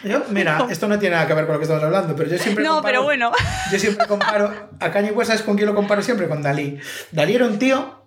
Yo, 0.03 0.23
mira, 0.29 0.67
esto 0.69 0.87
no 0.87 0.99
tiene 0.99 1.15
nada 1.15 1.27
que 1.27 1.33
ver 1.33 1.45
con 1.45 1.53
lo 1.53 1.59
que 1.59 1.63
estamos 1.63 1.83
hablando, 1.83 2.15
pero 2.15 2.29
yo 2.29 2.37
siempre 2.37 2.63
No, 2.63 2.75
comparo- 2.77 2.83
pero 2.83 3.03
bueno. 3.03 3.31
Yo 3.71 3.79
siempre 3.79 4.05
comparo 4.07 4.69
a 4.79 4.91
Kanye 4.91 5.11
West, 5.11 5.29
¿sabes 5.31 5.41
con 5.43 5.55
quién 5.55 5.67
lo 5.67 5.73
comparo 5.75 6.01
siempre? 6.03 6.27
Con 6.27 6.41
Dalí. 6.43 6.77
Dalí 7.11 7.33
era 7.35 7.45
un 7.45 7.57
tío 7.57 8.03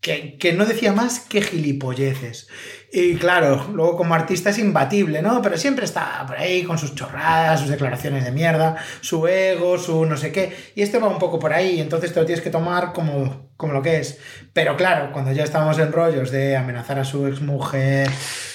que, 0.00 0.36
que 0.38 0.52
no 0.52 0.66
decía 0.66 0.92
más 0.92 1.18
que 1.20 1.40
gilipolleces. 1.42 2.46
Y 2.92 3.16
claro, 3.16 3.66
luego 3.72 3.96
como 3.96 4.14
artista 4.14 4.50
es 4.50 4.58
imbatible, 4.58 5.20
¿no? 5.22 5.42
Pero 5.42 5.56
siempre 5.58 5.84
está 5.84 6.24
por 6.28 6.36
ahí 6.36 6.62
con 6.62 6.78
sus 6.78 6.94
chorradas, 6.94 7.58
sus 7.60 7.70
declaraciones 7.70 8.22
de 8.22 8.30
mierda, 8.30 8.76
su 9.00 9.26
ego, 9.26 9.78
su 9.78 10.04
no 10.06 10.16
sé 10.16 10.30
qué. 10.30 10.54
Y 10.76 10.82
este 10.82 10.98
va 11.00 11.08
un 11.08 11.18
poco 11.18 11.40
por 11.40 11.52
ahí, 11.52 11.80
entonces 11.80 12.12
te 12.12 12.20
lo 12.20 12.26
tienes 12.26 12.44
que 12.44 12.50
tomar 12.50 12.92
como, 12.92 13.50
como 13.56 13.72
lo 13.72 13.82
que 13.82 13.98
es. 13.98 14.18
Pero 14.52 14.76
claro, 14.76 15.10
cuando 15.12 15.32
ya 15.32 15.42
estamos 15.42 15.76
en 15.80 15.90
rollos 15.90 16.30
de 16.30 16.56
amenazar 16.56 17.00
a 17.00 17.04
su 17.04 17.26
exmujer, 17.26 18.08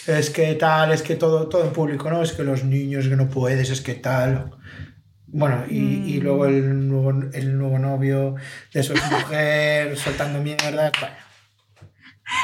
es 0.08 0.30
que 0.30 0.56
tal, 0.56 0.92
es 0.92 1.02
que 1.02 1.16
todo, 1.16 1.48
todo 1.48 1.64
en 1.64 1.72
público, 1.72 2.10
¿no? 2.10 2.22
Es 2.22 2.34
que 2.34 2.44
los 2.44 2.64
niños, 2.64 3.08
que 3.08 3.16
no 3.16 3.30
puedes, 3.30 3.70
es 3.70 3.82
que 3.82 3.96
tal. 3.96 4.52
Bueno, 5.28 5.64
y, 5.70 5.78
y 5.78 6.22
luego 6.22 6.46
el 6.46 6.88
nuevo, 6.88 7.12
el 7.34 7.58
nuevo 7.58 7.78
novio 7.78 8.36
de 8.74 8.84
su 8.84 8.94
mujer 9.12 9.96
soltando 9.98 10.40
mierdas. 10.42 10.92
Bueno, 11.00 11.16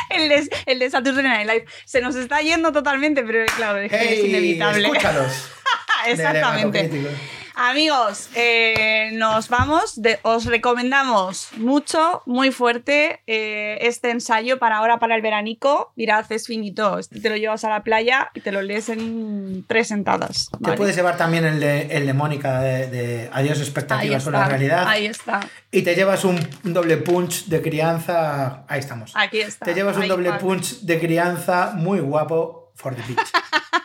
El 0.10 0.30
de, 0.30 0.50
el 0.66 0.80
de 0.80 0.90
Saturday 0.90 1.24
Night 1.24 1.48
Live 1.48 1.66
se 1.86 2.02
nos 2.02 2.16
está 2.16 2.42
yendo 2.42 2.72
totalmente, 2.72 3.24
pero 3.24 3.46
claro, 3.56 3.80
es 3.80 3.92
que 3.92 4.20
es 4.20 4.26
inevitable. 4.26 4.88
Escúchalos. 4.88 5.52
Exactamente. 6.08 7.10
Amigos, 7.58 8.30
eh, 8.36 9.12
nos 9.14 9.48
vamos. 9.48 10.02
De- 10.02 10.20
os 10.24 10.46
recomendamos 10.46 11.50
mucho, 11.58 12.22
muy 12.26 12.52
fuerte, 12.52 13.22
eh, 13.28 13.78
este 13.82 14.12
ensayo 14.12 14.60
para 14.60 14.78
ahora, 14.78 15.00
para 15.00 15.16
el 15.16 15.22
veranico. 15.22 15.94
Mirad, 15.96 16.30
es 16.32 16.48
finito. 16.48 17.00
Este 17.00 17.22
te 17.22 17.30
lo 17.30 17.38
llevas 17.38 17.64
a 17.64 17.70
la 17.70 17.84
playa 17.84 18.30
y 18.34 18.42
te 18.42 18.52
lo 18.52 18.62
lees 18.62 18.90
en 18.90 19.64
tres 19.68 19.88
sentadas. 19.88 20.50
Te 20.52 20.58
¿vale? 20.60 20.78
puedes 20.78 20.96
llevar 20.98 21.16
también 21.16 21.46
el 21.46 21.60
de, 21.62 21.84
el 21.96 22.06
de 22.06 22.14
Mónica 22.14 22.60
de, 22.60 22.88
de 22.88 23.30
Adiós 23.32 23.60
expectativas 23.60 24.28
o 24.28 24.32
la 24.32 24.48
realidad. 24.50 24.86
Ahí 24.88 25.06
está. 25.06 25.40
Y 25.72 25.84
te 25.84 25.96
llevas 25.96 26.26
un, 26.26 26.38
un 26.66 26.74
doble 26.74 26.98
punch 26.98 27.46
de 27.46 27.62
crianza. 27.62 28.66
Ahí 28.68 28.80
estamos. 28.80 29.14
Aquí 29.16 29.40
está. 29.40 29.66
Te 29.66 29.74
llevas 29.74 29.96
un 29.96 30.04
Ahí 30.04 30.10
doble 30.10 30.34
punch 30.34 30.82
de 30.82 31.00
crianza 31.00 31.72
muy 31.76 32.00
guapo 32.02 32.74
for 32.76 32.94
the 32.94 33.02
beach. 33.08 33.28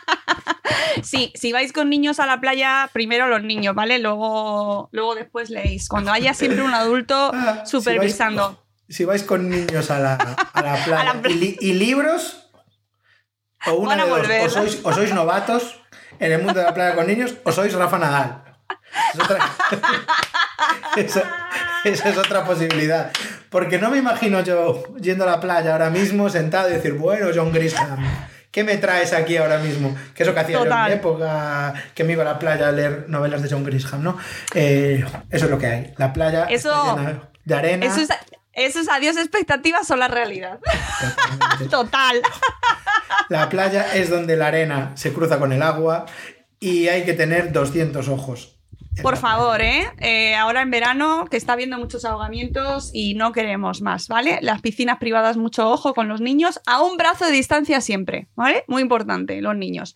Sí, 1.03 1.31
si 1.35 1.51
vais 1.51 1.71
con 1.73 1.89
niños 1.89 2.19
a 2.19 2.25
la 2.25 2.39
playa, 2.39 2.89
primero 2.93 3.27
los 3.27 3.43
niños, 3.43 3.75
¿vale? 3.75 3.99
Luego, 3.99 4.89
luego 4.91 5.15
después 5.15 5.49
leéis. 5.49 5.87
Cuando 5.87 6.11
haya 6.11 6.33
siempre 6.33 6.61
un 6.61 6.73
adulto 6.73 7.31
supervisando. 7.65 8.63
Si 8.89 9.05
vais 9.05 9.23
con 9.23 9.49
niños 9.49 9.89
a 9.91 9.99
la, 9.99 10.13
a 10.15 10.61
la 10.61 10.75
playa 10.85 11.11
A 11.11 11.13
la 11.15 11.29
y, 11.29 11.33
li- 11.33 11.57
y 11.61 11.73
libros, 11.73 12.49
o 13.67 13.73
una 13.73 13.95
de 14.05 14.39
dos, 14.41 14.47
o 14.47 14.49
sois, 14.49 14.79
o 14.83 14.91
sois 14.93 15.13
novatos 15.13 15.79
en 16.19 16.31
el 16.33 16.39
mundo 16.43 16.59
de 16.59 16.65
la 16.65 16.73
playa 16.73 16.95
con 16.95 17.07
niños, 17.07 17.35
o 17.43 17.51
sois 17.51 17.73
Rafa 17.73 17.97
Nadal. 17.97 18.43
Es 19.13 19.19
otra- 19.19 19.49
Esa, 20.95 21.23
esa 21.85 22.09
es 22.09 22.17
otra 22.17 22.43
posibilidad. 22.45 23.11
Porque 23.49 23.79
no 23.79 23.89
me 23.89 23.97
imagino 23.97 24.41
yo 24.43 24.83
yendo 24.97 25.23
a 25.23 25.27
la 25.31 25.39
playa 25.39 25.71
ahora 25.73 25.89
mismo 25.89 26.29
sentado 26.29 26.69
y 26.69 26.73
decir, 26.73 26.93
bueno, 26.93 27.27
John 27.33 27.51
Grisham, 27.51 27.97
¿qué 28.51 28.63
me 28.63 28.77
traes 28.77 29.13
aquí 29.13 29.37
ahora 29.37 29.57
mismo? 29.59 29.95
Que 30.13 30.23
es 30.23 30.27
lo 30.27 30.33
que 30.33 30.39
hacía 30.41 30.57
yo 30.57 30.65
en 30.65 30.85
mi 30.85 30.91
época, 30.91 31.73
que 31.95 32.03
me 32.03 32.13
iba 32.13 32.23
a 32.23 32.25
la 32.25 32.39
playa 32.39 32.67
a 32.67 32.71
leer 32.71 33.05
novelas 33.07 33.41
de 33.41 33.49
John 33.49 33.63
Grisham, 33.63 34.03
¿no? 34.03 34.17
Eh, 34.53 35.03
eso 35.29 35.45
es 35.45 35.51
lo 35.51 35.57
que 35.57 35.67
hay. 35.67 35.93
La 35.97 36.13
playa 36.13 36.45
Eso- 36.45 36.95
llena 36.95 37.29
de 37.45 37.55
arena. 37.55 37.85
Eso 37.85 38.01
es, 38.01 38.09
eso 38.53 38.79
es 38.79 38.89
adiós 38.89 39.17
expectativas 39.17 39.89
o 39.91 39.95
la 39.95 40.07
realidad. 40.07 40.59
Total. 41.69 42.21
La 43.29 43.49
playa 43.49 43.95
es 43.95 44.09
donde 44.09 44.35
la 44.35 44.47
arena 44.47 44.91
se 44.95 45.13
cruza 45.13 45.39
con 45.39 45.53
el 45.53 45.61
agua 45.61 46.05
y 46.59 46.89
hay 46.89 47.03
que 47.03 47.13
tener 47.13 47.51
200 47.51 48.07
ojos. 48.09 48.57
Por 49.01 49.17
favor, 49.17 49.61
¿eh? 49.61 49.89
¿eh? 49.99 50.35
Ahora 50.35 50.61
en 50.61 50.69
verano, 50.69 51.25
que 51.29 51.37
está 51.37 51.53
habiendo 51.53 51.77
muchos 51.77 52.03
ahogamientos 52.05 52.91
y 52.93 53.13
no 53.13 53.31
queremos 53.31 53.81
más, 53.81 54.07
¿vale? 54.07 54.39
Las 54.41 54.61
piscinas 54.61 54.97
privadas, 54.97 55.37
mucho 55.37 55.69
ojo 55.69 55.93
con 55.93 56.07
los 56.07 56.21
niños, 56.21 56.59
a 56.67 56.81
un 56.81 56.97
brazo 56.97 57.25
de 57.25 57.31
distancia 57.31 57.81
siempre, 57.81 58.27
¿vale? 58.35 58.63
Muy 58.67 58.81
importante, 58.81 59.41
los 59.41 59.55
niños. 59.55 59.95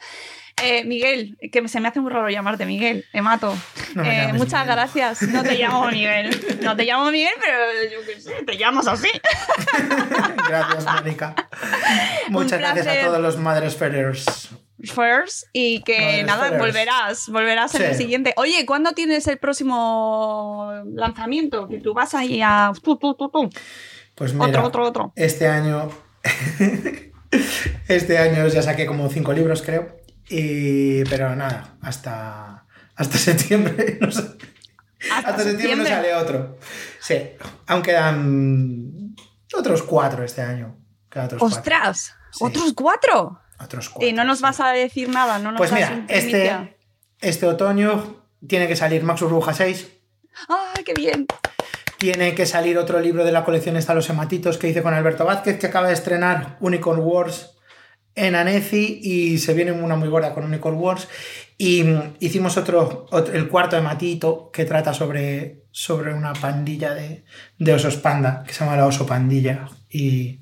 Eh, 0.64 0.86
Miguel, 0.86 1.38
que 1.52 1.68
se 1.68 1.82
me 1.82 1.90
hace 1.90 2.00
muy 2.00 2.10
raro 2.12 2.30
llamarte 2.30 2.66
Miguel, 2.66 3.06
te 3.12 3.22
mato. 3.22 3.54
Eh, 4.04 4.32
muchas 4.34 4.66
gracias. 4.66 5.22
No 5.24 5.44
te 5.44 5.58
llamo 5.58 5.88
Miguel. 5.92 6.30
No 6.62 6.76
te 6.78 6.86
llamo 6.86 7.12
Miguel, 7.12 7.34
pero 7.42 7.58
yo 7.92 8.06
qué 8.06 8.22
sé, 8.22 8.44
te 8.46 8.58
llamas 8.58 8.88
así. 8.88 9.10
gracias, 10.48 10.86
Mónica. 10.86 11.36
Muchas 12.30 12.60
gracias 12.60 12.88
a 12.88 13.06
todos 13.06 13.22
los 13.22 13.38
Madres 13.38 13.76
Feders. 13.76 14.50
First 14.86 15.48
y 15.54 15.82
que 15.84 16.24
nada, 16.24 16.58
volverás, 16.58 17.30
volverás 17.30 17.76
en 17.76 17.84
el 17.84 17.96
siguiente. 17.96 18.34
Oye, 18.38 18.66
¿cuándo 18.66 18.94
tienes 18.94 19.28
el 19.28 19.38
próximo 19.38 20.72
lanzamiento? 20.94 21.68
Que 21.68 21.80
tú 21.80 21.94
vas 21.94 22.14
ahí 22.14 22.42
a... 22.42 22.72
Pues 24.16 24.34
mira, 24.34 24.48
otro, 24.48 24.64
otro, 24.64 24.86
otro. 24.86 25.14
Este 25.16 25.48
año... 25.48 25.90
este 27.88 28.18
año 28.18 28.48
ya 28.48 28.62
saqué 28.62 28.86
como 28.86 29.10
cinco 29.10 29.34
libros, 29.34 29.62
creo. 29.62 29.98
Y, 30.30 31.04
pero 31.06 31.36
nada, 31.36 31.76
hasta, 31.82 32.66
hasta 32.96 33.18
septiembre. 33.18 33.98
No 34.02 34.12
sé. 34.12 34.24
Hasta, 35.12 35.44
septiembre 35.44 35.78
no 35.78 35.86
sale 35.86 36.14
otro. 36.16 36.58
Sí, 37.00 37.16
aún 37.68 37.82
quedan 37.82 39.16
otros 39.54 39.84
cuatro 39.84 40.24
este 40.24 40.42
año. 40.42 40.76
¡Ostras! 41.40 42.14
¿Otros 42.40 42.74
cuatro? 42.74 43.40
Otros 43.60 43.90
cuatro. 43.90 44.08
Y 44.08 44.14
no 44.14 44.24
nos 44.24 44.42
vas 44.42 44.60
a 44.60 44.72
decir 44.72 45.10
nada, 45.10 45.40
¿no? 45.40 45.52
Nos 45.52 45.58
pues 45.58 45.72
mira, 45.72 46.06
este, 46.08 46.76
este 47.22 47.48
otoño 47.48 48.26
tiene 48.48 48.68
que 48.68 48.76
salir 48.76 49.04
Max 49.04 49.22
Burbuja 49.22 49.54
6. 49.54 49.88
¡Ay, 50.50 50.84
qué 50.84 50.94
bien! 50.94 51.28
Tiene 51.98 52.36
que 52.36 52.46
salir 52.46 52.78
otro 52.78 53.00
libro 53.00 53.24
de 53.24 53.32
la 53.32 53.46
colección 53.46 53.78
Está 53.78 53.94
los 53.94 54.10
hematitos 54.10 54.58
que 54.58 54.68
hice 54.68 54.84
con 54.84 54.94
Alberto 54.94 55.26
Vázquez, 55.26 55.58
que 55.58 55.68
acaba 55.68 55.88
de 55.88 55.94
estrenar 55.94 56.58
Unicorn 56.60 57.00
Wars 57.00 57.52
en 58.16 58.36
Annecy 58.36 59.00
y 59.02 59.38
se 59.38 59.54
viene 59.54 59.72
una 59.72 59.96
muy 59.96 60.10
gorda 60.10 60.34
con 60.34 60.46
Unicorn 60.46 60.78
Wars. 60.78 61.08
Y 61.58 61.86
hicimos 62.20 62.58
otro, 62.58 63.08
el 63.34 63.48
cuarto 63.48 63.76
de 63.76 63.82
Matito, 63.82 64.52
que 64.52 64.66
trata 64.66 64.94
sobre, 64.94 65.64
sobre 65.72 66.14
una 66.14 66.34
pandilla 66.34 66.94
de, 66.94 67.24
de, 67.58 67.74
osos 67.74 67.96
panda, 67.96 68.44
que 68.46 68.54
se 68.54 68.64
llama 68.66 68.76
la 68.76 68.88
oso 68.88 69.06
pandilla. 69.06 69.70
Y 69.90 70.42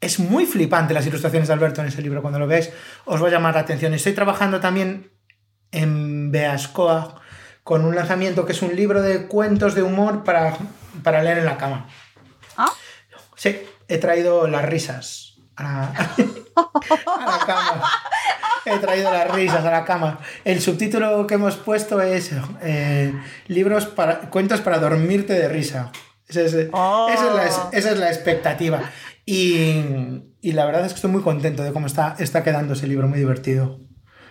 es 0.00 0.18
muy 0.18 0.46
flipante 0.46 0.94
las 0.94 1.06
ilustraciones 1.06 1.48
de 1.48 1.54
Alberto 1.54 1.80
en 1.80 1.88
ese 1.88 2.02
libro. 2.02 2.22
Cuando 2.22 2.38
lo 2.38 2.46
ves, 2.46 2.72
os 3.04 3.22
va 3.22 3.28
a 3.28 3.30
llamar 3.30 3.54
la 3.54 3.60
atención. 3.60 3.94
Estoy 3.94 4.12
trabajando 4.12 4.60
también 4.60 5.10
en 5.72 6.30
Beascoa 6.30 7.20
con 7.64 7.84
un 7.84 7.94
lanzamiento 7.94 8.46
que 8.46 8.52
es 8.52 8.62
un 8.62 8.74
libro 8.74 9.02
de 9.02 9.26
cuentos 9.26 9.74
de 9.74 9.82
humor 9.82 10.24
para, 10.24 10.56
para 11.02 11.22
leer 11.22 11.38
en 11.38 11.44
la 11.44 11.58
cama. 11.58 11.88
¿Ah? 12.56 12.72
Sí, 13.36 13.60
he 13.88 13.98
traído 13.98 14.48
las 14.48 14.64
risas 14.64 15.36
a, 15.56 15.92
la 16.56 17.44
cama. 17.46 17.82
He 18.64 18.78
traído 18.78 19.12
las 19.12 19.30
risas 19.30 19.64
a 19.64 19.70
la 19.70 19.84
cama. 19.84 20.18
El 20.44 20.60
subtítulo 20.60 21.26
que 21.26 21.34
hemos 21.34 21.56
puesto 21.56 22.00
es 22.00 22.30
eh, 22.62 23.12
libros 23.48 23.86
para 23.86 24.30
cuentos 24.30 24.60
para 24.60 24.78
dormirte 24.78 25.34
de 25.34 25.48
risa. 25.48 25.90
esa, 26.26 26.40
es, 26.42 26.54
la, 26.54 26.68
oh. 26.72 27.08
esa, 27.10 27.92
es 27.92 27.98
la, 27.98 28.08
expectativa. 28.08 28.80
Y, 29.30 30.24
y, 30.40 30.52
la 30.52 30.64
verdad 30.64 30.86
es 30.86 30.92
que 30.92 30.96
estoy 30.96 31.10
muy 31.10 31.20
contento 31.20 31.62
de 31.62 31.74
cómo 31.74 31.86
está, 31.86 32.16
está 32.18 32.42
quedando 32.42 32.72
ese 32.72 32.86
libro, 32.86 33.08
muy 33.08 33.18
divertido. 33.18 33.78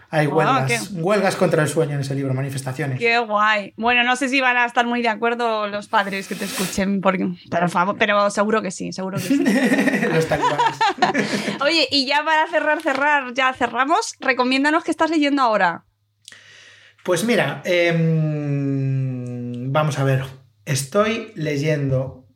Hay 0.10 0.26
huelgas, 0.26 0.90
huelgas 0.92 1.36
contra 1.36 1.62
el 1.62 1.70
sueño 1.70 1.94
en 1.94 2.00
ese 2.00 2.16
libro, 2.16 2.34
manifestaciones. 2.34 2.98
Qué 2.98 3.20
guay. 3.20 3.76
Bueno, 3.78 4.04
no 4.04 4.16
sé 4.16 4.28
si 4.28 4.42
van 4.42 4.58
a 4.58 4.66
estar 4.66 4.88
muy 4.88 5.04
de 5.04 5.10
acuerdo 5.10 5.68
los 5.68 5.88
padres 5.88 6.28
que 6.28 6.34
te 6.34 6.46
escuchen, 6.46 7.00
porque, 7.02 7.30
pero, 7.52 7.68
pero 8.00 8.32
seguro 8.32 8.64
que 8.64 8.72
sí, 8.72 8.92
seguro 8.92 9.20
que 9.20 9.24
sí. 9.24 9.38
los 10.12 10.26
Oye, 11.62 11.88
y 11.92 12.08
ya 12.08 12.24
para 12.26 12.48
cerrar, 12.48 12.82
cerrar, 12.82 13.36
ya 13.36 13.54
cerramos, 13.54 14.16
recomiéndanos 14.20 14.84
qué 14.84 14.90
estás 14.90 15.12
leyendo 15.12 15.44
ahora. 15.44 15.86
Pues 17.04 17.24
mira, 17.24 17.62
em, 17.66 18.02
vamos 19.72 20.00
a 20.00 20.04
ver. 20.04 20.24
Estoy 20.66 21.34
leyendo 21.36 22.27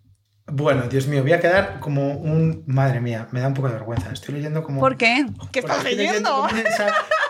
bueno, 0.52 0.84
Dios 0.90 1.08
mío, 1.08 1.22
voy 1.22 1.34
a 1.34 1.40
quedar 1.40 1.80
como 1.80 2.14
un. 2.14 2.64
Madre 2.68 3.00
mía, 3.00 3.28
me 3.32 3.40
da 3.40 3.48
un 3.48 3.54
poco 3.54 3.68
de 3.68 3.74
vergüenza. 3.74 4.12
Estoy 4.12 4.36
leyendo 4.36 4.64
como. 4.64 4.80
¿Por 4.80 4.98
qué? 4.98 5.26
¿Qué 5.52 5.60
estás 5.60 5.84
leyendo? 5.84 6.48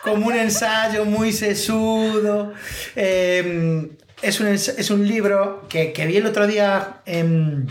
como, 0.04 0.28
un 0.28 0.36
ensayo, 0.36 1.06
muy 1.06 1.32
sesudo. 1.32 2.54
Em, 2.96 3.90
es, 4.22 4.40
un, 4.40 4.48
es, 4.48 4.90
un, 4.90 5.08
libro 5.08 5.68
que, 5.70 5.94
vi 6.08 6.18
el 6.18 6.26
otro 6.26 6.48
día. 6.48 7.02
En, 7.06 7.68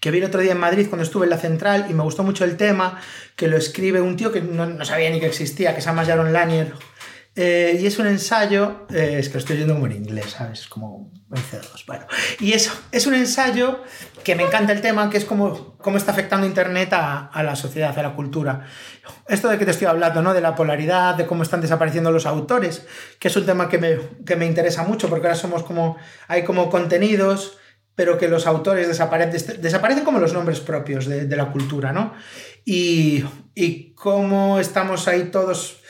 que 0.00 0.10
vi 0.10 0.18
el 0.18 0.24
otro 0.24 0.40
día 0.40 0.52
en 0.52 0.58
Madrid 0.58 0.86
cuando 0.88 1.04
estuve 1.04 1.24
en 1.24 1.30
la 1.30 1.38
central 1.38 1.86
y 1.88 1.94
me 1.94 2.02
gustó 2.02 2.22
mucho 2.22 2.44
el 2.44 2.56
tema, 2.56 3.00
que 3.34 3.48
lo 3.48 3.56
escribe 3.56 4.00
un 4.00 4.16
tío 4.16 4.30
que 4.30 4.40
no, 4.40 4.84
sabía 4.84 5.10
ni 5.10 5.20
que 5.20 5.26
existía, 5.26 5.74
que 5.74 5.80
se 5.80 5.86
llama 5.86 6.04
Jaron 6.04 6.32
Lanier. 6.32 6.72
Eh, 7.40 7.78
y 7.80 7.86
es 7.86 7.96
un 8.00 8.08
ensayo, 8.08 8.88
eh, 8.92 9.14
es 9.20 9.28
que 9.28 9.34
lo 9.34 9.38
estoy 9.38 9.54
leyendo 9.54 9.74
como 9.74 9.86
en 9.86 9.92
inglés, 9.92 10.30
¿sabes? 10.36 10.62
Es 10.62 10.66
como 10.66 11.12
bueno, 11.86 12.04
y 12.40 12.52
eso 12.52 12.72
es 12.90 13.06
un 13.06 13.14
ensayo 13.14 13.84
que 14.24 14.34
me 14.34 14.42
encanta 14.42 14.72
el 14.72 14.80
tema, 14.80 15.08
que 15.08 15.18
es 15.18 15.24
cómo, 15.24 15.76
cómo 15.78 15.98
está 15.98 16.10
afectando 16.10 16.48
Internet 16.48 16.92
a, 16.94 17.30
la 17.44 17.54
sociedad, 17.54 17.96
a 17.96 18.02
la 18.02 18.16
cultura. 18.16 18.66
Esto 19.28 19.48
de 19.48 19.56
que 19.56 19.64
te 19.64 19.70
estoy 19.70 19.86
hablando, 19.86 20.20
¿no? 20.20 20.34
De 20.34 20.40
la 20.40 20.56
polaridad, 20.56 21.14
de 21.14 21.26
cómo 21.26 21.44
están 21.44 21.60
desapareciendo 21.60 22.10
los 22.10 22.26
autores, 22.26 22.84
que 23.20 23.28
es 23.28 23.36
un 23.36 23.46
tema 23.46 23.68
que 23.68 23.78
me, 23.78 23.98
que 24.26 24.34
me 24.34 24.44
interesa 24.44 24.82
mucho, 24.82 25.08
porque 25.08 25.28
ahora 25.28 25.38
somos 25.38 25.62
como, 25.62 25.96
hay 26.26 26.42
como 26.42 26.68
contenidos, 26.70 27.56
pero 27.94 28.18
que 28.18 28.26
los 28.26 28.48
autores 28.48 28.88
desaparecen, 28.88 30.04
como 30.04 30.18
los 30.18 30.32
nombres 30.32 30.58
propios 30.58 31.06
de, 31.06 31.26
de 31.26 31.36
la 31.36 31.52
cultura, 31.52 31.92
¿no? 31.92 32.14
Y, 32.64 33.24
y 33.54 33.92
cómo 33.94 34.58
estamos 34.58 35.06
ahí 35.08 35.30
todos, 35.30 35.82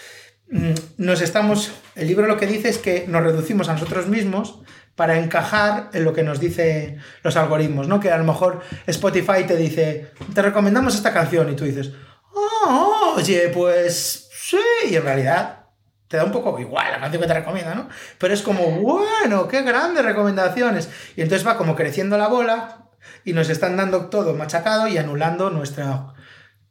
nos 0.97 1.21
estamos, 1.21 1.73
el 1.95 2.09
libro 2.09 2.27
lo 2.27 2.37
que 2.37 2.47
dice 2.47 2.69
es 2.69 2.79
que 2.79 3.07
nos 3.07 3.23
reducimos 3.23 3.69
a 3.69 3.75
nosotros 3.75 4.07
mismos, 4.07 4.61
para 4.99 5.17
encajar 5.17 5.91
en 5.93 6.03
lo 6.03 6.13
que 6.13 6.25
nos 6.25 6.41
dice 6.41 6.99
los 7.23 7.37
algoritmos, 7.37 7.87
¿no? 7.87 8.01
Que 8.01 8.11
a 8.11 8.19
lo 8.19 8.25
mejor 8.25 8.63
Spotify 8.85 9.45
te 9.47 9.57
dice, 9.57 10.11
te 10.35 10.43
recomendamos 10.43 10.97
esta 10.97 11.13
canción 11.13 11.49
y 11.53 11.55
tú 11.55 11.65
dices, 11.65 11.93
oh, 12.35 13.15
oye, 13.17 13.49
pues 13.55 14.29
sí, 14.33 14.59
y 14.91 14.97
en 14.97 15.05
realidad 15.05 15.67
te 16.09 16.17
da 16.17 16.25
un 16.25 16.33
poco 16.33 16.59
igual 16.59 16.91
la 16.91 16.99
canción 16.99 17.23
que 17.23 17.29
te 17.29 17.35
recomienda, 17.35 17.77
¿no? 17.77 17.89
Pero 18.19 18.35
es 18.35 18.43
como, 18.43 18.71
bueno, 18.81 19.47
qué 19.47 19.63
grandes 19.63 20.05
recomendaciones. 20.05 20.89
Y 21.15 21.23
entonces 21.23 21.47
va 21.47 21.57
como 21.57 21.77
creciendo 21.77 22.19
la 22.19 22.27
bola 22.27 22.89
y 23.25 23.35
nos 23.35 23.51
están 23.51 23.77
dando 23.77 24.07
todo 24.07 24.35
machacado 24.35 24.89
y 24.89 24.99
anulando 24.99 25.51
nuestra, 25.51 26.15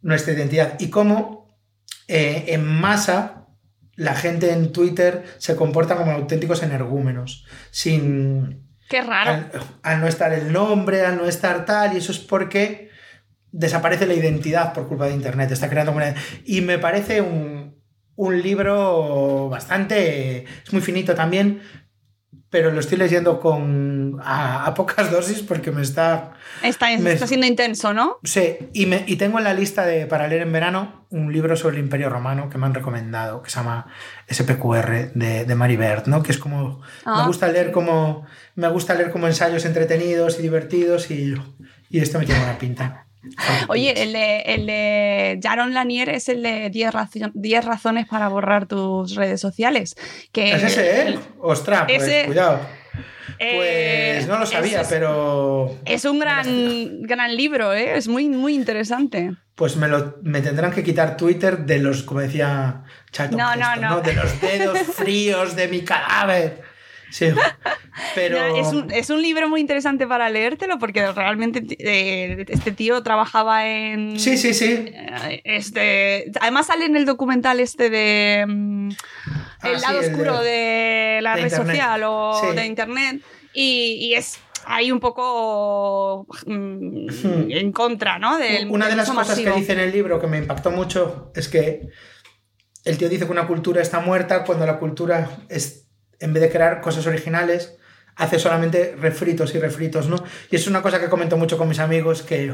nuestra 0.02 0.34
identidad. 0.34 0.78
Y 0.80 0.90
cómo 0.90 1.58
eh, 2.10 2.44
en 2.50 2.66
masa 2.66 3.47
la 3.98 4.14
gente 4.14 4.54
en 4.54 4.72
Twitter 4.72 5.26
se 5.40 5.56
comporta 5.56 5.98
como 5.98 6.12
auténticos 6.12 6.64
energúmenos, 6.64 7.46
sin... 7.72 8.66
Qué 8.88 9.02
raro. 9.02 9.50
Al, 9.82 10.00
no 10.00 10.08
estar 10.08 10.32
el 10.32 10.54
nombre, 10.54 11.06
al 11.06 11.18
no 11.18 11.26
estar 11.26 11.66
tal, 11.66 11.94
y 11.94 11.98
eso 11.98 12.14
es 12.14 12.20
porque 12.20 12.90
desaparece 13.52 14.06
la 14.06 14.14
identidad 14.14 14.72
por 14.72 14.88
culpa 14.88 15.08
de 15.08 15.14
Internet, 15.14 15.52
está 15.52 15.68
creando 15.68 15.92
una... 15.92 16.14
Y 16.46 16.62
me 16.62 16.78
parece 16.78 17.22
un, 17.22 17.82
un 18.16 18.42
libro 18.42 19.50
bastante... 19.50 20.46
es 20.64 20.72
muy 20.72 20.82
finito 20.82 21.16
también, 21.16 21.62
pero 22.50 22.72
lo 22.72 22.80
estoy 22.80 22.98
leyendo 22.98 23.40
con 23.40 24.20
a, 24.24 24.74
pocas 24.74 25.12
dosis 25.12 25.42
porque 25.42 25.72
me 25.72 25.82
está... 25.82 26.34
Está, 26.64 26.92
está 26.92 27.28
siendo 27.28 27.46
intenso, 27.46 27.94
¿no? 27.94 28.18
Sí, 28.24 28.58
y, 28.74 28.86
me, 28.86 29.04
y 29.06 29.18
tengo 29.18 29.38
en 29.38 29.44
la 29.44 29.54
lista 29.54 29.86
de, 29.86 30.06
para 30.06 30.28
leer 30.28 30.44
en 30.44 30.54
verano 30.54 31.06
un 31.10 31.34
libro 31.34 31.56
sobre 31.56 31.78
el 31.78 31.84
Imperio 31.84 32.10
Romano 32.10 32.50
que 32.50 32.58
me 32.58 32.66
han 32.66 32.74
recomendado, 32.74 33.42
que 33.42 33.50
se 33.50 33.58
llama 33.58 33.88
SPQR 34.32 35.12
de, 35.14 35.46
de 35.46 35.56
Mary 35.56 35.78
¿no? 36.06 36.24
Que 36.24 36.32
es 36.32 36.38
como... 36.38 36.80
Me 36.80 36.84
ah. 37.06 37.24
gusta 37.28 37.48
leer 37.50 37.72
como... 37.72 38.26
Me 38.56 38.70
gusta 38.70 38.96
leer 38.96 39.12
como 39.12 39.28
ensayos 39.28 39.66
entretenidos 39.66 40.40
y 40.40 40.42
divertidos 40.42 41.12
y, 41.12 41.36
y 41.90 42.00
esto 42.00 42.18
me 42.18 42.26
tiene 42.26 42.44
una 42.44 42.58
pinta. 42.58 43.07
Oye, 43.68 44.04
el 44.04 44.14
de, 44.14 44.42
el 44.42 44.66
de 44.66 45.40
Jaron 45.42 45.74
Lanier 45.74 46.10
es 46.10 46.30
el 46.30 46.44
de 46.44 46.70
10, 46.70 47.66
razones 47.66 48.08
para 48.08 48.28
borrar 48.28 48.68
tus 48.68 49.16
redes 49.16 49.42
sociales. 49.42 49.96
Que 50.32 50.54
¿Es 50.54 50.64
ese, 50.64 51.10
eh? 51.10 51.20
Ostras, 51.40 51.86
pues 51.88 52.26
cuidado. 52.26 52.60
Pues 53.38 54.28
no 54.28 54.38
lo 54.40 54.44
eh, 54.46 54.48
sabía, 54.48 54.84
pero. 54.90 55.78
Es 55.86 56.06
un 56.06 56.20
gran, 56.20 57.04
gran 57.04 57.36
libro, 57.36 57.74
¿eh? 57.74 57.98
es 57.98 58.08
muy, 58.08 58.30
muy 58.30 58.56
interesante. 58.56 59.36
Pues 59.54 59.76
me, 59.76 59.88
lo, 59.88 60.18
me 60.24 60.42
tendrán 60.42 60.72
que 60.72 60.84
quitar 60.84 61.18
Twitter 61.18 61.60
de 61.60 61.80
los, 61.80 62.04
como 62.04 62.22
decía 62.22 62.84
Chato, 63.12 63.36
no, 63.36 63.56
no, 63.56 63.76
no. 63.76 64.02
de 64.02 64.14
los 64.14 64.40
dedos 64.42 64.80
fríos 64.96 65.56
de 65.56 65.68
mi 65.68 65.82
cadáver. 65.82 66.62
Sí, 67.10 67.28
pero... 68.16 68.38
es, 68.92 69.10
un, 69.10 69.22
libro 69.22 69.48
muy 69.50 69.62
interesante 69.62 70.06
para 70.08 70.30
leértelo 70.30 70.78
porque 70.80 71.12
realmente 71.12 71.64
eh, 71.80 72.46
este 72.50 72.72
tío 72.72 73.02
trabajaba 73.04 73.66
en... 73.68 74.20
Sí, 74.20 74.38
sí, 74.38 74.54
sí. 74.54 74.86
Eh, 74.92 75.42
este, 75.46 76.32
además 76.42 76.68
sale 76.68 76.86
en 76.86 76.96
el 76.98 77.06
documental 77.06 77.60
este 77.60 77.90
de... 77.90 78.46
Mm, 78.48 78.90
Ah, 79.60 79.70
el 79.72 79.78
sí, 79.80 79.82
lado 79.82 80.00
el 80.02 80.12
oscuro 80.12 80.40
de- 80.42 80.50
de, 80.50 81.20
la 81.24 81.36
de 81.36 81.42
red 81.42 81.50
Internet. 81.52 81.76
social 81.76 82.04
o 82.06 82.40
Sí. 82.42 82.56
de 82.56 82.66
internet 82.68 83.22
y, 83.54 83.94
y 84.02 84.14
es 84.14 84.38
ahí 84.68 84.92
un 84.92 85.00
poco 85.00 86.28
mm, 86.46 87.08
en 87.50 87.72
contra, 87.72 88.20
¿no? 88.20 88.38
Del, 88.38 88.70
Una 88.70 88.88
de 88.88 88.96
las 88.96 89.10
cosas 89.10 89.30
masivo. 89.30 89.54
que 89.56 89.60
dice 89.60 89.74
en 89.74 89.80
el 89.80 89.92
libro 89.92 90.20
que 90.22 90.28
me 90.28 90.38
impactó 90.38 90.70
mucho 90.70 91.32
es 91.36 91.48
que 91.48 91.88
el 92.86 92.98
tío 93.00 93.10
dice 93.10 93.26
que 93.26 93.32
una 93.32 93.48
cultura 93.48 93.82
está 93.82 94.00
muerta 94.00 94.44
cuando 94.44 94.66
la 94.68 94.78
cultura 94.78 95.28
es, 95.50 95.87
en 96.20 96.34
vez 96.34 96.42
de 96.42 96.50
crear 96.50 96.82
cosas 96.82 97.06
originales, 97.08 97.78
hace 98.16 98.40
solamente 98.40 98.96
refritos 99.00 99.54
y 99.54 99.60
refritos, 99.60 100.08
¿no? 100.08 100.24
Y 100.50 100.56
es 100.56 100.68
una 100.68 100.82
cosa 100.82 101.00
que 101.00 101.10
comento 101.10 101.38
mucho 101.38 101.58
con 101.58 101.68
mis 101.70 101.80
amigos, 101.80 102.24
que, 102.24 102.54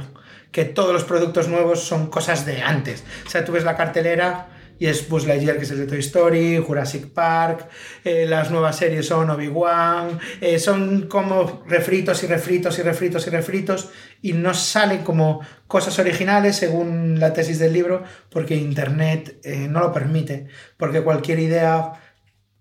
que 0.52 0.66
todos 0.66 0.94
los 0.94 1.06
productos 1.06 1.48
nuevos 1.48 1.82
son 1.82 2.08
cosas 2.10 2.46
de 2.46 2.62
antes. 2.62 3.04
O 3.26 3.30
sea, 3.30 3.46
tú 3.46 3.54
ves 3.54 3.64
la 3.64 3.78
cartelera 3.78 4.48
y 4.80 4.88
es 4.88 5.08
Buzz 5.08 5.26
Lightyear, 5.26 5.58
que 5.58 5.64
es 5.64 5.72
el 5.72 5.80
de 5.80 5.88
Toy 5.88 6.00
Story, 6.00 6.58
Jurassic 6.58 7.08
Park, 7.14 7.70
eh, 8.04 8.26
las 8.28 8.52
nuevas 8.52 8.76
series 8.76 9.08
son 9.08 9.30
Obi-Wan, 9.30 10.20
eh, 10.42 10.60
son 10.60 11.08
como 11.08 11.64
refritos 11.68 12.24
y 12.24 12.28
refritos 12.28 12.80
y 12.80 12.82
refritos 12.82 13.28
y 13.28 13.30
refritos 13.30 13.90
y 14.22 14.34
no 14.34 14.54
salen 14.54 15.04
como 15.04 15.42
cosas 15.68 15.98
originales 16.00 16.58
según 16.58 17.20
la 17.20 17.34
tesis 17.34 17.60
del 17.60 17.72
libro 17.72 18.04
porque 18.30 18.56
Internet 18.56 19.40
eh, 19.44 19.68
no 19.70 19.80
lo 19.80 19.94
permite, 19.94 20.48
porque 20.76 21.02
cualquier 21.02 21.40
idea 21.40 21.94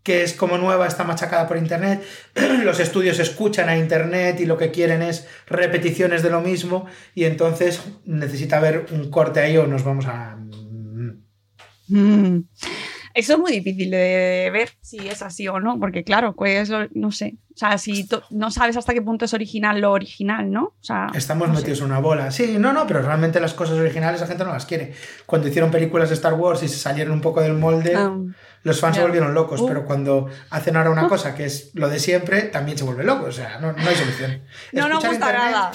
que 0.02 0.22
es 0.22 0.34
como 0.34 0.58
nueva 0.58 0.86
está 0.86 1.04
machacada 1.04 1.46
por 1.46 1.56
Internet, 1.56 2.02
los 2.64 2.80
estudios 2.80 3.18
escuchan 3.18 3.68
a 3.68 3.76
Internet 3.78 4.40
y 4.40 4.46
lo 4.46 4.58
que 4.58 4.70
quieren 4.70 5.02
es 5.02 5.26
repeticiones 5.46 6.22
de 6.22 6.30
lo 6.30 6.40
mismo 6.40 6.86
y 7.14 7.24
entonces 7.24 7.82
necesita 8.04 8.58
haber 8.58 8.86
un 8.90 9.10
corte 9.10 9.40
ahí 9.40 9.56
o 9.56 9.66
nos 9.66 9.84
vamos 9.84 10.06
a... 10.06 10.36
Mm. 11.88 12.40
Eso 13.14 13.34
es 13.34 13.38
muy 13.38 13.52
difícil 13.52 13.90
de 13.90 14.48
ver 14.52 14.70
si 14.80 14.96
es 15.06 15.20
así 15.20 15.46
o 15.46 15.60
no, 15.60 15.78
porque 15.78 16.02
claro, 16.02 16.34
pues 16.34 16.70
no 16.94 17.12
sé. 17.12 17.36
O 17.54 17.58
sea, 17.58 17.76
si 17.76 18.08
no 18.30 18.50
sabes 18.50 18.78
hasta 18.78 18.94
qué 18.94 19.02
punto 19.02 19.26
es 19.26 19.34
original 19.34 19.80
lo 19.82 19.92
original, 19.92 20.50
¿no? 20.50 20.64
O 20.64 20.74
sea, 20.80 21.08
Estamos 21.14 21.48
no 21.48 21.54
sé. 21.54 21.60
metidos 21.60 21.80
en 21.80 21.86
una 21.86 21.98
bola. 21.98 22.30
Sí, 22.30 22.56
no, 22.58 22.72
no, 22.72 22.86
pero 22.86 23.02
realmente 23.02 23.38
las 23.38 23.52
cosas 23.52 23.78
originales 23.78 24.22
la 24.22 24.26
gente 24.26 24.44
no 24.44 24.52
las 24.52 24.64
quiere. 24.64 24.94
Cuando 25.26 25.48
hicieron 25.48 25.70
películas 25.70 26.08
de 26.08 26.14
Star 26.14 26.32
Wars 26.32 26.62
y 26.62 26.68
se 26.68 26.78
salieron 26.78 27.12
un 27.12 27.20
poco 27.20 27.42
del 27.42 27.52
molde, 27.52 27.92
Ah, 27.94 28.16
los 28.62 28.80
fans 28.80 28.96
se 28.96 29.02
volvieron 29.02 29.34
locos, 29.34 29.60
Uh. 29.60 29.66
pero 29.68 29.84
cuando 29.84 30.28
hacen 30.50 30.76
ahora 30.76 30.90
una 30.90 31.08
cosa 31.08 31.34
que 31.34 31.44
es 31.46 31.70
lo 31.74 31.88
de 31.88 31.98
siempre, 31.98 32.42
también 32.42 32.78
se 32.78 32.84
vuelve 32.84 33.04
loco. 33.04 33.26
O 33.26 33.32
sea, 33.32 33.58
no, 33.58 33.72
no 33.72 33.88
hay 33.88 33.94
solución. 33.96 34.42
No 34.72 34.88
nos 34.88 35.04
gusta 35.04 35.14
internet- 35.14 35.50
nada. 35.52 35.72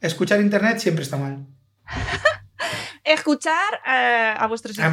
Escuchar 0.00 0.40
internet 0.40 0.78
siempre 0.78 1.04
está 1.04 1.16
mal. 1.16 1.46
Escuchar 3.04 3.80
eh, 3.86 4.34
a 4.36 4.46
vuestros 4.46 4.78
hijos. 4.78 4.92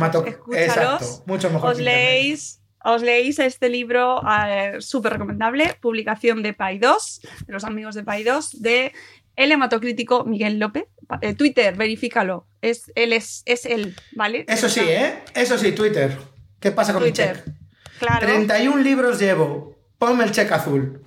Exacto, 0.56 1.24
mucho 1.28 1.49
mejor 1.52 1.72
Os 1.74 1.80
leéis, 1.80 2.61
os 2.84 3.02
leéis 3.03 3.38
este 3.40 3.70
libro 3.70 4.22
eh, 4.48 4.78
súper 4.80 5.14
recomendable, 5.14 5.76
publicación 5.80 6.41
de 6.41 6.53
Pay 6.53 6.80
2, 6.80 7.22
de 7.45 7.53
los 7.53 7.64
amigos 7.64 7.94
de 7.95 8.03
Pay 8.03 8.24
2, 8.24 8.61
de 8.61 8.94
el 9.36 9.52
hematocrítico 9.52 10.26
Miguel 10.26 10.60
López. 10.60 10.86
Eh, 11.22 11.34
Twitter, 11.34 11.76
verifícalo. 11.76 12.48
Es, 12.61 12.91
él 12.95 13.14
es, 13.14 13.41
es 13.45 13.66
él, 13.66 13.95
¿vale? 14.16 14.45
Eso 14.48 14.70
sí, 14.70 14.82
¿eh? 14.82 15.20
Eso 15.34 15.57
sí, 15.57 15.72
Twitter. 15.72 16.18
¿Qué 16.60 16.72
pasa 16.72 16.94
con 16.94 17.03
Twitter. 17.03 17.44
check? 17.44 17.56
Claro. 17.99 18.27
31 18.27 18.77
libros 18.77 19.19
llevo. 19.19 19.76
Ponme 19.98 20.23
el 20.23 20.31
check 20.31 20.52
azul. 20.52 21.03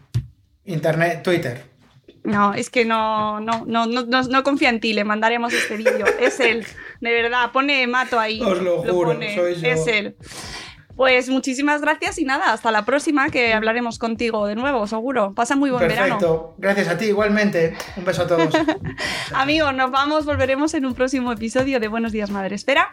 Internet, 0.65 1.23
Twitter. 1.23 1.73
No, 2.25 2.55
es 2.55 2.71
que 2.71 2.85
no, 2.85 3.41
no, 3.41 3.65
no, 3.67 3.87
no, 3.87 4.05
no, 4.05 4.43
confía 4.45 4.69
en 4.69 4.79
ti, 4.79 4.93
le 4.93 5.03
mandaremos 5.03 5.53
este 5.53 5.77
vídeo. 5.77 6.07
Es 6.21 6.39
él, 6.39 6.65
de 7.01 7.11
verdad, 7.11 7.51
pone 7.53 7.85
mato 7.89 8.21
ahí. 8.21 8.41
Os 8.41 8.63
lo 8.63 8.83
juro, 8.83 9.15
soy 9.15 9.57
yo. 9.57 9.69
Es 9.69 9.87
él. 9.89 10.15
Pues 10.95 11.29
muchísimas 11.31 11.81
gracias 11.81 12.19
y 12.19 12.25
nada, 12.25 12.53
hasta 12.53 12.71
la 12.71 12.85
próxima 12.85 13.31
que 13.31 13.55
hablaremos 13.55 13.99
contigo 13.99 14.47
de 14.47 14.55
nuevo, 14.55 14.87
seguro. 14.87 15.35
Pasa 15.35 15.57
muy 15.57 15.71
buen 15.71 15.89
verano. 15.89 16.19
Perfecto. 16.19 16.55
Gracias 16.59 16.89
a 16.89 16.99
ti, 16.99 17.07
igualmente. 17.07 17.75
Un 17.97 18.05
beso 18.05 18.23
a 18.23 18.27
todos. 18.27 18.55
Amigos, 19.35 19.75
nos 19.75 19.91
vamos, 19.91 20.25
volveremos 20.25 20.75
en 20.75 20.85
un 20.85 20.95
próximo 20.95 21.33
episodio 21.33 21.81
de 21.81 21.89
Buenos 21.89 22.13
Días 22.13 22.31
Madre 22.31 22.55
Espera. 22.55 22.93